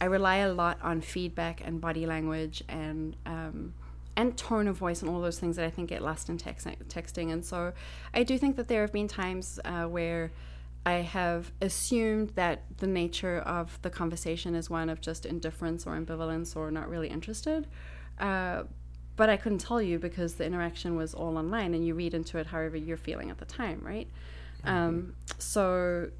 I 0.00 0.04
rely 0.04 0.36
a 0.36 0.52
lot 0.52 0.78
on 0.82 1.00
feedback 1.00 1.62
and 1.64 1.80
body 1.80 2.06
language 2.06 2.62
and 2.68 3.16
um, 3.26 3.74
and 4.16 4.36
tone 4.36 4.68
of 4.68 4.76
voice 4.76 5.02
and 5.02 5.10
all 5.10 5.20
those 5.20 5.40
things 5.40 5.56
that 5.56 5.64
I 5.64 5.70
think 5.70 5.88
get 5.88 6.00
lost 6.02 6.28
in 6.28 6.38
text- 6.38 6.68
texting. 6.88 7.32
And 7.32 7.44
so 7.44 7.72
I 8.12 8.22
do 8.22 8.38
think 8.38 8.56
that 8.56 8.68
there 8.68 8.82
have 8.82 8.92
been 8.92 9.08
times 9.08 9.58
uh, 9.64 9.84
where 9.84 10.30
I 10.86 10.94
have 10.94 11.50
assumed 11.60 12.30
that 12.36 12.62
the 12.78 12.86
nature 12.86 13.38
of 13.38 13.76
the 13.82 13.90
conversation 13.90 14.54
is 14.54 14.70
one 14.70 14.88
of 14.88 15.00
just 15.00 15.26
indifference 15.26 15.84
or 15.86 15.98
ambivalence 15.98 16.54
or 16.54 16.70
not 16.70 16.88
really 16.88 17.08
interested. 17.08 17.66
Uh, 18.20 18.64
but 19.16 19.28
I 19.28 19.36
couldn't 19.36 19.58
tell 19.58 19.80
you 19.80 19.98
because 19.98 20.34
the 20.34 20.44
interaction 20.44 20.96
was 20.96 21.14
all 21.14 21.36
online 21.38 21.74
and 21.74 21.86
you 21.86 21.94
read 21.94 22.14
into 22.14 22.38
it 22.38 22.46
however 22.46 22.76
you're 22.76 22.96
feeling 22.96 23.30
at 23.30 23.38
the 23.38 23.44
time, 23.44 23.80
right? 23.82 24.08
Um, 24.64 25.14
so 25.38 26.10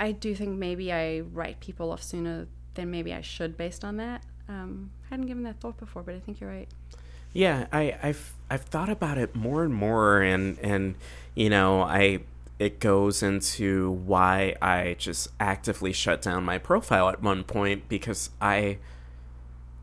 I 0.00 0.12
do 0.12 0.34
think 0.34 0.58
maybe 0.58 0.92
I 0.92 1.20
write 1.20 1.60
people 1.60 1.92
off 1.92 2.02
sooner 2.02 2.48
than 2.74 2.90
maybe 2.90 3.12
I 3.12 3.20
should 3.20 3.56
based 3.56 3.84
on 3.84 3.98
that. 3.98 4.24
Um, 4.48 4.90
I 5.04 5.10
hadn't 5.10 5.26
given 5.26 5.42
that 5.44 5.60
thought 5.60 5.78
before, 5.78 6.02
but 6.02 6.14
I 6.14 6.20
think 6.20 6.40
you're 6.40 6.50
right. 6.50 6.68
Yeah, 7.32 7.66
I, 7.72 7.96
I've 8.02 8.34
I've 8.50 8.62
thought 8.62 8.90
about 8.90 9.16
it 9.16 9.34
more 9.34 9.64
and 9.64 9.72
more, 9.72 10.20
and 10.20 10.58
and 10.58 10.96
you 11.34 11.48
know, 11.48 11.80
I 11.80 12.20
it 12.58 12.78
goes 12.78 13.22
into 13.22 13.90
why 13.90 14.54
I 14.60 14.96
just 14.98 15.28
actively 15.40 15.92
shut 15.92 16.20
down 16.22 16.44
my 16.44 16.58
profile 16.58 17.08
at 17.08 17.22
one 17.22 17.44
point 17.44 17.88
because 17.88 18.30
I 18.40 18.78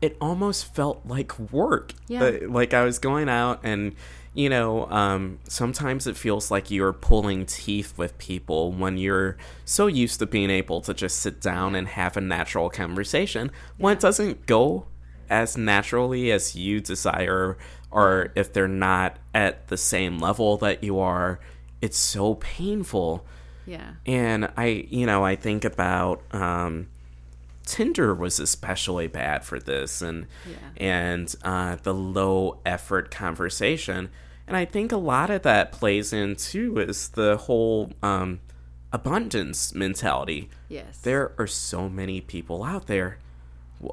it 0.00 0.16
almost 0.20 0.74
felt 0.74 1.02
like 1.04 1.38
work. 1.52 1.92
Yeah. 2.08 2.24
Uh, 2.24 2.38
like 2.48 2.74
I 2.74 2.84
was 2.84 2.98
going 2.98 3.28
out 3.28 3.60
and 3.62 3.94
you 4.32 4.48
know, 4.48 4.86
um, 4.90 5.40
sometimes 5.48 6.06
it 6.06 6.16
feels 6.16 6.50
like 6.50 6.70
you're 6.70 6.92
pulling 6.92 7.46
teeth 7.46 7.98
with 7.98 8.16
people 8.18 8.70
when 8.70 8.96
you're 8.96 9.36
so 9.64 9.88
used 9.88 10.20
to 10.20 10.26
being 10.26 10.50
able 10.50 10.80
to 10.82 10.94
just 10.94 11.18
sit 11.18 11.40
down 11.40 11.74
and 11.74 11.88
have 11.88 12.16
a 12.16 12.20
natural 12.20 12.70
conversation. 12.70 13.50
When 13.76 13.96
it 13.96 14.00
doesn't 14.00 14.46
go 14.46 14.86
as 15.28 15.56
naturally 15.56 16.30
as 16.30 16.54
you 16.54 16.80
desire, 16.80 17.58
or 17.90 18.32
if 18.36 18.52
they're 18.52 18.68
not 18.68 19.16
at 19.34 19.66
the 19.66 19.76
same 19.76 20.20
level 20.20 20.56
that 20.58 20.84
you 20.84 21.00
are, 21.00 21.40
it's 21.80 21.98
so 21.98 22.36
painful. 22.36 23.26
Yeah. 23.66 23.94
And 24.06 24.48
I, 24.56 24.86
you 24.88 25.06
know, 25.06 25.24
I 25.24 25.34
think 25.34 25.64
about 25.64 26.22
um, 26.32 26.88
Tinder 27.70 28.14
was 28.14 28.40
especially 28.40 29.06
bad 29.06 29.44
for 29.44 29.60
this, 29.60 30.02
and 30.02 30.26
Yeah. 30.48 30.56
and 30.76 31.34
uh, 31.44 31.76
the 31.82 31.94
low 31.94 32.60
effort 32.66 33.10
conversation. 33.10 34.10
And 34.48 34.56
I 34.56 34.64
think 34.64 34.90
a 34.90 34.96
lot 34.96 35.30
of 35.30 35.42
that 35.42 35.70
plays 35.70 36.12
in 36.12 36.34
too 36.34 36.78
is 36.78 37.10
the 37.10 37.36
whole 37.36 37.92
um, 38.02 38.40
abundance 38.92 39.74
mentality. 39.74 40.50
Yes. 40.68 40.98
There 40.98 41.32
are 41.38 41.46
so 41.46 41.88
many 41.88 42.20
people 42.20 42.64
out 42.64 42.86
there. 42.86 43.18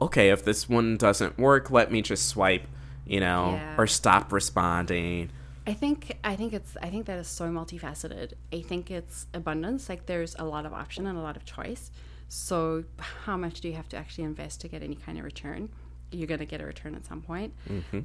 Okay, 0.02 0.30
if 0.32 0.44
this 0.44 0.68
one 0.68 0.98
doesn't 0.98 1.38
work, 1.38 1.70
let 1.72 1.92
me 1.92 2.02
just 2.02 2.28
swipe, 2.28 2.68
you 3.06 3.20
know, 3.20 3.52
Yeah. 3.54 3.76
or 3.78 3.88
stop 3.88 4.34
responding. 4.34 5.30
I 5.68 5.74
think 5.74 6.18
I 6.24 6.36
think 6.36 6.54
it's 6.54 6.76
I 6.82 6.90
think 6.90 7.06
that 7.06 7.20
is 7.20 7.28
so 7.28 7.46
multifaceted. 7.50 8.34
I 8.52 8.62
think 8.62 8.90
it's 8.90 9.28
abundance. 9.34 9.90
Like 9.90 10.06
there's 10.08 10.36
a 10.40 10.46
lot 10.46 10.66
of 10.66 10.74
option 10.74 11.06
and 11.06 11.18
a 11.18 11.22
lot 11.22 11.36
of 11.38 11.46
choice. 11.46 11.92
So 12.30 12.84
how 12.98 13.38
much 13.38 13.62
do 13.62 13.68
you 13.68 13.76
have 13.76 13.90
to 13.90 13.98
actually 13.98 14.26
invest 14.26 14.62
to 14.62 14.68
get 14.68 14.84
any 14.84 14.96
kind 14.96 15.18
of 15.18 15.24
return? 15.24 15.70
You're 16.12 16.28
going 16.28 16.40
to 16.40 16.46
get 16.46 16.62
a 16.62 16.66
return 16.66 16.96
at 16.96 17.06
some 17.06 17.22
point. 17.22 17.54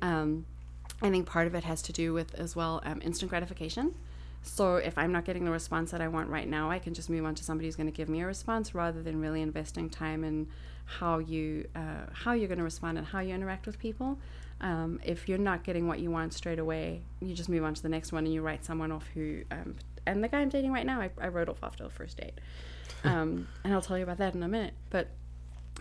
Um, 0.03 0.47
I 1.01 1.11
think 1.11 1.27
part 1.27 1.47
of 1.47 1.55
it 1.55 1.65
has 1.65 1.83
to 1.83 1.93
do 1.93 2.13
with 2.13 2.35
as 2.35 2.55
well 2.55 2.81
um, 2.85 3.01
instant 3.03 3.31
gratification. 3.31 3.95
So 4.43 4.77
if 4.77 4.99
I'm 4.99 5.13
not 5.13 5.25
getting 5.25 5.45
the 5.45 5.51
response 5.53 5.93
that 5.93 6.01
I 6.01 6.09
want 6.09 6.29
right 6.29 6.49
now, 6.49 6.71
I 6.71 6.79
can 6.81 6.95
just 6.95 7.09
move 7.09 7.25
on 7.25 7.35
to 7.37 7.45
somebody 7.45 7.69
who's 7.69 7.77
going 7.77 7.91
to 7.91 7.97
give 7.97 8.09
me 8.09 8.23
a 8.23 8.27
response 8.27 8.75
rather 8.75 9.03
than 9.03 9.21
really 9.21 9.41
investing 9.41 9.89
time 9.89 10.25
in 10.25 10.49
how 10.85 11.19
you 11.19 11.69
uh, 11.77 12.07
how 12.13 12.33
you're 12.33 12.49
going 12.49 12.59
to 12.59 12.65
respond 12.65 12.99
and 12.99 13.07
how 13.07 13.21
you 13.21 13.35
interact 13.35 13.67
with 13.67 13.79
people. 13.79 14.19
Um, 14.61 15.01
if 15.05 15.29
you're 15.29 15.39
not 15.39 15.65
getting 15.65 15.87
what 15.89 16.01
you 16.01 16.11
want 16.11 16.33
straight 16.35 16.59
away, 16.59 17.03
you 17.21 17.35
just 17.35 17.49
move 17.49 17.65
on 17.65 17.75
to 17.75 17.83
the 17.83 17.89
next 17.89 18.13
one 18.13 18.25
and 18.25 18.35
you 18.35 18.43
write 18.43 18.65
someone 18.65 18.91
off 18.93 19.07
who. 19.15 19.43
Um, 19.51 19.77
and 20.07 20.23
the 20.23 20.29
guy 20.29 20.41
I'm 20.41 20.49
dating 20.49 20.73
right 20.73 20.87
now, 20.87 21.01
I, 21.01 21.11
I 21.21 21.29
wrote 21.29 21.49
off 21.49 21.63
after 21.63 21.85
the 21.85 21.91
first 21.91 22.17
date, 22.17 22.41
um, 23.05 23.49
and 23.65 23.73
I'll 23.73 23.83
tell 23.83 23.97
you 23.97 24.05
about 24.05 24.19
that 24.19 24.35
in 24.35 24.43
a 24.43 24.49
minute. 24.49 24.75
But 24.91 25.09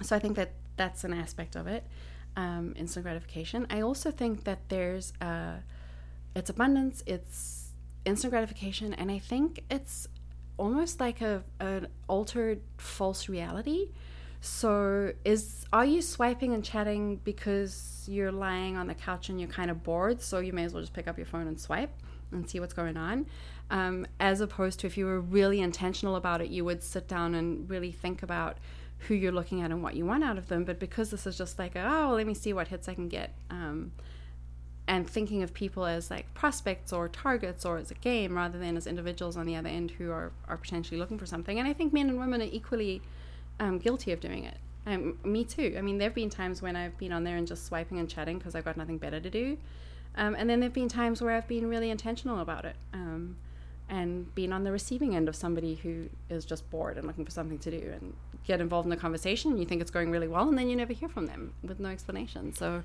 so 0.01 0.15
I 0.15 0.19
think 0.19 0.35
that 0.37 0.53
that's 0.77 1.03
an 1.03 1.13
aspect 1.13 1.55
of 1.55 1.67
it, 1.67 1.85
um, 2.35 2.73
instant 2.77 3.03
gratification. 3.05 3.67
I 3.69 3.81
also 3.81 4.11
think 4.11 4.43
that 4.45 4.69
there's 4.69 5.13
uh, 5.21 5.57
it's 6.35 6.49
abundance, 6.49 7.03
it's 7.05 7.69
instant 8.05 8.31
gratification, 8.31 8.93
and 8.93 9.11
I 9.11 9.19
think 9.19 9.63
it's 9.69 10.07
almost 10.57 10.99
like 10.99 11.21
a 11.21 11.43
an 11.59 11.87
altered 12.07 12.61
false 12.77 13.29
reality. 13.29 13.89
So 14.41 15.13
is 15.23 15.65
are 15.71 15.85
you 15.85 16.01
swiping 16.01 16.53
and 16.53 16.63
chatting 16.65 17.17
because 17.23 18.05
you're 18.07 18.31
lying 18.31 18.75
on 18.75 18.87
the 18.87 18.95
couch 18.95 19.29
and 19.29 19.39
you're 19.39 19.49
kind 19.49 19.69
of 19.69 19.83
bored, 19.83 20.21
so 20.21 20.39
you 20.39 20.53
may 20.53 20.63
as 20.63 20.73
well 20.73 20.81
just 20.81 20.93
pick 20.93 21.07
up 21.07 21.17
your 21.17 21.27
phone 21.27 21.47
and 21.47 21.59
swipe 21.59 21.93
and 22.31 22.49
see 22.49 22.59
what's 22.59 22.73
going 22.73 22.97
on, 22.97 23.27
um, 23.71 24.05
as 24.19 24.41
opposed 24.41 24.81
to 24.81 24.87
if 24.87 24.97
you 24.97 25.05
were 25.05 25.21
really 25.21 25.61
intentional 25.61 26.17
about 26.17 26.41
it, 26.41 26.49
you 26.49 26.63
would 26.65 26.83
sit 26.83 27.07
down 27.07 27.33
and 27.33 27.67
really 27.69 27.91
think 27.91 28.21
about 28.21 28.57
who 29.07 29.15
you're 29.15 29.31
looking 29.31 29.61
at 29.61 29.71
and 29.71 29.81
what 29.81 29.95
you 29.95 30.05
want 30.05 30.23
out 30.25 30.37
of 30.37 30.49
them. 30.49 30.65
But 30.65 30.77
because 30.77 31.09
this 31.09 31.25
is 31.25 31.37
just 31.37 31.57
like, 31.57 31.71
oh, 31.75 32.13
let 32.15 32.27
me 32.27 32.33
see 32.33 32.51
what 32.51 32.67
hits 32.67 32.89
I 32.89 32.93
can 32.93 33.07
get. 33.07 33.33
Um, 33.49 33.93
and 34.87 35.09
thinking 35.09 35.41
of 35.41 35.53
people 35.53 35.85
as 35.85 36.11
like 36.11 36.31
prospects 36.33 36.91
or 36.91 37.07
targets 37.07 37.63
or 37.63 37.77
as 37.77 37.91
a 37.91 37.95
game 37.95 38.35
rather 38.35 38.59
than 38.59 38.75
as 38.75 38.85
individuals 38.85 39.37
on 39.37 39.45
the 39.45 39.55
other 39.55 39.69
end 39.69 39.91
who 39.91 40.11
are, 40.11 40.33
are 40.49 40.57
potentially 40.57 40.99
looking 40.99 41.17
for 41.17 41.25
something. 41.25 41.57
And 41.57 41.67
I 41.67 41.71
think 41.71 41.93
men 41.93 42.09
and 42.09 42.19
women 42.19 42.41
are 42.41 42.49
equally 42.51 43.01
um, 43.61 43.79
guilty 43.79 44.11
of 44.11 44.19
doing 44.19 44.43
it. 44.43 44.57
Um, 44.85 45.17
me 45.23 45.45
too. 45.45 45.75
I 45.77 45.81
mean, 45.81 45.97
there 45.97 46.09
have 46.09 46.15
been 46.15 46.29
times 46.29 46.61
when 46.61 46.75
I've 46.75 46.97
been 46.97 47.13
on 47.13 47.23
there 47.23 47.37
and 47.37 47.47
just 47.47 47.65
swiping 47.67 47.99
and 47.99 48.09
chatting 48.09 48.37
because 48.37 48.53
I've 48.53 48.65
got 48.65 48.75
nothing 48.75 48.97
better 48.97 49.21
to 49.21 49.29
do. 49.29 49.57
Um, 50.15 50.35
and 50.35 50.49
then 50.49 50.59
there 50.59 50.67
have 50.67 50.73
been 50.73 50.89
times 50.89 51.21
where 51.21 51.37
I've 51.37 51.47
been 51.47 51.69
really 51.69 51.89
intentional 51.89 52.39
about 52.39 52.65
it 52.65 52.75
um, 52.93 53.37
and 53.91 54.33
being 54.33 54.53
on 54.53 54.63
the 54.63 54.71
receiving 54.71 55.15
end 55.15 55.27
of 55.27 55.35
somebody 55.35 55.75
who 55.75 56.07
is 56.29 56.45
just 56.45 56.67
bored 56.71 56.97
and 56.97 57.05
looking 57.05 57.25
for 57.25 57.31
something 57.31 57.59
to 57.59 57.69
do 57.69 57.91
and 57.91 58.15
get 58.45 58.61
involved 58.61 58.85
in 58.85 58.89
the 58.89 58.95
conversation. 58.95 59.57
You 59.57 59.65
think 59.65 59.81
it's 59.81 59.91
going 59.91 60.09
really 60.09 60.29
well, 60.29 60.47
and 60.47 60.57
then 60.57 60.69
you 60.69 60.77
never 60.77 60.93
hear 60.93 61.09
from 61.09 61.27
them 61.27 61.53
with 61.61 61.79
no 61.79 61.89
explanation. 61.89 62.55
So 62.55 62.83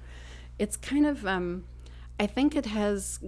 it's 0.59 0.77
kind 0.77 1.07
of, 1.07 1.25
um, 1.25 1.65
I 2.19 2.27
think 2.27 2.57
it 2.57 2.67
has 2.67 3.21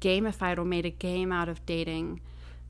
gamified 0.00 0.58
or 0.58 0.64
made 0.64 0.86
a 0.86 0.90
game 0.90 1.32
out 1.32 1.48
of 1.48 1.66
dating 1.66 2.20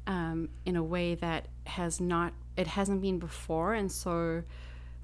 um, 0.06 0.48
in 0.64 0.74
a 0.74 0.82
way 0.82 1.14
that 1.16 1.48
has 1.64 2.00
not, 2.00 2.32
it 2.56 2.68
hasn't 2.68 3.02
been 3.02 3.18
before. 3.18 3.74
And 3.74 3.92
so, 3.92 4.44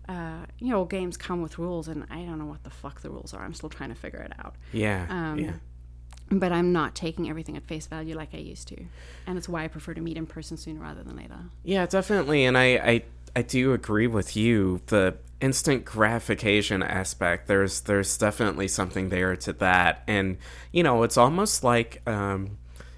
uh, 0.08 0.46
you 0.58 0.70
know, 0.70 0.86
games 0.86 1.18
come 1.18 1.42
with 1.42 1.58
rules, 1.58 1.86
and 1.86 2.06
I 2.10 2.22
don't 2.22 2.38
know 2.38 2.46
what 2.46 2.64
the 2.64 2.70
fuck 2.70 3.02
the 3.02 3.10
rules 3.10 3.34
are. 3.34 3.44
I'm 3.44 3.52
still 3.52 3.68
trying 3.68 3.90
to 3.90 3.94
figure 3.94 4.20
it 4.20 4.32
out. 4.38 4.54
Yeah. 4.72 5.06
Um, 5.10 5.38
yeah. 5.38 5.52
But 6.30 6.52
I'm 6.52 6.72
not 6.72 6.94
taking 6.94 7.28
everything 7.28 7.56
at 7.56 7.64
face 7.64 7.86
value 7.86 8.16
like 8.16 8.30
I 8.34 8.38
used 8.38 8.68
to, 8.68 8.84
and 9.26 9.36
it's 9.36 9.48
why 9.48 9.64
I 9.64 9.68
prefer 9.68 9.94
to 9.94 10.00
meet 10.00 10.16
in 10.16 10.26
person 10.26 10.56
sooner 10.56 10.80
rather 10.80 11.02
than 11.02 11.16
later. 11.16 11.38
Yeah, 11.62 11.86
definitely. 11.86 12.44
And 12.44 12.56
I, 12.56 12.64
I, 12.76 13.02
I 13.36 13.42
do 13.42 13.72
agree 13.72 14.06
with 14.06 14.34
you. 14.34 14.80
The 14.86 15.16
instant 15.40 15.84
gratification 15.84 16.82
aspect, 16.82 17.46
there's, 17.46 17.82
there's 17.82 18.16
definitely 18.16 18.68
something 18.68 19.10
there 19.10 19.36
to 19.36 19.52
that. 19.54 20.02
And, 20.06 20.38
you 20.72 20.82
know, 20.82 21.02
it's 21.02 21.18
almost 21.18 21.62
like 21.62 22.00
um, 22.08 22.56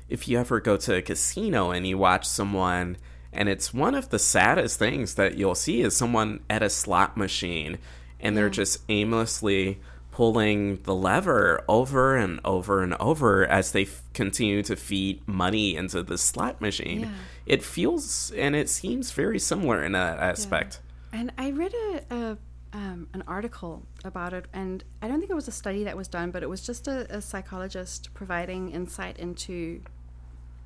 if 0.08 0.28
you 0.28 0.38
ever 0.38 0.60
go 0.60 0.76
to 0.76 0.94
a 0.94 1.02
casino 1.02 1.72
and 1.72 1.86
you 1.86 1.98
watch 1.98 2.26
someone, 2.26 2.96
and 3.32 3.48
it's 3.48 3.74
one 3.74 3.94
of 3.94 4.10
the 4.10 4.18
saddest 4.18 4.78
things 4.78 5.16
that 5.16 5.36
you'll 5.36 5.56
see 5.56 5.82
is 5.82 5.96
someone 5.96 6.40
at 6.48 6.62
a 6.62 6.70
slot 6.70 7.16
machine 7.16 7.78
and 8.20 8.36
they're 8.36 8.48
just 8.48 8.82
aimlessly 8.88 9.78
pulling 10.16 10.78
the 10.84 10.94
lever 10.94 11.62
over 11.68 12.16
and 12.16 12.40
over 12.42 12.82
and 12.82 12.94
over 12.94 13.44
as 13.44 13.72
they 13.72 13.82
f- 13.82 14.02
continue 14.14 14.62
to 14.62 14.74
feed 14.74 15.20
money 15.28 15.76
into 15.76 16.02
the 16.02 16.16
slot 16.16 16.58
machine. 16.58 17.00
Yeah. 17.00 17.10
It 17.44 17.62
feels 17.62 18.30
and 18.30 18.56
it 18.56 18.70
seems 18.70 19.10
very 19.10 19.38
similar 19.38 19.84
in 19.84 19.92
that 19.92 20.18
aspect. 20.18 20.80
And 21.12 21.32
I 21.36 21.50
read 21.50 21.74
a, 21.74 22.14
a 22.14 22.38
um, 22.72 23.08
an 23.12 23.24
article 23.28 23.82
about 24.04 24.32
it, 24.32 24.46
and 24.54 24.82
I 25.02 25.08
don't 25.08 25.18
think 25.18 25.30
it 25.30 25.34
was 25.34 25.48
a 25.48 25.52
study 25.52 25.84
that 25.84 25.98
was 25.98 26.08
done, 26.08 26.30
but 26.30 26.42
it 26.42 26.48
was 26.48 26.64
just 26.64 26.88
a, 26.88 27.14
a 27.14 27.20
psychologist 27.20 28.14
providing 28.14 28.70
insight 28.70 29.18
into 29.18 29.82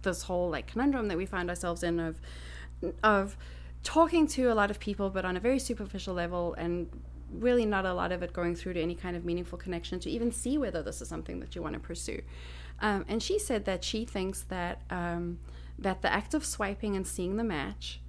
this 0.03 0.23
whole 0.23 0.49
like 0.49 0.69
conundrum 0.69 1.09
that 1.09 1.17
we 1.17 1.27
find 1.27 1.51
ourselves 1.51 1.83
in 1.83 1.99
of 1.99 2.21
of 3.03 3.37
talking 3.83 4.29
to 4.29 4.53
a 4.53 4.55
lot 4.55 4.71
of 4.71 4.79
people, 4.79 5.11
but 5.11 5.25
on 5.25 5.37
a 5.37 5.41
very 5.41 5.59
superficial 5.59 6.15
level, 6.15 6.55
and 6.55 6.89
really 7.33 7.67
not 7.67 7.85
a 7.85 7.93
lot 7.93 8.13
of 8.13 8.23
it 8.23 8.33
going 8.33 8.55
through 8.55 8.75
to 8.75 8.83
any 8.83 8.95
kind 8.95 9.17
of 9.17 9.25
meaningful 9.25 9.59
connection 9.59 10.01
to 10.01 10.11
even 10.11 10.33
see 10.33 10.59
whether 10.59 10.83
this 10.83 11.01
is 11.01 11.09
something 11.09 11.41
that 11.41 11.55
you 11.55 11.63
want 11.63 11.75
to 11.75 11.81
pursue. 11.81 12.23
Um, 12.81 13.05
and 13.09 13.23
she 13.23 13.39
said 13.39 13.65
that 13.67 13.85
she 13.85 14.05
thinks 14.05 14.43
that 14.45 14.83
um, 14.91 15.39
that 15.79 16.03
the 16.03 16.13
act 16.13 16.35
of 16.35 16.45
swiping 16.45 16.97
and 16.97 17.07
seeing 17.07 17.37
the 17.37 17.45
match 17.45 18.01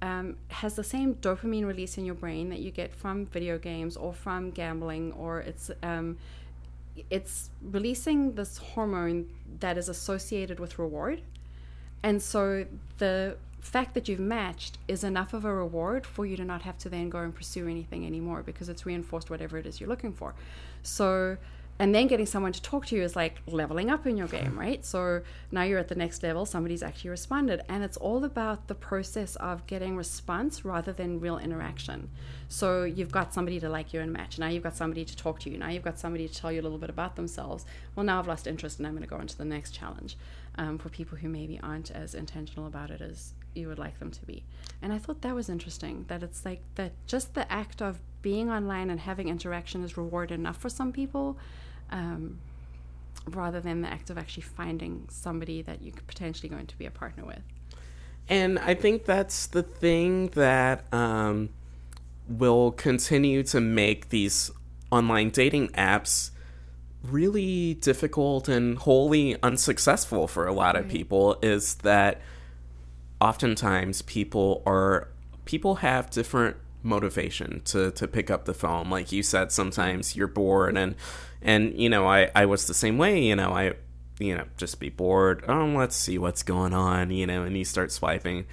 um, 0.00 0.36
has 0.48 0.74
the 0.74 0.84
same 0.84 1.14
dopamine 1.14 1.64
release 1.64 1.96
in 1.96 2.04
your 2.04 2.16
brain 2.16 2.48
that 2.50 2.58
you 2.58 2.70
get 2.70 2.94
from 2.94 3.26
video 3.26 3.58
games 3.58 3.96
or 3.96 4.12
from 4.12 4.50
gambling, 4.50 5.12
or 5.12 5.40
it's 5.40 5.70
um, 5.82 6.18
it's 7.10 7.50
releasing 7.62 8.34
this 8.34 8.58
hormone 8.58 9.28
that 9.60 9.78
is 9.78 9.88
associated 9.88 10.60
with 10.60 10.78
reward. 10.78 11.22
And 12.02 12.20
so 12.20 12.66
the 12.98 13.36
fact 13.62 13.94
that 13.94 14.08
you've 14.08 14.20
matched 14.20 14.78
is 14.88 15.04
enough 15.04 15.32
of 15.32 15.44
a 15.44 15.54
reward 15.54 16.04
for 16.04 16.26
you 16.26 16.36
to 16.36 16.44
not 16.44 16.62
have 16.62 16.76
to 16.78 16.88
then 16.88 17.08
go 17.08 17.18
and 17.18 17.34
pursue 17.34 17.68
anything 17.68 18.04
anymore 18.04 18.42
because 18.42 18.68
it's 18.68 18.84
reinforced 18.84 19.30
whatever 19.30 19.56
it 19.56 19.66
is 19.66 19.80
you're 19.80 19.88
looking 19.88 20.12
for. 20.12 20.34
So, 20.82 21.36
and 21.78 21.94
then 21.94 22.06
getting 22.06 22.26
someone 22.26 22.52
to 22.52 22.60
talk 22.60 22.86
to 22.86 22.96
you 22.96 23.02
is 23.02 23.16
like 23.16 23.40
leveling 23.46 23.88
up 23.88 24.06
in 24.06 24.16
your 24.16 24.26
game, 24.26 24.58
right? 24.58 24.84
So 24.84 25.22
now 25.50 25.62
you're 25.62 25.78
at 25.78 25.88
the 25.88 25.94
next 25.94 26.22
level, 26.22 26.44
somebody's 26.44 26.82
actually 26.82 27.10
responded. 27.10 27.62
And 27.68 27.82
it's 27.82 27.96
all 27.96 28.24
about 28.24 28.66
the 28.66 28.74
process 28.74 29.36
of 29.36 29.66
getting 29.66 29.96
response 29.96 30.64
rather 30.64 30.92
than 30.92 31.20
real 31.20 31.38
interaction. 31.38 32.10
So 32.48 32.82
you've 32.82 33.12
got 33.12 33.32
somebody 33.32 33.58
to 33.60 33.68
like 33.68 33.94
you 33.94 34.00
and 34.00 34.12
match. 34.12 34.38
Now 34.38 34.48
you've 34.48 34.62
got 34.64 34.76
somebody 34.76 35.04
to 35.04 35.16
talk 35.16 35.40
to 35.40 35.50
you. 35.50 35.56
Now 35.56 35.70
you've 35.70 35.84
got 35.84 35.98
somebody 35.98 36.28
to 36.28 36.34
tell 36.34 36.52
you 36.52 36.60
a 36.60 36.64
little 36.64 36.78
bit 36.78 36.90
about 36.90 37.16
themselves. 37.16 37.64
Well, 37.94 38.04
now 38.04 38.18
I've 38.18 38.28
lost 38.28 38.46
interest 38.46 38.78
and 38.78 38.86
I'm 38.86 38.92
going 38.92 39.04
to 39.04 39.08
go 39.08 39.16
on 39.16 39.28
to 39.28 39.38
the 39.38 39.44
next 39.44 39.70
challenge 39.70 40.16
um, 40.58 40.78
for 40.78 40.88
people 40.88 41.18
who 41.18 41.28
maybe 41.28 41.58
aren't 41.62 41.90
as 41.90 42.14
intentional 42.14 42.66
about 42.66 42.90
it 42.90 43.00
as 43.00 43.32
you 43.54 43.68
would 43.68 43.78
like 43.78 43.98
them 43.98 44.10
to 44.10 44.26
be. 44.26 44.44
And 44.80 44.92
I 44.92 44.98
thought 44.98 45.22
that 45.22 45.34
was 45.34 45.48
interesting 45.48 46.04
that 46.08 46.22
it's 46.22 46.44
like 46.44 46.62
that 46.74 46.92
just 47.06 47.34
the 47.34 47.50
act 47.50 47.80
of 47.82 48.00
being 48.22 48.50
online 48.50 48.90
and 48.90 49.00
having 49.00 49.28
interaction 49.28 49.82
is 49.84 49.96
reward 49.96 50.30
enough 50.30 50.56
for 50.56 50.68
some 50.68 50.92
people. 50.92 51.36
Um, 51.90 52.38
rather 53.26 53.60
than 53.60 53.82
the 53.82 53.88
act 53.88 54.10
of 54.10 54.18
actually 54.18 54.42
finding 54.42 55.06
somebody 55.08 55.62
that 55.62 55.82
you 55.82 55.92
could 55.92 56.06
potentially 56.06 56.48
going 56.48 56.66
to 56.66 56.76
be 56.76 56.86
a 56.86 56.90
partner 56.90 57.24
with. 57.24 57.42
And 58.28 58.58
I 58.58 58.74
think 58.74 59.04
that's 59.04 59.46
the 59.46 59.62
thing 59.62 60.28
that 60.28 60.92
um, 60.92 61.50
will 62.28 62.72
continue 62.72 63.42
to 63.44 63.60
make 63.60 64.08
these 64.08 64.50
online 64.90 65.30
dating 65.30 65.68
apps 65.68 66.30
really 67.02 67.74
difficult 67.74 68.48
and 68.48 68.78
wholly 68.78 69.36
unsuccessful 69.42 70.28
for 70.28 70.46
a 70.46 70.52
lot 70.52 70.76
of 70.76 70.88
people 70.88 71.36
is 71.42 71.74
that 71.76 72.20
oftentimes 73.28 74.02
people 74.02 74.62
are 74.66 75.08
people 75.44 75.76
have 75.76 76.10
different 76.10 76.56
motivation 76.82 77.62
to 77.64 77.90
to 77.92 78.08
pick 78.08 78.30
up 78.30 78.44
the 78.44 78.54
phone. 78.54 78.90
Like 78.90 79.12
you 79.12 79.22
said 79.22 79.52
sometimes 79.52 80.16
you're 80.16 80.26
bored 80.40 80.76
and 80.76 80.94
and 81.40 81.72
you 81.82 81.88
know 81.88 82.06
I 82.06 82.30
I 82.34 82.44
was 82.46 82.66
the 82.66 82.74
same 82.74 82.98
way 82.98 83.22
you 83.22 83.36
know 83.36 83.50
I 83.52 83.74
you 84.18 84.34
know 84.36 84.44
just 84.56 84.80
be 84.80 84.88
bored. 84.88 85.44
Oh 85.48 85.66
let's 85.66 85.96
see 85.96 86.18
what's 86.18 86.42
going 86.42 86.74
on 86.74 87.10
you 87.10 87.26
know 87.26 87.42
and 87.44 87.56
you 87.56 87.64
start 87.64 87.92
swiping. 87.92 88.44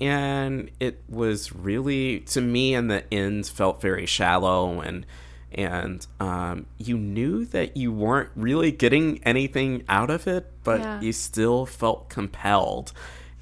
And 0.00 0.70
it 0.78 1.02
was 1.08 1.54
really 1.54 2.20
to 2.20 2.40
me 2.40 2.74
in 2.74 2.88
the 2.88 3.02
end 3.12 3.46
felt 3.46 3.80
very 3.80 4.06
shallow 4.06 4.80
and 4.80 5.06
and 5.52 6.06
um, 6.20 6.66
you 6.76 6.98
knew 6.98 7.44
that 7.46 7.76
you 7.78 7.90
weren't 7.92 8.30
really 8.36 8.70
getting 8.72 9.22
anything 9.24 9.84
out 9.88 10.10
of 10.10 10.26
it 10.26 10.52
but 10.64 10.80
Yeah. 10.80 11.00
you 11.00 11.12
still 11.12 11.64
felt 11.66 12.10
compelled 12.10 12.92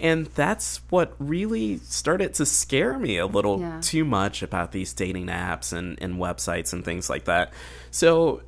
and 0.01 0.26
that's 0.26 0.80
what 0.90 1.14
really 1.18 1.78
started 1.78 2.34
to 2.34 2.45
scare 2.45 2.99
me 2.99 3.16
a 3.16 3.26
little 3.26 3.61
Yeah. 3.61 3.80
too 3.80 4.05
much 4.05 4.42
about 4.42 4.72
these 4.72 4.92
dating 4.92 5.26
apps 5.26 5.72
and, 5.72 5.97
and 6.03 6.16
websites 6.16 6.72
and 6.72 6.84
things 6.84 7.09
like 7.09 7.24
that 7.26 7.53
so 7.90 8.42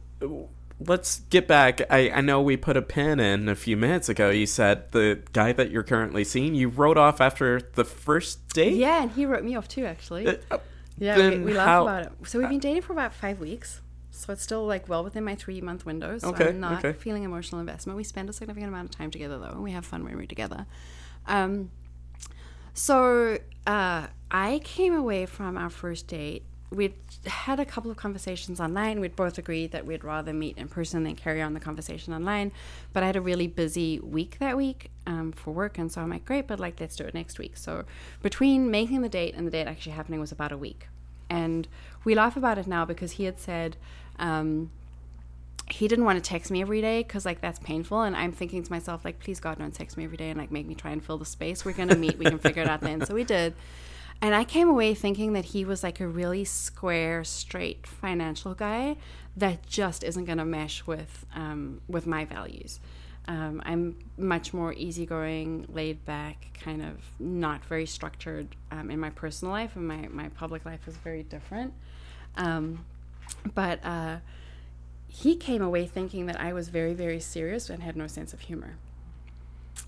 let's 0.81 1.21
get 1.31 1.47
back 1.49 1.81
I, 1.91 2.11
I 2.11 2.21
know 2.21 2.43
we 2.43 2.57
put 2.57 2.77
a 2.77 2.83
pin 2.83 3.19
in 3.21 3.49
a 3.49 3.55
few 3.55 3.77
minutes 3.77 4.09
ago 4.09 4.29
you 4.31 4.47
said 4.47 4.91
the 4.93 5.21
guy 5.33 5.53
that 5.53 5.71
you're 5.71 5.83
currently 5.83 6.25
seeing 6.25 6.55
you 6.55 6.69
wrote 6.69 6.99
off 6.99 7.21
after 7.21 7.61
the 7.75 7.85
first 7.85 8.49
date 8.51 8.75
Yeah, 8.75 9.03
and 9.03 9.11
he 9.13 9.25
wrote 9.25 9.45
me 9.45 9.57
off 9.57 9.69
too, 9.69 9.87
actually. 9.87 10.27
Uh, 10.51 10.59
Yeah, 10.99 11.17
we, 11.31 11.39
we 11.39 11.55
laugh 11.55 11.67
how- 11.67 11.83
about 11.83 12.03
it. 12.05 12.13
So 12.27 12.39
we've 12.39 12.49
been 12.49 12.59
dating 12.59 12.83
for 12.83 12.93
about 12.93 13.13
five 13.15 13.39
weeks. 13.41 13.81
So 14.11 14.33
it's 14.33 14.43
still 14.43 14.67
like 14.67 14.89
well 14.89 15.05
within 15.05 15.25
my 15.25 15.35
three 15.35 15.61
month 15.61 15.85
window. 15.85 16.17
So 16.19 16.29
Okay, 16.31 16.49
I'm 16.49 16.61
not 16.61 16.83
okay. 16.85 16.99
feeling 16.99 17.23
emotional 17.23 17.61
investment. 17.61 17.99
We 17.99 18.05
spend 18.05 18.31
a 18.31 18.33
significant 18.33 18.69
amount 18.71 18.89
of 18.91 18.97
time 18.97 19.11
together 19.11 19.39
though, 19.39 19.51
and 19.51 19.63
we 19.63 19.73
have 19.73 19.85
fun 19.85 20.05
when 20.05 20.17
we're 20.17 20.25
together. 20.27 20.65
Um, 21.27 21.71
so 22.75 23.39
uh, 23.67 24.07
I 24.31 24.61
came 24.65 24.95
away 24.95 25.27
from 25.27 25.57
our 25.57 25.71
first 25.71 26.07
date. 26.09 26.43
We'd 26.71 26.95
had 27.27 27.61
a 27.61 27.65
couple 27.65 27.91
of 27.91 27.97
conversations 27.97 28.61
online. 28.61 29.01
We'd 29.01 29.17
both 29.17 29.39
agreed 29.39 29.71
that 29.71 29.87
we'd 29.87 30.05
rather 30.05 30.33
meet 30.33 30.59
in 30.59 30.69
person 30.69 31.05
than 31.05 31.15
carry 31.15 31.41
on 31.41 31.55
the 31.55 31.61
conversation 31.61 32.13
online. 32.13 32.53
But 32.93 33.03
I 33.03 33.07
had 33.07 33.17
a 33.17 33.21
really 33.21 33.47
busy 33.47 34.01
week 34.01 34.39
that 34.41 34.57
week 34.57 34.91
um, 35.07 35.33
for 35.33 35.53
work, 35.53 35.79
and 35.79 35.91
so 35.91 36.01
I'm 36.01 36.11
like, 36.11 36.25
great, 36.25 36.47
but 36.47 36.59
like, 36.59 36.81
let's 36.81 36.97
do 36.97 37.05
it 37.05 37.15
next 37.15 37.39
week. 37.39 37.57
So 37.57 37.85
between 38.21 38.71
making 38.71 39.03
the 39.03 39.09
date 39.09 39.35
and 39.35 39.47
the 39.47 39.51
date 39.51 39.67
actually 39.67 39.93
happening 39.93 40.21
was 40.21 40.33
about 40.33 40.53
a 40.53 40.59
week. 40.59 40.89
And 41.31 41.67
we 42.05 42.15
laugh 42.15 42.37
about 42.37 42.59
it 42.59 42.67
now 42.67 42.85
because 42.85 43.13
he 43.13 43.25
had 43.25 43.39
said, 43.39 43.77
um, 44.19 44.71
he 45.77 45.89
didn't 45.89 46.07
want 46.07 46.23
to 46.23 46.27
text 46.27 46.51
me 46.51 46.63
every 46.63 46.81
day 46.81 47.03
because 47.03 47.27
like 47.27 47.41
that's 47.43 47.59
painful 47.59 48.01
and 48.03 48.17
i'm 48.17 48.33
thinking 48.33 48.63
to 48.63 48.73
myself 48.73 49.05
like 49.05 49.19
please 49.19 49.39
god 49.41 49.59
don't 49.59 49.75
text 49.75 49.97
me 49.99 50.05
every 50.05 50.17
day 50.17 50.31
and 50.31 50.39
like 50.39 50.51
make 50.51 50.67
me 50.67 50.75
try 50.75 50.91
and 50.91 51.05
fill 51.05 51.19
the 51.19 51.25
space. 51.25 51.65
We're 51.65 51.73
gonna 51.73 51.97
meet 51.97 52.19
we 52.19 52.25
can 52.25 52.39
figure 52.39 52.63
it 52.63 52.69
out 52.69 52.81
then. 52.81 53.05
So 53.05 53.15
we 53.15 53.25
did. 53.25 53.55
And 54.23 54.35
i 54.35 54.45
came 54.45 54.69
away 54.69 54.95
thinking 54.95 55.35
that 55.35 55.47
he 55.47 55.65
was 55.65 55.83
like 55.83 56.01
a 56.01 56.09
really 56.09 56.45
square 56.45 57.25
straight 57.25 57.87
financial 57.87 58.55
guy 58.55 58.97
that 59.37 59.67
just 59.67 60.03
isn't 60.03 60.25
gonna 60.25 60.47
mesh 60.47 60.87
with 60.87 61.27
um, 61.35 61.81
with 61.89 62.07
my 62.07 62.25
values. 62.25 62.81
Um, 63.29 63.61
i'm 63.65 63.97
much 64.17 64.55
more 64.55 64.73
easygoing 64.73 65.67
laid 65.69 66.05
back 66.05 66.47
kind 66.63 66.81
of 66.81 66.95
not 67.19 67.65
very 67.65 67.85
structured 67.85 68.49
um, 68.71 68.91
in 68.91 69.01
my 69.01 69.11
personal 69.11 69.53
life 69.53 69.75
and 69.75 69.87
my, 69.87 70.09
my 70.11 70.29
public 70.29 70.65
life 70.65 70.87
is 70.87 70.97
very 70.97 71.25
different. 71.25 71.75
Um, 72.37 72.85
but 73.55 73.85
uh, 73.85 74.19
he 75.23 75.35
came 75.35 75.63
away 75.63 75.87
thinking 75.87 76.27
that 76.27 76.39
I 76.39 76.53
was 76.53 76.69
very, 76.69 76.93
very 76.93 77.21
serious 77.21 77.71
and 77.71 77.83
had 77.83 77.97
no 77.97 78.07
sense 78.07 78.35
of 78.35 78.41
humor. 78.41 78.77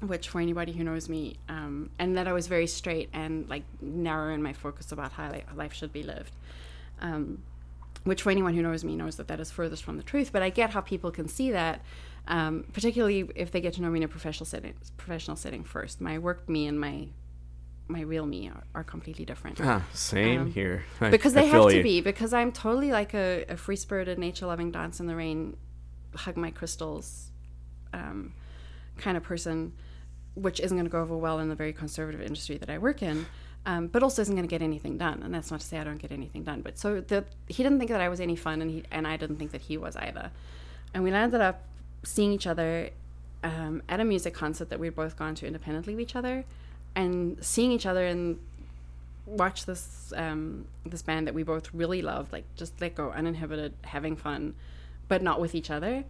Which, 0.01 0.29
for 0.29 0.41
anybody 0.41 0.73
who 0.73 0.85
knows 0.85 1.09
me, 1.09 1.37
um, 1.49 1.91
and 1.99 2.17
that 2.17 2.27
I 2.27 2.33
was 2.33 2.47
very 2.47 2.67
straight 2.67 3.11
and 3.13 3.49
like 3.49 3.65
narrow 3.81 4.33
in 4.33 4.43
my 4.43 4.53
focus 4.53 4.91
about 4.91 5.13
how 5.13 5.33
life 5.55 5.75
should 5.75 5.93
be 5.93 6.03
lived. 6.03 6.33
Um, 7.01 7.43
which, 8.05 8.23
for 8.23 8.31
anyone 8.31 8.55
who 8.55 8.63
knows 8.63 8.85
me, 8.85 8.97
knows 8.97 9.17
that 9.17 9.29
that 9.29 9.41
is 9.41 9.51
furthest 9.51 9.83
from 9.83 9.99
the 9.99 10.03
truth. 10.03 10.31
But 10.33 10.43
I 10.43 10.49
get 10.49 10.71
how 10.71 10.81
people 10.81 11.11
can 11.11 11.29
see 11.29 11.51
that, 11.51 11.83
um, 12.27 12.65
particularly 12.73 13.29
if 13.35 13.51
they 13.51 13.61
get 13.61 13.75
to 13.75 13.83
know 13.83 13.91
me 13.91 13.99
in 13.99 14.05
a 14.05 14.09
professional 14.09 14.47
setting. 14.47 14.75
Professional 14.97 15.37
setting 15.37 15.63
first. 15.63 16.01
My 16.01 16.19
work 16.19 16.49
me 16.49 16.67
and 16.67 16.81
my 16.81 17.09
my 17.89 18.03
real 18.03 18.27
me 18.27 18.49
are, 18.49 18.63
are 18.75 18.85
completely 18.85 19.25
different 19.25 19.59
Ah, 19.63 19.83
same 19.95 20.43
Um, 20.43 20.51
here. 20.53 20.85
I- 21.01 21.11
because 21.11 21.33
they 21.33 21.47
have 21.47 21.67
to 21.69 21.77
you. 21.79 21.83
be 21.83 22.01
because 22.01 22.33
i'm 22.35 22.53
totally 22.53 22.91
like 22.93 23.15
a, 23.15 23.45
a 23.49 23.57
free 23.57 23.77
spirited 23.77 24.19
nature 24.19 24.47
loving 24.47 24.71
dance 24.71 25.01
in 25.01 25.07
the 25.07 25.17
rain 25.17 25.57
hug 26.15 26.37
my 26.37 26.51
crystals 26.51 27.31
um, 27.95 28.33
kind 28.99 29.17
of 29.17 29.23
person 29.23 29.73
which 30.35 30.61
isn't 30.61 30.77
going 30.77 30.85
to 30.87 30.91
go 30.91 31.01
over 31.01 31.17
well 31.17 31.39
in 31.41 31.49
the 31.49 31.55
very 31.55 31.73
conservative 31.73 32.21
industry 32.21 32.57
that 32.59 32.71
i 32.71 32.79
work 32.79 33.03
in 33.03 33.27
um, 33.67 33.87
but 33.89 34.03
also 34.03 34.23
isn't 34.23 34.35
going 34.35 34.47
to 34.47 34.51
get 34.51 34.63
anything 34.63 34.97
done 34.99 35.23
and 35.23 35.35
that's 35.35 35.51
not 35.51 35.61
to 35.61 35.67
say 35.67 35.79
i 35.79 35.85
don't 35.85 35.99
get 36.01 36.13
anything 36.13 36.43
done 36.45 36.61
but 36.61 36.79
so 36.79 37.01
the, 37.01 37.25
he 37.49 37.63
didn't 37.63 37.79
think 37.79 37.91
that 37.91 38.01
i 38.01 38.09
was 38.09 38.21
any 38.21 38.37
fun 38.37 38.61
and 38.63 38.71
he 38.71 38.83
and 38.91 39.07
i 39.07 39.17
didn't 39.17 39.37
think 39.37 39.51
that 39.51 39.63
he 39.63 39.77
was 39.77 39.97
either 39.97 40.31
and 40.95 41.03
we 41.03 41.11
landed 41.11 41.41
up 41.41 41.63
seeing 42.05 42.33
each 42.33 42.47
other 42.47 42.91
um, 43.45 43.83
at 43.89 44.01
a 44.01 44.05
music 44.05 44.35
concert 44.35 44.69
that 44.71 44.79
we'd 44.79 44.95
both 44.95 45.17
gone 45.17 45.35
to 45.35 45.47
independently 45.47 45.93
of 45.95 46.01
each 46.01 46.15
other 46.17 46.45
and 46.95 47.43
seeing 47.45 47.73
each 47.73 47.87
other 47.87 48.05
and 48.05 48.39
watch 49.27 49.67
this 49.67 50.13
um, 50.17 50.67
this 50.87 51.03
band 51.03 51.27
that 51.27 51.35
we 51.35 51.43
both 51.43 51.73
really 51.75 52.03
loved, 52.03 52.33
like 52.33 52.45
just 52.57 52.81
let 52.81 52.95
go, 52.95 53.11
uninhibited, 53.11 53.75
having 53.83 54.17
fun, 54.17 54.55
but 55.07 55.23
not 55.23 55.41
with 55.41 55.55
each 55.55 55.71
other. 55.71 56.05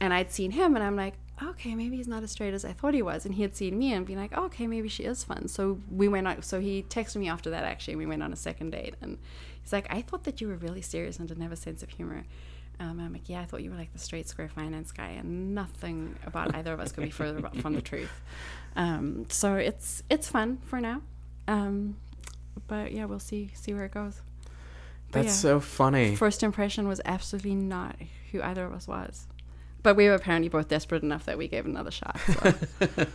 And 0.00 0.12
I'd 0.12 0.32
seen 0.32 0.50
him, 0.50 0.74
and 0.74 0.84
I'm 0.84 0.96
like, 0.96 1.14
okay, 1.42 1.74
maybe 1.74 1.96
he's 1.96 2.08
not 2.08 2.22
as 2.22 2.30
straight 2.30 2.54
as 2.54 2.64
I 2.64 2.72
thought 2.72 2.94
he 2.94 3.02
was. 3.02 3.24
And 3.24 3.34
he 3.34 3.42
had 3.42 3.56
seen 3.56 3.78
me 3.78 3.92
and 3.92 4.04
been 4.04 4.18
like, 4.18 4.36
okay, 4.36 4.66
maybe 4.66 4.88
she 4.88 5.04
is 5.04 5.24
fun. 5.24 5.48
So 5.48 5.78
we 5.90 6.08
went 6.08 6.26
on. 6.26 6.42
So 6.42 6.60
he 6.60 6.84
texted 6.88 7.16
me 7.16 7.28
after 7.28 7.50
that 7.50 7.64
actually, 7.64 7.94
and 7.94 8.00
we 8.00 8.06
went 8.06 8.22
on 8.22 8.32
a 8.32 8.36
second 8.36 8.70
date. 8.70 8.94
And 9.00 9.18
he's 9.62 9.72
like, 9.72 9.86
I 9.90 10.02
thought 10.02 10.24
that 10.24 10.40
you 10.40 10.48
were 10.48 10.56
really 10.56 10.82
serious 10.82 11.18
and 11.18 11.28
didn't 11.28 11.42
have 11.42 11.52
a 11.52 11.56
sense 11.56 11.82
of 11.82 11.90
humor. 11.90 12.24
Um, 12.80 12.98
I'm 12.98 13.12
like, 13.12 13.28
yeah, 13.28 13.40
I 13.40 13.44
thought 13.44 13.62
you 13.62 13.70
were 13.70 13.76
like 13.76 13.92
the 13.92 14.00
straight 14.00 14.28
square 14.28 14.48
finance 14.48 14.90
guy, 14.90 15.10
and 15.10 15.54
nothing 15.54 16.16
about 16.26 16.56
either 16.56 16.72
of 16.72 16.80
us 16.80 16.90
could 16.90 17.04
be 17.04 17.10
further 17.10 17.40
from 17.60 17.74
the 17.74 17.82
truth. 17.82 18.10
Um, 18.76 19.26
so 19.28 19.56
it's 19.56 20.02
it's 20.10 20.28
fun 20.28 20.58
for 20.64 20.80
now. 20.80 21.02
Um, 21.46 21.96
but 22.66 22.92
yeah, 22.92 23.04
we'll 23.04 23.18
see 23.18 23.50
see 23.54 23.74
where 23.74 23.84
it 23.84 23.92
goes. 23.92 24.20
But 25.12 25.22
That's 25.22 25.36
yeah, 25.36 25.50
so 25.50 25.60
funny. 25.60 26.16
First 26.16 26.42
impression 26.42 26.88
was 26.88 27.00
absolutely 27.04 27.54
not 27.54 27.96
who 28.32 28.42
either 28.42 28.64
of 28.64 28.72
us 28.72 28.88
was. 28.88 29.26
But 29.82 29.96
we 29.96 30.08
were 30.08 30.14
apparently 30.14 30.48
both 30.48 30.68
desperate 30.68 31.02
enough 31.02 31.26
that 31.26 31.36
we 31.36 31.46
gave 31.46 31.66
another 31.66 31.90
shot. 31.90 32.18
So. 32.18 32.54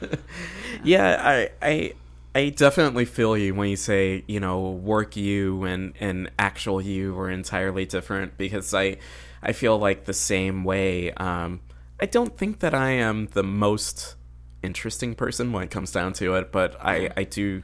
yeah, 0.83 1.19
I, 1.19 1.49
I, 1.61 1.93
I 2.35 2.49
definitely 2.49 3.05
feel 3.05 3.35
you 3.35 3.55
when 3.55 3.69
you 3.69 3.75
say 3.75 4.23
you 4.27 4.39
know 4.39 4.69
work 4.69 5.17
you 5.17 5.63
and 5.63 5.93
and 5.99 6.29
actual 6.37 6.79
you 6.79 7.19
are 7.19 7.29
entirely 7.29 7.85
different 7.85 8.37
because 8.37 8.73
I, 8.73 8.97
I 9.41 9.51
feel 9.51 9.77
like 9.77 10.05
the 10.05 10.13
same 10.13 10.63
way. 10.63 11.11
Um, 11.13 11.61
I 11.99 12.05
don't 12.05 12.37
think 12.37 12.59
that 12.59 12.73
I 12.73 12.91
am 12.91 13.27
the 13.33 13.43
most 13.43 14.15
interesting 14.63 15.15
person 15.15 15.51
when 15.51 15.63
it 15.63 15.71
comes 15.71 15.91
down 15.91 16.13
to 16.13 16.35
it, 16.35 16.51
but 16.51 16.75
I 16.83 17.09
I 17.15 17.23
do 17.23 17.63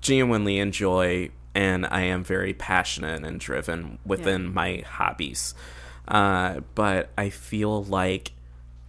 genuinely 0.00 0.58
enjoy 0.58 1.30
and 1.54 1.86
I 1.86 2.02
am 2.02 2.22
very 2.22 2.52
passionate 2.52 3.24
and 3.24 3.40
driven 3.40 3.98
within 4.04 4.52
my 4.52 4.82
hobbies. 4.86 5.54
Uh, 6.06 6.60
but 6.74 7.08
I 7.16 7.30
feel 7.30 7.82
like 7.84 8.32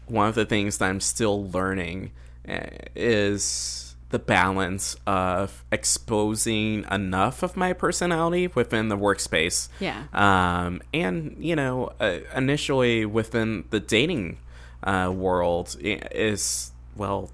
one 0.05 0.27
of 0.27 0.35
the 0.35 0.45
things 0.45 0.77
that 0.77 0.89
I'm 0.89 0.99
still 0.99 1.49
learning 1.49 2.11
uh, 2.47 2.67
is 2.95 3.95
the 4.09 4.19
balance 4.19 4.95
of 5.05 5.63
exposing 5.71 6.85
enough 6.91 7.43
of 7.43 7.57
my 7.57 7.73
personality 7.73 8.47
within 8.47 8.89
the 8.89 8.97
workspace. 8.97 9.69
Yeah. 9.79 10.03
Um, 10.13 10.81
and, 10.93 11.38
you 11.39 11.55
know, 11.55 11.91
uh, 11.99 12.19
initially 12.35 13.05
within 13.05 13.65
the 13.69 13.79
dating 13.79 14.38
uh, 14.84 15.11
world 15.13 15.75
is, 15.81 16.71
well, 16.95 17.31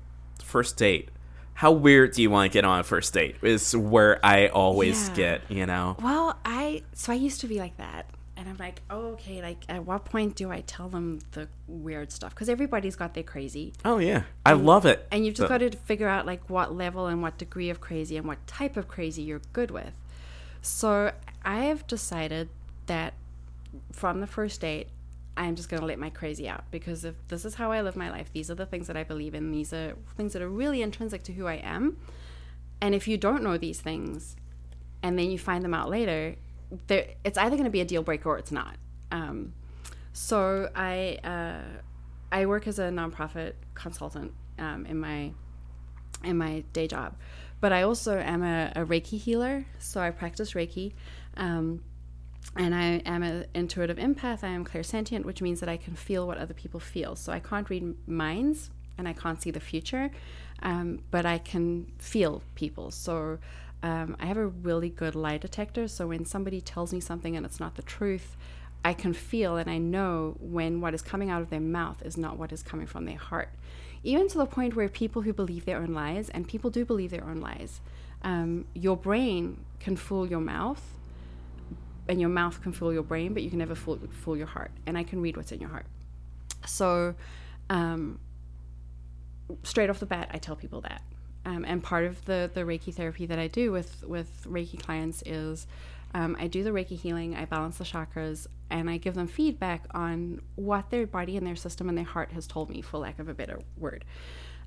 first 0.53 0.77
date. 0.77 1.09
How 1.55 1.71
weird 1.71 2.13
do 2.13 2.21
you 2.21 2.29
want 2.29 2.51
to 2.51 2.53
get 2.55 2.63
on 2.65 2.79
a 2.79 2.83
first 2.83 3.11
date? 3.13 3.35
Is 3.41 3.75
where 3.75 4.23
I 4.23 4.47
always 4.47 5.09
Yeah. 5.09 5.15
get, 5.15 5.41
you 5.49 5.65
know? 5.65 5.95
Well, 6.01 6.37
I 6.45 6.83
so 6.93 7.11
I 7.11 7.15
used 7.15 7.41
to 7.41 7.47
be 7.47 7.57
like 7.59 7.75
that, 7.77 8.05
and 8.37 8.47
I'm 8.49 8.57
like, 8.57 8.81
oh, 8.89 9.13
okay. 9.13 9.41
Like, 9.41 9.63
at 9.69 9.83
what 9.85 10.05
point 10.05 10.35
do 10.35 10.51
I 10.51 10.61
tell 10.61 10.89
them 10.89 11.19
the 11.31 11.47
weird 11.67 12.11
stuff? 12.11 12.31
Because 12.35 12.49
everybody's 12.49 12.95
got 12.95 13.13
their 13.15 13.23
crazy, 13.23 13.73
Oh, 13.83 13.97
yeah. 13.97 14.23
I 14.45 14.53
love 14.53 14.85
it. 14.85 15.07
and 15.11 15.25
you've 15.25 15.35
just 15.35 15.47
The- 15.49 15.57
got 15.59 15.71
to 15.71 15.77
figure 15.91 16.07
out 16.07 16.25
like 16.27 16.49
what 16.49 16.73
level 16.75 17.07
and 17.07 17.21
what 17.23 17.37
degree 17.39 17.69
of 17.71 17.79
crazy 17.81 18.15
and 18.17 18.27
what 18.27 18.45
type 18.47 18.77
of 18.77 18.87
crazy 18.87 19.21
you're 19.23 19.41
good 19.53 19.71
with. 19.71 19.93
So 20.61 21.11
I 21.43 21.57
have 21.65 21.85
decided 21.87 22.49
that 22.85 23.13
from 23.91 24.21
the 24.21 24.27
first 24.27 24.61
date, 24.61 24.87
I'm 25.35 25.55
just 25.55 25.69
going 25.69 25.81
to 25.81 25.85
let 25.87 25.97
my 25.97 26.09
crazy 26.09 26.47
out 26.47 26.65
because 26.69 27.05
if 27.05 27.15
this 27.27 27.43
is 27.43 27.55
how 27.55 27.71
I 27.71 27.81
live 27.81 27.95
my 27.95 28.11
life, 28.11 28.29
these 28.33 28.51
are 28.51 28.55
the 28.55 28.65
things 28.65 28.87
that 28.87 28.95
I 28.95 29.03
believe 29.03 29.33
in, 29.33 29.51
these 29.51 29.73
are 29.73 29.95
things 30.15 30.33
that 30.33 30.41
are 30.41 30.49
really 30.49 30.81
intrinsic 30.81 31.23
to 31.23 31.33
who 31.33 31.47
I 31.47 31.55
am. 31.55 31.97
And 32.81 32.93
if 32.93 33.07
you 33.07 33.17
don't 33.17 33.43
know 33.43 33.57
these 33.57 33.81
things 33.81 34.35
and 35.01 35.17
then 35.17 35.31
you 35.31 35.39
find 35.39 35.63
them 35.63 35.73
out 35.73 35.89
later, 35.89 36.35
it's 36.89 37.37
either 37.37 37.55
going 37.55 37.63
to 37.65 37.71
be 37.71 37.81
a 37.81 37.85
deal 37.85 38.03
breaker 38.03 38.29
or 38.29 38.37
it's 38.37 38.51
not. 38.51 38.75
Um, 39.11 39.53
so 40.11 40.69
I 40.75 41.19
uh, 41.23 41.79
I 42.31 42.45
work 42.45 42.67
as 42.67 42.79
a 42.79 42.89
nonprofit 42.89 43.53
consultant 43.73 44.31
um, 44.59 44.85
in 44.85 44.99
my 44.99 45.31
in 46.23 46.37
my 46.37 46.63
day 46.73 46.87
job, 46.87 47.15
but 47.59 47.73
I 47.73 47.83
also 47.83 48.17
am 48.17 48.43
a, 48.43 48.71
a 48.75 48.85
Reiki 48.85 49.19
healer. 49.19 49.65
So 49.79 50.01
I 50.01 50.11
practice 50.11 50.53
Reiki. 50.53 50.93
Um, 51.37 51.83
and 52.55 52.75
I 52.75 53.01
am 53.05 53.23
an 53.23 53.45
intuitive 53.53 53.97
empath. 53.97 54.43
I 54.43 54.49
am 54.49 54.63
clairsentient, 54.63 55.25
which 55.25 55.41
means 55.41 55.59
that 55.59 55.69
I 55.69 55.77
can 55.77 55.95
feel 55.95 56.27
what 56.27 56.37
other 56.37 56.53
people 56.53 56.79
feel. 56.79 57.15
So 57.15 57.31
I 57.31 57.39
can't 57.39 57.69
read 57.69 57.95
minds 58.07 58.69
and 58.97 59.07
I 59.07 59.13
can't 59.13 59.41
see 59.41 59.49
the 59.49 59.59
future, 59.59 60.11
um, 60.61 60.99
but 61.09 61.25
I 61.25 61.39
can 61.39 61.91
feel 61.97 62.43
people. 62.53 62.91
So 62.91 63.39
um, 63.81 64.15
I 64.19 64.27
have 64.27 64.37
a 64.37 64.47
really 64.47 64.89
good 64.89 65.15
lie 65.15 65.37
detector. 65.37 65.87
So 65.87 66.07
when 66.07 66.25
somebody 66.25 66.61
tells 66.61 66.93
me 66.93 66.99
something 66.99 67.35
and 67.35 67.45
it's 67.45 67.59
not 67.59 67.75
the 67.75 67.81
truth, 67.81 68.37
I 68.85 68.93
can 68.93 69.13
feel 69.13 69.57
and 69.57 69.69
I 69.69 69.77
know 69.77 70.35
when 70.39 70.79
what 70.79 70.93
is 70.93 71.01
coming 71.01 71.29
out 71.29 71.41
of 71.41 71.49
their 71.49 71.59
mouth 71.59 72.01
is 72.03 72.17
not 72.17 72.37
what 72.37 72.51
is 72.51 72.61
coming 72.61 72.85
from 72.85 73.05
their 73.05 73.17
heart. 73.17 73.49
Even 74.03 74.27
to 74.27 74.37
the 74.37 74.45
point 74.45 74.75
where 74.75 74.89
people 74.89 75.21
who 75.21 75.33
believe 75.33 75.65
their 75.65 75.77
own 75.77 75.93
lies, 75.93 76.29
and 76.29 76.45
people 76.45 76.69
do 76.69 76.83
believe 76.83 77.09
their 77.09 77.23
own 77.23 77.39
lies, 77.39 77.79
um, 78.21 78.65
your 78.73 78.97
brain 78.97 79.63
can 79.79 79.95
fool 79.95 80.27
your 80.27 80.41
mouth 80.41 80.93
and 82.07 82.19
your 82.19 82.29
mouth 82.29 82.61
can 82.61 82.71
fool 82.71 82.93
your 82.93 83.03
brain, 83.03 83.33
but 83.33 83.43
you 83.43 83.49
can 83.49 83.59
never 83.59 83.75
fool, 83.75 83.99
fool 84.11 84.35
your 84.35 84.47
heart. 84.47 84.71
And 84.85 84.97
I 84.97 85.03
can 85.03 85.21
read 85.21 85.37
what's 85.37 85.51
in 85.51 85.59
your 85.59 85.69
heart. 85.69 85.85
So, 86.65 87.15
um, 87.69 88.19
straight 89.63 89.89
off 89.89 89.99
the 89.99 90.05
bat, 90.05 90.29
I 90.31 90.37
tell 90.37 90.55
people 90.55 90.81
that. 90.81 91.01
Um, 91.45 91.65
and 91.65 91.83
part 91.83 92.05
of 92.05 92.23
the, 92.25 92.49
the 92.53 92.61
Reiki 92.61 92.93
therapy 92.93 93.25
that 93.25 93.39
I 93.39 93.47
do 93.47 93.71
with, 93.71 94.03
with 94.05 94.45
Reiki 94.47 94.81
clients 94.81 95.23
is 95.25 95.67
um, 96.13 96.37
I 96.39 96.47
do 96.47 96.63
the 96.63 96.69
Reiki 96.69 96.97
healing, 96.97 97.35
I 97.35 97.45
balance 97.45 97.77
the 97.77 97.83
chakras, 97.83 98.47
and 98.69 98.89
I 98.89 98.97
give 98.97 99.15
them 99.15 99.27
feedback 99.27 99.85
on 99.91 100.41
what 100.55 100.89
their 100.89 101.07
body 101.07 101.37
and 101.37 101.45
their 101.45 101.55
system 101.55 101.89
and 101.89 101.97
their 101.97 102.05
heart 102.05 102.31
has 102.31 102.47
told 102.47 102.69
me, 102.69 102.81
for 102.81 102.99
lack 102.99 103.19
of 103.19 103.27
a 103.27 103.33
better 103.33 103.59
word. 103.77 104.05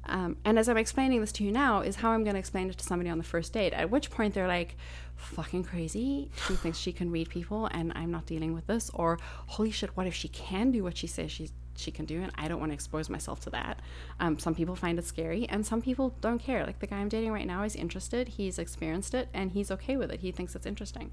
Um, 0.06 0.36
and 0.44 0.58
as 0.58 0.68
I'm 0.68 0.76
explaining 0.76 1.20
this 1.20 1.32
to 1.32 1.44
you 1.44 1.52
now, 1.52 1.80
is 1.80 1.96
how 1.96 2.10
I'm 2.10 2.22
going 2.22 2.34
to 2.34 2.38
explain 2.38 2.70
it 2.70 2.78
to 2.78 2.84
somebody 2.84 3.10
on 3.10 3.18
the 3.18 3.24
first 3.24 3.52
date. 3.52 3.72
At 3.72 3.90
which 3.90 4.10
point 4.10 4.34
they're 4.34 4.48
like, 4.48 4.76
fucking 5.16 5.64
crazy. 5.64 6.30
She 6.46 6.54
thinks 6.54 6.78
she 6.78 6.92
can 6.92 7.10
read 7.10 7.28
people 7.28 7.66
and 7.66 7.92
I'm 7.94 8.10
not 8.10 8.26
dealing 8.26 8.54
with 8.54 8.66
this. 8.66 8.90
Or, 8.94 9.18
holy 9.46 9.70
shit, 9.70 9.96
what 9.96 10.06
if 10.06 10.14
she 10.14 10.28
can 10.28 10.70
do 10.70 10.84
what 10.84 10.96
she 10.96 11.06
says 11.06 11.32
she's, 11.32 11.52
she 11.76 11.90
can 11.90 12.04
do? 12.04 12.22
And 12.22 12.30
I 12.36 12.48
don't 12.48 12.60
want 12.60 12.70
to 12.70 12.74
expose 12.74 13.08
myself 13.08 13.40
to 13.40 13.50
that. 13.50 13.80
Um, 14.20 14.38
some 14.38 14.54
people 14.54 14.76
find 14.76 14.98
it 14.98 15.04
scary 15.04 15.46
and 15.48 15.66
some 15.66 15.82
people 15.82 16.14
don't 16.20 16.38
care. 16.38 16.64
Like 16.64 16.78
the 16.78 16.86
guy 16.86 16.98
I'm 16.98 17.08
dating 17.08 17.32
right 17.32 17.46
now 17.46 17.62
is 17.62 17.74
interested, 17.74 18.28
he's 18.28 18.58
experienced 18.58 19.14
it, 19.14 19.28
and 19.34 19.52
he's 19.52 19.70
okay 19.70 19.96
with 19.96 20.10
it. 20.12 20.20
He 20.20 20.30
thinks 20.30 20.54
it's 20.54 20.66
interesting. 20.66 21.12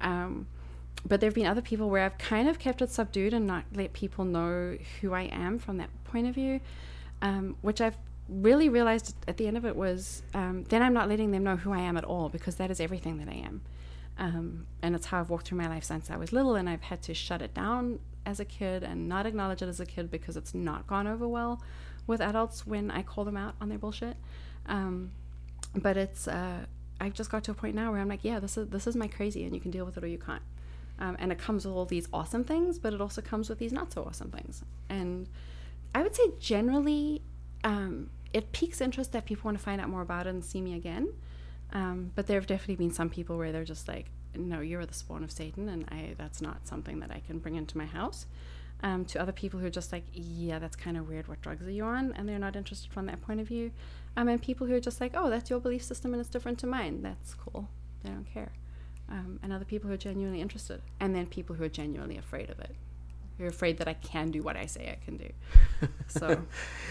Um, 0.00 0.46
but 1.06 1.20
there 1.20 1.28
have 1.28 1.34
been 1.34 1.46
other 1.46 1.62
people 1.62 1.90
where 1.90 2.04
I've 2.04 2.18
kind 2.18 2.48
of 2.48 2.58
kept 2.58 2.80
it 2.80 2.90
subdued 2.90 3.34
and 3.34 3.46
not 3.46 3.64
let 3.74 3.92
people 3.92 4.24
know 4.24 4.76
who 5.00 5.12
I 5.12 5.22
am 5.22 5.58
from 5.58 5.78
that 5.78 5.90
point 6.04 6.28
of 6.28 6.34
view, 6.34 6.60
um, 7.20 7.56
which 7.60 7.80
I've 7.80 7.96
really 8.40 8.68
realized 8.68 9.14
at 9.28 9.36
the 9.36 9.46
end 9.46 9.56
of 9.56 9.64
it 9.64 9.76
was 9.76 10.22
um, 10.34 10.64
then 10.64 10.82
I'm 10.82 10.94
not 10.94 11.08
letting 11.08 11.30
them 11.30 11.44
know 11.44 11.56
who 11.56 11.72
I 11.72 11.80
am 11.80 11.96
at 11.96 12.04
all 12.04 12.28
because 12.28 12.56
that 12.56 12.70
is 12.70 12.80
everything 12.80 13.18
that 13.18 13.28
I 13.28 13.34
am. 13.34 13.62
Um, 14.18 14.66
and 14.82 14.94
it's 14.94 15.06
how 15.06 15.20
I've 15.20 15.30
walked 15.30 15.48
through 15.48 15.58
my 15.58 15.68
life 15.68 15.84
since 15.84 16.10
I 16.10 16.16
was 16.16 16.32
little, 16.32 16.54
and 16.54 16.68
I've 16.68 16.82
had 16.82 17.02
to 17.02 17.14
shut 17.14 17.42
it 17.42 17.54
down 17.54 17.98
as 18.24 18.40
a 18.40 18.44
kid 18.44 18.82
and 18.82 19.08
not 19.08 19.26
acknowledge 19.26 19.62
it 19.62 19.68
as 19.68 19.80
a 19.80 19.86
kid 19.86 20.10
because 20.10 20.36
it's 20.36 20.54
not 20.54 20.86
gone 20.86 21.06
over 21.06 21.26
well 21.26 21.62
with 22.06 22.20
adults 22.20 22.66
when 22.66 22.90
I 22.90 23.02
call 23.02 23.24
them 23.24 23.36
out 23.36 23.54
on 23.60 23.68
their 23.68 23.78
bullshit. 23.78 24.16
Um, 24.66 25.12
but 25.74 25.96
it's 25.96 26.28
uh, 26.28 26.66
I've 27.00 27.14
just 27.14 27.30
got 27.30 27.42
to 27.44 27.50
a 27.50 27.54
point 27.54 27.74
now 27.74 27.90
where 27.90 28.00
I'm 28.00 28.08
like, 28.08 28.22
yeah, 28.22 28.38
this 28.38 28.56
is 28.56 28.68
this 28.68 28.86
is 28.86 28.96
my 28.96 29.08
crazy, 29.08 29.44
and 29.44 29.54
you 29.54 29.60
can 29.60 29.70
deal 29.70 29.84
with 29.84 29.96
it 29.96 30.04
or 30.04 30.08
you 30.08 30.18
can't. 30.18 30.42
Um, 30.98 31.16
and 31.18 31.32
it 31.32 31.38
comes 31.38 31.64
with 31.64 31.74
all 31.74 31.86
these 31.86 32.06
awesome 32.12 32.44
things, 32.44 32.78
but 32.78 32.92
it 32.92 33.00
also 33.00 33.22
comes 33.22 33.48
with 33.48 33.58
these 33.58 33.72
not 33.72 33.92
so 33.92 34.04
awesome 34.04 34.30
things. 34.30 34.62
And 34.88 35.28
I 35.94 36.02
would 36.02 36.14
say 36.14 36.22
generally, 36.38 37.22
um, 37.64 38.10
it 38.32 38.52
piques 38.52 38.80
interest 38.80 39.12
that 39.12 39.24
people 39.24 39.44
want 39.44 39.58
to 39.58 39.64
find 39.64 39.80
out 39.80 39.88
more 39.88 40.02
about 40.02 40.26
it 40.26 40.30
and 40.30 40.44
see 40.44 40.60
me 40.60 40.74
again. 40.74 41.12
Um, 41.72 42.12
but 42.14 42.26
there 42.26 42.38
have 42.38 42.46
definitely 42.46 42.76
been 42.76 42.92
some 42.92 43.08
people 43.08 43.38
where 43.38 43.52
they're 43.52 43.64
just 43.64 43.88
like, 43.88 44.06
no, 44.34 44.60
you're 44.60 44.86
the 44.86 44.94
spawn 44.94 45.24
of 45.24 45.30
Satan, 45.30 45.68
and 45.68 45.84
I 45.90 46.14
that's 46.16 46.40
not 46.40 46.66
something 46.66 47.00
that 47.00 47.10
I 47.10 47.22
can 47.26 47.38
bring 47.38 47.54
into 47.54 47.76
my 47.78 47.86
house. 47.86 48.26
Um, 48.84 49.04
to 49.06 49.20
other 49.20 49.32
people 49.32 49.60
who 49.60 49.66
are 49.66 49.70
just 49.70 49.92
like, 49.92 50.04
yeah, 50.12 50.58
that's 50.58 50.74
kind 50.74 50.96
of 50.96 51.08
weird. 51.08 51.28
What 51.28 51.40
drugs 51.40 51.64
are 51.66 51.70
you 51.70 51.84
on? 51.84 52.12
And 52.16 52.28
they're 52.28 52.38
not 52.38 52.56
interested 52.56 52.90
from 52.90 53.06
that 53.06 53.22
point 53.22 53.38
of 53.38 53.46
view. 53.46 53.70
Um, 54.16 54.26
and 54.26 54.42
people 54.42 54.66
who 54.66 54.74
are 54.74 54.80
just 54.80 55.00
like, 55.00 55.12
oh, 55.14 55.30
that's 55.30 55.50
your 55.50 55.60
belief 55.60 55.84
system 55.84 56.12
and 56.12 56.20
it's 56.20 56.28
different 56.28 56.58
to 56.60 56.66
mine. 56.66 57.00
That's 57.00 57.34
cool. 57.34 57.68
They 58.02 58.10
don't 58.10 58.26
care. 58.26 58.50
Um, 59.08 59.38
and 59.40 59.52
other 59.52 59.64
people 59.64 59.86
who 59.86 59.94
are 59.94 59.98
genuinely 59.98 60.40
interested. 60.40 60.82
And 60.98 61.14
then 61.14 61.26
people 61.26 61.54
who 61.54 61.62
are 61.62 61.68
genuinely 61.68 62.16
afraid 62.16 62.50
of 62.50 62.58
it. 62.58 62.74
Who 63.38 63.44
are 63.44 63.48
afraid 63.48 63.78
that 63.78 63.88
I 63.88 63.94
can 63.94 64.30
do 64.30 64.42
what 64.42 64.56
I 64.56 64.66
say 64.66 64.96
I 65.00 65.04
can 65.04 65.16
do. 65.16 65.28
So, 66.06 66.42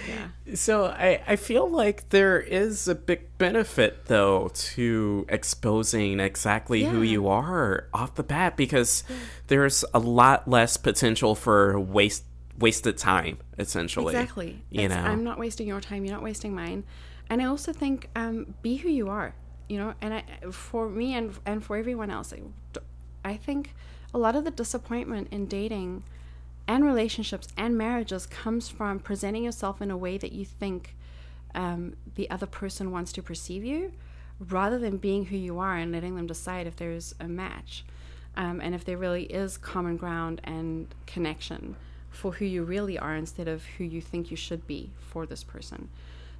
yeah. 0.09 0.55
So 0.55 0.85
I, 0.85 1.21
I 1.27 1.35
feel 1.35 1.69
like 1.69 2.09
there 2.09 2.39
is 2.39 2.87
a 2.87 2.95
big 2.95 3.37
benefit 3.37 4.05
though 4.07 4.49
to 4.73 5.25
exposing 5.29 6.19
exactly 6.19 6.83
who 6.85 7.03
you 7.03 7.27
are 7.27 7.87
off 7.93 8.15
the 8.15 8.23
bat 8.23 8.57
because 8.57 9.03
there's 9.47 9.85
a 9.93 9.99
lot 9.99 10.47
less 10.47 10.75
potential 10.75 11.35
for 11.35 11.79
waste 11.79 12.23
wasted 12.57 12.97
time 12.97 13.37
essentially. 13.59 14.15
Exactly. 14.15 14.63
You 14.71 14.85
It's- 14.85 14.97
know. 15.05 15.09
I'm 15.09 15.23
not 15.23 15.37
wasting 15.37 15.67
your 15.67 15.81
time. 15.81 16.03
You're 16.03 16.15
not 16.15 16.23
wasting 16.23 16.55
mine. 16.55 16.83
And 17.29 17.41
I 17.41 17.45
also 17.45 17.71
think 17.71 18.09
um, 18.15 18.55
be 18.63 18.77
who 18.77 18.89
you 18.89 19.07
are. 19.09 19.35
You 19.69 19.77
know, 19.77 19.93
and 20.01 20.15
I 20.15 20.23
for 20.51 20.89
me 20.89 21.13
and 21.13 21.37
and 21.45 21.63
for 21.63 21.77
everyone 21.77 22.09
else, 22.09 22.33
I, 22.33 22.41
I 23.23 23.37
think 23.37 23.73
a 24.13 24.17
lot 24.17 24.35
of 24.35 24.43
the 24.45 24.51
disappointment 24.51 25.27
in 25.31 25.45
dating 25.45 26.03
and 26.67 26.85
relationships 26.85 27.47
and 27.57 27.77
marriages 27.77 28.25
comes 28.25 28.69
from 28.69 28.99
presenting 28.99 29.43
yourself 29.43 29.81
in 29.81 29.91
a 29.91 29.97
way 29.97 30.17
that 30.17 30.31
you 30.31 30.45
think 30.45 30.95
um, 31.53 31.95
the 32.15 32.29
other 32.29 32.45
person 32.45 32.91
wants 32.91 33.11
to 33.13 33.21
perceive 33.21 33.63
you, 33.63 33.91
rather 34.39 34.79
than 34.79 34.97
being 34.97 35.25
who 35.25 35.37
you 35.37 35.59
are 35.59 35.75
and 35.75 35.91
letting 35.91 36.15
them 36.15 36.27
decide 36.27 36.67
if 36.67 36.75
there's 36.75 37.13
a 37.19 37.27
match, 37.27 37.83
um, 38.35 38.61
and 38.61 38.73
if 38.73 38.85
there 38.85 38.97
really 38.97 39.23
is 39.23 39.57
common 39.57 39.97
ground 39.97 40.41
and 40.43 40.87
connection 41.05 41.75
for 42.09 42.33
who 42.33 42.45
you 42.45 42.63
really 42.63 42.97
are 42.97 43.15
instead 43.15 43.47
of 43.47 43.65
who 43.77 43.83
you 43.83 44.01
think 44.01 44.31
you 44.31 44.37
should 44.37 44.65
be 44.67 44.91
for 44.99 45.25
this 45.25 45.43
person. 45.43 45.89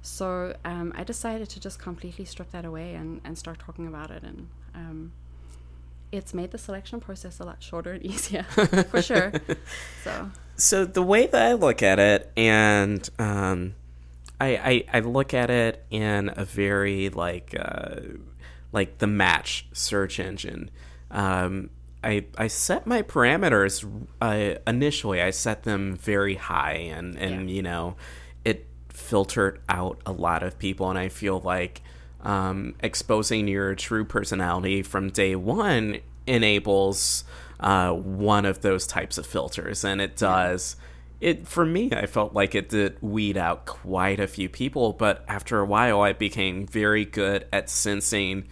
So 0.02 0.56
um, 0.64 0.92
I 0.96 1.04
decided 1.04 1.48
to 1.50 1.60
just 1.60 1.78
completely 1.78 2.24
strip 2.24 2.50
that 2.50 2.64
away 2.64 2.94
and, 2.94 3.20
and 3.24 3.38
start 3.38 3.58
talking 3.58 3.86
about 3.86 4.10
it. 4.10 4.22
And 4.22 4.48
um, 4.74 5.12
it's 6.12 6.32
made 6.34 6.50
the 6.50 6.58
selection 6.58 7.00
process 7.00 7.40
a 7.40 7.44
lot 7.44 7.62
shorter 7.62 7.92
and 7.92 8.02
easier, 8.06 8.42
for 8.44 9.02
sure. 9.10 9.32
So, 10.04 10.30
so 10.56 10.84
the 10.84 11.02
way 11.02 11.26
that 11.26 11.42
I 11.42 11.54
look 11.54 11.82
at 11.82 11.98
it, 11.98 12.30
and 12.36 13.08
um, 13.18 13.74
I, 14.40 14.84
I 14.92 14.98
I 14.98 15.00
look 15.00 15.34
at 15.34 15.50
it 15.50 15.84
in 15.90 16.30
a 16.36 16.44
very 16.44 17.08
like 17.08 17.56
uh, 17.58 17.96
like 18.72 18.98
the 18.98 19.06
match 19.06 19.66
search 19.72 20.20
engine. 20.20 20.70
Um, 21.10 21.70
I 22.04 22.24
I 22.36 22.48
set 22.48 22.86
my 22.86 23.02
parameters 23.02 23.84
uh, 24.20 24.58
initially. 24.66 25.22
I 25.22 25.30
set 25.30 25.62
them 25.62 25.96
very 25.96 26.34
high, 26.34 26.90
and 26.94 27.16
and 27.18 27.48
Yeah. 27.48 27.54
you 27.56 27.62
know, 27.62 27.96
it 28.44 28.66
filtered 28.88 29.60
out 29.68 30.00
a 30.04 30.12
lot 30.12 30.42
of 30.42 30.58
people, 30.58 30.90
and 30.90 30.98
I 30.98 31.08
feel 31.08 31.40
like 31.40 31.80
um, 32.22 32.74
exposing 32.80 33.48
your 33.48 33.74
true 33.74 34.04
personality 34.04 34.82
from 34.82 35.10
day 35.10 35.34
one 35.34 35.98
enables 36.26 37.24
uh, 37.60 37.92
one 37.92 38.44
of 38.44 38.60
those 38.62 38.86
types 38.86 39.18
of 39.18 39.26
filters, 39.26 39.84
and 39.84 40.00
it 40.00 40.16
does. 40.16 40.76
It 41.20 41.46
for 41.46 41.64
me, 41.64 41.90
I 41.92 42.06
felt 42.06 42.34
like 42.34 42.54
it 42.54 42.68
did 42.68 43.00
weed 43.00 43.36
out 43.36 43.64
quite 43.66 44.18
a 44.18 44.26
few 44.26 44.48
people, 44.48 44.92
but 44.92 45.24
after 45.28 45.60
a 45.60 45.66
while, 45.66 46.00
I 46.00 46.12
became 46.12 46.66
very 46.66 47.04
good 47.04 47.46
at 47.52 47.70
sensing 47.70 48.48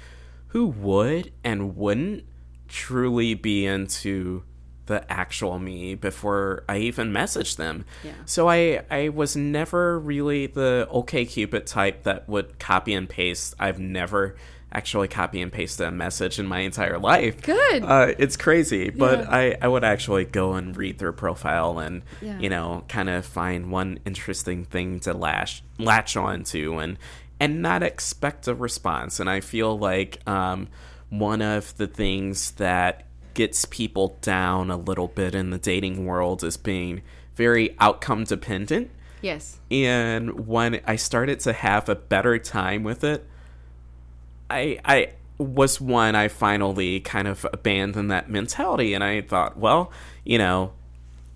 who 0.48 0.66
would 0.66 1.32
and 1.42 1.76
wouldn't 1.76 2.24
truly 2.68 3.34
be 3.34 3.66
into 3.66 4.44
the 4.90 5.10
actual 5.10 5.58
me 5.60 5.94
before 5.94 6.64
I 6.68 6.78
even 6.78 7.12
messaged 7.12 7.56
them. 7.56 7.84
Yeah. 8.04 8.12
So 8.26 8.48
I 8.48 8.82
I 8.90 9.08
was 9.10 9.36
never 9.36 9.98
really 9.98 10.46
the 10.48 10.88
OKCupid 10.92 11.64
type 11.66 12.02
that 12.02 12.28
would 12.28 12.58
copy 12.58 12.92
and 12.92 13.08
paste. 13.08 13.54
I've 13.60 13.78
never 13.78 14.34
actually 14.72 15.08
copy 15.08 15.40
and 15.40 15.50
paste 15.52 15.80
a 15.80 15.90
message 15.90 16.38
in 16.38 16.46
my 16.46 16.60
entire 16.60 16.98
life. 16.98 17.40
Good. 17.42 17.82
Uh, 17.84 18.14
it's 18.18 18.36
crazy, 18.36 18.90
but 18.90 19.20
Yeah. 19.20 19.26
I 19.30 19.56
I 19.62 19.68
would 19.68 19.84
actually 19.84 20.24
go 20.24 20.54
and 20.54 20.76
read 20.76 20.98
their 20.98 21.12
profile 21.12 21.78
and 21.78 22.02
Yeah. 22.20 22.38
you 22.40 22.48
know 22.50 22.84
kind 22.88 23.08
of 23.08 23.24
find 23.24 23.70
one 23.70 24.00
interesting 24.04 24.64
thing 24.64 25.00
to 25.00 25.12
latch 25.14 25.62
latch 25.78 26.16
on 26.16 26.42
to 26.52 26.78
and 26.78 26.98
and 27.38 27.62
not 27.62 27.82
expect 27.82 28.48
a 28.48 28.54
response. 28.54 29.20
And 29.20 29.30
I 29.30 29.40
feel 29.40 29.78
like 29.78 30.18
um, 30.28 30.68
one 31.10 31.42
of 31.42 31.76
the 31.78 31.86
things 31.86 32.50
that 32.52 33.06
gets 33.34 33.64
people 33.64 34.18
down 34.20 34.70
a 34.70 34.76
little 34.76 35.08
bit 35.08 35.34
in 35.34 35.50
the 35.50 35.58
dating 35.58 36.04
world 36.04 36.42
is 36.44 36.56
being 36.56 37.02
very 37.34 37.76
outcome 37.78 38.24
dependent. 38.24 38.90
yes. 39.22 39.58
And 39.70 40.46
when 40.46 40.80
I 40.86 40.96
started 40.96 41.40
to 41.40 41.52
have 41.52 41.88
a 41.88 41.94
better 41.94 42.38
time 42.38 42.82
with 42.82 43.04
it, 43.04 43.26
I 44.50 44.78
I 44.84 45.12
was 45.38 45.80
one 45.80 46.14
I 46.14 46.28
finally 46.28 47.00
kind 47.00 47.26
of 47.26 47.46
abandoned 47.52 48.10
that 48.10 48.28
mentality 48.28 48.92
and 48.92 49.02
I 49.02 49.22
thought, 49.22 49.56
well, 49.56 49.90
you 50.24 50.36
know, 50.36 50.72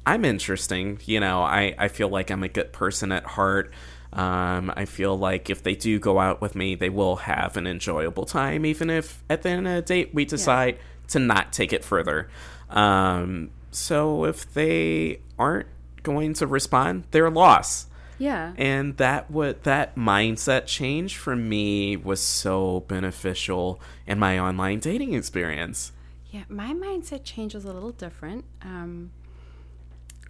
I'm 0.04 0.24
interesting. 0.24 1.00
You 1.06 1.20
know, 1.20 1.42
I, 1.42 1.74
I 1.78 1.88
feel 1.88 2.08
like 2.08 2.30
I'm 2.30 2.42
a 2.42 2.48
good 2.48 2.72
person 2.72 3.10
at 3.12 3.24
heart. 3.24 3.72
Um, 4.12 4.72
I 4.76 4.84
feel 4.84 5.18
like 5.18 5.50
if 5.50 5.62
they 5.62 5.74
do 5.74 5.98
go 5.98 6.18
out 6.18 6.40
with 6.40 6.54
me, 6.54 6.74
they 6.74 6.90
will 6.90 7.16
have 7.16 7.56
an 7.56 7.66
enjoyable 7.66 8.26
time, 8.26 8.64
even 8.66 8.90
if 8.90 9.24
at 9.30 9.42
the 9.42 9.48
end 9.48 9.66
of 9.66 9.74
the 9.74 9.82
date 9.82 10.10
we 10.12 10.24
decide 10.24 10.78
to 11.08 11.18
not 11.18 11.52
take 11.52 11.72
it 11.72 11.84
further. 11.84 12.28
Um, 12.70 13.50
so 13.70 14.24
if 14.24 14.52
they 14.52 15.20
aren't 15.38 15.66
going 16.02 16.34
to 16.34 16.46
respond, 16.46 17.04
they're 17.10 17.30
lost. 17.30 17.88
Yeah. 18.18 18.52
And 18.56 18.96
that 18.98 19.30
what 19.30 19.64
that 19.64 19.96
mindset 19.96 20.66
change 20.66 21.16
for 21.16 21.34
me 21.34 21.96
was 21.96 22.20
so 22.20 22.80
beneficial 22.80 23.80
in 24.06 24.18
my 24.18 24.38
online 24.38 24.78
dating 24.78 25.14
experience. 25.14 25.92
Yeah, 26.30 26.44
my 26.48 26.72
mindset 26.72 27.24
change 27.24 27.54
was 27.54 27.64
a 27.64 27.72
little 27.72 27.92
different. 27.92 28.44
Um, 28.62 29.10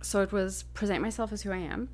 so 0.03 0.21
it 0.23 0.33
was 0.33 0.65
present 0.75 1.03
myself 1.03 1.33
as 1.33 1.43
who 1.43 1.53
I 1.53 1.59
am. 1.59 1.89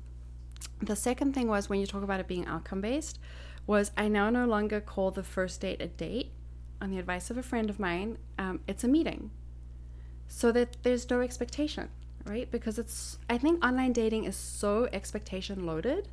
The 0.81 0.95
second 0.95 1.33
thing 1.33 1.47
was 1.47 1.69
when 1.69 1.79
you 1.79 1.87
talk 1.87 2.03
about 2.03 2.19
it 2.19 2.27
being 2.27 2.45
outcome 2.45 2.81
based, 2.81 3.19
was 3.67 3.91
I 3.95 4.07
now 4.07 4.29
no 4.29 4.45
longer 4.45 4.81
call 4.81 5.11
the 5.11 5.23
first 5.23 5.61
date 5.61 5.81
a 5.81 5.87
date. 5.87 6.31
On 6.81 6.89
the 6.89 6.97
advice 6.97 7.29
of 7.29 7.37
a 7.37 7.43
friend 7.43 7.69
of 7.69 7.79
mine, 7.79 8.17
um, 8.39 8.59
it's 8.67 8.83
a 8.83 8.87
meeting, 8.87 9.29
so 10.27 10.51
that 10.51 10.77
there's 10.81 11.07
no 11.09 11.21
expectation, 11.21 11.89
right? 12.25 12.49
Because 12.49 12.79
it's 12.79 13.19
I 13.29 13.37
think 13.37 13.63
online 13.63 13.93
dating 13.93 14.23
is 14.25 14.35
so 14.35 14.89
expectation 14.91 15.65
loaded 15.67 16.09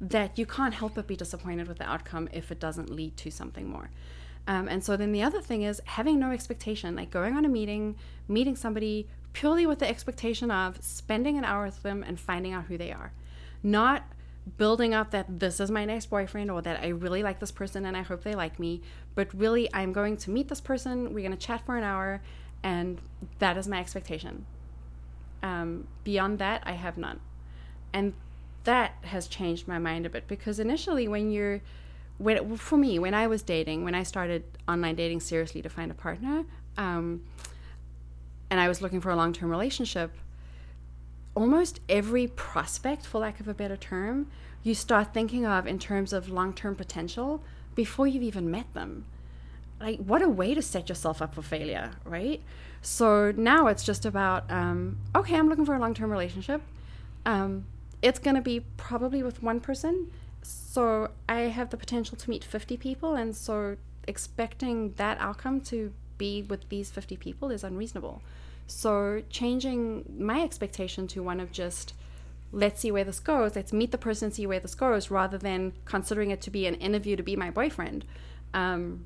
that 0.00 0.36
you 0.36 0.46
can't 0.46 0.74
help 0.74 0.96
but 0.96 1.06
be 1.06 1.14
disappointed 1.14 1.68
with 1.68 1.78
the 1.78 1.88
outcome 1.88 2.28
if 2.32 2.50
it 2.50 2.58
doesn't 2.58 2.90
lead 2.90 3.16
to 3.18 3.30
something 3.30 3.68
more. 3.68 3.90
Um, 4.48 4.66
and 4.66 4.82
so 4.82 4.96
then 4.96 5.12
the 5.12 5.22
other 5.22 5.40
thing 5.40 5.62
is 5.62 5.80
having 5.84 6.18
no 6.18 6.32
expectation, 6.32 6.96
like 6.96 7.10
going 7.10 7.36
on 7.36 7.44
a 7.44 7.48
meeting, 7.48 7.96
meeting 8.26 8.56
somebody 8.56 9.06
purely 9.32 9.66
with 9.66 9.78
the 9.78 9.88
expectation 9.88 10.50
of 10.50 10.82
spending 10.82 11.38
an 11.38 11.44
hour 11.44 11.66
with 11.66 11.82
them 11.82 12.02
and 12.02 12.18
finding 12.18 12.52
out 12.52 12.64
who 12.64 12.76
they 12.76 12.90
are, 12.90 13.12
not 13.62 14.02
building 14.56 14.94
up 14.94 15.10
that 15.10 15.40
this 15.40 15.60
is 15.60 15.70
my 15.70 15.84
next 15.84 16.06
boyfriend 16.06 16.50
or 16.50 16.62
that 16.62 16.82
I 16.82 16.88
really 16.88 17.22
like 17.22 17.40
this 17.40 17.50
person 17.50 17.84
and 17.84 17.96
I 17.96 18.02
hope 18.02 18.22
they 18.22 18.34
like 18.34 18.58
me, 18.58 18.80
but 19.14 19.32
really 19.34 19.72
I'm 19.74 19.92
going 19.92 20.16
to 20.18 20.30
meet 20.30 20.48
this 20.48 20.60
person, 20.60 21.12
we're 21.12 21.26
going 21.26 21.36
to 21.36 21.46
chat 21.46 21.64
for 21.64 21.76
an 21.76 21.84
hour, 21.84 22.22
and 22.62 23.00
that 23.38 23.56
is 23.56 23.68
my 23.68 23.80
expectation. 23.80 24.46
Um, 25.42 25.86
beyond 26.04 26.38
that, 26.38 26.62
I 26.64 26.72
have 26.72 26.98
none. 26.98 27.20
And 27.92 28.14
that 28.64 28.94
has 29.02 29.26
changed 29.26 29.66
my 29.66 29.78
mind 29.78 30.06
a 30.06 30.10
bit 30.10 30.28
because 30.28 30.58
initially, 30.58 31.08
when 31.08 31.30
you're, 31.30 31.60
when, 32.18 32.56
for 32.56 32.76
me, 32.76 32.98
when 32.98 33.14
I 33.14 33.26
was 33.26 33.42
dating, 33.42 33.84
when 33.84 33.94
I 33.94 34.02
started 34.02 34.44
online 34.68 34.94
dating 34.94 35.20
seriously 35.20 35.62
to 35.62 35.68
find 35.68 35.90
a 35.90 35.94
partner, 35.94 36.44
um, 36.76 37.22
and 38.50 38.60
I 38.60 38.68
was 38.68 38.82
looking 38.82 39.00
for 39.00 39.10
a 39.10 39.16
long 39.16 39.32
term 39.32 39.50
relationship, 39.50 40.12
almost 41.34 41.80
every 41.88 42.26
prospect, 42.26 43.06
for 43.06 43.20
lack 43.20 43.40
of 43.40 43.48
a 43.48 43.54
better 43.54 43.76
term, 43.76 44.28
you 44.62 44.74
start 44.74 45.14
thinking 45.14 45.46
of 45.46 45.66
in 45.66 45.78
terms 45.78 46.12
of 46.12 46.28
long 46.28 46.52
term 46.52 46.74
potential 46.74 47.42
before 47.74 48.06
you've 48.06 48.22
even 48.22 48.50
met 48.50 48.72
them. 48.74 49.06
Like, 49.80 49.98
what 49.98 50.20
a 50.20 50.28
way 50.28 50.54
to 50.54 50.60
set 50.60 50.88
yourself 50.88 51.22
up 51.22 51.34
for 51.34 51.42
failure, 51.42 51.92
right? 52.04 52.42
So 52.82 53.32
now 53.34 53.66
it's 53.68 53.82
just 53.82 54.04
about, 54.04 54.50
um, 54.50 54.98
okay, 55.14 55.36
I'm 55.36 55.48
looking 55.48 55.64
for 55.64 55.74
a 55.74 55.78
long 55.78 55.94
term 55.94 56.10
relationship. 56.10 56.60
Um, 57.24 57.66
it's 58.02 58.18
going 58.18 58.36
to 58.36 58.42
be 58.42 58.60
probably 58.76 59.22
with 59.22 59.42
one 59.42 59.60
person. 59.60 60.10
So 60.42 61.10
I 61.28 61.40
have 61.42 61.70
the 61.70 61.76
potential 61.76 62.16
to 62.16 62.30
meet 62.30 62.44
50 62.44 62.76
people. 62.76 63.14
And 63.14 63.34
so 63.36 63.76
expecting 64.06 64.94
that 64.94 65.18
outcome 65.18 65.60
to 65.62 65.92
be 66.18 66.42
with 66.42 66.68
these 66.68 66.90
50 66.90 67.16
people 67.16 67.50
is 67.50 67.64
unreasonable. 67.64 68.22
So 68.70 69.22
changing 69.30 70.16
my 70.18 70.42
expectation 70.42 71.06
to 71.08 71.22
one 71.22 71.40
of 71.40 71.50
just 71.52 71.94
let's 72.52 72.80
see 72.80 72.90
where 72.90 73.04
this 73.04 73.20
goes, 73.20 73.54
let's 73.54 73.72
meet 73.72 73.92
the 73.92 73.98
person 73.98 74.26
and 74.26 74.34
see 74.34 74.46
where 74.46 74.60
this 74.60 74.74
goes, 74.74 75.10
rather 75.10 75.38
than 75.38 75.72
considering 75.84 76.30
it 76.30 76.40
to 76.42 76.50
be 76.50 76.66
an 76.66 76.74
interview 76.76 77.14
to 77.16 77.22
be 77.22 77.36
my 77.36 77.50
boyfriend, 77.50 78.04
um, 78.54 79.04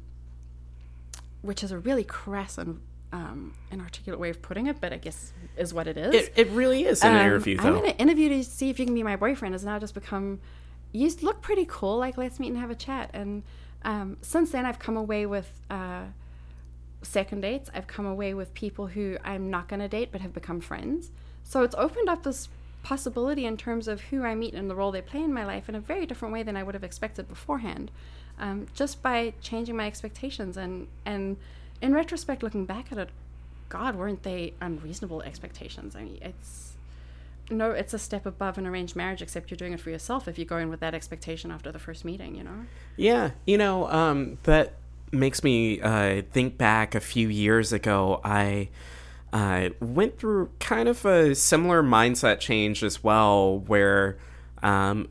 which 1.43 1.63
is 1.63 1.71
a 1.71 1.79
really 1.79 2.05
crass 2.05 2.57
and 2.57 2.81
um, 3.13 3.55
inarticulate 3.71 4.19
way 4.19 4.31
of 4.31 4.41
putting 4.41 4.67
it, 4.67 4.81
but 4.81 4.93
I 4.93 4.97
guess 4.97 5.33
is 5.57 5.75
what 5.75 5.87
it 5.87 5.97
is. 5.97 6.15
It, 6.15 6.33
it 6.37 6.49
really 6.51 6.85
is 6.85 7.03
an 7.05 7.13
Um, 7.15 7.21
interview, 7.27 7.59
I'm 7.61 7.75
though. 7.75 7.79
in 7.81 7.87
an 7.91 7.97
interview 7.97 8.29
to 8.31 8.45
see 8.45 8.71
if 8.71 8.79
you 8.79 8.87
can 8.87 8.95
be 8.95 9.03
my 9.03 9.17
boyfriend. 9.17 9.55
Has 9.55 9.65
now 9.65 9.79
just 9.79 9.95
become. 9.95 10.41
You 10.93 11.11
look 11.23 11.43
pretty 11.43 11.67
cool. 11.69 11.99
Like 11.99 12.17
let's 12.17 12.41
meet 12.41 12.49
and 12.49 12.59
have 12.59 12.71
a 12.71 12.75
chat. 12.75 13.11
And 13.13 13.43
um, 13.85 14.17
since 14.23 14.53
then, 14.53 14.65
I've 14.65 14.79
come 14.79 14.97
away 14.97 15.27
with 15.27 15.51
uh, 15.71 16.05
second 17.05 17.41
dates. 17.41 17.71
I've 17.75 17.87
come 17.87 18.07
away 18.07 18.35
with 18.35 18.55
people 18.55 18.89
who 18.89 19.17
I'm 19.25 19.51
not 19.51 19.69
going 19.69 19.81
to 19.81 19.89
date 19.89 20.11
but 20.13 20.21
have 20.21 20.33
become 20.33 20.61
friends. 20.61 21.11
So 21.43 21.63
it's 21.63 21.75
opened 21.77 22.09
up 22.09 22.23
this 22.23 22.49
possibility 22.83 23.47
in 23.47 23.57
terms 23.57 23.89
of 23.89 24.01
who 24.03 24.23
I 24.23 24.35
meet 24.35 24.55
and 24.55 24.69
the 24.69 24.75
role 24.75 24.93
they 24.93 25.01
play 25.01 25.23
in 25.23 25.33
my 25.33 25.45
life 25.45 25.69
in 25.69 25.75
a 25.75 25.81
very 25.81 26.07
different 26.07 26.33
way 26.33 26.43
than 26.43 26.57
I 26.57 26.63
would 26.63 26.75
have 26.75 26.85
expected 26.85 27.29
beforehand. 27.29 27.91
Um, 28.39 28.67
just 28.75 29.03
by 29.03 29.35
changing 29.41 29.77
my 29.77 29.87
expectations 29.87 30.57
and 30.57 30.89
and 31.05 31.37
in 31.81 31.93
retrospect, 31.93 32.43
looking 32.43 32.65
back 32.65 32.91
at 32.93 32.99
it, 32.99 33.11
God, 33.69 33.97
weren't 33.97 34.23
they 34.23 34.55
unreasonable 34.61 35.23
expectations? 35.23 35.97
I 35.97 36.05
mean, 36.05 36.19
it's 36.23 36.75
no, 37.51 37.73
it's 37.73 37.93
a 37.93 37.99
step 37.99 38.25
above 38.27 38.57
an 38.59 38.67
arranged 38.67 38.97
marriage, 38.97 39.21
except 39.21 39.51
you're 39.51 39.57
doing 39.57 39.73
it 39.75 39.81
for 39.81 39.91
yourself 39.91 40.29
if 40.29 40.39
you 40.39 40.45
go 40.45 40.57
in 40.57 40.71
with 40.71 40.81
that 40.81 40.95
expectation 40.95 41.51
after 41.51 41.71
the 41.71 41.79
first 41.79 42.05
meeting, 42.05 42.35
you 42.35 42.43
know? 42.43 42.65
Yeah, 42.97 43.33
you 43.47 43.59
know, 43.59 43.89
um, 43.91 44.39
that 44.45 44.75
makes 45.15 45.43
me 45.43 45.81
uh, 45.81 46.23
think 46.33 46.59
back 46.59 46.95
a 46.95 47.01
few 47.01 47.29
years 47.29 47.73
ago. 47.73 48.21
I 48.25 48.71
uh, 49.33 49.71
went 49.81 50.19
through 50.19 50.51
kind 50.61 50.89
of 50.89 51.05
a 51.05 51.35
similar 51.35 51.83
mindset 51.83 52.41
change 52.41 52.85
as 52.85 53.03
well, 53.03 53.61
where 53.61 54.19
um, 54.63 55.09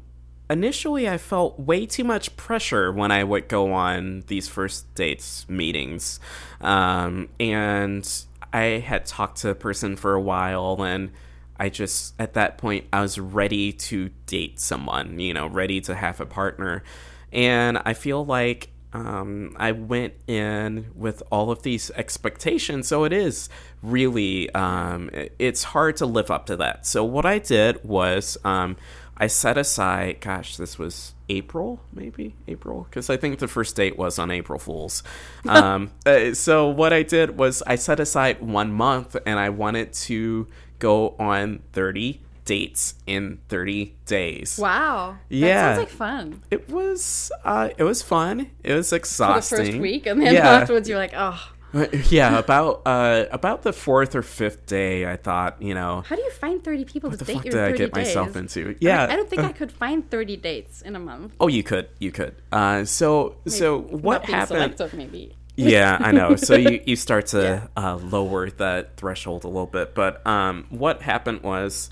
initially 0.49 1.09
I 1.09 1.17
felt 1.17 1.59
way 1.59 1.85
too 1.85 2.03
much 2.03 2.35
pressure 2.37 2.91
when 2.91 3.11
I 3.11 3.23
would 3.23 3.47
go 3.47 3.73
on 3.73 4.23
these 4.27 4.47
first 4.47 4.93
dates 4.95 5.47
meetings. 5.49 6.19
Um, 6.61 7.29
and 7.39 8.09
I 8.53 8.63
had 8.85 9.05
talked 9.05 9.39
to 9.41 9.49
a 9.49 9.55
person 9.55 9.95
for 9.95 10.13
a 10.13 10.21
while 10.21 10.83
and 10.83 11.11
I 11.59 11.69
just, 11.69 12.15
at 12.19 12.33
that 12.33 12.57
point, 12.57 12.85
I 12.91 13.01
was 13.01 13.19
ready 13.19 13.71
to 13.73 14.09
date 14.25 14.59
someone, 14.59 15.19
you 15.19 15.33
know, 15.33 15.47
ready 15.47 15.81
to 15.81 15.95
have 15.95 16.19
a 16.19 16.25
partner. 16.25 16.83
And 17.31 17.79
I 17.85 17.93
feel 17.93 18.25
like 18.25 18.69
um, 18.93 19.55
I 19.57 19.71
went 19.71 20.13
in 20.27 20.91
with 20.95 21.23
all 21.31 21.51
of 21.51 21.63
these 21.63 21.91
expectations. 21.91 22.87
So 22.87 23.03
it 23.03 23.13
is 23.13 23.49
really, 23.81 24.49
um, 24.51 25.09
it's 25.39 25.63
hard 25.63 25.97
to 25.97 26.05
live 26.05 26.29
up 26.29 26.45
to 26.47 26.55
that. 26.57 26.85
So 26.85 27.03
what 27.03 27.25
I 27.25 27.39
did 27.39 27.83
was 27.83 28.37
um, 28.43 28.77
I 29.17 29.27
set 29.27 29.57
aside, 29.57 30.21
gosh, 30.21 30.57
this 30.57 30.77
was 30.77 31.13
April, 31.29 31.79
maybe 31.91 32.35
April, 32.47 32.85
because 32.89 33.09
I 33.09 33.17
think 33.17 33.39
the 33.39 33.47
first 33.47 33.75
date 33.75 33.97
was 33.97 34.19
on 34.19 34.31
April 34.31 34.59
Fool's. 34.59 35.03
Um, 35.45 35.91
uh, 36.05 36.33
so 36.33 36.69
what 36.69 36.93
I 36.93 37.03
did 37.03 37.37
was 37.37 37.61
I 37.67 37.75
set 37.75 37.99
aside 37.99 38.41
one 38.41 38.71
month 38.71 39.17
and 39.25 39.37
I 39.37 39.49
wanted 39.49 39.91
to 39.93 40.47
go 40.79 41.15
on 41.19 41.61
30 41.73 42.21
dates 42.45 42.95
in 43.07 43.39
30 43.49 43.95
days. 44.05 44.57
Wow. 44.57 45.17
Yeah. 45.29 45.47
That 45.47 45.75
sounds 45.75 45.79
like 45.79 45.89
fun. 45.97 46.43
It 46.51 46.69
was 46.69 47.31
uh, 47.43 47.69
it 47.77 47.83
was 47.83 48.01
fun. 48.01 48.51
It 48.63 48.73
was 48.73 48.89
For 48.89 48.99
the 48.99 49.41
first 49.41 49.73
week, 49.77 50.05
and 50.05 50.21
then 50.21 50.33
yeah. 50.33 50.49
afterwards 50.49 50.87
you're 50.89 50.97
like, 50.97 51.13
oh, 51.15 51.39
yeah, 52.09 52.37
about 52.37 52.83
uh 52.85 53.25
about 53.31 53.63
the 53.63 53.73
fourth 53.73 54.15
or 54.15 54.21
fifth 54.21 54.67
day, 54.67 55.09
I 55.11 55.15
thought, 55.15 55.59
you 55.61 55.73
know, 55.73 56.03
how 56.05 56.15
do 56.15 56.21
you 56.21 56.31
find 56.31 56.63
30 56.63 56.85
people 56.85 57.09
what 57.09 57.17
to 57.19 57.25
the 57.25 57.31
date 57.31 57.37
fuck 57.37 57.45
you 57.45 57.51
did 57.51 57.59
I 57.61 57.65
30 57.71 57.77
get 57.77 57.95
myself 57.95 58.27
days? 58.33 58.35
into? 58.57 58.69
I- 58.71 58.75
Yeah, 58.79 59.03
I, 59.09 59.15
don't 59.15 59.29
think 59.29 59.41
I 59.41 59.51
could 59.59 59.71
find 59.71 60.09
30 60.09 60.37
dates 60.37 60.81
in 60.83 60.95
a 60.95 60.99
month. 60.99 61.33
Oh, 61.39 61.47
you 61.47 61.63
could, 61.63 61.89
you 61.99 62.11
could. 62.11 62.35
Uh, 62.51 62.85
so 62.85 63.37
so 63.47 63.79
what 63.79 64.25
happened? 64.25 64.79
Maybe. 64.93 65.35
yeah, 65.55 65.97
I 65.99 66.11
know. 66.11 66.35
So 66.35 66.55
you, 66.55 66.81
you 66.85 66.95
start 66.95 67.27
to 67.27 67.69
uh, 67.77 67.97
lower 67.97 68.49
that 68.51 68.97
threshold 68.97 69.43
a 69.43 69.47
little 69.47 69.67
bit. 69.67 69.93
But 69.93 70.25
um, 70.25 70.65
what 70.69 71.01
happened 71.03 71.41
was 71.41 71.89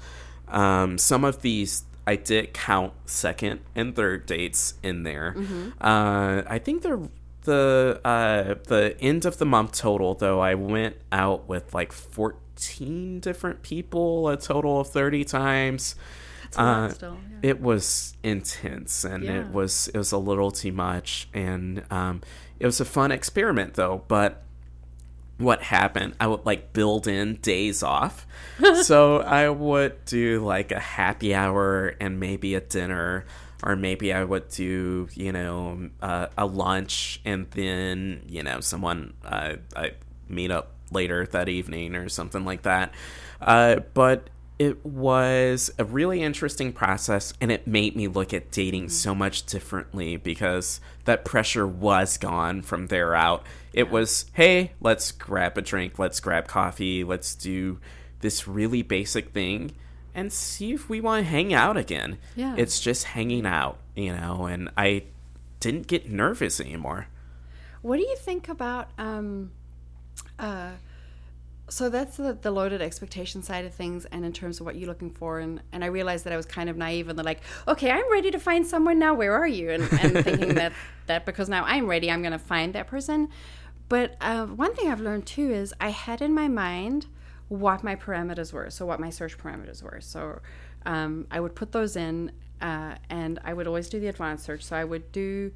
um, 0.52 0.98
some 0.98 1.24
of 1.24 1.42
these 1.42 1.84
I 2.08 2.16
did 2.16 2.54
count 2.54 2.94
second 3.06 3.62
and 3.76 3.96
third 3.96 4.26
dates 4.26 4.74
in 4.84 5.04
there. 5.04 5.36
Uh, 5.80 6.42
I 6.48 6.60
think 6.60 6.82
the 6.84 7.10
the 7.44 8.00
uh, 8.06 8.56
the 8.68 8.96
end 9.00 9.26
of 9.26 9.38
the 9.38 9.46
month 9.46 9.74
total 9.74 10.14
though 10.16 10.40
I 10.40 10.56
went 10.56 10.98
out 11.12 11.48
with 11.48 11.74
like 11.74 11.92
fourteen 11.92 13.20
different 13.20 13.62
people, 13.64 14.28
a 14.30 14.38
total 14.38 14.80
of 14.82 14.90
thirty 14.90 15.24
times. 15.24 15.96
Uh, 16.58 16.90
still, 16.90 17.18
yeah. 17.32 17.50
It 17.52 17.62
was 17.62 18.14
intense 18.24 19.06
and 19.06 19.24
Yeah. 19.24 19.40
it 19.42 19.54
was 19.54 19.88
it 19.94 19.98
was 19.98 20.12
a 20.12 20.18
little 20.18 20.52
too 20.52 20.74
much 20.74 21.30
and 21.34 21.84
um, 21.90 22.22
it 22.60 22.66
was 22.66 22.82
a 22.82 22.86
fun 22.86 23.12
experiment 23.12 23.76
though. 23.76 24.04
But 24.08 24.44
what 25.38 25.62
happened? 25.64 26.16
I 26.20 26.28
would 26.28 26.46
like 26.46 26.74
build 26.74 27.08
in 27.08 27.36
days 27.36 27.84
off, 27.84 28.28
so 28.84 29.20
I 29.20 29.50
would 29.50 30.06
do 30.06 30.44
like 30.46 30.72
a 30.72 30.80
happy 30.80 31.34
hour 31.34 31.96
and 32.00 32.20
maybe 32.20 32.56
a 32.56 32.62
dinner. 32.62 33.26
Or 33.64 33.76
maybe 33.76 34.12
I 34.12 34.24
would 34.24 34.50
do, 34.50 35.08
you 35.14 35.32
know, 35.32 35.92
uh, 36.02 36.28
a 36.36 36.48
lunch 36.48 37.22
and 37.24 37.46
then, 37.52 38.24
you 38.28 38.42
know, 38.42 38.60
someone 38.60 39.14
uh, 39.24 39.58
I 39.76 39.92
meet 40.28 40.50
up 40.50 40.72
later 40.92 41.26
that 41.28 41.50
evening 41.50 41.96
or 41.96 42.10
something 42.10 42.44
like 42.44 42.64
that. 42.64 42.92
Uh, 43.40 43.78
but 43.94 44.30
it 44.60 44.86
was 44.86 45.72
a 45.80 45.84
really 45.84 46.22
interesting 46.22 46.72
process 46.72 47.34
and 47.42 47.52
it 47.52 47.66
made 47.66 47.96
me 47.96 48.08
look 48.08 48.34
at 48.34 48.52
dating 48.52 48.90
so 48.90 49.16
much 49.16 49.46
differently 49.46 50.18
because 50.18 50.80
that 51.06 51.26
pressure 51.26 51.68
was 51.68 52.18
gone 52.18 52.62
from 52.62 52.88
there 52.88 53.16
out. 53.16 53.46
It 53.74 53.90
was, 53.90 54.26
hey, 54.34 54.72
let's 54.82 55.12
grab 55.12 55.58
a 55.58 55.62
drink, 55.62 55.98
let's 55.98 56.20
grab 56.20 56.48
coffee, 56.48 57.04
let's 57.04 57.36
do 57.36 57.80
this 58.20 58.48
really 58.48 58.82
basic 58.82 59.32
thing 59.32 59.72
and 60.14 60.32
see 60.32 60.74
if 60.74 60.90
we 60.90 61.02
want 61.02 61.26
to 61.26 61.30
hang 61.30 61.54
out 61.54 61.78
again. 61.78 62.18
Yeah. 62.36 62.56
It's 62.58 62.80
just 62.80 63.06
hanging 63.06 63.46
out, 63.46 63.78
you 63.96 64.14
know, 64.14 64.46
and 64.46 64.70
I 64.78 65.04
didn't 65.60 65.88
get 65.88 66.10
nervous 66.10 66.60
anymore. 66.60 67.08
What 67.82 67.98
do 67.98 68.04
you 68.04 68.16
think 68.18 68.50
about 68.50 68.90
um 68.98 69.52
uh 70.38 70.72
so 71.72 71.90
that's 71.90 72.18
the, 72.18 72.34
the 72.34 72.52
loaded 72.52 72.82
expectation 72.82 73.42
side 73.42 73.64
of 73.64 73.74
things 73.74 74.06
and 74.06 74.26
in 74.26 74.34
terms 74.34 74.60
of 74.60 74.66
what 74.66 74.76
you're 74.76 74.90
looking 74.90 75.10
for 75.10 75.40
and, 75.40 75.62
and 75.72 75.84
I 75.84 75.88
realized 75.88 76.26
that 76.26 76.34
I 76.34 76.38
was 76.38 76.46
kind 76.46 76.70
of 76.70 76.76
naive 76.76 77.08
and 77.08 77.18
they're 77.18 77.24
like, 77.24 77.42
okay, 77.68 77.90
I'm 77.90 78.12
ready 78.12 78.30
to 78.30 78.40
find 78.40 78.68
someone 78.68 79.00
now, 79.00 79.14
where 79.14 79.34
are 79.34 79.48
you? 79.48 79.72
And, 79.72 79.84
and 79.84 80.24
thinking 80.24 80.56
that, 80.56 80.74
that 81.08 81.26
because 81.26 81.48
now 81.48 81.64
I'm 81.64 81.88
ready, 81.88 82.12
I'm 82.12 82.22
gonna 82.22 82.38
find 82.38 82.74
that 82.74 82.88
person. 82.88 83.30
But 83.88 84.16
uh, 84.22 84.48
one 84.48 84.76
thing 84.76 84.90
I've 84.90 85.00
learned 85.00 85.26
too 85.26 85.50
is 85.50 85.74
I 85.80 85.90
had 85.90 86.22
in 86.22 86.34
my 86.34 86.48
mind 86.48 87.08
what 87.48 87.84
my 87.84 87.96
parameters 87.96 88.54
were, 88.54 88.70
so 88.70 88.86
what 88.86 89.00
my 89.00 89.10
search 89.10 89.38
parameters 89.38 89.84
were. 89.84 90.00
So 90.02 90.40
um, 90.86 91.28
I 91.32 91.40
would 91.40 91.56
put 91.56 91.72
those 91.72 91.96
in, 91.96 92.32
uh, 92.62 92.96
and 93.10 93.40
I 93.44 93.54
would 93.54 93.68
always 93.68 93.90
do 93.90 94.00
the 94.00 94.08
advanced 94.08 94.46
search. 94.46 94.64
So 94.64 94.76
I 94.76 94.84
would 94.84 95.12
do, 95.12 95.52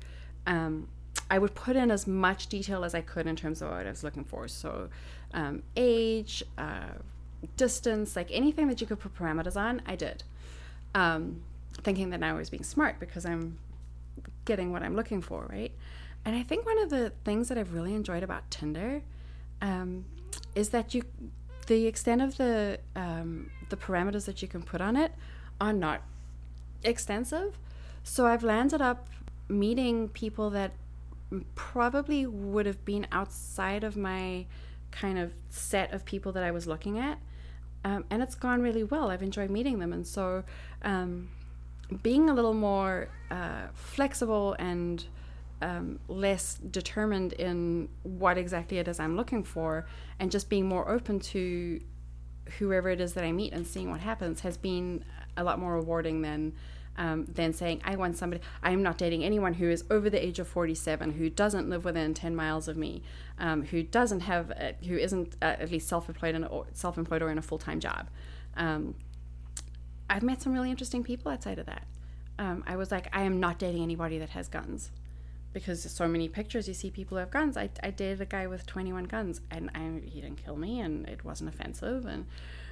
um, 0.48 0.88
I 1.30 1.40
would 1.40 1.56
put 1.56 1.76
in 1.76 1.92
as 1.92 2.08
much 2.08 2.48
detail 2.48 2.84
as 2.84 2.94
I 2.94 3.02
could 3.02 3.28
in 3.28 3.36
terms 3.36 3.62
of 3.62 3.70
what 3.70 3.86
I 3.86 3.90
was 3.90 4.04
looking 4.04 4.26
for. 4.26 4.48
So 4.48 4.90
um, 5.36 5.62
age, 5.76 6.44
uh, 6.58 6.94
distance, 7.58 8.16
like 8.16 8.30
anything 8.32 8.68
that 8.70 8.82
you 8.82 8.88
could 8.88 9.00
put 9.00 9.16
parameters 9.16 9.56
on, 9.56 9.82
I 9.86 9.96
did. 9.96 10.24
Um, 10.96 11.44
thinking 11.84 12.10
that 12.10 12.20
now 12.22 12.36
I 12.36 12.40
was 12.40 12.50
being 12.50 12.64
smart 12.64 13.00
because 13.00 13.26
I'm 13.26 13.60
getting 14.46 14.72
what 14.72 14.82
I'm 14.82 14.96
looking 14.96 15.22
for, 15.22 15.46
right? 15.50 15.72
And 16.24 16.36
I 16.36 16.42
think 16.42 16.66
one 16.66 16.80
of 16.80 16.90
the 16.90 17.12
things 17.24 17.50
that 17.50 17.58
I've 17.58 17.74
really 17.74 17.94
enjoyed 17.94 18.24
about 18.24 18.50
Tinder 18.50 19.02
um, 19.62 20.06
is 20.56 20.70
that 20.70 20.94
you, 20.94 21.04
the 21.68 21.86
extent 21.86 22.22
of 22.22 22.38
the 22.38 22.80
um, 22.96 23.52
the 23.70 23.78
parameters 23.78 24.26
that 24.26 24.42
you 24.42 24.48
can 24.48 24.64
put 24.64 24.82
on 24.82 24.96
it 24.96 25.12
are 25.60 25.74
not 25.74 26.02
extensive. 26.84 27.58
So 28.04 28.26
I've 28.26 28.44
landed 28.44 28.82
up 28.82 29.10
meeting 29.48 30.10
people 30.10 30.50
that 30.52 30.72
probably 31.56 32.26
would 32.26 32.66
have 32.66 32.84
been 32.86 33.08
outside 33.12 33.84
of 33.84 33.98
my 33.98 34.46
kind 35.00 35.18
of 35.20 35.34
set 35.50 35.94
of 35.94 36.06
people 36.06 36.32
that 36.32 36.44
I 36.44 36.52
was 36.52 36.68
looking 36.68 36.98
at. 36.98 37.20
Um, 37.84 38.06
and 38.10 38.24
it's 38.24 38.36
gone 38.36 38.62
really 38.62 38.84
well. 38.84 39.12
I've 39.12 39.22
enjoyed 39.22 39.50
meeting 39.50 39.80
them. 39.80 39.94
And 39.94 40.08
so 40.08 40.44
um, 40.84 41.30
being 42.02 42.30
a 42.30 42.34
little 42.34 42.54
more 42.54 43.10
uh, 43.30 43.68
flexible 43.74 44.56
and 44.58 45.06
um, 45.62 46.00
less 46.08 46.56
determined 46.56 47.34
in 47.34 47.90
what 48.04 48.38
exactly 48.38 48.78
it 48.78 48.88
is 48.88 49.00
I'm 49.00 49.16
looking 49.16 49.44
for, 49.44 49.86
and 50.20 50.32
just 50.32 50.50
being 50.50 50.68
more 50.68 50.90
open 50.90 51.20
to 51.20 51.82
whoever 52.60 52.90
it 52.90 53.02
is 53.02 53.14
that 53.14 53.24
I 53.24 53.32
meet 53.32 53.54
and 53.54 53.66
seeing 53.66 53.90
what 53.90 54.02
happens 54.02 54.42
has 54.42 54.58
been 54.58 55.04
a 55.38 55.44
lot 55.44 55.60
more 55.60 55.74
rewarding 55.74 56.22
than 56.22 56.54
um, 56.98 57.26
than 57.26 57.54
saying, 57.54 57.82
I 57.84 57.96
want 57.96 58.18
somebody, 58.18 58.42
I 58.64 58.72
am 58.72 58.82
not 58.82 58.98
dating 58.98 59.24
anyone 59.24 59.56
who 59.56 59.70
is 59.70 59.84
over 59.90 60.10
the 60.10 60.24
age 60.24 60.40
of 60.40 60.48
47, 60.48 61.14
who 61.14 61.30
doesn't 61.30 61.70
live 61.70 61.86
within 61.86 62.14
10 62.14 62.36
miles 62.36 62.68
of 62.68 62.78
me, 62.78 63.04
um, 63.38 63.64
who 63.66 63.84
doesn't 63.84 64.22
have, 64.22 64.52
a, 64.52 64.76
who 64.86 64.96
isn't 64.98 65.36
uh, 65.42 65.56
at 65.60 65.72
least 65.72 65.88
self 65.88 66.08
employed 66.08 66.36
or 66.50 66.68
self 66.74 66.98
employed 66.98 67.22
or 67.22 67.30
in 67.30 67.38
a 67.38 67.42
full 67.42 67.58
time 67.58 67.80
job. 67.80 68.10
Um, 68.56 68.96
I've 70.10 70.24
met 70.24 70.42
some 70.42 70.54
really 70.54 70.70
interesting 70.70 71.04
people 71.04 71.32
outside 71.32 71.60
of 71.60 71.66
that. 71.66 71.86
Um, 72.38 72.64
I 72.68 72.76
was 72.76 72.92
like, 72.92 73.08
I 73.14 73.24
am 73.24 73.40
not 73.40 73.60
dating 73.60 73.82
anybody 73.82 74.18
that 74.20 74.30
has 74.32 74.48
guns 74.48 74.92
because 75.56 75.90
so 75.90 76.06
many 76.06 76.28
pictures 76.28 76.68
you 76.68 76.74
see 76.74 76.92
people 76.92 77.16
who 77.16 77.20
have 77.20 77.32
guns. 77.32 77.56
I, 77.56 77.70
I 77.82 77.90
dated 77.90 78.20
a 78.20 78.26
guy 78.26 78.46
with 78.46 78.66
21 78.66 79.06
guns 79.06 79.40
and 79.50 79.72
I, 79.74 80.06
he 80.06 80.20
didn't 80.20 80.44
kill 80.44 80.58
me 80.58 80.82
and 80.82 81.08
it 81.08 81.24
wasn't 81.24 81.50
offensive. 81.50 82.06
And 82.06 82.26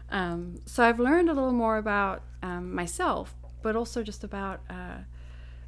um, 0.10 0.60
so 0.66 0.84
I've 0.84 1.00
learned 1.00 1.30
a 1.30 1.34
little 1.34 1.54
more 1.54 1.78
about 1.78 2.24
um, 2.42 2.76
myself, 2.76 3.34
but 3.64 3.76
also 3.76 4.04
just 4.04 4.24
about. 4.24 4.62
Uh, 4.70 4.98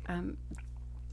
um, 0.08 0.38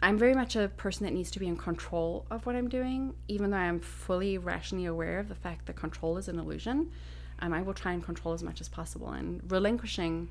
I'm 0.05 0.19
very 0.19 0.35
much 0.35 0.57
a 0.57 0.67
person 0.69 1.07
that 1.07 1.13
needs 1.13 1.31
to 1.31 1.39
be 1.39 1.47
in 1.47 1.57
control 1.57 2.27
of 2.29 2.45
what 2.45 2.57
I'm 2.57 2.69
doing, 2.69 3.15
even 3.29 3.53
though 3.53 3.57
I'm 3.57 3.79
fully 3.79 4.37
rationally 4.37 4.87
aware 4.87 5.21
of 5.21 5.29
the 5.29 5.37
fact 5.37 5.67
that 5.67 5.77
control 5.77 6.19
is 6.19 6.27
an 6.27 6.41
illusion. 6.41 6.91
Um, 7.39 7.53
I 7.53 7.63
will 7.63 7.73
try 7.73 7.93
and 7.93 8.03
control 8.03 8.35
as 8.35 8.43
much 8.43 8.61
as 8.61 8.69
possible, 8.69 9.11
and 9.11 9.41
relinquishing 9.51 10.29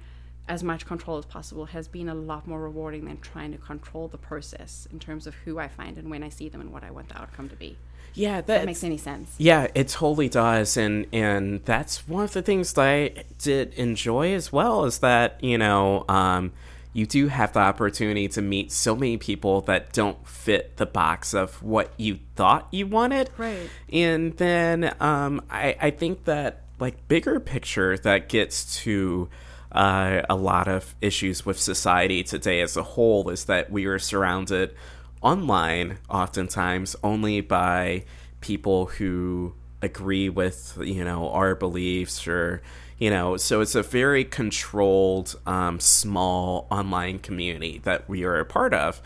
as 0.47 0.63
much 0.63 0.85
control 0.85 1.17
as 1.17 1.25
possible 1.25 1.65
has 1.65 1.87
been 1.87 2.09
a 2.09 2.13
lot 2.15 2.47
more 2.47 2.59
rewarding 2.59 3.05
than 3.05 3.17
trying 3.19 3.53
to 3.53 3.57
control 3.57 4.09
the 4.09 4.17
process 4.17 4.87
in 4.91 4.99
terms 4.99 5.25
of 5.25 5.33
who 5.35 5.57
I 5.57 5.69
find 5.69 5.97
and 5.97 6.09
when 6.09 6.23
I 6.23 6.29
see 6.29 6.49
them 6.49 6.59
and 6.61 6.73
what 6.73 6.83
I 6.83 6.91
want 6.91 7.09
the 7.09 7.17
outcome 7.17 7.47
to 7.49 7.55
be. 7.55 7.77
Yeah, 8.13 8.41
That 8.41 8.65
makes 8.65 8.83
any 8.83 8.97
sense. 8.97 9.33
Yeah, 9.37 9.67
it 9.73 9.87
totally 9.89 10.29
does, 10.29 10.77
and 10.77 11.07
and 11.13 11.63
that's 11.65 12.07
one 12.07 12.23
of 12.23 12.33
the 12.33 12.41
things 12.41 12.73
that 12.73 12.85
I 12.85 13.23
did 13.39 13.73
enjoy 13.75 14.33
as 14.33 14.51
well 14.51 14.85
is 14.85 14.99
that 14.99 15.43
you 15.43 15.57
know 15.57 16.05
um, 16.09 16.51
you 16.93 17.05
do 17.05 17.27
have 17.27 17.53
the 17.53 17.59
opportunity 17.59 18.27
to 18.29 18.41
meet 18.41 18.71
so 18.71 18.95
many 18.95 19.17
people 19.17 19.61
that 19.61 19.93
don't 19.93 20.27
fit 20.27 20.77
the 20.77 20.85
box 20.85 21.33
of 21.33 21.61
what 21.63 21.93
you 21.97 22.19
thought 22.35 22.67
you 22.71 22.87
wanted, 22.87 23.29
Right. 23.37 23.69
And 23.91 24.35
then 24.37 24.93
um, 24.99 25.41
I 25.49 25.75
I 25.79 25.91
think 25.91 26.25
that 26.25 26.61
like 26.79 27.07
bigger 27.07 27.39
picture 27.39 27.97
that 27.99 28.27
gets 28.27 28.81
to 28.81 29.29
uh, 29.71 30.21
a 30.29 30.35
lot 30.35 30.67
of 30.67 30.95
issues 30.99 31.45
with 31.45 31.59
society 31.59 32.23
today 32.23 32.59
as 32.61 32.75
a 32.75 32.83
whole 32.83 33.29
is 33.29 33.45
that 33.45 33.71
we 33.71 33.85
are 33.85 33.99
surrounded 33.99 34.75
online 35.21 35.97
oftentimes 36.09 36.95
only 37.03 37.41
by 37.41 38.03
people 38.41 38.87
who 38.87 39.53
agree 39.81 40.29
with 40.29 40.77
you 40.81 41.03
know 41.03 41.29
our 41.29 41.55
beliefs 41.55 42.27
or 42.27 42.61
you 42.99 43.09
know 43.09 43.35
so 43.37 43.61
it's 43.61 43.75
a 43.75 43.83
very 43.83 44.23
controlled 44.23 45.35
um, 45.45 45.79
small 45.79 46.67
online 46.69 47.19
community 47.19 47.79
that 47.83 48.07
we 48.09 48.23
are 48.23 48.39
a 48.39 48.45
part 48.45 48.73
of. 48.73 49.01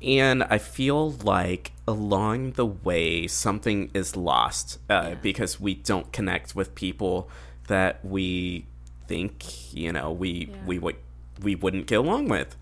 And 0.00 0.42
i 0.44 0.58
feel 0.58 1.12
like 1.12 1.70
along 1.86 2.52
the 2.52 2.66
way 2.66 3.26
something 3.28 3.90
is 3.94 4.16
lost 4.16 4.78
uh, 4.90 5.14
because 5.22 5.60
we 5.60 5.74
don't 5.74 6.10
connect 6.12 6.56
with 6.56 6.74
people 6.74 7.28
that 7.68 8.04
we 8.04 8.66
think 9.06 9.72
you 9.74 9.92
know 9.92 10.10
we 10.10 10.48
Yeah. 10.50 10.56
we 10.66 10.78
would 10.80 10.96
we 11.40 11.54
wouldn't 11.54 11.86
get 11.86 11.98
along 11.98 12.28
with 12.28 12.56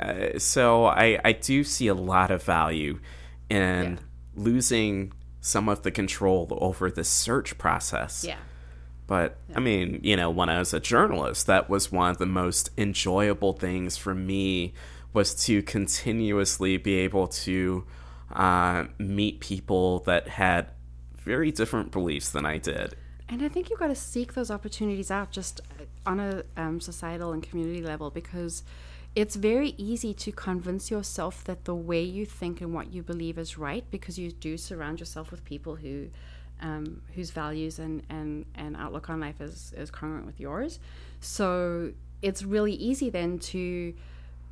uh, 0.00 0.38
so 0.38 0.86
I, 0.86 1.18
I 1.24 1.32
do 1.32 1.62
see 1.64 1.88
a 1.88 1.94
lot 1.94 2.30
of 2.30 2.42
value 2.42 2.98
in 3.48 3.92
Yeah. 3.92 3.96
losing 4.34 5.12
some 5.40 5.68
of 5.68 5.82
the 5.82 5.90
control 5.90 6.48
over 6.60 6.90
the 6.90 7.04
search 7.04 7.56
process. 7.58 8.24
Yeah. 8.26 8.36
But 9.06 9.38
I 9.54 9.60
mean, 9.60 10.00
you 10.02 10.16
know, 10.16 10.30
when 10.30 10.48
I 10.48 10.58
was 10.58 10.72
a 10.72 10.80
journalist, 10.80 11.46
that 11.48 11.68
was 11.68 11.90
one 11.90 12.10
of 12.10 12.18
the 12.18 12.26
most 12.26 12.70
enjoyable 12.78 13.52
things 13.54 13.96
for 13.96 14.14
me 14.14 14.72
was 15.12 15.34
to 15.46 15.62
continuously 15.62 16.76
be 16.76 16.94
able 16.94 17.26
to 17.26 17.84
uh, 18.32 18.84
meet 18.98 19.40
people 19.40 19.98
that 20.00 20.28
had 20.28 20.68
very 21.16 21.50
different 21.50 21.90
beliefs 21.90 22.30
than 22.30 22.46
I 22.46 22.58
did. 22.58 22.94
And 23.28 23.42
I 23.42 23.48
think 23.48 23.70
you've 23.70 23.78
got 23.80 23.88
to 23.88 23.94
seek 23.96 24.34
those 24.34 24.50
opportunities 24.50 25.10
out 25.10 25.30
just 25.32 25.60
on 26.06 26.20
a 26.20 26.44
um, 26.56 26.80
societal 26.80 27.32
and 27.32 27.42
community 27.42 27.82
level 27.82 28.10
because 28.10 28.62
it's 29.14 29.34
very 29.34 29.74
easy 29.76 30.14
to 30.14 30.30
convince 30.30 30.90
yourself 30.90 31.42
that 31.44 31.64
the 31.64 31.74
way 31.74 32.02
you 32.02 32.24
think 32.24 32.60
and 32.60 32.72
what 32.72 32.92
you 32.92 33.02
believe 33.02 33.38
is 33.38 33.58
right 33.58 33.84
because 33.90 34.18
you 34.18 34.30
do 34.30 34.56
surround 34.56 35.00
yourself 35.00 35.30
with 35.30 35.44
people 35.44 35.76
who 35.76 36.08
um, 36.60 37.02
whose 37.14 37.30
values 37.30 37.78
and, 37.78 38.02
and, 38.10 38.44
and 38.54 38.76
outlook 38.76 39.08
on 39.08 39.18
life 39.18 39.40
is, 39.40 39.72
is 39.76 39.90
congruent 39.90 40.26
with 40.26 40.38
yours. 40.38 40.78
So 41.20 41.92
it's 42.22 42.42
really 42.42 42.74
easy 42.74 43.08
then 43.08 43.38
to 43.38 43.94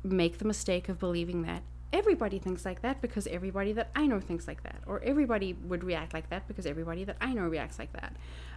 make 0.03 0.39
the 0.39 0.45
mistake 0.45 0.89
of 0.89 0.97
believing 0.97 1.43
that 1.43 1.61
everybody 1.91 2.39
thinks 2.39 2.65
like 2.65 2.81
that 2.81 3.01
because 3.01 3.27
everybody 3.27 3.73
that 3.73 3.89
I 3.95 4.07
know 4.07 4.19
thinks 4.19 4.47
like 4.47 4.63
that, 4.63 4.77
or 4.85 5.01
everybody 5.03 5.53
would 5.53 5.83
react 5.83 6.13
like 6.13 6.29
that 6.29 6.47
because 6.47 6.65
everybody 6.65 7.03
that 7.03 7.17
I 7.21 7.33
know 7.33 7.43
reacts 7.43 7.79
like 7.79 7.93
that. 7.93 8.15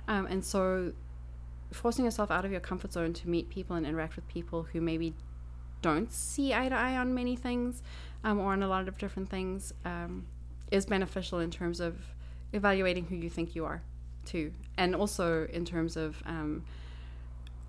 Um, 0.08 0.26
and 0.26 0.44
so 0.44 0.92
forcing 1.72 2.04
yourself 2.04 2.30
out 2.30 2.44
of 2.44 2.50
your 2.50 2.60
comfort 2.60 2.92
zone 2.92 3.12
to 3.14 3.28
meet 3.28 3.48
people 3.48 3.76
and 3.76 3.86
interact 3.86 4.16
with 4.16 4.28
people 4.28 4.64
who 4.72 4.80
maybe 4.80 5.14
don't 5.82 6.12
see 6.12 6.54
eye 6.54 6.68
to 6.68 6.74
eye 6.74 6.96
on 6.96 7.12
many 7.14 7.36
things 7.36 7.82
um, 8.24 8.38
or 8.38 8.52
on 8.52 8.62
a 8.62 8.68
lot 8.68 8.88
of 8.88 8.96
different 8.98 9.28
things 9.28 9.72
um, 9.84 10.26
is 10.70 10.86
beneficial 10.86 11.38
in 11.40 11.50
terms 11.50 11.80
of 11.80 11.96
evaluating 12.52 13.04
who 13.06 13.16
you 13.16 13.28
think 13.28 13.54
you 13.54 13.64
are 13.64 13.82
too 14.24 14.52
and 14.78 14.94
also 14.94 15.46
in 15.52 15.64
terms 15.64 15.96
of 15.96 16.22
um, 16.26 16.64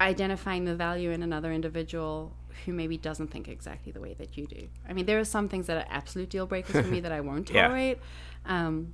identifying 0.01 0.65
the 0.65 0.75
value 0.75 1.11
in 1.11 1.23
another 1.23 1.51
individual 1.51 2.31
who 2.65 2.73
maybe 2.73 2.97
doesn't 2.97 3.27
think 3.29 3.47
exactly 3.47 3.91
the 3.91 3.99
way 3.99 4.13
that 4.15 4.37
you 4.37 4.45
do 4.47 4.67
i 4.87 4.93
mean 4.93 5.05
there 5.05 5.19
are 5.19 5.25
some 5.25 5.47
things 5.49 5.67
that 5.67 5.77
are 5.77 5.85
absolute 5.89 6.29
deal 6.29 6.45
breakers 6.45 6.75
for 6.85 6.91
me 6.91 6.99
that 6.99 7.11
i 7.11 7.19
won't 7.29 7.49
Yeah. 7.49 7.67
tolerate 7.67 7.99
um, 8.45 8.93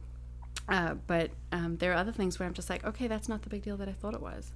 uh, 0.67 0.93
but 1.07 1.31
um, 1.51 1.77
there 1.77 1.91
are 1.91 1.95
other 1.95 2.11
things 2.11 2.39
where 2.39 2.47
i'm 2.47 2.53
just 2.53 2.69
like 2.69 2.85
okay 2.85 3.07
that's 3.07 3.27
not 3.27 3.41
the 3.41 3.49
big 3.49 3.63
deal 3.63 3.77
that 3.77 3.89
i 3.89 3.93
thought 3.93 4.13
it 4.13 4.21
was 4.21 4.51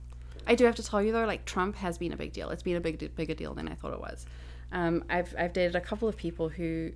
I 0.46 0.56
do 0.56 0.66
have 0.66 0.76
to 0.76 0.84
tell 0.84 1.02
you 1.02 1.14
though, 1.14 1.24
like 1.24 1.46
Trump 1.46 1.78
has 1.78 1.98
been 1.98 2.12
a 2.12 2.18
big 2.18 2.34
deal. 2.34 2.50
It's 2.50 2.64
been 2.64 2.76
a 2.76 2.82
big, 2.82 3.16
bigger 3.16 3.34
deal 3.34 3.54
than 3.54 3.70
I 3.70 3.76
thought 3.76 3.94
it 3.94 4.02
was. 4.02 4.26
Um, 4.74 5.06
I've 5.10 5.34
I've 5.38 5.54
dated 5.54 5.76
a 5.76 5.82
couple 5.82 6.08
of 6.10 6.18
people 6.18 6.50
who 6.50 6.92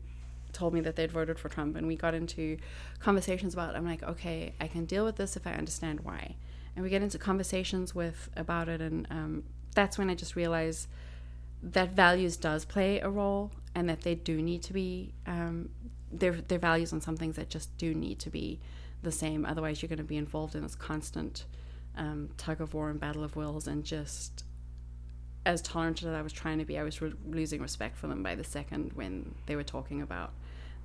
told 0.52 0.74
me 0.74 0.82
that 0.82 0.96
they'd 0.96 1.12
voted 1.12 1.38
for 1.40 1.48
Trump, 1.48 1.76
and 1.78 1.88
we 1.88 1.96
got 1.96 2.14
into 2.14 2.58
conversations 3.00 3.54
about. 3.54 3.76
I'm 3.76 3.86
like, 3.86 4.04
okay, 4.04 4.54
I 4.60 4.68
can 4.68 4.86
deal 4.86 5.06
with 5.06 5.16
this 5.16 5.38
if 5.38 5.46
I 5.46 5.54
understand 5.54 6.02
why, 6.02 6.36
and 6.76 6.84
we 6.84 6.90
get 6.90 7.02
into 7.02 7.18
conversations 7.18 7.94
with 7.94 8.30
about 8.36 8.68
it, 8.68 8.82
and 8.82 9.08
um, 9.12 9.44
that's 9.76 9.98
when 9.98 10.10
I 10.10 10.16
just 10.16 10.36
realize 10.36 10.88
that 11.62 11.92
values 11.92 12.36
does 12.38 12.66
play 12.66 13.00
a 13.00 13.10
role, 13.10 13.52
and 13.76 13.88
that 13.88 14.02
they 14.02 14.16
do 14.16 14.42
need 14.42 14.64
to 14.64 14.74
be 14.74 15.14
um, 15.28 15.70
their 16.12 16.34
their 16.34 16.60
values 16.60 16.92
on 16.94 17.02
some 17.02 17.16
things 17.16 17.36
that 17.36 17.50
just 17.50 17.78
do 17.78 17.94
need 17.94 18.20
to 18.20 18.32
be 18.32 18.60
the 19.04 19.12
same. 19.12 19.46
Otherwise, 19.46 19.82
you're 19.82 19.90
going 19.90 19.98
to 19.98 20.04
be 20.04 20.18
involved 20.18 20.56
in 20.56 20.64
this 20.64 20.76
constant 20.76 21.46
um, 21.96 22.30
tug 22.38 22.60
of 22.60 22.74
war 22.74 22.90
and 22.90 23.00
battle 23.00 23.24
of 23.24 23.36
wills, 23.36 23.68
and 23.68 23.84
just 23.84 24.44
as 25.48 25.62
tolerant 25.62 26.04
as 26.04 26.10
I 26.10 26.22
was 26.22 26.34
trying 26.34 26.60
to 26.60 26.66
be, 26.66 26.78
I 26.78 26.84
was 26.84 27.02
re- 27.02 27.14
losing 27.32 27.62
respect 27.62 27.98
for 27.98 28.08
them 28.08 28.22
by 28.22 28.36
the 28.36 28.44
second 28.44 28.92
when 28.94 29.34
they 29.46 29.56
were 29.56 29.64
talking 29.64 30.02
about 30.02 30.34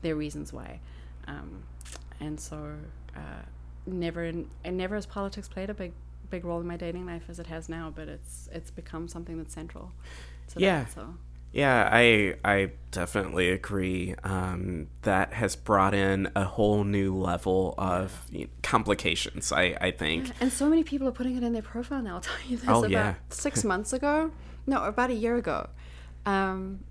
their 0.03 0.15
reasons 0.15 0.53
why. 0.53 0.79
Um, 1.27 1.65
and 2.21 2.39
so, 2.39 2.77
uh, 3.17 3.43
never, 3.87 4.23
and 4.23 4.49
never 4.65 4.95
has 4.95 5.05
politics 5.05 5.49
played 5.49 5.69
a 5.69 5.75
big, 5.75 5.93
big 6.31 6.45
role 6.45 6.61
in 6.61 6.67
my 6.69 6.77
dating 6.77 7.07
life 7.07 7.25
as 7.29 7.41
it 7.41 7.49
has 7.49 7.69
now. 7.69 7.93
But 7.95 8.07
it's 8.09 8.49
it's 8.53 8.71
become 8.71 9.09
something 9.09 9.37
that's 9.37 9.53
central. 9.53 9.91
To 10.49 10.61
Yeah. 10.61 10.85
That, 10.85 10.93
so 10.93 11.15
Yeah, 11.53 11.89
I 11.93 12.37
I 12.45 12.71
definitely 12.93 13.51
agree. 13.51 14.15
Um, 14.23 14.87
that 15.03 15.33
has 15.35 15.57
brought 15.57 15.93
in 15.93 16.31
a 16.37 16.45
whole 16.45 16.85
new 16.85 17.17
level 17.17 17.75
of 17.79 18.27
you 18.31 18.45
know, 18.45 18.51
complications. 18.63 19.51
I 19.51 19.77
I 19.81 19.91
think. 19.91 20.31
And 20.41 20.53
so 20.53 20.69
many 20.69 20.85
people 20.85 21.09
are 21.09 21.13
putting 21.13 21.37
it 21.37 21.43
in 21.43 21.53
their 21.53 21.63
profile 21.63 22.01
now. 22.01 22.15
I'll 22.15 22.21
tell 22.21 22.37
you 22.49 22.57
this. 22.59 22.69
Oh, 22.69 22.85
about 22.85 22.91
yeah. 22.91 23.15
six 23.29 23.65
months 23.65 23.93
ago, 23.93 24.31
no, 24.67 24.85
about 24.85 25.11
a 25.11 25.15
year 25.15 25.37
ago, 25.37 25.69
um, 26.27 26.85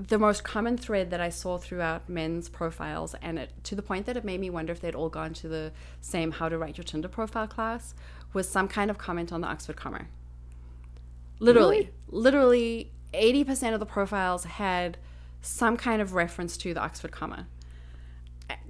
the 0.00 0.18
most 0.18 0.42
common 0.44 0.76
thread 0.76 1.10
that 1.10 1.20
I 1.20 1.28
saw 1.28 1.58
throughout 1.58 2.08
men's 2.08 2.48
profiles, 2.48 3.14
and 3.22 3.38
it, 3.38 3.52
to 3.64 3.74
the 3.74 3.82
point 3.82 4.06
that 4.06 4.16
it 4.16 4.24
made 4.24 4.40
me 4.40 4.50
wonder 4.50 4.72
if 4.72 4.80
they'd 4.80 4.94
all 4.94 5.08
gone 5.08 5.34
to 5.34 5.48
the 5.48 5.72
same 6.00 6.32
How 6.32 6.48
to 6.48 6.58
Write 6.58 6.76
Your 6.76 6.84
Tinder 6.84 7.08
profile 7.08 7.46
class, 7.46 7.94
was 8.32 8.48
some 8.48 8.68
kind 8.68 8.90
of 8.90 8.98
comment 8.98 9.32
on 9.32 9.40
the 9.40 9.46
Oxford 9.46 9.76
comma. 9.76 10.06
Literally, 11.38 11.90
literally, 12.08 12.92
eighty 13.12 13.44
percent 13.44 13.74
of 13.74 13.80
the 13.80 13.86
profiles 13.86 14.44
had 14.44 14.98
some 15.40 15.76
kind 15.76 16.00
of 16.00 16.14
reference 16.14 16.56
to 16.56 16.74
the 16.74 16.80
Oxford 16.80 17.12
comma 17.12 17.46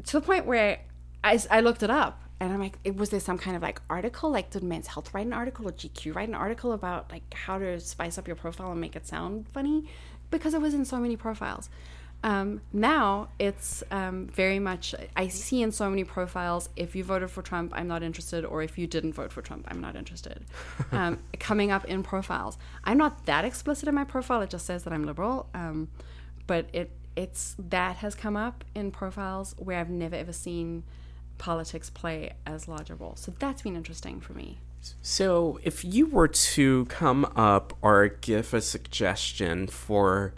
to 0.05 0.21
the 0.21 0.21
point 0.21 0.47
where 0.47 0.81
I, 1.23 1.39
I 1.51 1.61
looked 1.61 1.83
it 1.83 1.91
up 1.91 2.24
and 2.41 2.53
I'm 2.53 2.61
like, 2.61 2.79
it, 2.85 2.97
was 2.97 3.11
there 3.11 3.21
some 3.21 3.39
kind 3.39 3.57
of 3.57 3.63
like 3.63 3.81
article? 3.89 4.31
Like, 4.31 4.51
did 4.51 4.63
Men's 4.63 4.89
Health 4.89 5.15
write 5.15 5.27
an 5.27 5.33
article 5.33 5.69
or 5.69 5.73
GQ 5.73 6.15
write 6.15 6.29
an 6.29 6.35
article 6.35 6.73
about 6.73 7.11
like 7.11 7.23
how 7.33 7.59
to 7.59 7.79
spice 7.81 8.19
up 8.19 8.27
your 8.27 8.37
profile 8.37 8.73
and 8.73 8.81
make 8.81 8.97
it 8.97 9.07
sound 9.07 9.47
funny? 9.53 9.89
Because 10.31 10.55
it 10.55 10.61
was 10.61 10.75
in 10.75 10.85
so 10.85 10.99
many 10.99 11.17
profiles. 11.17 11.71
Um, 12.25 12.63
now 12.73 13.29
it's 13.39 13.85
um, 13.91 14.27
very 14.29 14.59
much, 14.59 14.95
I 15.15 15.29
see 15.29 15.61
in 15.61 15.73
so 15.73 15.91
many 15.91 16.05
profiles 16.05 16.71
if 16.75 16.97
you 16.97 17.05
voted 17.05 17.31
for 17.31 17.43
Trump, 17.43 17.73
I'm 17.77 17.87
not 17.87 18.03
interested, 18.03 18.47
or 18.47 18.63
if 18.63 18.79
you 18.79 18.87
didn't 18.87 19.13
vote 19.13 19.31
for 19.31 19.43
Trump, 19.43 19.67
I'm 19.71 19.81
not 19.81 19.95
interested. 19.95 20.45
Um, 20.93 21.19
coming 21.41 21.71
up 21.73 21.85
in 21.87 22.03
profiles. 22.03 22.57
I'm 22.85 22.99
not 22.99 23.27
that 23.27 23.45
explicit 23.45 23.89
in 23.89 23.95
my 23.95 24.05
profile, 24.05 24.43
it 24.43 24.51
just 24.51 24.65
says 24.65 24.85
that 24.85 24.93
I'm 24.93 25.05
liberal. 25.05 25.49
Um, 25.53 25.89
but 26.47 26.69
it 26.73 26.91
it's 27.17 27.57
that 27.59 27.97
has 27.97 28.15
come 28.15 28.37
up 28.37 28.65
in 28.75 28.91
profiles 28.91 29.55
where 29.59 29.79
I've 29.79 29.91
never 29.91 30.15
ever 30.17 30.33
seen 30.33 30.85
politics 31.39 31.91
play 31.91 32.33
as 32.47 32.69
large 32.69 32.91
a 32.91 32.95
role. 32.95 33.17
So 33.17 33.33
that's 33.39 33.63
been 33.63 33.77
interesting 33.77 34.21
for 34.21 34.33
me. 34.33 34.59
So, 35.01 35.59
if 35.63 35.83
you 35.83 36.07
were 36.07 36.29
to 36.29 36.85
come 36.87 37.25
up 37.37 37.73
or 37.81 38.09
give 38.09 38.53
a 38.53 38.61
suggestion 38.61 39.67
for 39.67 40.35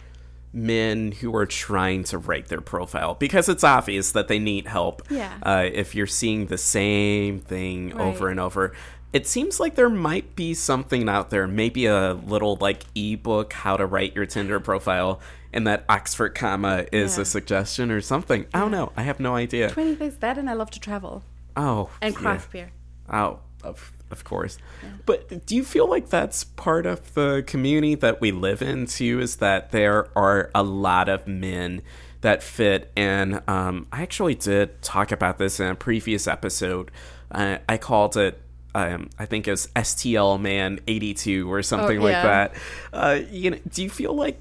men 0.53 1.11
who 1.11 1.35
are 1.35 1.45
trying 1.45 2.03
to 2.05 2.17
write 2.17 2.47
their 2.47 2.61
profile, 2.61 3.15
because 3.15 3.49
it's 3.49 3.63
obvious 3.63 4.13
that 4.13 4.29
they 4.29 4.39
need 4.39 4.67
help. 4.67 5.01
Yeah. 5.09 5.33
Uh, 5.43 5.65
if 5.71 5.95
you're 5.95 6.07
seeing 6.07 6.45
the 6.45 6.57
same 6.57 7.39
thing 7.39 7.93
over 7.99 8.29
and 8.29 8.39
over, 8.39 8.73
it 9.13 9.27
seems 9.27 9.59
like 9.59 9.75
there 9.75 9.89
might 9.89 10.35
be 10.35 10.53
something 10.53 11.07
out 11.09 11.29
there, 11.29 11.47
maybe 11.47 11.85
a 11.85 12.13
little 12.13 12.57
like 12.59 12.83
ebook, 12.95 13.53
how 13.53 13.77
to 13.77 13.85
write 13.85 14.15
your 14.15 14.25
Tinder 14.25 14.59
profile, 14.59 15.19
and 15.53 15.65
that 15.67 15.85
Oxford 15.89 16.29
comma 16.35 16.85
is 16.91 17.17
Yeah. 17.17 17.21
a 17.21 17.25
suggestion 17.25 17.91
or 17.91 18.01
something. 18.01 18.45
I 18.53 18.59
don't 18.59 18.71
know. 18.71 18.91
I 18.97 19.03
have 19.03 19.19
no 19.19 19.35
idea. 19.35 19.69
20 19.69 19.95
things 19.95 20.17
that, 20.17 20.37
and 20.37 20.49
I 20.49 20.53
love 20.53 20.69
to 20.71 20.79
travel 20.79 21.23
Oh, 21.55 21.89
and 22.01 22.13
yeah. 22.13 22.19
craft 22.19 22.51
beer. 22.51 22.71
Oh, 23.11 23.39
of 23.63 23.91
of 24.09 24.23
course. 24.23 24.57
But 25.05 25.45
do 25.45 25.53
you 25.55 25.65
feel 25.65 25.89
like 25.89 26.07
that's 26.09 26.45
part 26.45 26.85
of 26.85 27.13
the 27.13 27.43
community 27.45 27.93
that 27.95 28.21
we 28.21 28.31
live 28.31 28.61
in 28.61 28.85
too? 28.85 29.19
Is 29.19 29.37
that 29.37 29.71
there 29.71 30.07
are 30.17 30.49
a 30.55 30.63
lot 30.63 31.09
of 31.09 31.27
men 31.27 31.81
that 32.21 32.41
fit 32.41 32.89
in? 32.95 33.41
Um, 33.49 33.87
I 33.91 34.03
actually 34.03 34.35
did 34.35 34.81
talk 34.81 35.11
about 35.11 35.39
this 35.39 35.59
in 35.59 35.67
a 35.67 35.75
previous 35.75 36.25
episode. 36.25 36.89
Uh, 37.31 37.57
I 37.67 37.77
called 37.77 38.15
it. 38.15 38.41
Um, 38.73 39.09
I 39.19 39.25
think 39.25 39.45
it 39.47 39.51
was 39.51 39.67
STL 39.75 40.39
Man 40.39 40.79
eighty 40.87 41.13
two 41.13 41.51
or 41.51 41.61
something 41.61 41.99
like 41.99 42.11
yeah. 42.13 42.23
that. 42.23 42.53
Uh, 42.93 43.19
you 43.29 43.51
know, 43.51 43.59
do 43.73 43.83
you 43.83 43.89
feel 43.89 44.13
like 44.13 44.39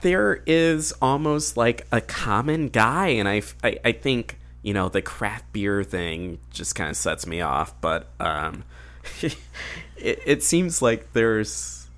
there 0.00 0.42
is 0.46 0.92
almost 1.02 1.56
like 1.56 1.86
a 1.92 2.00
common 2.00 2.68
guy? 2.68 3.08
And 3.08 3.28
I, 3.28 3.42
I 3.62 3.92
think 3.92 4.38
you 4.62 4.74
know 4.74 4.88
the 4.88 5.02
craft 5.02 5.52
beer 5.52 5.82
thing 5.84 6.38
just 6.50 6.74
kind 6.74 6.90
of 6.90 6.96
sets 6.96 7.26
me 7.26 7.40
off, 7.40 7.74
but 7.80 8.08
um, 8.20 8.64
it, 9.22 9.36
it 9.96 10.42
seems 10.42 10.82
like 10.82 11.12
there's 11.12 11.88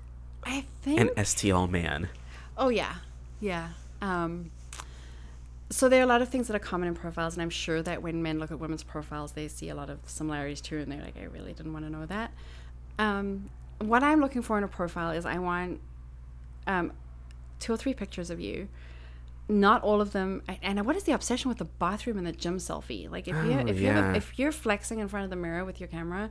I 0.43 0.65
think. 0.81 0.99
an 0.99 1.09
STL 1.09 1.69
man. 1.69 2.09
Oh 2.57 2.69
yeah, 2.69 2.95
yeah. 3.39 3.69
Um, 4.01 4.51
so 5.69 5.87
there 5.87 6.01
are 6.01 6.03
a 6.03 6.07
lot 6.07 6.21
of 6.21 6.29
things 6.29 6.47
that 6.47 6.55
are 6.55 6.59
common 6.59 6.89
in 6.89 6.95
profiles, 6.95 7.33
and 7.33 7.41
I'm 7.41 7.49
sure 7.49 7.81
that 7.81 8.01
when 8.01 8.21
men 8.21 8.39
look 8.39 8.51
at 8.51 8.59
women's 8.59 8.83
profiles, 8.83 9.31
they 9.31 9.47
see 9.47 9.69
a 9.69 9.75
lot 9.75 9.89
of 9.89 9.99
similarities 10.05 10.59
too, 10.61 10.79
and 10.79 10.91
they're 10.91 11.01
like, 11.01 11.17
I 11.17 11.25
really 11.25 11.53
didn't 11.53 11.73
want 11.73 11.85
to 11.85 11.91
know 11.91 12.05
that. 12.07 12.31
Um, 12.99 13.49
what 13.79 14.03
I'm 14.03 14.19
looking 14.19 14.41
for 14.41 14.57
in 14.57 14.63
a 14.63 14.67
profile 14.67 15.11
is 15.11 15.25
I 15.25 15.39
want 15.39 15.79
um, 16.67 16.91
two 17.61 17.71
or 17.71 17.77
three 17.77 17.93
pictures 17.93 18.29
of 18.29 18.39
you. 18.41 18.67
Not 19.47 19.81
all 19.83 19.99
of 20.01 20.11
them, 20.13 20.41
and 20.61 20.85
what 20.85 20.95
is 20.95 21.03
the 21.03 21.11
obsession 21.13 21.49
with 21.49 21.57
the 21.57 21.65
bathroom 21.65 22.17
and 22.17 22.25
the 22.27 22.31
gym 22.31 22.57
selfie? 22.57 23.09
Like 23.09 23.27
if 23.27 23.35
you 23.45 23.53
Oh, 23.53 23.65
if 23.67 23.77
you 23.79 23.87
yeah. 23.87 24.13
if 24.13 24.37
you're 24.39 24.51
flexing 24.51 24.99
in 24.99 25.07
front 25.07 25.23
of 25.25 25.29
the 25.29 25.35
mirror 25.35 25.65
with 25.65 25.79
your 25.81 25.87
camera, 25.87 26.29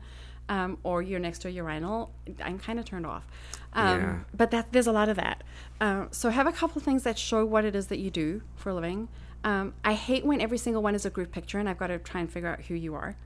um, 0.49 0.79
or 0.85 1.03
you're 1.03 1.21
next 1.21 1.41
to 1.41 1.49
a 1.49 1.51
urinal, 1.51 2.13
I'm 2.43 2.59
kind 2.59 2.79
of 2.79 2.85
turned 2.87 3.05
off. 3.07 3.27
Um, 3.75 4.01
Yeah. 4.01 4.19
But 4.35 4.51
that 4.53 4.73
there's 4.73 4.87
a 4.87 4.93
lot 4.93 5.09
of 5.09 5.17
that. 5.17 5.45
Uh, 5.81 6.07
so 6.11 6.31
have 6.31 6.47
a 6.47 6.53
couple 6.53 6.81
things 6.81 7.03
that 7.03 7.19
show 7.19 7.45
what 7.45 7.65
it 7.65 7.75
is 7.75 7.89
that 7.89 7.99
you 7.99 8.11
do 8.11 8.43
for 8.57 8.71
a 8.71 8.75
living. 8.75 9.09
Um, 9.45 9.75
I 9.85 9.95
hate 9.95 10.25
when 10.25 10.41
every 10.41 10.59
single 10.59 10.83
one 10.83 10.95
is 10.95 11.05
a 11.05 11.11
group 11.11 11.31
picture 11.33 11.59
and 11.59 11.69
I've 11.69 11.79
got 11.79 11.89
to 11.89 11.99
try 11.99 12.21
and 12.21 12.31
figure 12.31 12.49
out 12.49 12.63
who 12.63 12.75
you 12.75 12.95
are. 12.95 13.17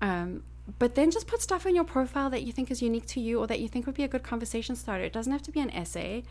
Um, 0.00 0.42
but 0.78 0.94
then 0.94 1.10
just 1.10 1.26
put 1.26 1.40
stuff 1.42 1.64
in 1.64 1.74
your 1.74 1.84
profile 1.84 2.28
that 2.30 2.42
you 2.42 2.52
think 2.52 2.70
is 2.70 2.82
unique 2.82 3.06
to 3.06 3.20
you 3.20 3.38
or 3.40 3.46
that 3.46 3.58
you 3.60 3.68
think 3.68 3.86
would 3.86 3.94
be 3.94 4.04
a 4.04 4.08
good 4.08 4.22
conversation 4.22 4.76
starter. 4.76 5.04
It 5.04 5.12
doesn't 5.12 5.32
have 5.32 5.42
to 5.42 5.50
be 5.52 5.60
an 5.60 5.70
essay. 5.70 6.24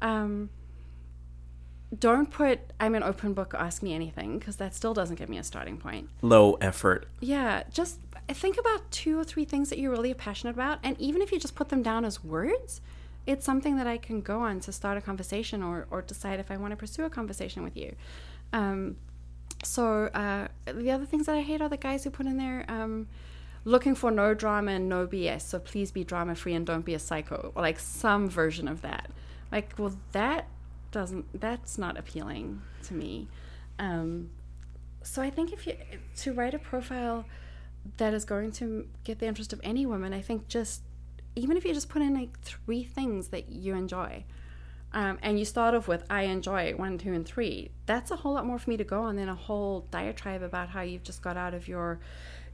Um, 0.00 0.48
don't 1.96 2.30
put 2.30 2.60
I'm 2.80 2.94
an 2.94 3.02
open 3.02 3.34
book, 3.34 3.54
ask 3.56 3.82
me 3.82 3.94
anything, 3.94 4.38
because 4.38 4.56
that 4.56 4.74
still 4.74 4.94
doesn't 4.94 5.16
give 5.16 5.28
me 5.28 5.38
a 5.38 5.44
starting 5.44 5.76
point. 5.76 6.08
Low 6.22 6.54
effort. 6.54 7.08
Yeah, 7.20 7.64
just 7.70 7.98
think 8.28 8.58
about 8.58 8.90
two 8.90 9.18
or 9.18 9.24
three 9.24 9.44
things 9.44 9.68
that 9.70 9.78
you're 9.78 9.90
really 9.90 10.14
passionate 10.14 10.52
about, 10.54 10.78
and 10.82 10.98
even 11.00 11.22
if 11.22 11.32
you 11.32 11.38
just 11.38 11.54
put 11.54 11.68
them 11.68 11.82
down 11.82 12.04
as 12.04 12.24
words, 12.24 12.80
it's 13.26 13.44
something 13.44 13.76
that 13.76 13.86
I 13.86 13.98
can 13.98 14.20
go 14.20 14.40
on 14.40 14.60
to 14.60 14.72
start 14.72 14.98
a 14.98 15.00
conversation 15.00 15.62
or, 15.62 15.86
or 15.90 16.02
decide 16.02 16.40
if 16.40 16.50
I 16.50 16.56
want 16.56 16.72
to 16.72 16.76
pursue 16.76 17.04
a 17.04 17.10
conversation 17.10 17.62
with 17.62 17.76
you. 17.76 17.94
Um, 18.52 18.96
so 19.62 20.06
uh, 20.06 20.48
the 20.66 20.90
other 20.90 21.06
things 21.06 21.26
that 21.26 21.36
I 21.36 21.42
hate 21.42 21.60
are 21.60 21.68
the 21.68 21.76
guys 21.76 22.02
who 22.04 22.10
put 22.10 22.26
in 22.26 22.36
there 22.36 22.64
um, 22.68 23.06
looking 23.64 23.94
for 23.94 24.10
no 24.10 24.34
drama 24.34 24.72
and 24.72 24.88
no 24.88 25.06
BS. 25.06 25.42
So 25.42 25.60
please 25.60 25.92
be 25.92 26.02
drama 26.02 26.34
free 26.34 26.54
and 26.54 26.66
don't 26.66 26.84
be 26.84 26.94
a 26.94 26.98
psycho, 26.98 27.52
or 27.54 27.62
like 27.62 27.78
some 27.78 28.28
version 28.28 28.66
of 28.66 28.82
that. 28.82 29.10
Like, 29.52 29.74
well, 29.78 29.94
that 30.12 30.46
doesn't 30.92 31.40
that's 31.40 31.76
not 31.78 31.98
appealing 31.98 32.62
to 32.84 32.94
me. 32.94 33.28
Um, 33.78 34.30
so 35.02 35.20
I 35.20 35.30
think 35.30 35.52
if 35.52 35.66
you 35.66 35.76
to 36.18 36.32
write 36.32 36.54
a 36.54 36.58
profile 36.58 37.24
that 37.96 38.14
is 38.14 38.24
going 38.24 38.52
to 38.52 38.86
get 39.02 39.18
the 39.18 39.26
interest 39.26 39.52
of 39.52 39.60
any 39.64 39.84
woman, 39.86 40.12
I 40.12 40.20
think 40.20 40.46
just 40.46 40.82
even 41.34 41.56
if 41.56 41.64
you 41.64 41.74
just 41.74 41.88
put 41.88 42.02
in 42.02 42.14
like 42.14 42.38
three 42.40 42.84
things 42.84 43.28
that 43.28 43.50
you 43.50 43.74
enjoy, 43.74 44.24
um, 44.92 45.18
and 45.22 45.38
you 45.38 45.44
start 45.44 45.74
off 45.74 45.88
with 45.88 46.04
I 46.10 46.22
enjoy 46.22 46.74
one, 46.76 46.98
two, 46.98 47.12
and 47.12 47.26
three, 47.26 47.70
that's 47.86 48.10
a 48.10 48.16
whole 48.16 48.34
lot 48.34 48.46
more 48.46 48.58
for 48.58 48.70
me 48.70 48.76
to 48.76 48.84
go 48.84 49.02
on 49.02 49.16
than 49.16 49.28
a 49.28 49.34
whole 49.34 49.86
diatribe 49.90 50.42
about 50.42 50.68
how 50.68 50.82
you've 50.82 51.02
just 51.02 51.22
got 51.22 51.36
out 51.36 51.54
of 51.54 51.66
your 51.66 52.00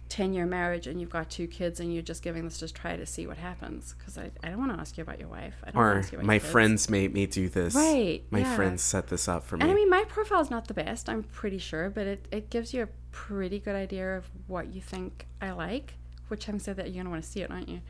10 0.09 0.33
year 0.33 0.47
marriage 0.47 0.87
and 0.87 1.01
you've 1.01 1.11
got 1.11 1.29
two 1.31 1.47
kids 1.47 1.81
and 1.81 1.93
you're 1.93 2.03
just 2.03 2.23
giving 2.23 2.45
this 2.45 2.59
to 2.59 2.73
try 2.73 2.97
to 2.97 3.07
see 3.07 3.27
what 3.27 3.37
happens. 3.37 3.95
Because 3.99 4.19
I, 4.19 4.31
I 4.43 4.49
don't 4.51 4.59
want 4.59 4.73
to 4.73 4.81
ask 4.81 4.97
you 4.97 5.03
about 5.03 5.19
your 5.19 5.29
wife. 5.29 5.55
I 5.65 5.71
don't 5.71 5.81
Or 5.83 5.99
ask 5.99 6.13
you 6.13 6.19
about 6.19 6.27
my 6.27 6.39
friends 6.39 6.89
made 6.89 7.13
me 7.13 7.27
do 7.27 7.49
this. 7.49 7.75
Right, 7.75 8.23
My 8.31 8.41
yeah. 8.41 8.57
friends 8.57 8.83
set 8.83 9.09
this 9.09 9.29
up 9.29 9.45
for 9.45 9.57
me. 9.57 9.63
And 9.63 9.71
I 9.71 9.75
mean, 9.75 9.91
my 9.91 10.05
profile 10.05 10.41
is 10.41 10.51
not 10.51 10.69
the 10.69 10.75
best, 10.75 11.09
I'm 11.09 11.23
pretty 11.23 11.59
sure, 11.59 11.91
but 11.91 12.07
it, 12.07 12.27
it 12.31 12.51
gives 12.51 12.73
you 12.73 12.85
a 12.85 12.89
pretty 13.13 13.59
good 13.59 13.77
idea 13.77 14.17
of 14.17 14.31
what 14.47 14.73
you 14.73 14.81
think 14.81 15.27
I 15.41 15.51
like. 15.51 15.95
Which 16.29 16.45
having 16.45 16.61
said 16.61 16.77
that, 16.77 16.89
you're 16.91 17.03
gonna 17.03 17.11
want 17.11 17.25
to 17.25 17.29
see 17.29 17.41
it, 17.41 17.51
aren't 17.51 17.71
you? 17.71 17.81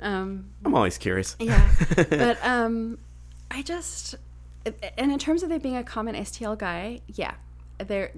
Um, 0.00 0.46
I'm 0.64 0.74
always 0.74 0.96
curious. 0.96 1.36
yeah, 1.40 1.70
but 2.08 2.42
um, 2.42 2.98
I 3.50 3.60
just 3.60 4.14
and 4.64 5.12
in 5.12 5.18
terms 5.18 5.42
of 5.42 5.50
there 5.50 5.58
being 5.58 5.76
a 5.76 5.84
common 5.84 6.14
STL 6.14 6.56
guy, 6.56 7.00
yeah, 7.06 7.34
there 7.78 8.12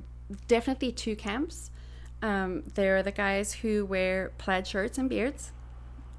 definitely 0.46 0.92
two 0.92 1.16
camps. 1.16 1.70
Um, 2.24 2.62
there 2.74 2.96
are 2.96 3.02
the 3.02 3.12
guys 3.12 3.52
who 3.52 3.84
wear 3.84 4.32
plaid 4.38 4.66
shirts 4.66 4.96
and 4.96 5.10
beards, 5.10 5.52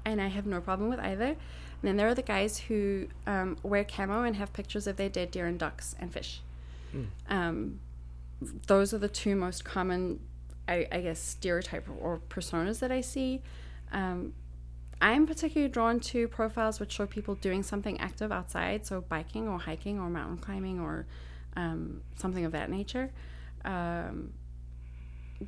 and 0.04 0.22
I 0.22 0.28
have 0.28 0.46
no 0.46 0.60
problem 0.60 0.88
with 0.88 1.00
either. 1.00 1.30
And 1.30 1.82
then 1.82 1.96
there 1.96 2.06
are 2.06 2.14
the 2.14 2.22
guys 2.22 2.58
who 2.58 3.08
um, 3.26 3.56
wear 3.64 3.82
camo 3.82 4.22
and 4.22 4.36
have 4.36 4.52
pictures 4.52 4.86
of 4.86 4.96
their 4.96 5.08
dead 5.08 5.32
deer 5.32 5.46
and 5.46 5.58
ducks 5.58 5.96
and 5.98 6.12
fish. 6.12 6.42
Um, 7.28 7.80
those 8.68 8.94
are 8.94 8.98
the 8.98 9.08
two 9.08 9.34
most 9.34 9.64
common, 9.64 10.20
I, 10.68 10.86
I 10.92 11.00
guess, 11.00 11.20
stereotype 11.20 11.88
or 12.00 12.20
personas 12.30 12.78
that 12.78 12.92
I 12.92 13.00
see. 13.00 13.42
Um, 13.90 14.32
I'm 15.00 15.26
particularly 15.26 15.72
drawn 15.72 15.98
to 16.00 16.28
profiles 16.28 16.78
which 16.78 16.92
show 16.92 17.06
people 17.06 17.34
doing 17.34 17.64
something 17.64 17.98
active 17.98 18.30
outside, 18.30 18.86
so 18.86 19.00
biking 19.00 19.48
or 19.48 19.58
hiking 19.58 19.98
or 19.98 20.08
mountain 20.08 20.38
climbing 20.38 20.78
or 20.78 21.06
um, 21.56 22.02
something 22.14 22.44
of 22.44 22.52
that 22.52 22.70
nature. 22.70 23.10
Um, 23.64 24.32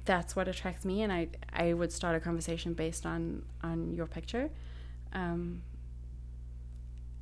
that's 0.05 0.37
what 0.37 0.49
attracts 0.49 0.85
me, 0.85 1.03
and 1.03 1.13
I 1.13 1.29
I 1.53 1.73
would 1.73 1.93
start 1.93 2.15
a 2.17 2.21
conversation 2.21 2.75
based 2.75 3.07
on 3.07 3.45
on 3.63 3.95
your 3.95 4.07
picture. 4.07 4.51
Um, 5.13 5.63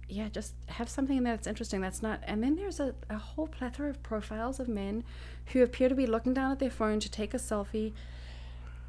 yeah, 0.08 0.28
just 0.28 0.54
have 0.68 0.88
something 0.88 1.22
that's 1.24 1.46
interesting. 1.46 1.80
That's 1.80 2.02
not, 2.02 2.20
and 2.26 2.42
then 2.42 2.56
there's 2.56 2.78
a, 2.78 2.94
a 3.10 3.18
whole 3.18 3.48
plethora 3.48 3.90
of 3.90 4.02
profiles 4.02 4.60
of 4.60 4.68
men 4.68 5.02
who 5.46 5.62
appear 5.62 5.88
to 5.88 5.94
be 5.94 6.06
looking 6.06 6.32
down 6.34 6.52
at 6.52 6.58
their 6.58 6.70
phone 6.70 7.00
to 7.00 7.10
take 7.10 7.34
a 7.34 7.38
selfie, 7.38 7.92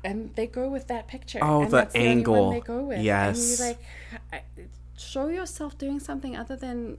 and 0.04 0.36
they 0.36 0.45
go 0.48 0.70
with 0.70 0.88
that 0.88 1.08
picture. 1.08 1.40
Oh, 1.41 1.62
and 1.62 1.72
the 1.72 1.78
that's 1.78 1.95
angle. 1.95 2.52
they 2.52 2.60
go 2.60 2.84
with. 2.84 2.99
Yes. 3.02 3.38
and 3.38 3.60
you 3.60 3.66
like 3.66 3.84
I- 4.32 4.62
show 4.98 5.28
yourself 5.28 5.78
doing 5.78 5.99
something 5.99 6.36
other 6.36 6.56
than 6.56 6.98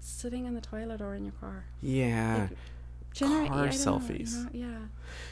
sitting 0.00 0.46
in 0.46 0.54
the 0.54 0.60
toilet 0.60 1.00
or 1.00 1.14
in 1.14 1.24
your 1.24 1.34
car. 1.40 1.64
Yeah. 1.82 2.48
Generate, 3.18 3.48
Car 3.50 3.64
I 3.64 3.68
selfies. 3.68 4.34
know, 4.34 4.48
yeah. 4.52 4.78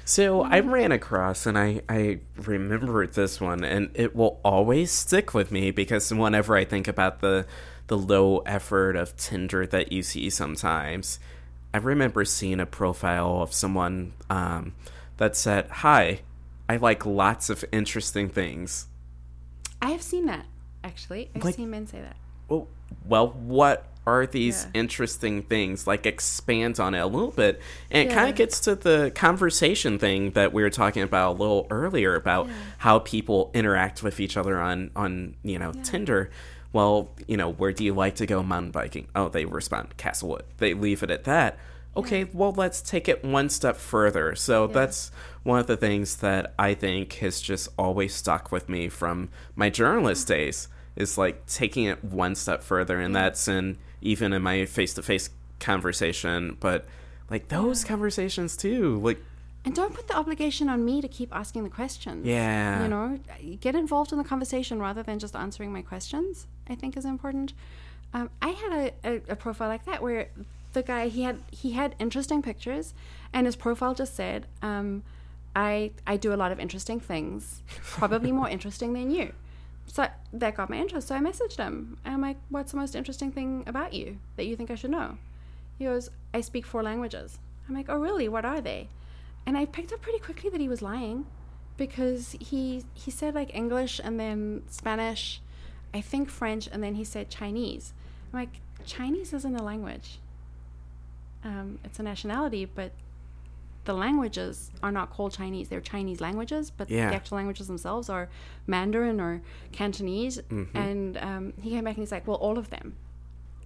So 0.05 0.43
I 0.45 0.61
Mm-hmm. 0.61 0.71
ran 0.71 0.93
across 0.93 1.47
and 1.47 1.59
I, 1.59 1.83
I 1.89 2.21
remembered 2.37 3.15
this 3.15 3.41
one 3.41 3.65
and 3.65 3.91
it 3.95 4.15
will 4.15 4.41
always 4.45 4.91
stick 4.93 5.35
with 5.35 5.51
me 5.51 5.71
because 5.71 6.13
whenever 6.13 6.57
I 6.57 6.65
think 6.65 6.87
about 6.89 7.21
the 7.21 7.47
the 7.89 7.97
low 7.99 8.39
effort 8.41 8.97
of 8.97 9.17
Tinder 9.17 9.65
that 9.69 9.93
you 9.93 10.03
see 10.03 10.29
sometimes, 10.31 11.21
I 11.73 11.79
remember 11.79 12.25
seeing 12.25 12.59
a 12.59 12.67
profile 12.67 13.41
of 13.43 13.53
someone 13.53 14.13
um, 14.29 14.75
that 15.19 15.37
said, 15.37 15.69
Hi, 15.71 16.21
I 16.69 16.77
like 16.79 17.07
lots 17.07 17.49
of 17.49 17.65
interesting 17.71 18.29
things. 18.29 18.87
I 19.81 19.91
have 19.91 20.03
seen 20.03 20.27
that 20.27 20.47
actually. 20.83 21.31
I've 21.37 21.45
Like- 21.45 21.55
seen 21.57 21.71
men 21.71 21.87
say 21.87 22.01
that. 22.01 22.17
Well, 22.49 22.67
well, 23.05 23.29
what 23.29 23.85
are 24.07 24.27
these 24.27 24.65
Yeah. 24.65 24.81
interesting 24.81 25.43
things? 25.43 25.87
Like 25.87 26.07
expand 26.07 26.78
on 26.78 26.95
it 26.95 27.01
a 27.01 27.07
little 27.07 27.31
bit. 27.33 27.61
And 27.91 28.09
it 28.09 28.12
kind 28.15 28.31
of 28.31 28.37
gets 28.37 28.61
to 28.61 28.74
the 28.74 29.11
conversation 29.15 29.99
thing 29.99 30.31
that 30.33 30.53
we 30.53 30.62
were 30.62 30.70
talking 30.70 31.03
about 31.03 31.33
a 31.33 31.39
little 31.39 31.66
earlier 31.70 32.15
about 32.15 32.49
how 32.78 33.01
people 33.01 33.51
interact 33.55 34.03
with 34.03 34.20
each 34.20 34.37
other 34.37 34.61
on 34.61 34.91
on, 34.95 35.35
you 35.43 35.59
know, 35.59 35.73
Tinder. 35.83 36.31
Well, 36.73 37.11
you 37.27 37.37
know, 37.37 37.51
where 37.51 37.73
do 37.73 37.85
you 37.85 37.95
like 37.95 38.16
to 38.16 38.27
go 38.27 38.43
mountain 38.43 38.70
biking? 38.70 39.09
Oh, 39.15 39.28
they 39.28 39.45
respond 39.45 39.97
Castlewood. 39.97 40.45
They 40.59 40.74
leave 40.74 41.03
it 41.03 41.11
at 41.11 41.24
that. 41.24 41.59
Okay, 41.97 42.24
well, 42.35 42.53
let's 42.53 42.83
take 42.83 43.09
it 43.09 43.24
one 43.24 43.49
step 43.49 43.77
further. 43.77 44.35
So 44.35 44.66
that's 44.66 45.11
one 45.45 45.59
of 45.59 45.66
the 45.66 45.78
things 45.78 46.16
that 46.16 46.53
I 46.59 46.74
think 46.74 47.15
has 47.15 47.41
just 47.41 47.70
always 47.78 48.15
stuck 48.15 48.53
with 48.53 48.69
me 48.69 48.91
from 48.91 49.31
my 49.55 49.70
journalist 49.70 50.28
days 50.28 50.69
is 50.95 51.16
like 51.16 51.47
taking 51.47 51.85
it 51.85 52.05
one 52.05 52.35
step 52.35 52.62
further, 52.62 53.01
and 53.01 53.16
that's 53.16 53.49
in 53.49 53.78
even 54.01 54.32
in 54.32 54.43
my 54.43 54.64
face 54.66 54.94
to 54.94 55.02
face 55.02 55.31
conversation, 55.60 56.56
but 56.60 56.86
like 57.31 57.48
those 57.48 57.85
conversations 57.85 58.56
too. 58.56 58.98
Like, 59.01 59.18
And 59.64 59.74
don't 59.74 59.94
put 59.94 60.09
the 60.09 60.16
obligation 60.16 60.68
on 60.68 60.85
me 60.85 61.01
to 61.01 61.09
keep 61.09 61.35
asking 61.35 61.64
the 61.64 61.70
questions. 61.70 62.27
Yeah. 62.27 62.82
You 62.82 62.89
know, 62.89 63.18
get 63.60 63.74
involved 63.74 64.12
in 64.12 64.18
the 64.18 64.24
conversation 64.24 64.78
rather 64.81 65.02
than 65.02 65.18
just 65.18 65.35
answering 65.35 65.73
my 65.73 65.82
questions, 65.82 66.47
I 66.68 66.74
think 66.74 66.97
is 66.97 67.05
important. 67.05 67.52
Um, 68.14 68.31
I 68.40 68.51
had 68.51 68.73
a, 68.73 68.93
a, 69.05 69.32
a 69.32 69.36
profile 69.36 69.68
like 69.68 69.85
that 69.86 70.02
where 70.02 70.28
the 70.73 70.82
guy 70.82 71.09
he 71.09 71.23
had 71.23 71.39
he 71.51 71.73
had 71.73 71.94
interesting 71.98 72.43
pictures 72.43 72.94
and 73.32 73.47
his 73.47 73.56
profile 73.56 73.94
just 73.94 74.14
said, 74.14 74.47
um, 74.62 75.02
I 75.55 75.90
I 76.06 76.16
do 76.16 76.32
a 76.32 76.36
lot 76.36 76.52
of 76.52 76.60
interesting 76.60 77.01
things, 77.01 77.62
probably 77.82 78.31
more 78.31 78.48
interesting 78.56 78.93
than 78.93 79.10
you. 79.10 79.32
So 79.87 80.07
that 80.33 80.57
got 80.57 80.69
my 80.71 80.77
interest. 80.77 81.09
So 81.09 81.15
I 81.15 81.21
messaged 81.21 81.57
him. 81.57 81.99
I'm 82.05 82.21
like, 82.21 82.37
what's 82.49 82.73
the 82.73 82.79
most 82.79 82.95
interesting 82.95 83.31
thing 83.33 83.65
about 83.67 83.93
you 83.93 84.19
that 84.37 84.47
you 84.47 84.57
think 84.57 84.71
I 84.71 84.75
should 84.75 84.91
know? 84.91 85.19
He 85.79 85.85
goes, 85.85 86.11
I 86.35 86.41
speak 86.41 86.67
four 86.67 86.83
languages. 86.83 87.39
I'm 87.69 87.75
like, 87.75 87.89
oh 87.89 87.97
really? 87.97 88.29
What 88.29 88.45
are 88.45 88.61
they? 88.61 88.89
And 89.47 89.57
I 89.57 89.65
picked 89.65 89.93
up 89.93 90.03
pretty 90.03 90.19
quickly 90.19 90.51
that 90.51 90.61
he 90.61 90.69
was 90.69 90.83
lying 90.83 91.27
because 91.77 92.37
he 92.41 92.85
he 92.95 93.11
said 93.11 93.35
like 93.35 93.55
English 93.55 94.01
and 94.03 94.19
then 94.19 94.63
Spanish, 94.69 95.41
I 95.95 96.01
think 96.01 96.31
French, 96.31 96.69
and 96.71 96.83
then 96.83 96.95
he 96.95 97.05
said 97.05 97.31
Chinese. 97.31 97.93
I'm 98.33 98.41
like, 98.41 98.61
Chinese 98.85 99.33
isn't 99.33 99.57
a 99.57 99.63
language. 99.63 100.19
Um, 101.45 101.79
it's 101.85 102.01
a 102.01 102.03
nationality, 102.03 102.65
but 102.65 102.93
the 103.87 103.95
languages 103.95 104.71
are 104.83 104.93
not 104.93 105.11
called 105.11 105.33
Chinese. 105.33 105.69
They're 105.69 105.81
Chinese 105.81 106.21
languages, 106.21 106.71
but 106.71 106.91
Yeah. 106.91 107.09
the 107.11 107.17
actual 107.17 107.37
languages 107.39 107.67
themselves 107.69 108.09
are 108.11 108.29
Mandarin 108.67 109.21
or 109.21 109.41
Cantonese. 109.73 110.39
Mm-hmm. 110.51 110.77
And 110.77 111.17
um, 111.17 111.53
he 111.63 111.71
came 111.71 111.85
back 111.85 111.95
and 111.97 112.03
he's 112.03 112.13
like, 112.13 112.27
well, 112.27 112.37
all 112.37 112.59
of 112.59 112.71
them. 112.71 112.97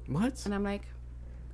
what? 0.07 0.45
And 0.45 0.55
I'm 0.55 0.63
like, 0.63 0.83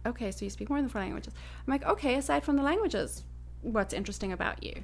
okay, 0.04 0.30
so 0.30 0.44
you 0.44 0.50
speak 0.50 0.68
more 0.68 0.80
than 0.80 0.88
four 0.88 1.00
languages. 1.00 1.32
I'm 1.66 1.70
like, 1.72 1.84
okay, 1.84 2.14
aside 2.16 2.44
from 2.44 2.56
the 2.56 2.62
languages, 2.62 3.24
what's 3.62 3.92
interesting 3.94 4.32
about 4.32 4.62
you? 4.62 4.82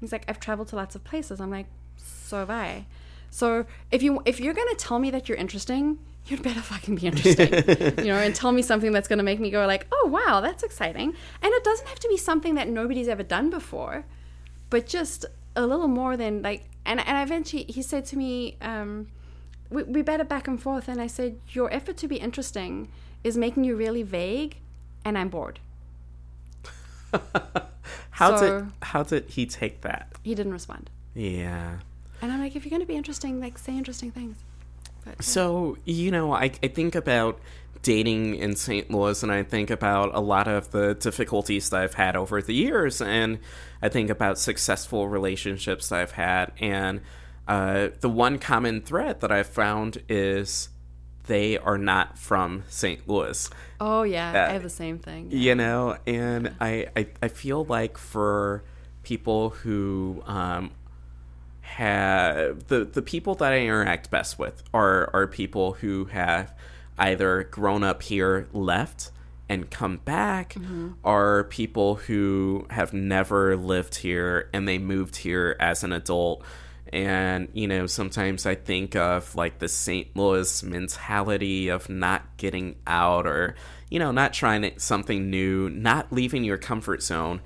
He's 0.00 0.12
like, 0.12 0.24
I've 0.28 0.40
traveled 0.40 0.68
to 0.68 0.76
lots 0.76 0.94
of 0.94 1.04
places. 1.04 1.40
I'm 1.40 1.50
like, 1.50 1.66
so 1.96 2.38
have 2.38 2.50
I. 2.50 2.86
So 3.30 3.64
if 3.92 4.02
you 4.02 4.22
if 4.24 4.40
you're 4.40 4.54
gonna 4.54 4.74
tell 4.74 4.98
me 4.98 5.10
that 5.10 5.28
you're 5.28 5.38
interesting, 5.38 5.98
you'd 6.26 6.42
better 6.42 6.60
fucking 6.60 6.94
be 6.96 7.06
interesting, 7.06 7.52
you 7.98 8.04
know, 8.12 8.16
and 8.18 8.34
tell 8.34 8.52
me 8.52 8.62
something 8.62 8.92
that's 8.92 9.08
gonna 9.08 9.22
make 9.22 9.40
me 9.40 9.50
go 9.50 9.66
like, 9.66 9.86
oh 9.92 10.06
wow, 10.06 10.40
that's 10.40 10.62
exciting. 10.62 11.08
And 11.42 11.52
it 11.52 11.64
doesn't 11.64 11.88
have 11.88 11.98
to 12.00 12.08
be 12.08 12.16
something 12.16 12.54
that 12.54 12.68
nobody's 12.68 13.08
ever 13.08 13.22
done 13.22 13.50
before, 13.50 14.04
but 14.70 14.86
just 14.86 15.24
a 15.56 15.66
little 15.66 15.88
more 15.88 16.16
than 16.16 16.42
like. 16.42 16.64
And 16.86 17.00
and 17.00 17.18
eventually 17.28 17.64
he 17.64 17.82
said 17.82 18.04
to 18.06 18.16
me, 18.16 18.56
um, 18.62 19.08
we, 19.68 19.82
we 19.84 20.02
better 20.02 20.24
back 20.24 20.48
and 20.48 20.60
forth. 20.60 20.88
And 20.88 21.00
I 21.00 21.06
said, 21.08 21.38
Your 21.50 21.72
effort 21.72 21.96
to 21.98 22.08
be 22.08 22.16
interesting 22.16 22.88
is 23.22 23.36
making 23.36 23.64
you 23.64 23.76
really 23.76 24.02
vague, 24.02 24.56
and 25.04 25.18
I'm 25.18 25.28
bored. 25.28 25.60
How 28.10 28.36
So- 28.36 28.60
did 28.60 28.72
how 28.82 29.02
did 29.02 29.24
he 29.30 29.46
take 29.46 29.80
that? 29.82 30.12
He 30.22 30.34
didn't 30.34 30.52
respond. 30.52 30.90
Yeah. 31.14 31.78
And 32.22 32.30
I'm 32.32 32.40
like, 32.40 32.54
If 32.56 32.64
you're 32.64 32.70
going 32.70 32.80
to 32.82 32.86
be 32.86 32.96
interesting, 32.96 33.40
like, 33.40 33.58
say 33.58 33.76
interesting 33.76 34.10
things. 34.10 34.36
But, 35.04 35.14
yeah. 35.16 35.22
So, 35.22 35.78
you 35.84 36.10
know, 36.10 36.32
I, 36.32 36.52
I 36.62 36.68
think 36.68 36.94
about 36.94 37.40
dating 37.82 38.36
in 38.36 38.56
St. 38.56 38.90
Louis 38.90 39.22
and 39.22 39.32
I 39.32 39.42
think 39.42 39.70
about 39.70 40.14
a 40.14 40.20
lot 40.20 40.46
of 40.46 40.70
the 40.70 40.94
difficulties 40.94 41.70
that 41.70 41.80
I've 41.80 41.94
had 41.94 42.14
over 42.16 42.42
the 42.42 42.54
years. 42.54 43.00
And 43.00 43.38
I 43.80 43.88
think 43.88 44.10
about 44.10 44.38
successful 44.38 45.08
relationships 45.08 45.88
that 45.88 46.00
I've 46.00 46.12
had. 46.12 46.52
And 46.60 47.00
uh, 47.48 47.88
the 48.00 48.08
one 48.10 48.38
common 48.38 48.82
thread 48.82 49.20
that 49.20 49.32
I've 49.32 49.46
found 49.46 50.02
is 50.08 50.68
they 51.26 51.56
are 51.58 51.78
not 51.78 52.18
from 52.18 52.64
St. 52.68 53.08
Louis. 53.08 53.48
oh, 53.80 54.02
yeah, 54.02 54.30
uh, 54.30 54.50
I 54.50 54.52
have 54.52 54.62
the 54.62 54.68
same 54.68 54.98
thing. 54.98 55.30
you 55.30 55.54
know 55.54 55.96
and 56.06 56.54
I, 56.60 56.88
I 56.96 57.06
i 57.22 57.28
feel 57.28 57.64
like 57.64 57.96
for 57.98 58.64
people 59.04 59.50
who 59.50 60.22
um 60.26 60.72
have 61.70 62.66
the 62.66 62.84
the 62.84 63.00
people 63.00 63.36
that 63.36 63.52
i 63.52 63.60
interact 63.60 64.10
best 64.10 64.38
with 64.38 64.62
are 64.74 65.08
are 65.14 65.26
people 65.26 65.74
who 65.74 66.06
have 66.06 66.52
either 66.98 67.44
grown 67.44 67.84
up 67.84 68.02
here 68.02 68.48
left 68.52 69.10
and 69.48 69.68
come 69.68 69.96
back 69.98 70.54
mm-hmm. 70.54 70.90
are 71.04 71.44
people 71.44 71.96
who 71.96 72.66
have 72.70 72.92
never 72.92 73.56
lived 73.56 73.96
here 73.96 74.48
and 74.52 74.68
they 74.68 74.78
moved 74.78 75.16
here 75.16 75.56
as 75.58 75.82
an 75.82 75.92
adult. 75.92 76.44
And 76.92 77.48
you 77.52 77.68
know 77.68 77.86
sometimes 77.86 78.46
i 78.46 78.56
think 78.56 78.96
of 78.96 79.36
like 79.36 79.60
the 79.60 79.68
st 79.68 80.08
louis 80.16 80.64
mentality 80.64 81.68
of 81.68 81.88
not 81.88 82.36
getting 82.36 82.74
out 82.84 83.28
or 83.28 83.54
you 83.90 84.00
know 84.00 84.10
not 84.10 84.32
trying 84.32 84.72
something 84.76 85.30
new 85.30 85.70
not 85.70 86.12
leaving 86.12 86.42
your 86.42 86.58
comfort 86.58 87.00
zone 87.00 87.42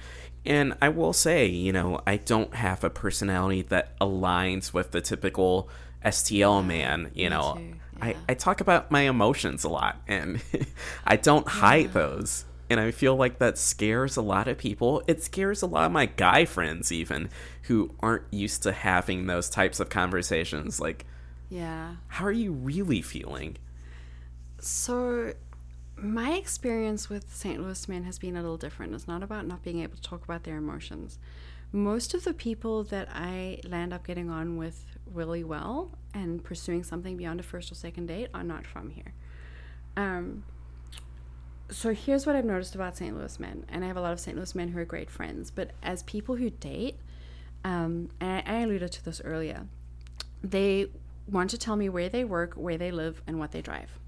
and 0.47 0.75
i 0.83 0.89
will 0.89 1.13
say 1.13 1.47
you 1.47 1.73
know 1.73 2.01
i 2.07 2.17
don't 2.17 2.55
have 2.55 2.85
a 2.85 2.91
personality 2.91 3.63
that 3.63 3.99
aligns 3.99 4.73
with 4.73 4.91
the 4.91 5.01
typical 5.01 5.69
stl 6.05 6.65
man 6.65 7.11
you 7.15 7.29
know 7.31 7.55
too, 7.57 7.75
I. 8.03 8.17
I 8.29 8.35
talk 8.35 8.61
about 8.61 8.91
my 8.91 9.03
emotions 9.03 9.65
a 9.65 9.69
lot 9.69 10.01
and 10.09 10.43
i 11.07 11.17
don't 11.17 11.47
hide 11.47 11.93
those 11.93 12.45
and 12.71 12.81
I 12.81 12.93
feel 12.93 13.15
like 13.15 13.39
that 13.41 13.59
scares 13.59 14.17
a 14.17 14.23
lot 14.23 14.49
of 14.49 14.57
people. 14.57 15.03
It 15.07 15.23
scares 15.23 15.61
a 15.61 15.67
lot 15.67 15.85
of 15.85 15.93
my 15.93 16.07
guy 16.07 16.47
friends, 16.47 16.91
even 16.91 17.29
who 17.65 17.95
aren't 18.01 18.25
used 18.31 18.63
to 18.63 18.73
having 18.73 19.27
those 19.27 19.51
types 19.51 19.81
of 19.81 19.91
conversations. 19.91 20.81
Like, 20.81 21.05
Yeah. 21.51 21.97
how 22.09 22.25
are 22.25 22.33
you 22.33 22.53
really 22.53 23.03
feeling? 23.03 23.59
So, 24.59 25.35
my 25.97 26.33
experience 26.33 27.09
with 27.09 27.35
St. 27.35 27.61
Louis 27.61 27.89
men 27.89 28.05
has 28.05 28.19
been 28.19 28.37
a 28.37 28.43
little 28.43 28.57
different. 28.57 28.95
It's 28.95 29.07
not 29.07 29.23
about 29.23 29.47
not 29.47 29.63
being 29.63 29.81
able 29.81 29.97
to 29.97 30.03
talk 30.03 30.25
about 30.25 30.45
their 30.45 30.57
emotions. 30.57 31.19
Most 31.73 32.15
of 32.15 32.25
the 32.25 32.35
people 32.35 32.85
that 32.85 33.09
I 33.13 33.61
land 33.65 33.93
up 33.93 34.07
getting 34.07 34.31
on 34.31 34.57
with 34.57 34.85
really 35.13 35.45
well 35.45 35.91
and 36.13 36.43
pursuing 36.43 36.83
something 36.85 37.17
beyond 37.17 37.41
a 37.41 37.43
first 37.43 37.71
or 37.71 37.75
second 37.75 38.07
date 38.07 38.29
are 38.35 38.45
not 38.45 38.67
from 38.67 38.91
here. 38.91 39.13
Um, 39.97 40.45
so 41.71 41.95
here's 41.95 42.27
what 42.27 42.37
I've 42.37 42.45
noticed 42.45 42.75
about 42.75 42.97
St. 42.97 43.17
Louis 43.17 43.41
men, 43.41 43.65
and 43.69 43.85
I 43.85 43.89
have 43.89 43.97
a 43.97 44.01
lot 44.01 44.13
of 44.13 44.21
St. 44.21 44.37
Louis 44.37 44.55
men 44.55 44.69
who 44.69 44.79
are 44.79 44.85
great 44.85 45.11
friends. 45.11 45.51
But 45.51 45.71
as 45.83 46.03
people 46.03 46.37
who 46.37 46.51
date, 46.51 46.97
um, 47.65 48.11
and 48.21 48.43
I, 48.47 48.57
I 48.57 48.61
alluded 48.61 48.93
to 48.93 49.05
this 49.05 49.21
earlier, 49.25 49.67
they 50.43 50.87
want 51.29 51.51
to 51.51 51.59
tell 51.59 51.77
me 51.77 51.89
where 51.89 52.09
they 52.09 52.25
work, 52.25 52.55
where 52.55 52.77
they 52.77 52.91
live, 52.91 53.23
and 53.27 53.39
what 53.39 53.53
they 53.53 53.63
drive 53.63 53.99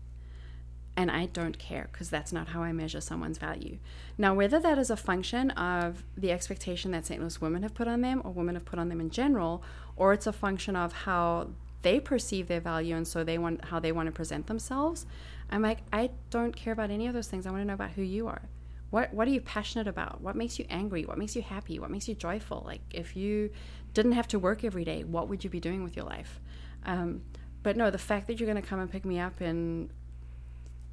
and 0.96 1.10
I 1.10 1.26
don't 1.26 1.58
care 1.58 1.88
because 1.92 2.08
that's 2.08 2.32
not 2.32 2.48
how 2.48 2.62
I 2.62 2.72
measure 2.72 3.00
someone's 3.00 3.38
value. 3.38 3.78
Now, 4.16 4.34
whether 4.34 4.58
that 4.58 4.78
is 4.78 4.90
a 4.90 4.96
function 4.96 5.50
of 5.50 6.04
the 6.16 6.32
expectation 6.32 6.90
that 6.92 7.04
St. 7.04 7.20
Louis 7.20 7.40
women 7.40 7.62
have 7.62 7.74
put 7.74 7.86
on 7.86 8.00
them 8.00 8.22
or 8.24 8.30
women 8.32 8.54
have 8.54 8.64
put 8.64 8.78
on 8.78 8.88
them 8.88 9.00
in 9.00 9.10
general, 9.10 9.62
or 9.94 10.12
it's 10.14 10.26
a 10.26 10.32
function 10.32 10.74
of 10.74 10.92
how 10.92 11.50
they 11.82 12.00
perceive 12.00 12.48
their 12.48 12.60
value 12.60 12.96
and 12.96 13.06
so 13.06 13.22
they 13.22 13.38
want 13.38 13.66
how 13.66 13.78
they 13.78 13.92
want 13.92 14.06
to 14.06 14.12
present 14.12 14.46
themselves, 14.46 15.06
I'm 15.50 15.62
like, 15.62 15.78
I 15.92 16.10
don't 16.30 16.56
care 16.56 16.72
about 16.72 16.90
any 16.90 17.06
of 17.06 17.14
those 17.14 17.28
things. 17.28 17.46
I 17.46 17.50
want 17.50 17.62
to 17.62 17.66
know 17.66 17.74
about 17.74 17.90
who 17.90 18.02
you 18.02 18.26
are. 18.26 18.42
What 18.90 19.12
what 19.12 19.28
are 19.28 19.32
you 19.32 19.40
passionate 19.40 19.86
about? 19.86 20.20
What 20.20 20.34
makes 20.34 20.58
you 20.58 20.64
angry? 20.70 21.04
What 21.04 21.18
makes 21.18 21.36
you 21.36 21.42
happy? 21.42 21.78
What 21.78 21.90
makes 21.90 22.08
you 22.08 22.14
joyful? 22.14 22.62
Like 22.64 22.80
if 22.90 23.16
you 23.16 23.50
didn't 23.92 24.12
have 24.12 24.28
to 24.28 24.38
work 24.38 24.64
every 24.64 24.84
day, 24.84 25.04
what 25.04 25.28
would 25.28 25.44
you 25.44 25.50
be 25.50 25.60
doing 25.60 25.82
with 25.84 25.96
your 25.96 26.04
life? 26.04 26.40
Um, 26.84 27.22
but 27.62 27.76
no, 27.76 27.90
the 27.90 27.98
fact 27.98 28.28
that 28.28 28.38
you're 28.38 28.48
going 28.48 28.62
to 28.62 28.68
come 28.68 28.78
and 28.78 28.90
pick 28.90 29.04
me 29.04 29.18
up 29.18 29.40
and 29.40 29.90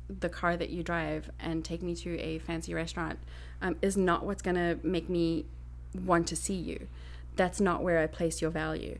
the 0.09 0.29
car 0.29 0.57
that 0.57 0.69
you 0.69 0.83
drive 0.83 1.29
and 1.39 1.63
take 1.63 1.81
me 1.81 1.95
to 1.95 2.19
a 2.19 2.39
fancy 2.39 2.73
restaurant 2.73 3.19
um, 3.61 3.77
is 3.81 3.95
not 3.95 4.25
what's 4.25 4.41
going 4.41 4.55
to 4.55 4.77
make 4.83 5.09
me 5.09 5.45
want 5.93 6.27
to 6.27 6.35
see 6.35 6.55
you. 6.55 6.87
That's 7.35 7.61
not 7.61 7.83
where 7.83 7.99
I 7.99 8.07
place 8.07 8.41
your 8.41 8.51
value. 8.51 8.99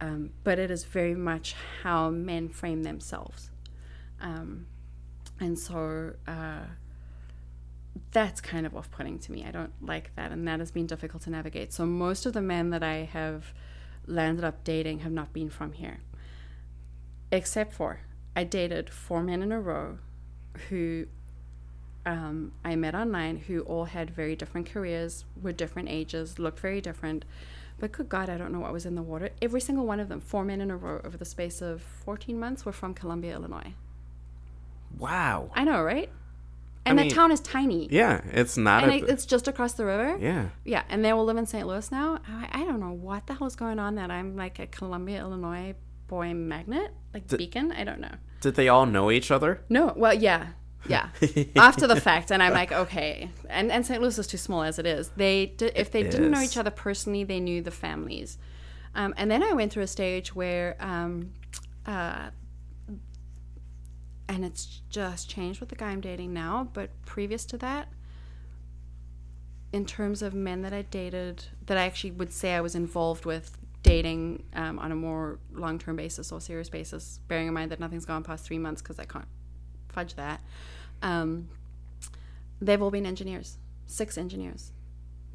Um, 0.00 0.30
but 0.42 0.58
it 0.58 0.70
is 0.70 0.84
very 0.84 1.14
much 1.14 1.54
how 1.82 2.10
men 2.10 2.48
frame 2.48 2.82
themselves. 2.82 3.50
Um, 4.20 4.66
and 5.40 5.58
so 5.58 6.14
uh, 6.26 6.66
that's 8.12 8.40
kind 8.40 8.66
of 8.66 8.76
off 8.76 8.90
putting 8.90 9.18
to 9.20 9.32
me. 9.32 9.44
I 9.46 9.50
don't 9.50 9.72
like 9.80 10.14
that. 10.16 10.32
And 10.32 10.46
that 10.46 10.60
has 10.60 10.70
been 10.70 10.86
difficult 10.86 11.22
to 11.22 11.30
navigate. 11.30 11.72
So 11.72 11.86
most 11.86 12.26
of 12.26 12.32
the 12.32 12.42
men 12.42 12.70
that 12.70 12.82
I 12.82 13.08
have 13.12 13.54
landed 14.06 14.44
up 14.44 14.64
dating 14.64 15.00
have 15.00 15.12
not 15.12 15.32
been 15.32 15.48
from 15.48 15.72
here, 15.72 16.00
except 17.32 17.72
for 17.72 18.00
I 18.36 18.44
dated 18.44 18.90
four 18.90 19.22
men 19.22 19.42
in 19.42 19.52
a 19.52 19.60
row 19.60 19.98
who 20.68 21.06
um, 22.06 22.52
I 22.64 22.76
met 22.76 22.94
online 22.94 23.36
who 23.38 23.60
all 23.60 23.86
had 23.86 24.10
very 24.10 24.36
different 24.36 24.70
careers, 24.70 25.24
were 25.40 25.52
different 25.52 25.88
ages, 25.88 26.38
looked 26.38 26.60
very 26.60 26.80
different. 26.80 27.24
But 27.78 27.92
good 27.92 28.08
God, 28.08 28.28
I 28.28 28.36
don't 28.36 28.52
know 28.52 28.60
what 28.60 28.72
was 28.72 28.86
in 28.86 28.94
the 28.94 29.02
water. 29.02 29.30
Every 29.42 29.60
single 29.60 29.84
one 29.86 29.98
of 30.00 30.08
them, 30.08 30.20
four 30.20 30.44
men 30.44 30.60
in 30.60 30.70
a 30.70 30.76
row 30.76 31.00
over 31.04 31.16
the 31.16 31.24
space 31.24 31.60
of 31.60 31.82
14 31.82 32.38
months, 32.38 32.64
were 32.64 32.72
from 32.72 32.94
Columbia, 32.94 33.34
Illinois. 33.34 33.72
Wow. 34.98 35.50
I 35.54 35.64
know, 35.64 35.82
right? 35.82 36.08
And 36.86 36.96
mean, 36.98 37.08
that 37.08 37.14
town 37.14 37.32
is 37.32 37.40
tiny. 37.40 37.88
Yeah, 37.90 38.20
it's 38.30 38.56
not 38.56 38.84
And 38.84 38.92
a. 38.92 38.96
it, 38.96 39.08
it's 39.08 39.24
just 39.26 39.48
across 39.48 39.72
the 39.72 39.86
river. 39.86 40.18
yeah. 40.20 40.50
Yeah, 40.64 40.82
and 40.88 41.04
they 41.04 41.10
all 41.10 41.24
live 41.24 41.38
in 41.38 41.46
St. 41.46 41.66
Louis 41.66 41.90
now. 41.90 42.18
I, 42.28 42.60
I 42.60 42.64
don't 42.64 42.78
know 42.78 42.92
what 42.92 43.26
the 43.26 43.34
hell 43.34 43.46
is 43.46 43.56
going 43.56 43.78
on 43.78 43.94
that 43.94 44.10
I'm 44.10 44.36
like 44.36 44.58
a 44.58 44.66
Columbia, 44.66 45.20
Illinois 45.20 45.74
boy 46.06 46.34
magnet, 46.34 46.92
like 47.12 47.26
beacon. 47.28 47.72
I 47.72 47.84
don't 47.84 48.00
know. 48.00 48.14
Did 48.40 48.54
they 48.54 48.68
all 48.68 48.86
know 48.86 49.10
each 49.10 49.30
other? 49.30 49.62
No, 49.68 49.92
well, 49.96 50.14
yeah, 50.14 50.48
yeah. 50.86 51.08
After 51.56 51.86
the 51.86 52.00
fact, 52.00 52.30
and 52.30 52.42
I'm 52.42 52.52
like, 52.52 52.72
okay. 52.72 53.30
And 53.48 53.72
and 53.72 53.86
St. 53.86 54.00
Louis 54.00 54.18
is 54.18 54.26
too 54.26 54.36
small 54.36 54.62
as 54.62 54.78
it 54.78 54.86
is. 54.86 55.10
They 55.16 55.46
di- 55.46 55.72
if 55.74 55.90
they 55.90 56.02
It 56.02 56.10
didn't 56.10 56.30
know 56.30 56.40
each 56.42 56.56
other 56.56 56.70
personally, 56.70 57.24
they 57.24 57.40
knew 57.40 57.62
the 57.62 57.70
families. 57.70 58.38
Um, 58.94 59.14
and 59.16 59.30
then 59.30 59.42
I 59.42 59.52
went 59.52 59.72
through 59.72 59.82
a 59.82 59.88
stage 59.88 60.34
where, 60.34 60.76
um, 60.78 61.32
uh, 61.84 62.30
and 64.28 64.44
it's 64.44 64.82
just 64.88 65.28
changed 65.28 65.58
with 65.60 65.68
the 65.68 65.74
guy 65.74 65.88
I'm 65.88 66.00
dating 66.00 66.32
now. 66.32 66.68
But 66.72 66.90
previous 67.04 67.44
to 67.46 67.58
that, 67.58 67.88
in 69.72 69.84
terms 69.84 70.22
of 70.22 70.34
men 70.34 70.62
that 70.62 70.72
I 70.72 70.82
dated, 70.82 71.46
that 71.66 71.76
I 71.76 71.86
actually 71.86 72.12
would 72.12 72.32
say 72.32 72.54
I 72.54 72.60
was 72.60 72.74
involved 72.74 73.24
with 73.24 73.58
dating 73.84 74.42
um, 74.54 74.78
on 74.80 74.90
a 74.90 74.96
more 74.96 75.38
long 75.52 75.78
term 75.78 75.94
basis 75.94 76.32
or 76.32 76.40
serious 76.40 76.68
basis, 76.68 77.20
bearing 77.28 77.46
in 77.46 77.54
mind 77.54 77.70
that 77.70 77.78
nothing's 77.78 78.04
gone 78.04 78.24
past 78.24 78.44
three 78.44 78.58
months 78.58 78.82
because 78.82 78.98
I 78.98 79.04
can't 79.04 79.28
fudge 79.90 80.14
that. 80.14 80.40
Um, 81.02 81.48
they've 82.60 82.82
all 82.82 82.90
been 82.90 83.06
engineers, 83.06 83.58
six 83.86 84.18
engineers. 84.18 84.72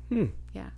Hmm. 0.10 0.26
Yeah, 0.54 0.72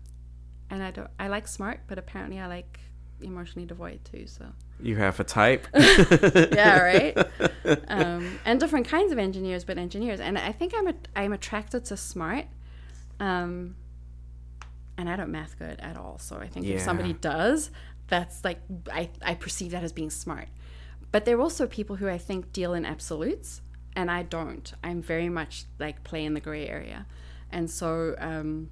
and 0.70 0.84
I 0.84 0.92
don't. 0.92 1.10
I 1.20 1.30
like 1.30 1.48
smart, 1.48 1.80
but 1.88 1.98
apparently 1.98 2.40
I 2.40 2.46
like 2.48 2.80
emotionally 3.22 3.66
devoid 3.66 4.04
too. 4.04 4.28
So 4.28 4.46
You 4.82 4.98
have 4.98 5.20
a 5.20 5.24
type. 5.24 5.68
yeah, 5.74 6.82
right. 6.84 7.18
Um, 7.88 8.40
and 8.46 8.60
different 8.60 8.88
kinds 8.88 9.12
of 9.12 9.18
engineers, 9.18 9.64
but 9.64 9.78
engineers. 9.78 10.20
And 10.20 10.38
I 10.38 10.52
think 10.52 10.74
I'm 10.78 10.88
a, 10.88 10.96
I'm 11.16 11.34
attracted 11.34 11.86
to 11.86 11.98
smart. 11.98 12.46
Um, 13.20 13.76
and 15.02 15.10
I 15.10 15.16
don't 15.16 15.32
math 15.32 15.58
good 15.58 15.80
at 15.80 15.98
all. 15.98 16.20
So 16.20 16.38
I 16.38 16.48
think 16.48 16.68
if 16.68 16.82
somebody 16.82 17.14
does, 17.14 17.72
that's 18.08 18.46
like 18.46 18.62
I 18.94 19.10
I 19.24 19.34
perceive 19.34 19.72
that 19.72 19.84
as 19.84 19.92
being 19.92 20.12
smart. 20.12 20.48
But 21.12 21.26
there 21.26 21.38
are 21.38 21.42
also 21.42 21.66
people 21.66 21.96
who 21.96 22.08
I 22.08 22.20
think 22.20 22.54
deal 22.54 22.76
in 22.76 22.86
absolutes, 22.86 23.62
and 23.96 24.12
I 24.12 24.22
don't. 24.22 24.72
I'm 24.84 25.02
very 25.02 25.28
much 25.28 25.66
like 25.80 26.04
play 26.04 26.24
in 26.24 26.36
the 26.36 26.40
gray 26.40 26.68
area, 26.68 27.08
and 27.52 27.68
so 27.70 28.16
um, 28.20 28.70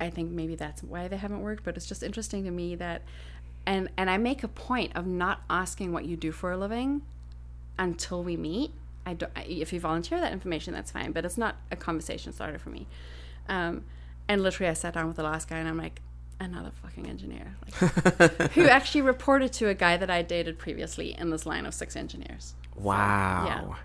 I 0.00 0.10
think 0.10 0.30
maybe 0.30 0.54
that's 0.54 0.80
why 0.84 1.08
they 1.08 1.16
haven't 1.16 1.40
worked. 1.40 1.64
But 1.64 1.76
it's 1.76 1.86
just 1.86 2.04
interesting 2.04 2.44
to 2.44 2.52
me 2.52 2.76
that, 2.76 3.02
and 3.66 3.90
and 3.96 4.08
I 4.08 4.16
make 4.16 4.44
a 4.44 4.48
point 4.48 4.92
of 4.94 5.08
not 5.08 5.42
asking 5.50 5.90
what 5.92 6.04
you 6.04 6.16
do 6.16 6.30
for 6.30 6.52
a 6.52 6.56
living 6.56 7.02
until 7.80 8.22
we 8.22 8.36
meet. 8.36 8.70
I 9.04 9.14
don't. 9.14 9.32
If 9.44 9.72
you 9.72 9.80
volunteer 9.80 10.20
that 10.20 10.32
information, 10.32 10.72
that's 10.72 10.92
fine. 10.92 11.10
But 11.10 11.24
it's 11.24 11.36
not 11.36 11.56
a 11.72 11.76
conversation 11.76 12.32
starter 12.32 12.60
for 12.60 12.70
me. 12.70 12.86
Um, 13.48 13.84
and 14.28 14.42
literally, 14.42 14.70
I 14.70 14.74
sat 14.74 14.94
down 14.94 15.06
with 15.08 15.16
the 15.16 15.22
last 15.22 15.48
guy, 15.48 15.58
and 15.58 15.68
I'm 15.68 15.78
like, 15.78 16.00
another 16.40 16.70
fucking 16.82 17.06
engineer, 17.06 17.54
like, 17.80 18.50
who 18.52 18.62
actually 18.68 19.02
reported 19.02 19.52
to 19.54 19.68
a 19.68 19.74
guy 19.74 19.96
that 19.96 20.10
I 20.10 20.22
dated 20.22 20.58
previously 20.58 21.14
in 21.16 21.30
this 21.30 21.46
line 21.46 21.64
of 21.66 21.74
six 21.74 21.96
engineers. 21.96 22.54
Wow. 22.76 23.76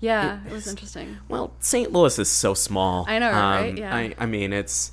Yeah, 0.00 0.40
it 0.46 0.52
was 0.52 0.66
interesting. 0.66 1.18
Well, 1.28 1.52
St. 1.60 1.92
Louis 1.92 2.18
is 2.18 2.28
so 2.30 2.54
small. 2.54 3.04
I 3.06 3.18
know, 3.18 3.30
right? 3.30 3.76
Yeah. 3.76 3.94
I, 3.94 4.14
I 4.18 4.26
mean, 4.26 4.52
it's. 4.52 4.92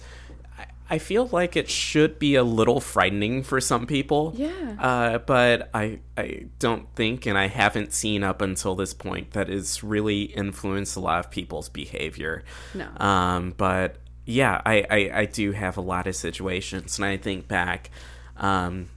I- 0.58 0.66
I 0.90 1.00
feel 1.00 1.28
like 1.28 1.58
it 1.58 1.70
should 1.70 2.18
be 2.18 2.36
a 2.36 2.44
little 2.46 2.80
frightening 2.80 3.44
for 3.44 3.60
some 3.60 3.88
people. 3.88 4.34
Yeah. 4.38 4.52
Uh, 4.80 5.18
but 5.18 5.70
I, 5.74 6.00
I 6.18 6.46
don't 6.60 6.88
think, 6.96 7.26
and 7.26 7.38
I 7.38 7.48
haven't 7.48 7.92
seen 7.92 8.24
up 8.24 8.42
until 8.42 8.74
this 8.76 8.94
point 8.94 9.32
that 9.32 9.50
it's 9.50 9.84
really 9.84 10.22
influenced 10.24 10.96
a 10.96 11.02
lot 11.02 11.20
of 11.20 11.30
people's 11.30 11.68
behavior. 11.68 12.46
No. 12.74 12.88
Um, 13.06 13.54
but 13.58 13.98
yeah, 14.28 14.62
I, 14.66 14.86
I, 14.90 15.12
I 15.22 15.26
do 15.26 15.54
have 15.54 15.78
a 15.78 15.82
lot 15.82 16.06
of 16.06 16.16
situations, 16.16 17.00
and 17.00 17.06
I 17.06 17.16
think 17.16 17.48
back, 17.48 17.90
um, 18.36 18.90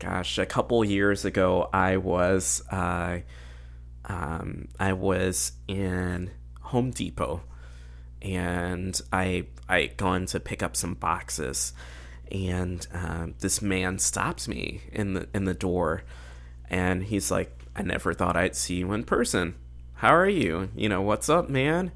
gosh, 0.00 0.36
a 0.36 0.44
couple 0.44 0.84
years 0.84 1.24
ago, 1.24 1.70
I 1.72 1.96
was, 1.96 2.60
uh, 2.72 3.20
um, 4.06 4.66
I 4.80 4.92
was 4.92 5.52
in 5.68 6.32
Home 6.60 6.90
Depot, 6.90 7.42
and 8.20 9.00
I 9.12 9.46
I 9.68 9.92
gone 9.96 10.26
to 10.26 10.40
pick 10.40 10.60
up 10.60 10.74
some 10.74 10.94
boxes, 10.94 11.72
and 12.32 12.84
um, 12.92 13.34
this 13.38 13.62
man 13.62 14.00
stops 14.00 14.48
me 14.48 14.80
in 14.90 15.14
the 15.14 15.28
in 15.32 15.44
the 15.44 15.54
door, 15.54 16.02
and 16.68 17.04
he's 17.04 17.30
like, 17.30 17.64
"I 17.76 17.82
never 17.82 18.12
thought 18.12 18.36
I'd 18.36 18.56
see 18.56 18.74
you 18.74 18.92
in 18.92 19.04
person. 19.04 19.54
How 19.94 20.12
are 20.16 20.28
you? 20.28 20.70
You 20.74 20.88
know, 20.88 21.00
what's 21.00 21.28
up, 21.28 21.48
man?" 21.48 21.92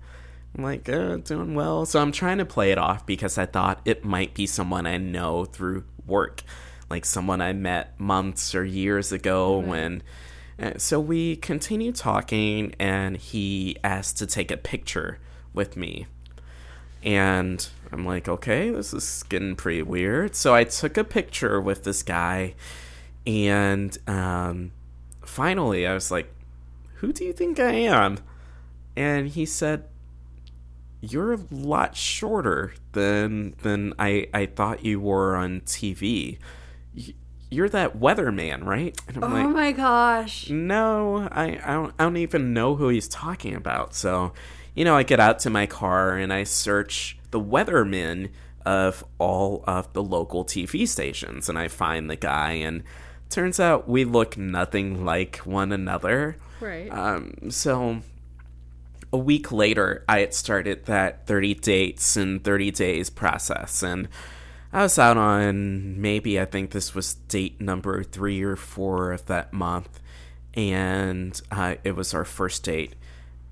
I'm 0.56 0.64
like, 0.64 0.88
uh, 0.88 1.18
doing 1.18 1.54
well. 1.54 1.86
So 1.86 2.00
I'm 2.00 2.12
trying 2.12 2.38
to 2.38 2.44
play 2.44 2.72
it 2.72 2.78
off 2.78 3.06
because 3.06 3.38
I 3.38 3.46
thought 3.46 3.80
it 3.84 4.04
might 4.04 4.34
be 4.34 4.46
someone 4.46 4.86
I 4.86 4.96
know 4.96 5.44
through 5.44 5.84
work, 6.06 6.42
like 6.90 7.04
someone 7.04 7.40
I 7.40 7.52
met 7.52 7.98
months 8.00 8.54
or 8.54 8.64
years 8.64 9.12
ago 9.12 9.58
when. 9.58 10.02
uh, 10.60 10.72
So 10.76 10.98
we 10.98 11.36
continue 11.36 11.92
talking, 11.92 12.74
and 12.78 13.16
he 13.16 13.76
asked 13.84 14.18
to 14.18 14.26
take 14.26 14.50
a 14.50 14.56
picture 14.56 15.18
with 15.52 15.76
me. 15.76 16.06
And 17.04 17.66
I'm 17.92 18.04
like, 18.04 18.28
okay, 18.28 18.70
this 18.70 18.92
is 18.92 19.22
getting 19.28 19.54
pretty 19.54 19.82
weird. 19.82 20.34
So 20.34 20.54
I 20.54 20.64
took 20.64 20.96
a 20.96 21.04
picture 21.04 21.60
with 21.60 21.84
this 21.84 22.02
guy, 22.02 22.54
and 23.24 23.96
um, 24.08 24.72
finally 25.24 25.86
I 25.86 25.94
was 25.94 26.10
like, 26.10 26.34
who 26.94 27.12
do 27.12 27.24
you 27.24 27.32
think 27.32 27.60
I 27.60 27.70
am? 27.72 28.18
And 28.96 29.28
he 29.28 29.46
said, 29.46 29.84
you're 31.00 31.34
a 31.34 31.38
lot 31.50 31.96
shorter 31.96 32.74
than 32.92 33.54
than 33.62 33.94
I, 33.98 34.28
I 34.34 34.46
thought 34.46 34.84
you 34.84 35.00
were 35.00 35.36
on 35.36 35.60
TV. 35.60 36.38
You're 37.50 37.68
that 37.70 37.98
weatherman, 37.98 38.64
right? 38.64 38.98
And 39.06 39.24
I'm 39.24 39.32
oh 39.32 39.36
like, 39.36 39.48
my 39.48 39.72
gosh. 39.72 40.50
no, 40.50 41.28
I, 41.30 41.60
I 41.64 41.72
don't 41.72 41.94
I 41.98 42.04
don't 42.04 42.16
even 42.16 42.52
know 42.52 42.74
who 42.76 42.88
he's 42.88 43.08
talking 43.08 43.54
about. 43.54 43.94
So, 43.94 44.32
you 44.74 44.84
know, 44.84 44.96
I 44.96 45.02
get 45.02 45.20
out 45.20 45.38
to 45.40 45.50
my 45.50 45.66
car 45.66 46.16
and 46.16 46.32
I 46.32 46.44
search 46.44 47.18
the 47.30 47.40
weathermen 47.40 48.30
of 48.66 49.04
all 49.18 49.64
of 49.66 49.92
the 49.92 50.02
local 50.02 50.44
TV 50.44 50.86
stations 50.86 51.48
and 51.48 51.58
I 51.58 51.68
find 51.68 52.10
the 52.10 52.16
guy 52.16 52.52
and 52.52 52.82
turns 53.30 53.60
out 53.60 53.88
we 53.88 54.04
look 54.04 54.36
nothing 54.36 55.04
like 55.04 55.36
one 55.38 55.72
another. 55.72 56.36
Right. 56.60 56.90
Um 56.90 57.50
so 57.50 58.00
a 59.12 59.18
week 59.18 59.50
later, 59.50 60.04
I 60.08 60.20
had 60.20 60.34
started 60.34 60.84
that 60.86 61.26
30 61.26 61.54
dates 61.54 62.16
and 62.16 62.42
30 62.44 62.70
days 62.72 63.10
process. 63.10 63.82
And 63.82 64.08
I 64.72 64.82
was 64.82 64.98
out 64.98 65.16
on 65.16 66.00
maybe, 66.00 66.38
I 66.38 66.44
think 66.44 66.70
this 66.70 66.94
was 66.94 67.14
date 67.14 67.60
number 67.60 68.02
three 68.02 68.42
or 68.42 68.56
four 68.56 69.12
of 69.12 69.26
that 69.26 69.52
month. 69.52 70.00
And 70.54 71.40
uh, 71.50 71.76
it 71.84 71.96
was 71.96 72.12
our 72.12 72.24
first 72.24 72.64
date. 72.64 72.94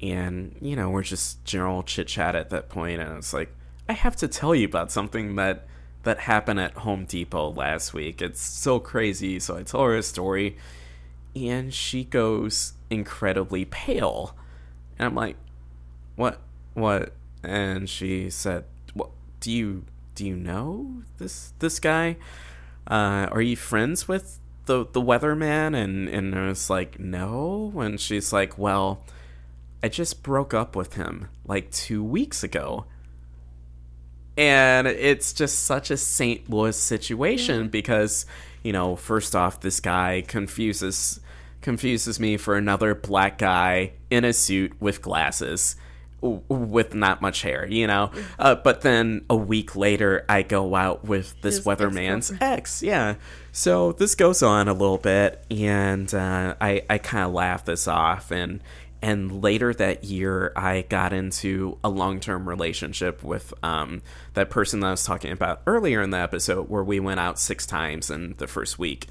And, 0.02 0.56
you 0.60 0.76
know, 0.76 0.90
we're 0.90 1.02
just 1.02 1.42
general 1.44 1.82
chit 1.82 2.08
chat 2.08 2.34
at 2.34 2.50
that 2.50 2.68
point, 2.68 3.00
And 3.00 3.12
I 3.12 3.16
was 3.16 3.32
like, 3.32 3.54
I 3.88 3.94
have 3.94 4.16
to 4.16 4.28
tell 4.28 4.54
you 4.54 4.66
about 4.66 4.92
something 4.92 5.36
that. 5.36 5.66
That 6.02 6.20
happened 6.20 6.60
at 6.60 6.72
Home 6.74 7.04
Depot 7.04 7.50
last 7.50 7.92
week. 7.92 8.22
It's 8.22 8.40
so 8.40 8.78
crazy. 8.78 9.40
So 9.40 9.56
I 9.56 9.64
tell 9.64 9.82
her 9.82 9.96
a 9.96 10.04
story, 10.04 10.56
and 11.34 11.74
she 11.74 12.04
goes 12.04 12.74
incredibly 12.90 13.64
pale. 13.64 14.36
And 15.00 15.06
I'm 15.06 15.16
like, 15.16 15.34
"What? 16.16 16.40
What?" 16.74 17.12
And 17.42 17.88
she 17.88 18.30
said, 18.30 18.64
"What? 18.94 19.10
Do 19.40 19.52
you 19.52 19.84
do 20.14 20.26
you 20.26 20.34
know 20.34 21.02
this 21.18 21.52
this 21.58 21.78
guy? 21.78 22.16
Uh, 22.88 23.28
are 23.30 23.42
you 23.42 23.56
friends 23.56 24.08
with 24.08 24.38
the 24.64 24.86
the 24.92 25.00
weatherman?" 25.00 25.76
And 25.76 26.08
and 26.08 26.34
I 26.34 26.48
was 26.48 26.68
like, 26.68 26.98
"No." 26.98 27.72
And 27.76 28.00
she's 28.00 28.32
like, 28.32 28.58
"Well, 28.58 29.04
I 29.82 29.88
just 29.88 30.22
broke 30.22 30.52
up 30.54 30.74
with 30.74 30.94
him 30.94 31.28
like 31.46 31.70
two 31.70 32.02
weeks 32.02 32.42
ago." 32.42 32.86
And 34.38 34.86
it's 34.86 35.32
just 35.32 35.64
such 35.64 35.90
a 35.90 35.96
St. 35.96 36.50
Louis 36.50 36.76
situation 36.76 37.68
because, 37.68 38.26
you 38.62 38.70
know, 38.70 38.94
first 38.94 39.34
off, 39.34 39.60
this 39.60 39.80
guy 39.80 40.22
confuses 40.26 41.20
confuses 41.62 42.20
me 42.20 42.36
for 42.36 42.54
another 42.54 42.94
black 42.94 43.38
guy 43.38 43.92
in 44.10 44.24
a 44.24 44.32
suit 44.32 44.72
with 44.80 45.02
glasses 45.02 45.74
with 46.20 46.94
not 46.94 47.20
much 47.20 47.42
hair, 47.42 47.66
you 47.66 47.86
know. 47.86 48.10
Uh, 48.38 48.54
but 48.54 48.80
then 48.80 49.24
a 49.28 49.36
week 49.36 49.76
later, 49.76 50.24
I 50.28 50.42
go 50.42 50.74
out 50.74 51.04
with 51.04 51.40
this 51.42 51.56
His 51.56 51.66
weatherman's 51.66 52.32
ex-girlfriend. 52.40 52.82
Yeah. 52.82 53.14
So 53.52 53.92
this 53.92 54.14
goes 54.14 54.42
on 54.42 54.68
a 54.68 54.72
little 54.72 54.98
bit, 54.98 55.44
and 55.50 56.12
uh, 56.14 56.54
I 56.60 56.82
I 56.88 56.98
kind 56.98 57.24
of 57.24 57.32
laugh 57.32 57.64
this 57.64 57.86
off, 57.86 58.30
and 58.30 58.60
And 59.02 59.42
later 59.42 59.74
that 59.74 60.04
year, 60.04 60.52
I 60.56 60.82
got 60.88 61.12
into 61.12 61.78
a 61.84 61.88
long 61.88 62.18
term 62.18 62.48
relationship 62.48 63.22
with 63.22 63.52
um, 63.62 64.02
that 64.32 64.48
person 64.48 64.80
that 64.80 64.86
I 64.86 64.90
was 64.92 65.04
talking 65.04 65.32
about 65.32 65.60
earlier 65.66 66.02
in 66.02 66.10
the 66.10 66.18
episode, 66.18 66.68
where 66.70 66.82
we 66.82 66.98
went 66.98 67.20
out 67.20 67.38
six 67.38 67.66
times 67.66 68.10
in 68.10 68.34
the 68.38 68.46
first 68.46 68.78
week. 68.78 69.06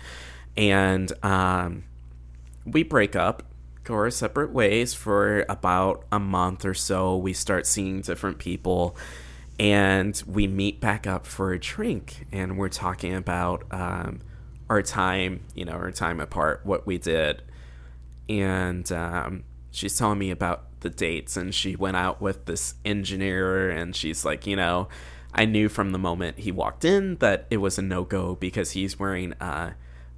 And 0.57 1.13
um, 1.23 1.83
we 2.65 2.83
break 2.83 3.15
up, 3.15 3.43
go 3.85 3.93
our 3.93 4.09
separate 4.09 4.51
ways 4.51 4.93
for 4.93 5.45
about 5.47 6.03
a 6.11 6.19
month 6.19 6.65
or 6.65 6.73
so. 6.73 7.15
We 7.15 7.33
start 7.33 7.65
seeing 7.65 8.01
different 8.01 8.39
people 8.39 8.97
and 9.59 10.21
we 10.27 10.47
meet 10.47 10.81
back 10.81 11.07
up 11.07 11.25
for 11.25 11.53
a 11.53 11.59
drink 11.59 12.25
and 12.31 12.57
we're 12.57 12.67
talking 12.67 13.13
about 13.13 13.63
um, 13.71 14.21
our 14.69 14.81
time, 14.81 15.41
you 15.53 15.63
know, 15.63 15.73
our 15.73 15.91
time 15.91 16.19
apart, 16.19 16.61
what 16.63 16.85
we 16.85 16.97
did. 16.97 17.43
And 18.27 18.91
um, 18.91 19.43
she's 19.71 19.97
telling 19.97 20.17
me 20.17 20.31
about 20.31 20.65
the 20.81 20.89
dates 20.89 21.37
and 21.37 21.53
she 21.53 21.75
went 21.75 21.95
out 21.95 22.19
with 22.19 22.45
this 22.45 22.73
engineer 22.83 23.69
and 23.69 23.95
she's 23.95 24.25
like, 24.25 24.47
you 24.47 24.55
know, 24.55 24.89
I 25.33 25.45
knew 25.45 25.69
from 25.69 25.91
the 25.91 25.99
moment 25.99 26.39
he 26.39 26.51
walked 26.51 26.83
in 26.83 27.17
that 27.17 27.45
it 27.51 27.57
was 27.57 27.77
a 27.77 27.81
no 27.83 28.03
go 28.03 28.35
because 28.35 28.71
he's 28.71 28.97
wearing 28.97 29.33
uh, 29.33 29.73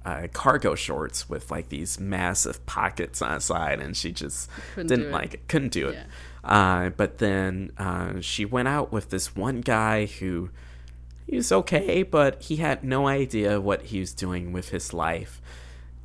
uh, 0.08 0.26
cargo 0.32 0.74
shorts 0.74 1.28
with 1.28 1.50
like 1.50 1.68
these 1.68 2.00
massive 2.00 2.64
pockets 2.66 3.20
on 3.20 3.34
the 3.34 3.40
side, 3.40 3.80
and 3.80 3.96
she 3.96 4.12
just 4.12 4.48
Couldn't 4.74 4.88
didn't 4.88 5.12
like 5.12 5.34
it, 5.34 5.48
couldn't 5.48 5.72
do 5.72 5.88
it. 5.88 5.94
Yeah. 5.94 6.04
Uh, 6.44 6.90
but 6.90 7.18
then 7.18 7.72
uh, 7.76 8.20
she 8.20 8.44
went 8.44 8.68
out 8.68 8.90
with 8.90 9.10
this 9.10 9.36
one 9.36 9.60
guy 9.60 10.06
who 10.06 10.50
he 11.26 11.36
was 11.36 11.52
okay, 11.52 12.02
but 12.02 12.42
he 12.42 12.56
had 12.56 12.82
no 12.82 13.06
idea 13.06 13.60
what 13.60 13.82
he 13.82 14.00
was 14.00 14.14
doing 14.14 14.52
with 14.52 14.70
his 14.70 14.94
life. 14.94 15.42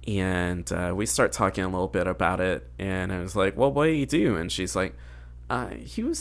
And 0.06 0.70
uh, 0.74 0.92
we 0.94 1.06
start 1.06 1.32
talking 1.32 1.64
a 1.64 1.68
little 1.68 1.88
bit 1.88 2.08
about 2.08 2.42
it, 2.42 2.68
and 2.78 3.14
I 3.14 3.22
was 3.22 3.38
like, 3.38 3.56
"Well, 3.56 3.72
what 3.72 3.86
do 3.86 3.92
you 3.92 4.06
do?" 4.06 4.36
And 4.36 4.52
she's 4.52 4.76
like, 4.76 4.96
uh, 5.50 5.70
"He 5.70 6.04
was 6.04 6.20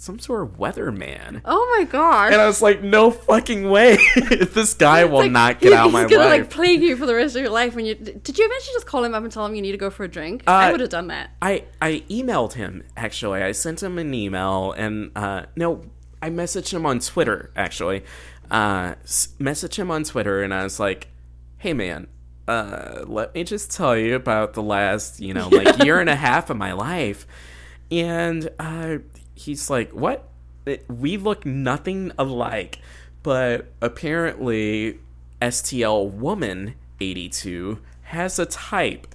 some 0.00 0.18
sort 0.18 0.42
of 0.42 0.58
weatherman." 0.58 1.40
Oh 1.44 1.76
my 1.78 1.84
gosh. 1.84 2.32
And 2.32 2.40
I 2.40 2.46
was 2.46 2.62
like, 2.62 2.82
"No 2.82 3.10
fucking 3.10 3.68
way! 3.70 3.98
this 4.30 4.74
guy 4.74 5.04
will 5.04 5.18
Like, 5.20 5.30
not 5.32 5.60
get 5.60 5.72
out 5.72 5.86
of 5.88 5.92
my 5.92 6.02
he's 6.02 6.10
gonna 6.10 6.24
like 6.28 6.48
plague 6.50 6.82
you 6.82 6.96
for 6.96 7.06
the 7.06 7.14
rest 7.14 7.36
of 7.36 7.42
your 7.42 7.50
life. 7.50 7.74
When 7.74 7.84
you 7.84 7.94
did 7.94 8.38
you 8.38 8.44
eventually 8.46 8.74
just 8.74 8.86
call 8.86 9.04
him 9.04 9.14
up 9.14 9.22
and 9.22 9.30
tell 9.32 9.44
him 9.46 9.54
you 9.54 9.62
need 9.62 9.72
to 9.72 9.78
go 9.78 9.90
for 9.90 10.04
a 10.04 10.08
drink? 10.08 10.42
I 10.46 10.68
Uh, 10.68 10.72
would 10.72 10.80
have 10.80 10.90
done 10.90 11.08
that. 11.08 11.30
I 11.42 11.64
I 11.82 12.02
emailed 12.08 12.54
him 12.54 12.82
actually. 12.96 13.42
I 13.42 13.52
sent 13.52 13.82
him 13.82 13.98
an 13.98 14.12
email 14.14 14.72
and 14.72 15.10
uh 15.16 15.42
no, 15.56 15.82
I 16.22 16.30
messaged 16.30 16.72
him 16.72 16.86
on 16.86 16.98
Twitter 17.00 17.50
actually. 17.56 18.02
Uh 18.50 18.94
messaged 19.38 19.76
him 19.76 19.90
on 19.90 20.04
Twitter 20.04 20.42
and 20.42 20.52
I 20.54 20.64
was 20.64 20.80
like, 20.80 21.08
"Hey 21.58 21.72
man, 21.72 22.06
uh 22.48 23.04
let 23.06 23.34
me 23.34 23.44
just 23.44 23.70
tell 23.70 23.96
you 23.96 24.14
about 24.16 24.54
the 24.54 24.62
last, 24.62 25.20
you 25.20 25.34
know, 25.34 25.48
like 25.48 25.84
year 25.84 26.00
and 26.00 26.08
a 26.10 26.16
half 26.16 26.50
of 26.50 26.56
my 26.56 26.72
life." 26.72 27.26
And 27.92 28.48
uh 28.58 28.98
he's 29.40 29.70
like, 29.70 29.92
"What? 29.92 30.28
We 30.88 31.16
look 31.16 31.46
nothing 31.46 32.12
alike." 32.18 32.78
But 33.22 33.72
apparently 33.82 34.98
STL 35.42 36.10
woman 36.10 36.74
82 37.00 37.78
has 38.02 38.38
a 38.38 38.46
type 38.46 39.06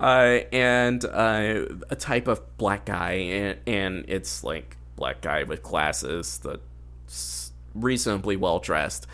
uh, 0.00 0.40
and 0.52 1.04
uh, 1.04 1.64
a 1.90 1.96
type 1.96 2.28
of 2.28 2.56
black 2.56 2.84
guy, 2.84 3.12
and, 3.12 3.58
and 3.66 4.04
it's 4.08 4.44
like 4.44 4.76
black 4.96 5.20
guy 5.20 5.42
with 5.42 5.62
glasses 5.62 6.38
that's 6.38 7.52
reasonably 7.74 8.36
well 8.36 8.58
dressed. 8.58 9.06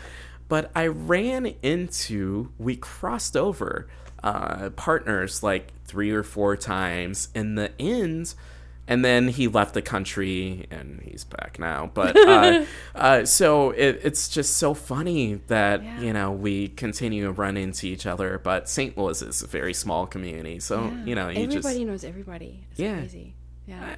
But 0.47 0.71
I 0.75 0.87
ran 0.87 1.55
into, 1.63 2.51
we 2.59 2.75
crossed 2.75 3.35
over 3.35 3.87
uh, 4.23 4.69
partners 4.71 5.41
like 5.41 5.73
three 5.85 6.11
or 6.11 6.23
four 6.23 6.55
times 6.55 7.29
in 7.33 7.55
the 7.55 7.71
end. 7.79 8.35
And 8.87 9.03
then 9.03 9.29
he 9.29 9.47
left 9.47 9.73
the 9.73 9.81
country, 9.81 10.67
and 10.69 11.01
he's 11.01 11.23
back 11.23 11.57
now. 11.57 11.89
But 11.93 12.15
uh, 12.27 12.65
uh, 12.93 13.25
so 13.25 13.71
it, 13.71 14.01
it's 14.03 14.29
just 14.29 14.57
so 14.57 14.75
funny 14.75 15.41
that 15.47 15.83
Yeah. 15.83 16.01
you 16.01 16.13
know 16.13 16.31
we 16.31 16.67
continue 16.69 17.23
to 17.25 17.31
run 17.31 17.57
into 17.57 17.87
each 17.87 18.05
other. 18.05 18.39
But 18.43 18.69
St. 18.69 18.95
Louis 18.97 19.21
is 19.23 19.41
a 19.41 19.47
very 19.47 19.73
small 19.73 20.05
community, 20.05 20.59
so 20.59 20.83
Yeah. 20.83 21.03
you 21.05 21.15
know 21.15 21.29
you 21.29 21.43
everybody 21.45 21.77
just 21.79 21.87
knows 21.87 22.03
everybody. 22.03 22.65
It's 22.71 22.79
Yeah. 22.79 22.97
crazy. 22.99 23.33
Yeah. 23.67 23.95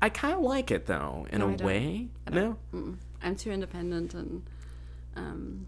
I 0.00 0.08
kind 0.08 0.34
of 0.34 0.40
like 0.40 0.70
it 0.70 0.86
though, 0.86 1.26
in 1.30 1.40
No, 1.40 1.48
a 1.50 1.52
I 1.52 1.64
way. 1.64 2.08
I 2.26 2.30
No. 2.30 2.56
Mm-mm. 2.72 2.96
I'm 3.22 3.36
too 3.36 3.50
independent 3.52 4.14
and 4.14 4.42
um 5.16 5.66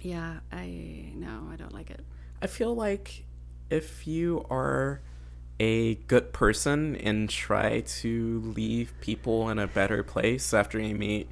yeah, 0.00 0.40
I 0.52 1.12
no, 1.14 1.48
I 1.52 1.56
don't 1.56 1.72
like 1.72 1.90
it. 1.90 2.04
I 2.42 2.46
feel 2.46 2.74
like 2.74 3.24
if 3.70 4.06
you 4.06 4.44
are 4.50 5.00
a 5.60 5.94
good 5.94 6.32
person 6.32 6.96
and 6.96 7.28
try 7.28 7.80
to 7.80 8.40
leave 8.56 8.94
people 9.00 9.48
in 9.50 9.58
a 9.58 9.66
better 9.66 10.02
place 10.02 10.54
after 10.54 10.78
you 10.80 10.94
meet, 10.94 11.28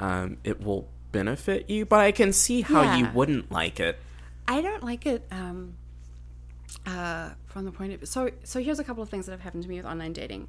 um, 0.00 0.36
it 0.44 0.62
will 0.62 0.88
benefit 1.10 1.68
you. 1.70 1.86
But 1.86 2.00
I 2.00 2.12
can 2.12 2.32
see 2.32 2.62
how 2.62 2.96
you 2.96 3.08
wouldn't 3.14 3.50
like 3.50 3.80
it. 3.80 3.98
I 4.46 4.60
don't 4.60 4.82
like 4.82 5.06
it 5.06 5.26
um, 5.30 5.74
uh, 6.86 7.30
from 7.46 7.64
the 7.64 7.72
point 7.72 7.92
of 7.92 8.08
so 8.08 8.30
so. 8.42 8.60
Here's 8.60 8.78
a 8.78 8.84
couple 8.84 9.02
of 9.02 9.08
things 9.08 9.26
that 9.26 9.32
have 9.32 9.40
happened 9.40 9.62
to 9.62 9.68
me 9.68 9.76
with 9.76 9.86
online 9.86 10.12
dating. 10.12 10.48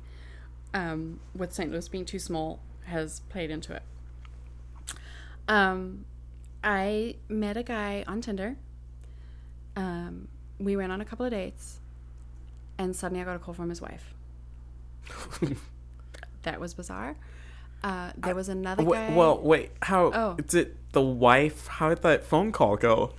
Um, 0.74 1.20
with 1.36 1.54
St. 1.54 1.72
Louis 1.72 1.88
being 1.88 2.04
too 2.04 2.18
small, 2.18 2.60
has 2.86 3.20
played 3.30 3.52
into 3.52 3.76
it. 3.76 3.84
Um, 5.48 6.06
I 6.64 7.16
met 7.30 7.58
a 7.58 7.64
guy 7.64 8.04
on 8.08 8.22
Tinder. 8.22 8.56
Um, 9.76 10.30
we 10.60 10.76
went 10.76 10.91
on 10.91 11.02
a 11.02 11.06
couple 11.06 11.26
of 11.26 11.32
dates, 11.32 11.80
and 12.78 12.95
suddenly 12.95 13.22
I 13.22 13.26
got 13.26 13.36
a 13.36 13.40
call 13.40 13.54
from 13.54 13.70
his 13.70 13.82
wife. 13.82 14.14
that 16.44 16.60
was 16.60 16.74
bizarre. 16.74 17.16
Uh, 17.84 18.12
there 18.18 18.36
was 18.36 18.48
another 18.50 18.84
guy. 18.84 19.14
well, 19.14 19.40
wait. 19.41 19.72
How 19.82 20.06
Oh. 20.14 20.38
did 20.48 20.78
the 20.94 21.02
wife? 21.02 21.68
How 21.68 21.90
did 21.90 22.02
that 22.04 22.24
phone 22.24 22.52
call 22.52 22.78
go? 22.78 23.14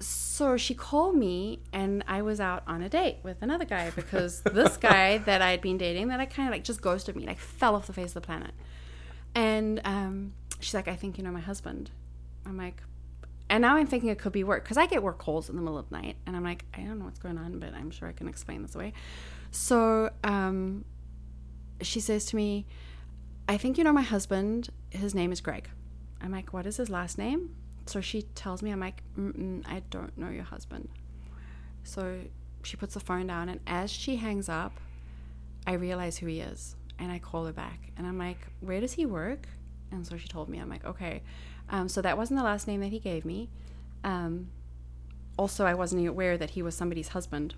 so 0.00 0.56
she 0.56 0.72
called 0.72 1.16
me 1.16 1.58
and 1.72 2.04
I 2.06 2.22
was 2.22 2.38
out 2.38 2.62
on 2.68 2.80
a 2.82 2.88
date 2.88 3.16
with 3.24 3.42
another 3.42 3.64
guy 3.64 3.90
because 3.90 4.40
this 4.42 4.76
guy 4.90 5.18
that 5.18 5.42
I'd 5.42 5.60
been 5.60 5.76
dating 5.76 6.06
that 6.08 6.20
I 6.20 6.26
kind 6.26 6.48
of 6.48 6.52
like 6.52 6.62
just 6.62 6.80
ghosted 6.80 7.16
me, 7.16 7.26
like 7.26 7.38
fell 7.40 7.74
off 7.74 7.88
the 7.88 7.92
face 7.92 8.10
of 8.10 8.14
the 8.14 8.20
planet. 8.20 8.52
And 9.34 9.80
um, 9.84 10.34
she's 10.60 10.74
like, 10.74 10.86
I 10.86 10.94
think 10.94 11.18
you 11.18 11.24
know 11.24 11.32
my 11.32 11.40
husband. 11.40 11.90
I'm 12.46 12.56
like, 12.56 12.80
and 13.50 13.62
now 13.62 13.76
I'm 13.76 13.86
thinking 13.86 14.10
it 14.10 14.18
could 14.18 14.32
be 14.32 14.44
work 14.44 14.64
because 14.64 14.76
I 14.76 14.86
get 14.86 15.02
work 15.02 15.18
calls 15.18 15.48
in 15.48 15.56
the 15.56 15.62
middle 15.62 15.78
of 15.78 15.88
the 15.88 15.96
night 15.96 16.16
and 16.26 16.36
I'm 16.36 16.44
like, 16.44 16.64
I 16.74 16.80
don't 16.80 16.98
know 16.98 17.06
what's 17.06 17.18
going 17.18 17.38
on, 17.38 17.58
but 17.58 17.74
I'm 17.74 17.90
sure 17.90 18.08
I 18.08 18.12
can 18.12 18.28
explain 18.28 18.62
this 18.62 18.74
away. 18.74 18.92
So 19.50 20.10
um, 20.24 20.84
she 21.80 22.00
says 22.00 22.26
to 22.26 22.36
me, 22.36 22.66
I 23.48 23.56
think 23.56 23.78
you 23.78 23.84
know 23.84 23.92
my 23.92 24.02
husband. 24.02 24.68
His 24.90 25.14
name 25.14 25.32
is 25.32 25.40
Greg. 25.40 25.70
I'm 26.20 26.32
like, 26.32 26.52
what 26.52 26.66
is 26.66 26.76
his 26.76 26.90
last 26.90 27.16
name? 27.16 27.54
So 27.86 28.02
she 28.02 28.22
tells 28.22 28.62
me, 28.62 28.70
I'm 28.70 28.80
like, 28.80 29.02
I 29.16 29.82
don't 29.88 30.16
know 30.18 30.28
your 30.28 30.44
husband. 30.44 30.90
So 31.84 32.20
she 32.62 32.76
puts 32.76 32.94
the 32.94 33.00
phone 33.00 33.28
down, 33.28 33.48
and 33.48 33.60
as 33.66 33.90
she 33.90 34.16
hangs 34.16 34.48
up, 34.48 34.78
I 35.66 35.72
realize 35.74 36.18
who 36.18 36.26
he 36.26 36.40
is, 36.40 36.76
and 36.98 37.10
I 37.10 37.18
call 37.18 37.46
her 37.46 37.52
back, 37.52 37.92
and 37.96 38.06
I'm 38.06 38.18
like, 38.18 38.38
where 38.60 38.80
does 38.80 38.92
he 38.92 39.06
work? 39.06 39.48
And 39.90 40.06
so 40.06 40.18
she 40.18 40.28
told 40.28 40.50
me, 40.50 40.58
I'm 40.58 40.68
like, 40.68 40.84
okay. 40.84 41.22
Um, 41.70 41.88
so 41.88 42.00
that 42.02 42.16
wasn't 42.16 42.38
the 42.38 42.44
last 42.44 42.66
name 42.66 42.80
that 42.80 42.88
he 42.88 42.98
gave 42.98 43.24
me. 43.24 43.48
Um, 44.04 44.48
also, 45.36 45.64
I 45.66 45.74
wasn't 45.74 46.06
aware 46.06 46.36
that 46.38 46.50
he 46.50 46.62
was 46.62 46.74
somebody's 46.74 47.08
husband. 47.08 47.54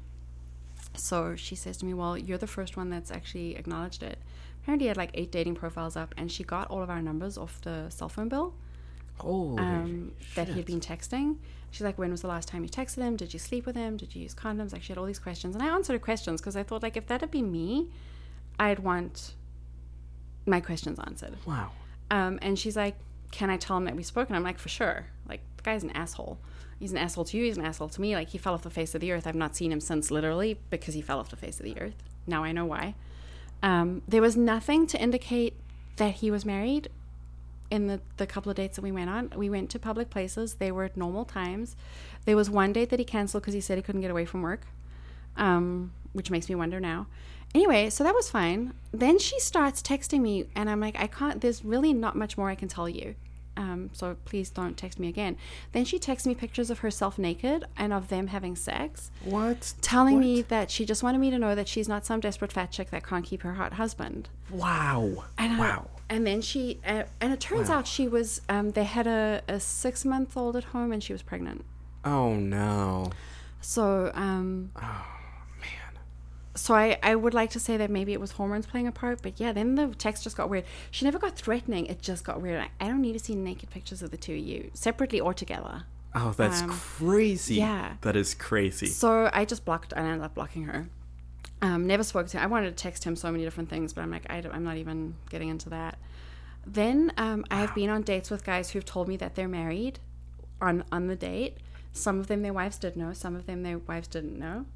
So 0.94 1.36
she 1.36 1.54
says 1.54 1.76
to 1.78 1.86
me, 1.86 1.94
Well, 1.94 2.18
you're 2.18 2.38
the 2.38 2.46
first 2.46 2.76
one 2.76 2.90
that's 2.90 3.10
actually 3.10 3.56
acknowledged 3.56 4.02
it. 4.02 4.18
Apparently, 4.62 4.84
he 4.84 4.88
had 4.88 4.96
like 4.96 5.10
eight 5.14 5.30
dating 5.30 5.54
profiles 5.54 5.96
up, 5.96 6.14
and 6.16 6.30
she 6.30 6.44
got 6.44 6.68
all 6.70 6.82
of 6.82 6.90
our 6.90 7.00
numbers 7.00 7.38
off 7.38 7.60
the 7.62 7.88
cell 7.88 8.08
phone 8.08 8.28
bill 8.28 8.54
um, 9.58 10.12
that 10.34 10.48
he 10.48 10.54
had 10.54 10.66
been 10.66 10.80
texting. 10.80 11.36
She's 11.70 11.82
like, 11.82 11.98
when 11.98 12.10
was 12.10 12.22
the 12.22 12.28
last 12.28 12.48
time 12.48 12.62
you 12.64 12.68
texted 12.68 13.02
him? 13.02 13.16
Did 13.16 13.32
you 13.32 13.38
sleep 13.38 13.64
with 13.64 13.76
him? 13.76 13.96
Did 13.96 14.14
you 14.14 14.22
use 14.22 14.34
condoms? 14.34 14.72
Like, 14.72 14.82
she 14.82 14.88
had 14.88 14.98
all 14.98 15.04
these 15.04 15.20
questions. 15.20 15.54
And 15.54 15.62
I 15.62 15.68
answered 15.68 15.92
her 15.92 15.98
questions 16.00 16.40
because 16.40 16.56
I 16.56 16.62
thought, 16.62 16.82
like, 16.82 16.96
if 16.96 17.06
that 17.06 17.20
had 17.20 17.30
been 17.30 17.52
me, 17.52 17.88
I'd 18.58 18.80
want 18.80 19.34
my 20.46 20.60
questions 20.60 20.98
answered. 20.98 21.36
Wow. 21.46 21.70
Um, 22.10 22.38
and 22.42 22.58
she's 22.58 22.76
like, 22.76 22.96
can 23.30 23.50
I 23.50 23.56
tell 23.56 23.76
him 23.76 23.84
that 23.84 23.96
we 23.96 24.02
spoke? 24.02 24.28
And 24.28 24.36
I'm 24.36 24.42
like, 24.42 24.58
for 24.58 24.68
sure. 24.68 25.06
Like, 25.28 25.40
the 25.56 25.62
guy's 25.62 25.82
an 25.82 25.90
asshole. 25.90 26.38
He's 26.78 26.92
an 26.92 26.98
asshole 26.98 27.24
to 27.26 27.36
you. 27.36 27.44
He's 27.44 27.58
an 27.58 27.64
asshole 27.64 27.88
to 27.90 28.00
me. 28.00 28.14
Like, 28.14 28.30
he 28.30 28.38
fell 28.38 28.54
off 28.54 28.62
the 28.62 28.70
face 28.70 28.94
of 28.94 29.00
the 29.00 29.12
earth. 29.12 29.26
I've 29.26 29.34
not 29.34 29.54
seen 29.54 29.70
him 29.70 29.80
since 29.80 30.10
literally 30.10 30.58
because 30.70 30.94
he 30.94 31.02
fell 31.02 31.18
off 31.18 31.30
the 31.30 31.36
face 31.36 31.60
of 31.60 31.64
the 31.64 31.78
earth. 31.80 32.02
Now 32.26 32.44
I 32.44 32.52
know 32.52 32.64
why. 32.64 32.94
Um, 33.62 34.02
there 34.08 34.22
was 34.22 34.36
nothing 34.36 34.86
to 34.88 35.00
indicate 35.00 35.54
that 35.96 36.14
he 36.14 36.30
was 36.30 36.44
married 36.44 36.88
in 37.70 37.86
the, 37.86 38.00
the 38.16 38.26
couple 38.26 38.50
of 38.50 38.56
dates 38.56 38.76
that 38.76 38.82
we 38.82 38.90
went 38.90 39.10
on. 39.10 39.32
We 39.36 39.50
went 39.50 39.70
to 39.70 39.78
public 39.78 40.10
places. 40.10 40.54
They 40.54 40.72
were 40.72 40.84
at 40.84 40.96
normal 40.96 41.24
times. 41.24 41.76
There 42.24 42.36
was 42.36 42.50
one 42.50 42.72
date 42.72 42.90
that 42.90 42.98
he 42.98 43.04
canceled 43.04 43.42
because 43.42 43.54
he 43.54 43.60
said 43.60 43.76
he 43.76 43.82
couldn't 43.82 44.00
get 44.00 44.10
away 44.10 44.24
from 44.24 44.42
work, 44.42 44.66
um, 45.36 45.92
which 46.12 46.30
makes 46.30 46.48
me 46.48 46.54
wonder 46.54 46.80
now. 46.80 47.06
Anyway, 47.54 47.90
so 47.90 48.04
that 48.04 48.14
was 48.14 48.30
fine. 48.30 48.72
Then 48.92 49.18
she 49.18 49.38
starts 49.40 49.82
texting 49.82 50.20
me, 50.20 50.46
and 50.54 50.70
I'm 50.70 50.80
like, 50.80 50.96
I 50.98 51.06
can't, 51.06 51.40
there's 51.40 51.64
really 51.64 51.92
not 51.92 52.16
much 52.16 52.38
more 52.38 52.48
I 52.48 52.54
can 52.54 52.68
tell 52.68 52.88
you. 52.88 53.14
Um, 53.56 53.90
so 53.92 54.16
please 54.24 54.48
don't 54.48 54.76
text 54.76 54.98
me 54.98 55.08
again. 55.08 55.36
Then 55.72 55.84
she 55.84 55.98
texts 55.98 56.26
me 56.26 56.34
pictures 56.34 56.70
of 56.70 56.78
herself 56.78 57.18
naked 57.18 57.64
and 57.76 57.92
of 57.92 58.08
them 58.08 58.28
having 58.28 58.54
sex, 58.56 59.10
What? 59.24 59.74
telling 59.82 60.18
me 60.20 60.42
that 60.42 60.70
she 60.70 60.86
just 60.86 61.02
wanted 61.02 61.18
me 61.18 61.30
to 61.30 61.38
know 61.38 61.54
that 61.54 61.68
she's 61.68 61.88
not 61.88 62.06
some 62.06 62.20
desperate 62.20 62.52
fat 62.52 62.70
chick 62.70 62.90
that 62.90 63.04
can't 63.06 63.24
keep 63.24 63.42
her 63.42 63.54
hot 63.54 63.74
husband. 63.74 64.28
Wow. 64.50 65.24
And 65.36 65.54
I- 65.54 65.58
wow. 65.58 65.88
and 66.08 66.26
then 66.26 66.40
she, 66.40 66.78
uh, 66.86 67.02
and 67.20 67.32
it 67.34 67.40
turns 67.40 67.68
out 67.68 67.86
she 67.86 68.08
was, 68.08 68.40
um, 68.48 68.70
they 68.70 68.84
had 68.84 69.06
a, 69.06 69.42
a 69.48 69.60
six 69.60 70.04
month 70.04 70.36
old 70.36 70.56
at 70.56 70.64
home 70.64 70.90
and 70.92 71.02
she 71.02 71.12
was 71.12 71.20
pregnant. 71.22 71.64
Oh 72.04 72.34
no. 72.36 73.10
So, 73.60 74.10
um, 74.14 74.70
Oh. 74.80 75.04
So 76.60 76.74
I, 76.74 76.98
I 77.02 77.14
would 77.14 77.32
like 77.34 77.50
to 77.50 77.60
say 77.60 77.76
that 77.78 77.90
maybe 77.90 78.12
it 78.12 78.20
was 78.20 78.32
hormones 78.32 78.66
playing 78.66 78.86
a 78.86 78.92
part, 78.92 79.22
but 79.22 79.40
yeah, 79.40 79.52
then 79.52 79.74
the 79.76 79.88
text 79.88 80.24
just 80.24 80.36
got 80.36 80.50
weird. 80.50 80.64
She 80.90 81.04
never 81.06 81.18
got 81.18 81.34
threatening, 81.36 81.86
it 81.86 82.02
just 82.02 82.22
got 82.24 82.40
weird. 82.42 82.60
I, 82.60 82.68
I 82.84 82.88
don't 82.88 83.00
need 83.00 83.14
to 83.14 83.18
see 83.18 83.34
naked 83.34 83.70
pictures 83.70 84.02
of 84.02 84.10
the 84.10 84.16
two 84.16 84.34
of 84.34 84.38
you, 84.40 84.70
separately 84.74 85.20
or 85.20 85.32
together. 85.32 85.84
Oh, 86.14 86.34
that's 86.36 86.60
Um, 86.62 86.68
crazy. 86.70 87.54
yeah. 87.54 87.94
That 88.02 88.16
is 88.16 88.34
crazy. 88.34 88.86
So 88.86 89.30
I 89.32 89.44
just 89.44 89.64
blocked, 89.64 89.92
and 89.94 90.06
I 90.06 90.10
ended 90.10 90.24
up 90.24 90.34
blocking 90.34 90.64
her. 90.64 90.88
Um, 91.62 91.86
never 91.86 92.02
spoke 92.02 92.26
to 92.28 92.36
him. 92.38 92.42
I 92.42 92.46
wanted 92.46 92.76
to 92.76 92.82
text 92.82 93.04
him 93.04 93.16
so 93.16 93.30
many 93.30 93.44
different 93.44 93.68
things, 93.70 93.92
but 93.92 94.02
I'm 94.02 94.10
like, 94.10 94.26
I 94.28 94.38
am 94.38 94.64
not 94.64 94.76
even 94.76 95.14
getting 95.30 95.48
into 95.48 95.70
that. 95.70 95.98
Then 96.66 97.12
um, 97.16 97.44
I 97.50 97.60
have 97.60 97.74
been 97.74 97.88
on 97.90 98.02
dates 98.02 98.30
with 98.30 98.44
guys 98.44 98.70
who've 98.70 98.84
told 98.84 99.08
me 99.08 99.16
that 99.18 99.34
they're 99.34 99.48
married 99.48 99.98
on 100.60 100.84
on 100.92 101.06
the 101.06 101.16
date. 101.16 101.56
Some 101.92 102.18
of 102.20 102.26
them 102.26 102.42
their 102.42 102.52
wives 102.52 102.76
did 102.78 102.96
know. 102.96 103.12
Some 103.12 103.34
of 103.34 103.46
them 103.46 103.62
their 103.62 103.78
wives 103.78 104.08
didn't 104.08 104.38
know. 104.38 104.66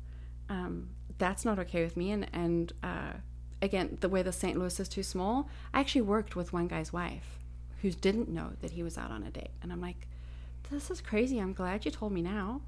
Um, 0.48 0.89
that's 1.19 1.45
not 1.45 1.59
okay 1.59 1.85
with 1.85 1.97
me. 1.97 2.11
And 2.11 2.27
and 2.32 2.73
uh, 2.82 3.12
again, 3.62 3.99
the 4.01 4.09
way 4.09 4.23
the 4.23 4.32
St. 4.32 4.59
Louis 4.59 4.78
is 4.78 4.89
too 4.89 5.03
small, 5.03 5.49
I 5.73 5.81
actually 5.81 6.03
worked 6.03 6.36
with 6.36 6.53
one 6.53 6.69
guy's 6.69 6.93
wife 6.93 7.39
who 7.82 7.91
didn't 7.91 8.28
know 8.28 8.53
that 8.61 8.73
he 8.73 8.82
was 8.82 8.97
out 8.97 9.11
on 9.11 9.23
a 9.23 9.31
date, 9.31 9.51
and 9.62 9.73
I'm 9.73 9.81
like, 9.81 10.07
this 10.70 10.91
is 10.91 11.01
crazy. 11.01 11.39
I'm 11.39 11.53
glad 11.53 11.85
you 11.85 11.91
told 11.91 12.12
me 12.12 12.23
now. 12.23 12.61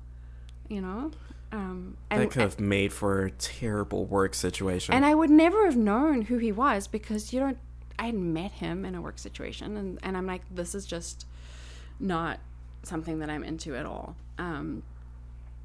You 0.68 0.80
know. 0.80 1.10
Um, 1.52 1.96
and, 2.10 2.22
that 2.22 2.30
could 2.32 2.42
have 2.42 2.58
made 2.58 2.92
for 2.92 3.26
a 3.26 3.30
terrible 3.30 4.04
work 4.04 4.34
situation. 4.34 4.94
and 4.94 5.06
I 5.06 5.14
would 5.14 5.30
never 5.30 5.64
have 5.64 5.76
known 5.76 6.22
who 6.22 6.38
he 6.38 6.52
was 6.52 6.88
because 6.88 7.32
you 7.32 7.40
don't. 7.40 7.58
I 7.98 8.06
had 8.06 8.14
met 8.14 8.52
him 8.52 8.84
in 8.84 8.94
a 8.94 9.00
work 9.00 9.18
situation, 9.18 9.76
and 9.76 9.98
and 10.02 10.16
I'm 10.16 10.26
like, 10.26 10.42
this 10.50 10.74
is 10.74 10.86
just 10.86 11.26
not 11.98 12.40
something 12.82 13.18
that 13.20 13.30
I'm 13.30 13.44
into 13.44 13.74
at 13.76 13.86
all. 13.86 14.16
Um, 14.38 14.82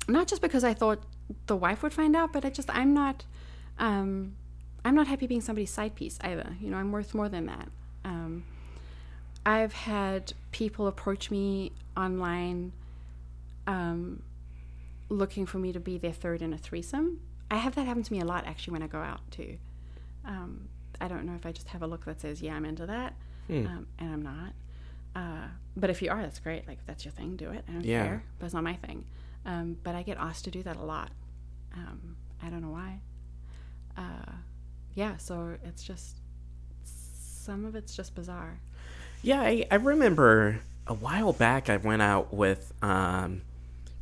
not 0.07 0.27
just 0.27 0.41
because 0.41 0.63
I 0.63 0.73
thought 0.73 1.03
the 1.47 1.55
wife 1.55 1.83
would 1.83 1.93
find 1.93 2.15
out, 2.15 2.31
but 2.33 2.45
I 2.45 2.49
just 2.49 2.69
I'm 2.69 2.93
not. 2.93 3.25
Um, 3.79 4.35
I'm 4.83 4.95
not 4.95 5.07
happy 5.07 5.27
being 5.27 5.41
somebody's 5.41 5.69
side 5.71 5.95
piece 5.95 6.17
either. 6.21 6.55
You 6.59 6.69
know, 6.71 6.77
I'm 6.77 6.91
worth 6.91 7.13
more 7.13 7.29
than 7.29 7.45
that. 7.45 7.67
Um, 8.03 8.43
I've 9.45 9.73
had 9.73 10.33
people 10.51 10.87
approach 10.87 11.29
me 11.31 11.71
online, 11.95 12.71
um, 13.67 14.23
looking 15.09 15.45
for 15.45 15.57
me 15.59 15.71
to 15.71 15.79
be 15.79 15.97
their 15.97 16.11
third 16.13 16.41
in 16.41 16.53
a 16.53 16.57
threesome. 16.57 17.19
I 17.49 17.57
have 17.57 17.75
that 17.75 17.85
happen 17.85 18.03
to 18.03 18.13
me 18.13 18.19
a 18.21 18.25
lot 18.25 18.45
actually 18.47 18.73
when 18.73 18.83
I 18.83 18.87
go 18.87 18.99
out 18.99 19.19
too. 19.31 19.57
Um, 20.25 20.69
I 20.99 21.07
don't 21.07 21.25
know 21.25 21.33
if 21.35 21.45
I 21.45 21.51
just 21.51 21.67
have 21.69 21.81
a 21.81 21.87
look 21.87 22.05
that 22.05 22.21
says, 22.21 22.41
"Yeah, 22.41 22.55
I'm 22.55 22.65
into 22.65 22.85
that," 22.85 23.13
Hmm. 23.47 23.65
um, 23.67 23.87
and 23.99 24.13
I'm 24.13 24.21
not. 24.21 24.53
Uh, 25.15 25.47
but 25.75 25.89
if 25.89 26.01
you 26.01 26.09
are, 26.09 26.21
that's 26.21 26.39
great. 26.39 26.67
Like 26.67 26.77
if 26.79 26.85
that's 26.85 27.03
your 27.03 27.11
thing, 27.11 27.35
do 27.35 27.49
it. 27.51 27.65
I 27.67 27.71
don't 27.73 27.83
Yeah. 27.85 28.05
care. 28.05 28.23
But 28.39 28.45
it's 28.45 28.53
not 28.53 28.63
my 28.63 28.75
thing. 28.75 29.05
Um, 29.45 29.77
but 29.83 29.95
I 29.95 30.03
get 30.03 30.17
asked 30.17 30.45
to 30.45 30.51
do 30.51 30.63
that 30.63 30.77
a 30.77 30.83
lot. 30.83 31.11
Um, 31.75 32.15
I 32.41 32.49
don't 32.49 32.61
know 32.61 32.71
why. 32.71 33.01
Uh, 33.97 34.31
yeah, 34.93 35.17
so 35.17 35.57
it's 35.63 35.83
just 35.83 36.17
some 36.83 37.65
of 37.65 37.75
it's 37.75 37.95
just 37.95 38.15
bizarre. 38.15 38.59
Yeah, 39.21 39.41
I, 39.41 39.65
I 39.69 39.75
remember 39.75 40.61
a 40.87 40.93
while 40.93 41.33
back 41.33 41.69
I 41.69 41.77
went 41.77 42.01
out 42.01 42.33
with 42.33 42.73
um 42.81 43.43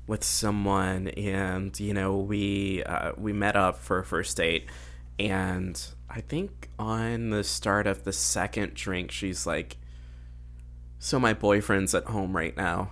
with 0.08 0.24
someone 0.24 1.10
and 1.10 1.78
you 1.80 1.94
know 1.94 2.18
we 2.18 2.84
uh, 2.84 3.12
we 3.18 3.32
met 3.32 3.56
up 3.56 3.78
for 3.78 4.00
a 4.00 4.04
first 4.04 4.36
date 4.38 4.66
and 5.20 5.80
I 6.10 6.22
think 6.22 6.70
on 6.80 7.30
the 7.30 7.44
start 7.44 7.86
of 7.86 8.06
the 8.06 8.14
second 8.14 8.74
drink 8.74 9.12
she's 9.12 9.46
like 9.46 9.78
so 10.98 11.20
my 11.20 11.34
boyfriend's 11.34 11.94
at 11.94 12.06
home 12.06 12.36
right 12.36 12.58
now 12.58 12.92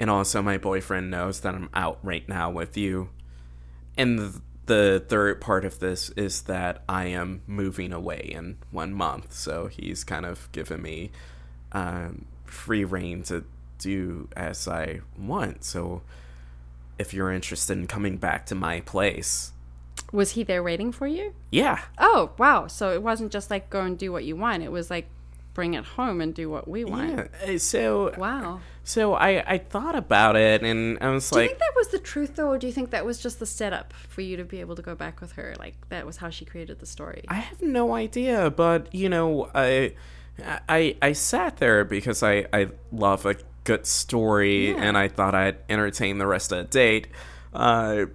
and 0.00 0.10
also 0.10 0.42
my 0.42 0.58
boyfriend 0.58 1.10
knows 1.10 1.40
that 1.40 1.54
I'm 1.54 1.70
out 1.72 2.00
right 2.02 2.28
now 2.28 2.50
with 2.50 2.76
you 2.76 3.10
and 3.96 4.40
the 4.66 5.04
third 5.08 5.40
part 5.40 5.64
of 5.64 5.78
this 5.78 6.10
is 6.10 6.42
that 6.42 6.82
I 6.88 7.06
am 7.06 7.42
moving 7.46 7.92
away 7.92 8.30
in 8.34 8.58
one 8.70 8.92
month, 8.94 9.32
so 9.34 9.66
he's 9.66 10.04
kind 10.04 10.24
of 10.24 10.50
given 10.52 10.80
me 10.82 11.10
um, 11.72 12.24
free 12.46 12.84
reign 12.84 13.22
to 13.24 13.44
do 13.78 14.28
as 14.36 14.66
I 14.66 15.00
want. 15.18 15.64
So 15.64 16.02
if 16.98 17.12
you're 17.12 17.30
interested 17.32 17.76
in 17.76 17.86
coming 17.86 18.16
back 18.16 18.46
to 18.46 18.54
my 18.54 18.80
place, 18.80 19.52
Was 20.12 20.30
he 20.32 20.44
there 20.44 20.62
waiting 20.62 20.92
for 20.92 21.06
you? 21.06 21.34
yeah, 21.50 21.82
Oh, 21.98 22.30
wow. 22.38 22.66
So 22.68 22.92
it 22.92 23.02
wasn't 23.02 23.32
just 23.32 23.50
like 23.50 23.68
go 23.68 23.80
and 23.82 23.98
do 23.98 24.12
what 24.12 24.24
you 24.24 24.36
want. 24.36 24.62
It 24.62 24.72
was 24.72 24.88
like 24.90 25.08
bring 25.54 25.74
it 25.74 25.84
home 25.84 26.20
and 26.20 26.34
do 26.34 26.50
what 26.50 26.66
we 26.68 26.84
want. 26.84 27.30
yeah. 27.46 27.54
Uh, 27.54 27.58
So 27.58 28.12
Wow. 28.18 28.60
so 28.82 29.14
I 29.14 29.42
I 29.54 29.58
thought 29.58 29.94
about 29.96 30.36
it 30.36 30.62
and 30.62 30.98
I 31.00 31.10
was 31.10 31.30
like, 31.32 31.38
Do 31.38 31.42
you 31.44 31.48
think 31.48 31.58
that 31.60 31.72
was 31.76 31.88
the 31.88 31.98
truth 32.00 32.36
though, 32.36 32.48
or 32.50 32.58
do 32.58 32.66
you 32.66 32.72
think 32.72 32.90
that 32.90 33.06
was 33.06 33.18
just 33.18 33.38
the 33.38 33.46
setup 33.46 33.92
for 34.08 34.20
you 34.20 34.36
to 34.36 34.44
be 34.44 34.60
able 34.60 34.74
to 34.76 34.82
go 34.82 34.94
back 34.94 35.20
with 35.20 35.32
her? 35.32 35.54
Like 35.58 35.76
that 35.88 36.04
was 36.04 36.16
how 36.18 36.30
she 36.30 36.44
created 36.44 36.80
the 36.80 36.86
story. 36.86 37.24
I 37.28 37.34
have 37.36 37.62
no 37.62 37.94
idea, 37.94 38.50
but 38.50 38.92
you 38.94 39.08
know, 39.08 39.48
I 39.54 39.94
I 40.68 40.96
I 41.00 41.12
sat 41.12 41.56
there 41.58 41.84
because 41.84 42.22
I 42.22 42.46
I 42.52 42.68
love 42.92 43.24
a 43.24 43.36
good 43.62 43.86
story, 43.86 44.70
Yeah. 44.70 44.82
and 44.82 44.98
I 44.98 45.08
thought 45.08 45.34
I'd 45.34 45.56
entertain 45.70 46.18
the 46.18 46.26
rest 46.26 46.52
of 46.52 46.58
the 46.58 46.64
date. 46.64 47.06
Uh, 47.54 48.06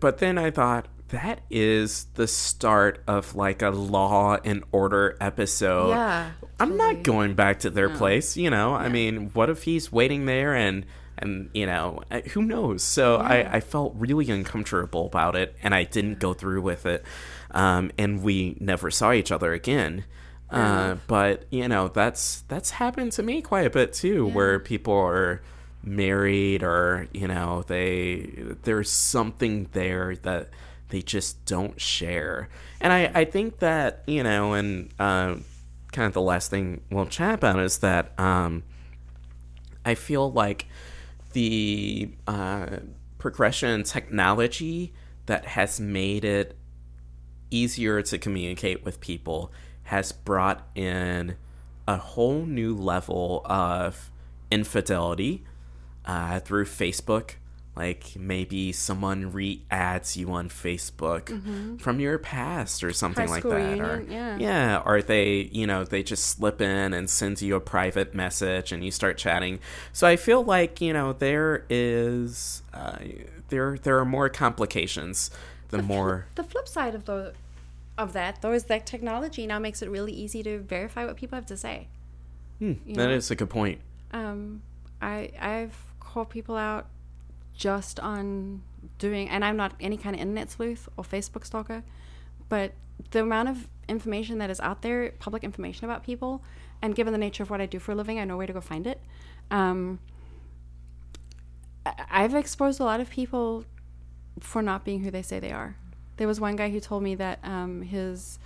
but 0.00 0.18
then 0.18 0.36
I 0.36 0.50
thought 0.50 0.86
that 1.08 1.40
is 1.50 2.06
the 2.14 2.26
start 2.26 3.02
of 3.06 3.34
like 3.34 3.62
a 3.62 3.70
Law 3.70 4.36
and 4.44 4.64
Order 4.72 5.16
episode. 5.20 5.90
Yeah, 5.90 6.30
I'm 6.60 6.76
not 6.76 7.02
going 7.02 7.34
back 7.34 7.60
to 7.60 7.70
their 7.70 7.88
place. 7.88 8.36
You 8.36 8.50
know, 8.50 8.74
I 8.74 8.88
mean, 8.88 9.30
what 9.32 9.50
if 9.50 9.62
he's 9.62 9.90
waiting 9.90 10.26
there 10.26 10.54
and 10.54 10.84
and 11.16 11.50
you 11.54 11.66
know 11.66 12.02
uh, 12.10 12.20
who 12.20 12.42
knows? 12.42 12.82
So 12.82 13.16
I, 13.16 13.56
I 13.56 13.60
felt 13.60 13.94
really 13.96 14.30
uncomfortable 14.30 15.06
about 15.06 15.34
it 15.34 15.56
and 15.62 15.74
i 15.74 15.84
didn't 15.84 16.18
go 16.18 16.34
through 16.34 16.62
with 16.62 16.86
it. 16.86 17.04
Um, 17.50 17.90
and 17.96 18.22
we 18.22 18.56
never 18.60 18.90
saw 18.90 19.12
each 19.12 19.32
other 19.32 19.52
again. 19.52 20.04
Uh, 20.50 20.96
but 21.06 21.44
you 21.50 21.68
know 21.68 21.88
that's 21.88 22.42
that's 22.48 22.70
happened 22.70 23.12
to 23.12 23.22
me 23.22 23.42
quite 23.42 23.66
a 23.66 23.70
bit 23.70 23.92
too 23.92 24.26
where 24.28 24.58
people 24.58 24.94
are 24.94 25.42
married 25.82 26.62
or 26.62 27.06
you 27.12 27.28
know 27.28 27.64
they 27.66 28.32
there's 28.62 28.90
something 28.90 29.68
there 29.72 30.16
that 30.16 30.48
they 30.90 31.02
just 31.02 31.44
don't 31.44 31.80
share 31.80 32.48
and 32.80 32.92
i 32.92 33.10
i 33.14 33.24
think 33.24 33.58
that 33.58 34.02
you 34.06 34.22
know 34.22 34.54
and 34.54 34.90
uh, 34.98 35.34
kind 35.92 36.06
of 36.06 36.12
the 36.12 36.20
last 36.20 36.50
thing 36.50 36.80
we'll 36.90 37.06
chat 37.06 37.34
about 37.34 37.58
is 37.58 37.78
that 37.78 38.18
um 38.18 38.62
I 39.88 39.94
feel 39.94 40.30
like 40.30 40.66
the 41.32 42.10
uh, 42.26 42.66
progression 43.16 43.70
in 43.70 43.82
technology 43.84 44.92
that 45.24 45.46
has 45.46 45.80
made 45.80 46.26
it 46.26 46.58
easier 47.50 48.02
to 48.02 48.18
communicate 48.18 48.84
with 48.84 49.00
people 49.00 49.50
has 49.84 50.12
brought 50.12 50.68
in 50.74 51.36
a 51.86 51.96
whole 51.96 52.44
new 52.44 52.74
level 52.74 53.40
of 53.46 54.10
infidelity 54.50 55.42
uh, 56.04 56.40
through 56.40 56.66
Facebook. 56.66 57.36
Like 57.78 58.16
maybe 58.16 58.72
someone 58.72 59.30
re-adds 59.30 60.16
you 60.16 60.32
on 60.32 60.48
Facebook 60.48 61.80
from 61.80 62.00
your 62.00 62.18
past 62.18 62.82
or 62.82 62.92
something 62.92 63.28
like 63.28 63.44
that. 63.44 63.78
or, 63.78 64.04
yeah. 64.08 64.36
yeah, 64.36 64.82
or 64.84 65.00
they, 65.00 65.48
you 65.52 65.64
know, 65.64 65.84
they 65.84 66.02
just 66.02 66.26
slip 66.26 66.60
in 66.60 66.92
and 66.92 67.08
send 67.08 67.40
you 67.40 67.54
a 67.54 67.60
private 67.60 68.14
message 68.14 68.72
and 68.72 68.84
you 68.84 68.90
start 68.90 69.16
chatting. 69.16 69.60
So 69.92 70.08
I 70.08 70.16
feel 70.16 70.42
like, 70.42 70.80
you 70.80 70.92
know, 70.92 71.12
there 71.12 71.66
is 71.70 72.62
uh, 72.74 72.96
there 73.48 73.78
there 73.80 73.96
are 74.00 74.04
more 74.04 74.28
complications 74.28 75.30
the 75.68 75.80
more 75.80 76.26
The 76.34 76.42
flip 76.42 76.66
side 76.66 76.96
of 76.96 77.04
the 77.04 77.32
of 77.96 78.12
that 78.12 78.42
though 78.42 78.52
is 78.52 78.64
that 78.64 78.86
technology 78.86 79.46
now 79.46 79.60
makes 79.60 79.82
it 79.82 79.88
really 79.88 80.12
easy 80.12 80.42
to 80.42 80.58
verify 80.58 81.04
what 81.04 81.16
people 81.16 81.36
have 81.36 81.46
to 81.46 81.56
say. 81.56 81.86
Hmm, 82.58 82.72
that 82.88 82.96
know? 82.96 83.10
is 83.10 83.30
a 83.30 83.36
good 83.36 83.50
point. 83.50 83.80
Um, 84.12 84.62
I 85.00 85.30
I've 85.38 85.76
called 86.00 86.30
people 86.30 86.56
out 86.56 86.86
just 87.58 88.00
on 88.00 88.62
doing, 88.98 89.28
and 89.28 89.44
I'm 89.44 89.56
not 89.56 89.74
any 89.80 89.98
kind 89.98 90.16
of 90.16 90.22
internet 90.22 90.50
sleuth 90.50 90.88
or 90.96 91.04
Facebook 91.04 91.44
stalker, 91.44 91.82
but 92.48 92.72
the 93.10 93.20
amount 93.20 93.50
of 93.50 93.68
information 93.88 94.38
that 94.38 94.48
is 94.48 94.60
out 94.60 94.80
there, 94.82 95.12
public 95.18 95.44
information 95.44 95.84
about 95.84 96.04
people, 96.04 96.42
and 96.80 96.94
given 96.94 97.12
the 97.12 97.18
nature 97.18 97.42
of 97.42 97.50
what 97.50 97.60
I 97.60 97.66
do 97.66 97.78
for 97.78 97.92
a 97.92 97.94
living, 97.94 98.18
I 98.18 98.24
know 98.24 98.36
where 98.36 98.46
to 98.46 98.52
go 98.52 98.60
find 98.60 98.86
it. 98.86 99.00
Um, 99.50 99.98
I've 102.10 102.34
exposed 102.34 102.80
a 102.80 102.84
lot 102.84 103.00
of 103.00 103.10
people 103.10 103.64
for 104.40 104.62
not 104.62 104.84
being 104.84 105.02
who 105.02 105.10
they 105.10 105.22
say 105.22 105.40
they 105.40 105.52
are. 105.52 105.76
There 106.16 106.28
was 106.28 106.40
one 106.40 106.56
guy 106.56 106.70
who 106.70 106.80
told 106.80 107.02
me 107.02 107.14
that 107.16 107.40
um, 107.42 107.82
his 107.82 108.38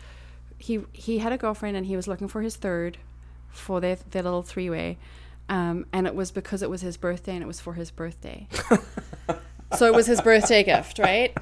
he 0.58 0.80
he 0.92 1.18
had 1.18 1.32
a 1.32 1.36
girlfriend 1.36 1.76
and 1.76 1.86
he 1.86 1.96
was 1.96 2.06
looking 2.06 2.28
for 2.28 2.40
his 2.40 2.56
third 2.56 2.98
for 3.50 3.80
their 3.80 3.96
their 4.10 4.22
little 4.22 4.42
three 4.42 4.70
way, 4.70 4.96
um, 5.52 5.84
and 5.92 6.06
it 6.06 6.14
was 6.14 6.30
because 6.30 6.62
it 6.62 6.70
was 6.70 6.80
his 6.80 6.96
birthday 6.96 7.34
and 7.34 7.42
it 7.42 7.46
was 7.46 7.60
for 7.60 7.74
his 7.74 7.90
birthday. 7.90 8.48
so 9.76 9.84
it 9.84 9.92
was 9.92 10.06
his 10.06 10.22
birthday 10.22 10.64
gift, 10.64 10.98
right? 10.98 11.36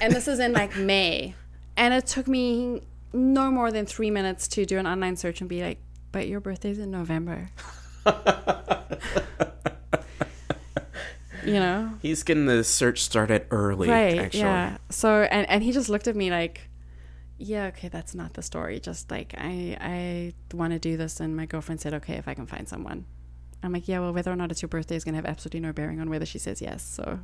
And 0.00 0.12
this 0.12 0.26
is 0.26 0.40
in 0.40 0.52
like 0.52 0.76
May, 0.76 1.36
and 1.76 1.94
it 1.94 2.04
took 2.08 2.26
me 2.26 2.82
no 3.12 3.52
more 3.52 3.70
than 3.70 3.86
three 3.86 4.10
minutes 4.10 4.48
to 4.48 4.66
do 4.66 4.78
an 4.78 4.86
online 4.88 5.14
search 5.16 5.40
and 5.40 5.48
be 5.48 5.62
like, 5.62 5.78
"But 6.10 6.26
your 6.26 6.40
birthday's 6.40 6.80
in 6.80 6.90
November." 6.90 7.50
you 11.44 11.54
know 11.54 11.92
He's 12.02 12.24
getting 12.24 12.46
the 12.46 12.64
search 12.64 13.00
started 13.00 13.46
early, 13.52 13.88
right 13.88 14.18
actually. 14.18 14.40
yeah 14.40 14.78
so 14.90 15.22
and 15.22 15.48
and 15.48 15.62
he 15.62 15.70
just 15.70 15.88
looked 15.88 16.08
at 16.08 16.16
me 16.16 16.30
like 16.30 16.62
yeah 17.38 17.66
okay 17.66 17.88
that's 17.88 18.14
not 18.14 18.34
the 18.34 18.42
story 18.42 18.80
just 18.80 19.10
like 19.10 19.34
i 19.38 19.76
i 19.80 20.32
want 20.56 20.72
to 20.72 20.78
do 20.78 20.96
this 20.96 21.18
and 21.20 21.36
my 21.36 21.46
girlfriend 21.46 21.80
said 21.80 21.94
okay 21.94 22.14
if 22.14 22.28
i 22.28 22.34
can 22.34 22.46
find 22.46 22.68
someone 22.68 23.04
i'm 23.62 23.72
like 23.72 23.86
yeah 23.88 24.00
well 24.00 24.12
whether 24.12 24.30
or 24.32 24.36
not 24.36 24.50
it's 24.50 24.60
your 24.62 24.68
birthday 24.68 24.96
is 24.96 25.04
going 25.04 25.12
to 25.14 25.16
have 25.16 25.26
absolutely 25.26 25.60
no 25.60 25.72
bearing 25.72 26.00
on 26.00 26.08
whether 26.10 26.26
she 26.26 26.38
says 26.38 26.60
yes 26.62 26.82
so 26.82 27.20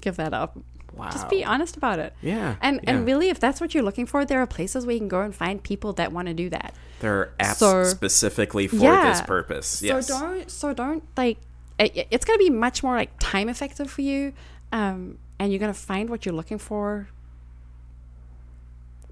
give 0.00 0.16
that 0.16 0.32
up 0.34 0.58
Wow. 0.94 1.08
just 1.10 1.30
be 1.30 1.42
honest 1.42 1.78
about 1.78 1.98
it 1.98 2.12
Yeah. 2.20 2.56
and 2.60 2.76
yeah. 2.84 2.90
and 2.90 3.06
really 3.06 3.30
if 3.30 3.40
that's 3.40 3.62
what 3.62 3.72
you're 3.72 3.82
looking 3.82 4.04
for 4.04 4.26
there 4.26 4.42
are 4.42 4.46
places 4.46 4.84
where 4.84 4.92
you 4.92 4.98
can 4.98 5.08
go 5.08 5.22
and 5.22 5.34
find 5.34 5.62
people 5.62 5.94
that 5.94 6.12
want 6.12 6.28
to 6.28 6.34
do 6.34 6.50
that 6.50 6.74
There 7.00 7.14
are 7.18 7.32
apps 7.40 7.54
So- 7.56 7.84
specifically 7.84 8.68
for 8.68 8.76
Yeah. 8.76 9.10
this 9.10 9.22
purpose. 9.22 9.80
yes. 9.82 10.08
So 10.08 10.18
don't 10.20 10.50
so 10.50 10.74
don't 10.74 11.02
like 11.16 11.38
it, 11.78 12.06
it's 12.10 12.26
going 12.26 12.38
to 12.38 12.44
be 12.44 12.50
much 12.50 12.82
more 12.82 12.94
like 12.94 13.10
time 13.18 13.48
effective 13.48 13.90
for 13.90 14.02
you, 14.02 14.34
um, 14.70 15.16
and 15.38 15.50
you're 15.50 15.58
going 15.58 15.72
to 15.72 15.78
find 15.80 16.10
what 16.10 16.26
you're 16.26 16.34
looking 16.34 16.58
for 16.58 17.08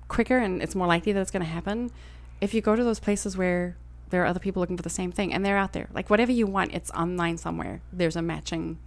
quicker, 0.09 0.39
and 0.39 0.63
it's 0.63 0.75
more 0.75 0.87
likely 0.87 1.13
that 1.13 1.21
it's 1.21 1.31
going 1.31 1.45
to 1.45 1.51
happen 1.51 1.91
if 2.41 2.53
you 2.55 2.61
go 2.61 2.77
to 2.77 2.85
those 2.85 3.01
places 3.01 3.37
where 3.37 3.77
there 4.11 4.23
are 4.23 4.27
other 4.27 4.41
people 4.41 4.61
looking 4.61 4.77
for 4.77 4.83
the 4.83 4.91
same 4.91 5.13
thing, 5.13 5.33
and 5.33 5.45
they're 5.45 5.57
out 5.59 5.73
there. 5.73 5.89
Like 5.93 6.11
whatever 6.11 6.33
you 6.33 6.47
want, 6.47 6.75
it's 6.75 6.91
online 6.93 7.39
somewhere. 7.39 7.81
There's 7.93 8.17
a 8.17 8.23
matching 8.23 8.79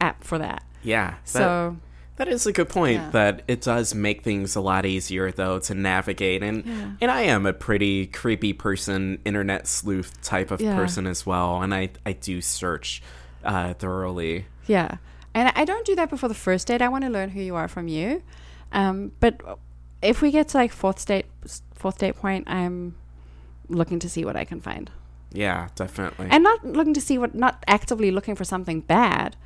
app 0.00 0.24
for 0.24 0.38
that. 0.38 0.62
yeah. 0.82 1.10
That, 1.10 1.28
So 1.28 1.76
that 2.16 2.28
is 2.28 2.46
a 2.46 2.52
good 2.52 2.68
point. 2.68 2.96
Yeah. 2.96 3.10
That 3.10 3.42
it 3.48 3.60
does 3.60 3.94
make 3.94 4.22
things 4.22 4.54
a 4.56 4.60
lot 4.60 4.84
easier, 4.86 5.30
though, 5.32 5.58
to 5.60 5.74
navigate. 5.74 6.42
And 6.42 6.64
Yeah. 6.66 6.90
and 7.00 7.10
I 7.10 7.22
am 7.22 7.46
a 7.46 7.52
pretty 7.52 8.06
creepy 8.06 8.52
person, 8.52 9.18
internet 9.24 9.66
sleuth 9.66 10.20
type 10.22 10.50
of 10.50 10.60
Yeah. 10.60 10.76
person 10.76 11.06
as 11.06 11.24
well. 11.26 11.62
And 11.62 11.74
I 11.74 11.90
I 12.04 12.12
do 12.12 12.40
search 12.40 13.02
uh, 13.44 13.74
thoroughly. 13.74 14.46
Yeah. 14.66 14.96
And 15.34 15.52
I 15.56 15.64
don't 15.64 15.84
do 15.84 15.94
that 15.96 16.08
before 16.10 16.28
the 16.28 16.34
first 16.34 16.66
date. 16.68 16.80
I 16.80 16.88
want 16.88 17.04
to 17.04 17.10
learn 17.10 17.30
who 17.30 17.40
you 17.40 17.56
are 17.56 17.68
from 17.68 17.88
you. 17.88 18.22
Um, 18.72 19.12
but 19.20 19.40
if 20.00 20.22
we 20.22 20.30
get 20.30 20.48
to 20.48 20.56
like 20.58 20.72
fourth 20.72 21.04
date, 21.06 21.26
fourth 21.74 21.98
date 21.98 22.16
point, 22.16 22.48
I'm 22.48 22.94
looking 23.68 23.98
to 24.00 24.08
see 24.08 24.24
what 24.24 24.36
I 24.36 24.44
can 24.44 24.60
find, 24.60 24.90
Yeah, 25.32 25.68
definitely. 25.74 26.28
and 26.30 26.42
not 26.44 26.64
looking 26.64 26.94
to 26.94 27.00
see 27.00 27.18
what, 27.18 27.34
not 27.34 27.64
actively 27.66 28.10
looking 28.10 28.34
for 28.34 28.44
something 28.44 28.80
bad, 28.80 29.36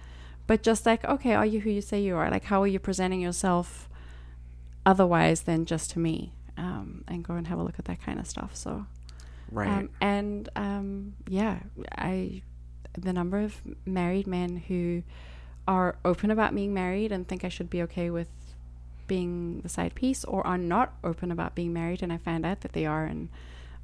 but 0.46 0.62
just 0.62 0.86
like, 0.86 1.04
okay, 1.04 1.34
are 1.34 1.46
you 1.46 1.60
who 1.60 1.70
you 1.70 1.80
say 1.82 2.00
you 2.00 2.16
are? 2.16 2.30
Like, 2.30 2.44
how 2.44 2.62
are 2.62 2.66
you 2.66 2.78
presenting 2.78 3.20
yourself 3.20 3.88
otherwise 4.86 5.42
than 5.42 5.64
just 5.64 5.90
to 5.92 5.98
me? 5.98 6.32
Um, 6.56 7.04
and 7.06 7.22
go 7.22 7.34
and 7.34 7.46
have 7.46 7.58
a 7.58 7.62
look 7.62 7.78
at 7.78 7.84
that 7.84 8.02
kind 8.02 8.18
of 8.18 8.26
stuff. 8.26 8.56
So, 8.56 8.86
right. 9.52 9.68
um, 9.68 9.90
and 10.00 10.48
um, 10.56 11.14
yeah, 11.28 11.60
I 11.96 12.42
the 12.94 13.12
number 13.12 13.38
of 13.38 13.60
married 13.86 14.26
men 14.26 14.56
who 14.66 15.04
are 15.68 15.96
open 16.04 16.32
about 16.32 16.52
being 16.54 16.74
married 16.74 17.12
and 17.12 17.28
think 17.28 17.44
I 17.44 17.48
should 17.48 17.70
be 17.70 17.80
okay 17.82 18.10
with 18.10 18.26
being 19.06 19.60
the 19.60 19.68
side 19.68 19.94
piece, 19.94 20.24
or 20.24 20.44
are 20.46 20.58
not 20.58 20.94
open 21.04 21.30
about 21.30 21.54
being 21.54 21.72
married, 21.72 22.02
and 22.02 22.12
I 22.12 22.16
find 22.18 22.44
out 22.44 22.62
that 22.62 22.72
they 22.72 22.84
are 22.86 23.04
and 23.04 23.28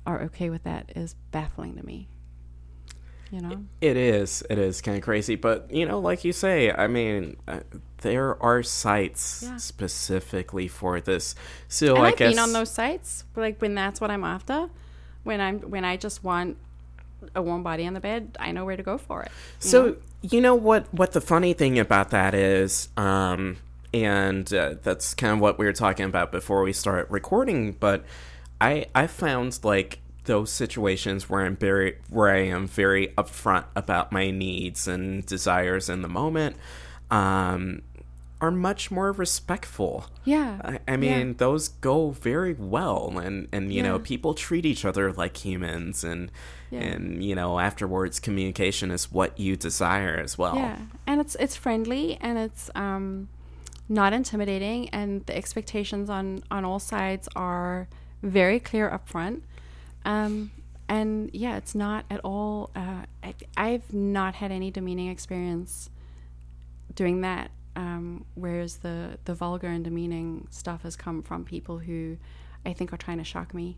are 0.07 0.23
okay 0.23 0.51
with 0.51 0.65
that 0.65 0.93
is 0.95 1.15
baffling 1.33 1.77
to 1.77 1.85
me. 1.87 2.09
You 3.31 3.41
know, 3.41 3.65
It 3.81 3.97
is. 3.97 4.45
It 4.49 4.59
is 4.59 4.81
kind 4.81 4.97
of 4.97 5.03
crazy, 5.03 5.35
but 5.35 5.69
you 5.71 5.87
know, 5.87 5.99
like 5.99 6.25
you 6.25 6.33
say, 6.33 6.71
I 6.71 6.87
mean, 6.87 7.37
uh, 7.49 7.61
there 7.99 8.41
are 8.43 8.63
sites 8.63 9.43
Yeah. 9.43 9.57
specifically 9.57 10.69
for 10.69 11.01
this. 11.01 11.35
So 11.69 11.97
and 11.97 12.07
I 12.07 12.11
I've 12.11 12.17
guess 12.17 12.35
been 12.35 12.39
on 12.39 12.53
those 12.53 12.71
sites, 12.71 13.25
like 13.35 13.61
when 13.61 13.75
that's 13.75 14.01
what 14.01 14.11
I'm 14.11 14.25
after. 14.25 14.69
When 15.25 15.41
I'm 15.41 15.61
when 15.63 15.85
I 15.85 15.97
just 15.97 16.23
want 16.23 16.59
a 17.35 17.43
warm 17.43 17.63
body 17.63 17.87
on 17.87 17.95
the 17.95 18.01
bed, 18.01 18.37
I 18.39 18.53
know 18.53 18.65
where 18.65 18.77
to 18.77 18.83
go 18.83 18.99
for 18.99 19.23
it. 19.23 19.33
you 19.63 19.71
So 19.71 19.83
know? 19.83 19.97
you 20.23 20.41
know 20.41 20.55
what? 20.55 20.93
What 20.95 21.13
the 21.13 21.21
funny 21.21 21.55
thing 21.55 21.79
about 21.79 22.11
that 22.11 22.35
is, 22.35 22.89
um, 22.97 23.57
and 23.93 24.53
uh, 24.53 24.75
that's 24.83 25.15
kind 25.15 25.33
of 25.35 25.41
what 25.41 25.59
we 25.59 25.67
were 25.67 25.73
talking 25.73 26.05
about 26.07 26.31
before 26.33 26.63
we 26.63 26.73
start 26.73 27.11
recording. 27.11 27.73
But 27.73 28.05
I 28.65 28.87
I 28.95 29.07
found 29.07 29.59
like 29.63 29.99
those 30.25 30.51
situations 30.51 31.29
where 31.29 31.43
I'm 31.45 31.57
very 31.57 31.99
where 32.09 32.31
I 32.31 32.43
am 32.57 32.67
very 32.67 33.09
upfront 33.19 33.65
about 33.77 34.11
my 34.11 34.31
needs 34.31 34.89
and 34.89 35.25
desires 35.27 35.89
in 35.89 36.03
the 36.03 36.09
moment. 36.09 36.57
Um, 37.11 37.83
are 38.41 38.51
much 38.51 38.91
more 38.91 39.13
respectful. 39.13 40.07
yeah, 40.25 40.61
I, 40.63 40.93
I 40.93 40.97
mean, 40.97 41.35
those 41.35 41.69
go 41.69 42.11
very 42.11 42.53
well, 42.53 43.19
and 43.19 43.49
and 43.53 43.73
you 43.73 43.83
know, 43.83 43.99
people 43.99 44.35
treat 44.35 44.67
each 44.67 44.85
other 44.85 45.13
like 45.13 45.37
humans, 45.47 46.05
and 46.05 46.31
Yeah. 46.71 46.81
and 46.81 47.25
you 47.25 47.35
know, 47.35 47.59
afterwards, 47.59 48.21
communication 48.21 48.91
is 48.91 49.11
what 49.11 49.39
you 49.39 49.57
desire 49.57 50.17
as 50.23 50.37
well. 50.37 50.57
Yeah, 50.57 50.79
and 51.07 51.21
it's 51.21 51.37
it's 51.37 51.57
friendly 51.57 52.19
and 52.21 52.37
it's 52.37 52.71
um, 52.75 53.29
not 53.89 54.13
intimidating, 54.13 54.89
and 54.91 55.25
the 55.27 55.37
expectations 55.37 56.11
on 56.11 56.43
on 56.51 56.65
all 56.65 56.81
sides 56.81 57.29
are 57.37 57.89
very 58.25 58.59
clear 58.59 58.91
up 58.91 59.09
front. 59.09 59.45
Um, 60.05 60.51
and 60.89 61.31
yeah, 61.33 61.57
it's 61.57 61.75
not 61.75 62.05
at 62.11 62.21
all. 62.25 62.71
Uh, 62.75 63.05
I, 63.23 63.35
I've 63.57 63.93
not 63.93 64.35
had 64.35 64.51
any 64.51 64.71
demeaning 64.71 65.09
experience 65.09 65.91
doing 66.95 67.21
that. 67.23 67.51
Um, 67.77 68.25
whereas 68.35 68.77
the 68.79 69.19
the 69.25 69.35
vulgar 69.35 69.67
and 69.67 69.83
demeaning 69.83 70.47
stuff 70.51 70.83
has 70.83 70.95
come 70.95 71.23
from 71.23 71.45
people 71.45 71.79
who 71.79 72.17
I 72.65 72.73
think 72.73 72.93
are 72.93 72.97
trying 72.97 73.19
to 73.19 73.25
shock 73.25 73.53
me 73.53 73.77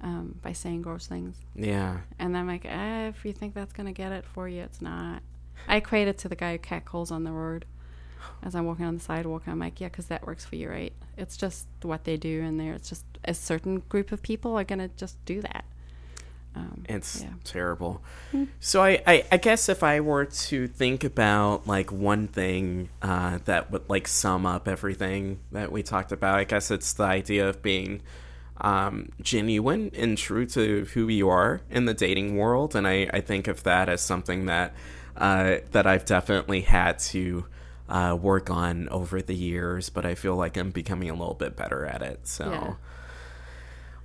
um, 0.00 0.38
by 0.42 0.52
saying 0.52 0.82
gross 0.82 1.06
things. 1.08 1.36
Yeah, 1.54 1.98
And 2.20 2.36
I'm 2.36 2.46
like, 2.46 2.64
eh, 2.64 3.08
if 3.08 3.24
you 3.24 3.32
think 3.32 3.54
that's 3.54 3.72
gonna 3.72 3.92
get 3.92 4.12
it 4.12 4.24
for 4.24 4.48
you, 4.48 4.62
it's 4.62 4.80
not. 4.80 5.22
I 5.66 5.76
equate 5.76 6.06
it 6.06 6.18
to 6.18 6.28
the 6.28 6.36
guy 6.36 6.52
who 6.52 6.58
catcalls 6.58 7.10
on 7.10 7.24
the 7.24 7.32
road 7.32 7.64
as 8.42 8.54
I'm 8.54 8.66
walking 8.66 8.84
on 8.84 8.94
the 8.94 9.00
sidewalk. 9.00 9.42
I'm 9.46 9.58
like, 9.58 9.80
yeah, 9.80 9.88
because 9.88 10.06
that 10.06 10.26
works 10.26 10.44
for 10.44 10.56
you, 10.56 10.68
right? 10.68 10.92
It's 11.16 11.36
just 11.36 11.66
what 11.82 12.04
they 12.04 12.16
do, 12.16 12.42
and 12.42 12.58
there, 12.58 12.74
it's 12.74 12.88
just 12.88 13.04
a 13.24 13.34
certain 13.34 13.82
group 13.88 14.12
of 14.12 14.22
people 14.22 14.58
are 14.58 14.64
gonna 14.64 14.88
just 14.96 15.22
do 15.24 15.40
that. 15.42 15.64
Um, 16.56 16.84
it's 16.88 17.22
yeah. 17.22 17.28
terrible. 17.44 18.02
So 18.60 18.82
I, 18.82 19.02
I 19.06 19.24
I 19.32 19.36
guess 19.36 19.68
if 19.68 19.82
I 19.82 20.00
were 20.00 20.24
to 20.24 20.66
think 20.66 21.04
about 21.04 21.66
like 21.66 21.92
one 21.92 22.28
thing 22.28 22.88
uh, 23.02 23.40
that 23.44 23.70
would 23.70 23.88
like 23.90 24.08
sum 24.08 24.46
up 24.46 24.66
everything 24.66 25.40
that 25.52 25.70
we 25.70 25.82
talked 25.82 26.12
about, 26.12 26.38
I 26.38 26.44
guess 26.44 26.70
it's 26.70 26.94
the 26.94 27.04
idea 27.04 27.48
of 27.48 27.62
being 27.62 28.00
um, 28.58 29.10
genuine 29.20 29.90
and 29.94 30.16
true 30.16 30.46
to 30.46 30.86
who 30.94 31.08
you 31.08 31.28
are 31.28 31.60
in 31.70 31.84
the 31.84 31.94
dating 31.94 32.36
world, 32.36 32.74
and 32.74 32.88
I, 32.88 33.10
I 33.12 33.20
think 33.20 33.48
of 33.48 33.62
that 33.64 33.90
as 33.90 34.00
something 34.00 34.46
that 34.46 34.74
uh, 35.16 35.56
that 35.72 35.86
I've 35.86 36.06
definitely 36.06 36.62
had 36.62 36.98
to 37.00 37.46
uh, 37.88 38.16
work 38.20 38.50
on 38.50 38.88
over 38.90 39.22
the 39.22 39.34
years, 39.34 39.88
but 39.90 40.04
I 40.06 40.14
feel 40.14 40.36
like 40.36 40.56
I'm 40.56 40.70
becoming 40.70 41.10
a 41.10 41.14
little 41.14 41.34
bit 41.34 41.56
better 41.56 41.84
at 41.86 42.02
it. 42.02 42.26
So, 42.26 42.50
Yeah. 42.50 42.74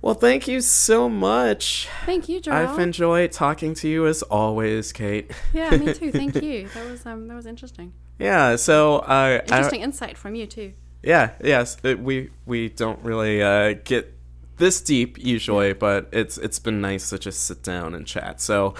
well, 0.00 0.14
thank 0.14 0.48
you 0.48 0.60
so 0.60 1.08
much. 1.08 1.88
Thank 2.06 2.28
you, 2.28 2.40
Joel. 2.40 2.54
I've 2.56 2.78
enjoyed 2.78 3.30
talking 3.32 3.74
to 3.74 3.88
you 3.88 4.06
as 4.06 4.22
always, 4.22 4.92
Cate. 4.92 5.30
yeah, 5.52 5.70
me 5.76 5.94
too. 5.94 6.10
Thank 6.12 6.42
you. 6.42 6.68
That 6.74 6.90
was 6.90 7.06
um, 7.06 7.28
that 7.28 7.34
was 7.34 7.46
interesting. 7.46 7.92
Yeah, 8.18 8.56
so 8.56 8.96
uh, 8.98 9.40
I- 9.48 9.56
Interesting 9.56 9.82
insight 9.82 10.16
from 10.18 10.34
you 10.34 10.46
too. 10.46 10.72
yeah, 11.02 11.30
yes, 11.42 11.76
it, 11.84 11.98
we 12.00 12.30
we 12.46 12.68
don't 12.68 13.00
really 13.04 13.42
uh, 13.42 13.74
get 13.84 14.12
this 14.58 14.80
deep 14.80 15.18
usually, 15.18 15.72
but 15.72 16.08
it's 16.12 16.36
it's 16.38 16.58
been 16.58 16.80
nice 16.80 17.10
to 17.10 17.18
just 17.18 17.44
sit 17.46 17.62
down 17.62 17.94
and 17.94 18.06
chat. 18.06 18.40
So, 18.40 18.74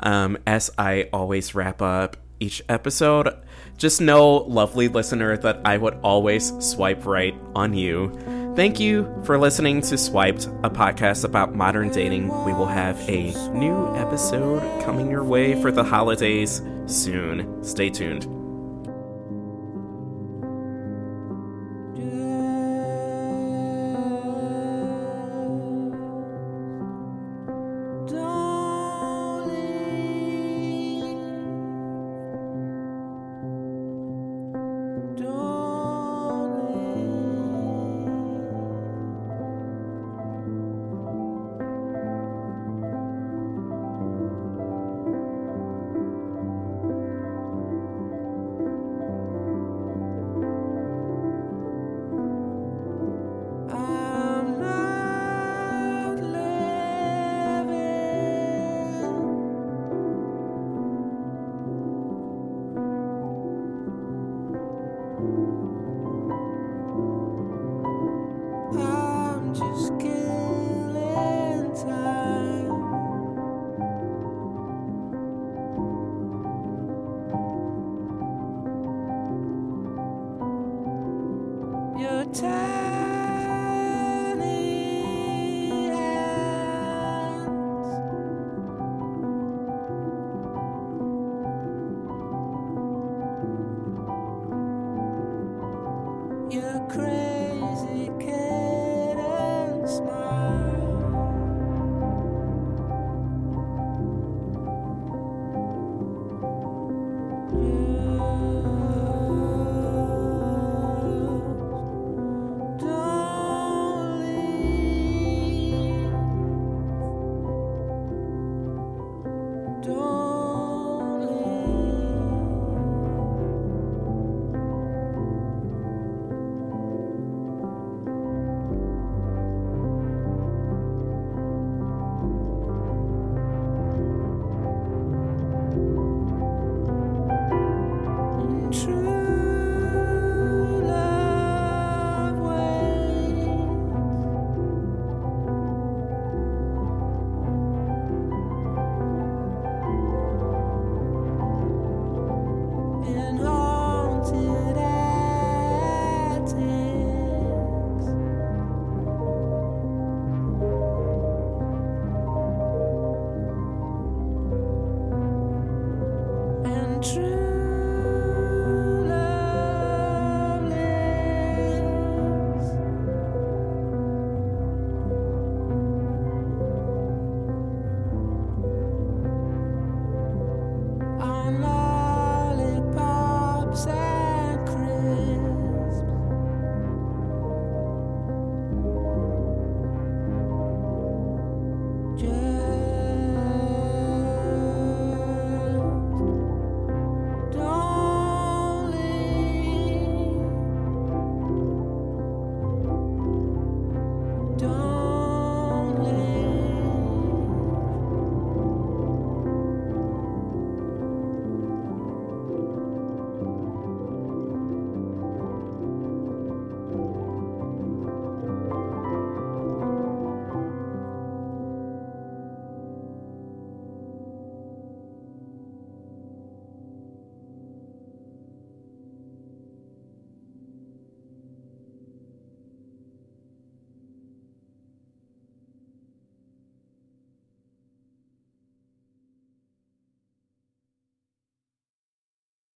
um, 0.00 0.38
as 0.46 0.70
I 0.78 1.08
always 1.12 1.54
wrap 1.54 1.82
up 1.82 2.16
each 2.40 2.62
episode, 2.68 3.34
just 3.78 4.00
know, 4.00 4.38
lovely 4.38 4.88
listener, 4.88 5.36
that 5.38 5.60
I 5.64 5.78
would 5.78 5.98
always 6.02 6.52
swipe 6.58 7.06
right 7.06 7.34
on 7.54 7.72
you. 7.72 8.12
Thank 8.56 8.80
you 8.80 9.22
for 9.24 9.38
listening 9.38 9.80
to 9.82 9.96
Swiped, 9.96 10.46
a 10.64 10.70
podcast 10.70 11.24
about 11.24 11.54
modern 11.54 11.90
dating. 11.90 12.28
We 12.44 12.52
will 12.52 12.66
have 12.66 12.98
a 13.08 13.32
new 13.52 13.96
episode 13.96 14.60
coming 14.82 15.08
your 15.08 15.24
way 15.24 15.60
for 15.62 15.70
the 15.70 15.84
holidays 15.84 16.60
soon. 16.86 17.62
Stay 17.62 17.88
tuned. 17.88 18.37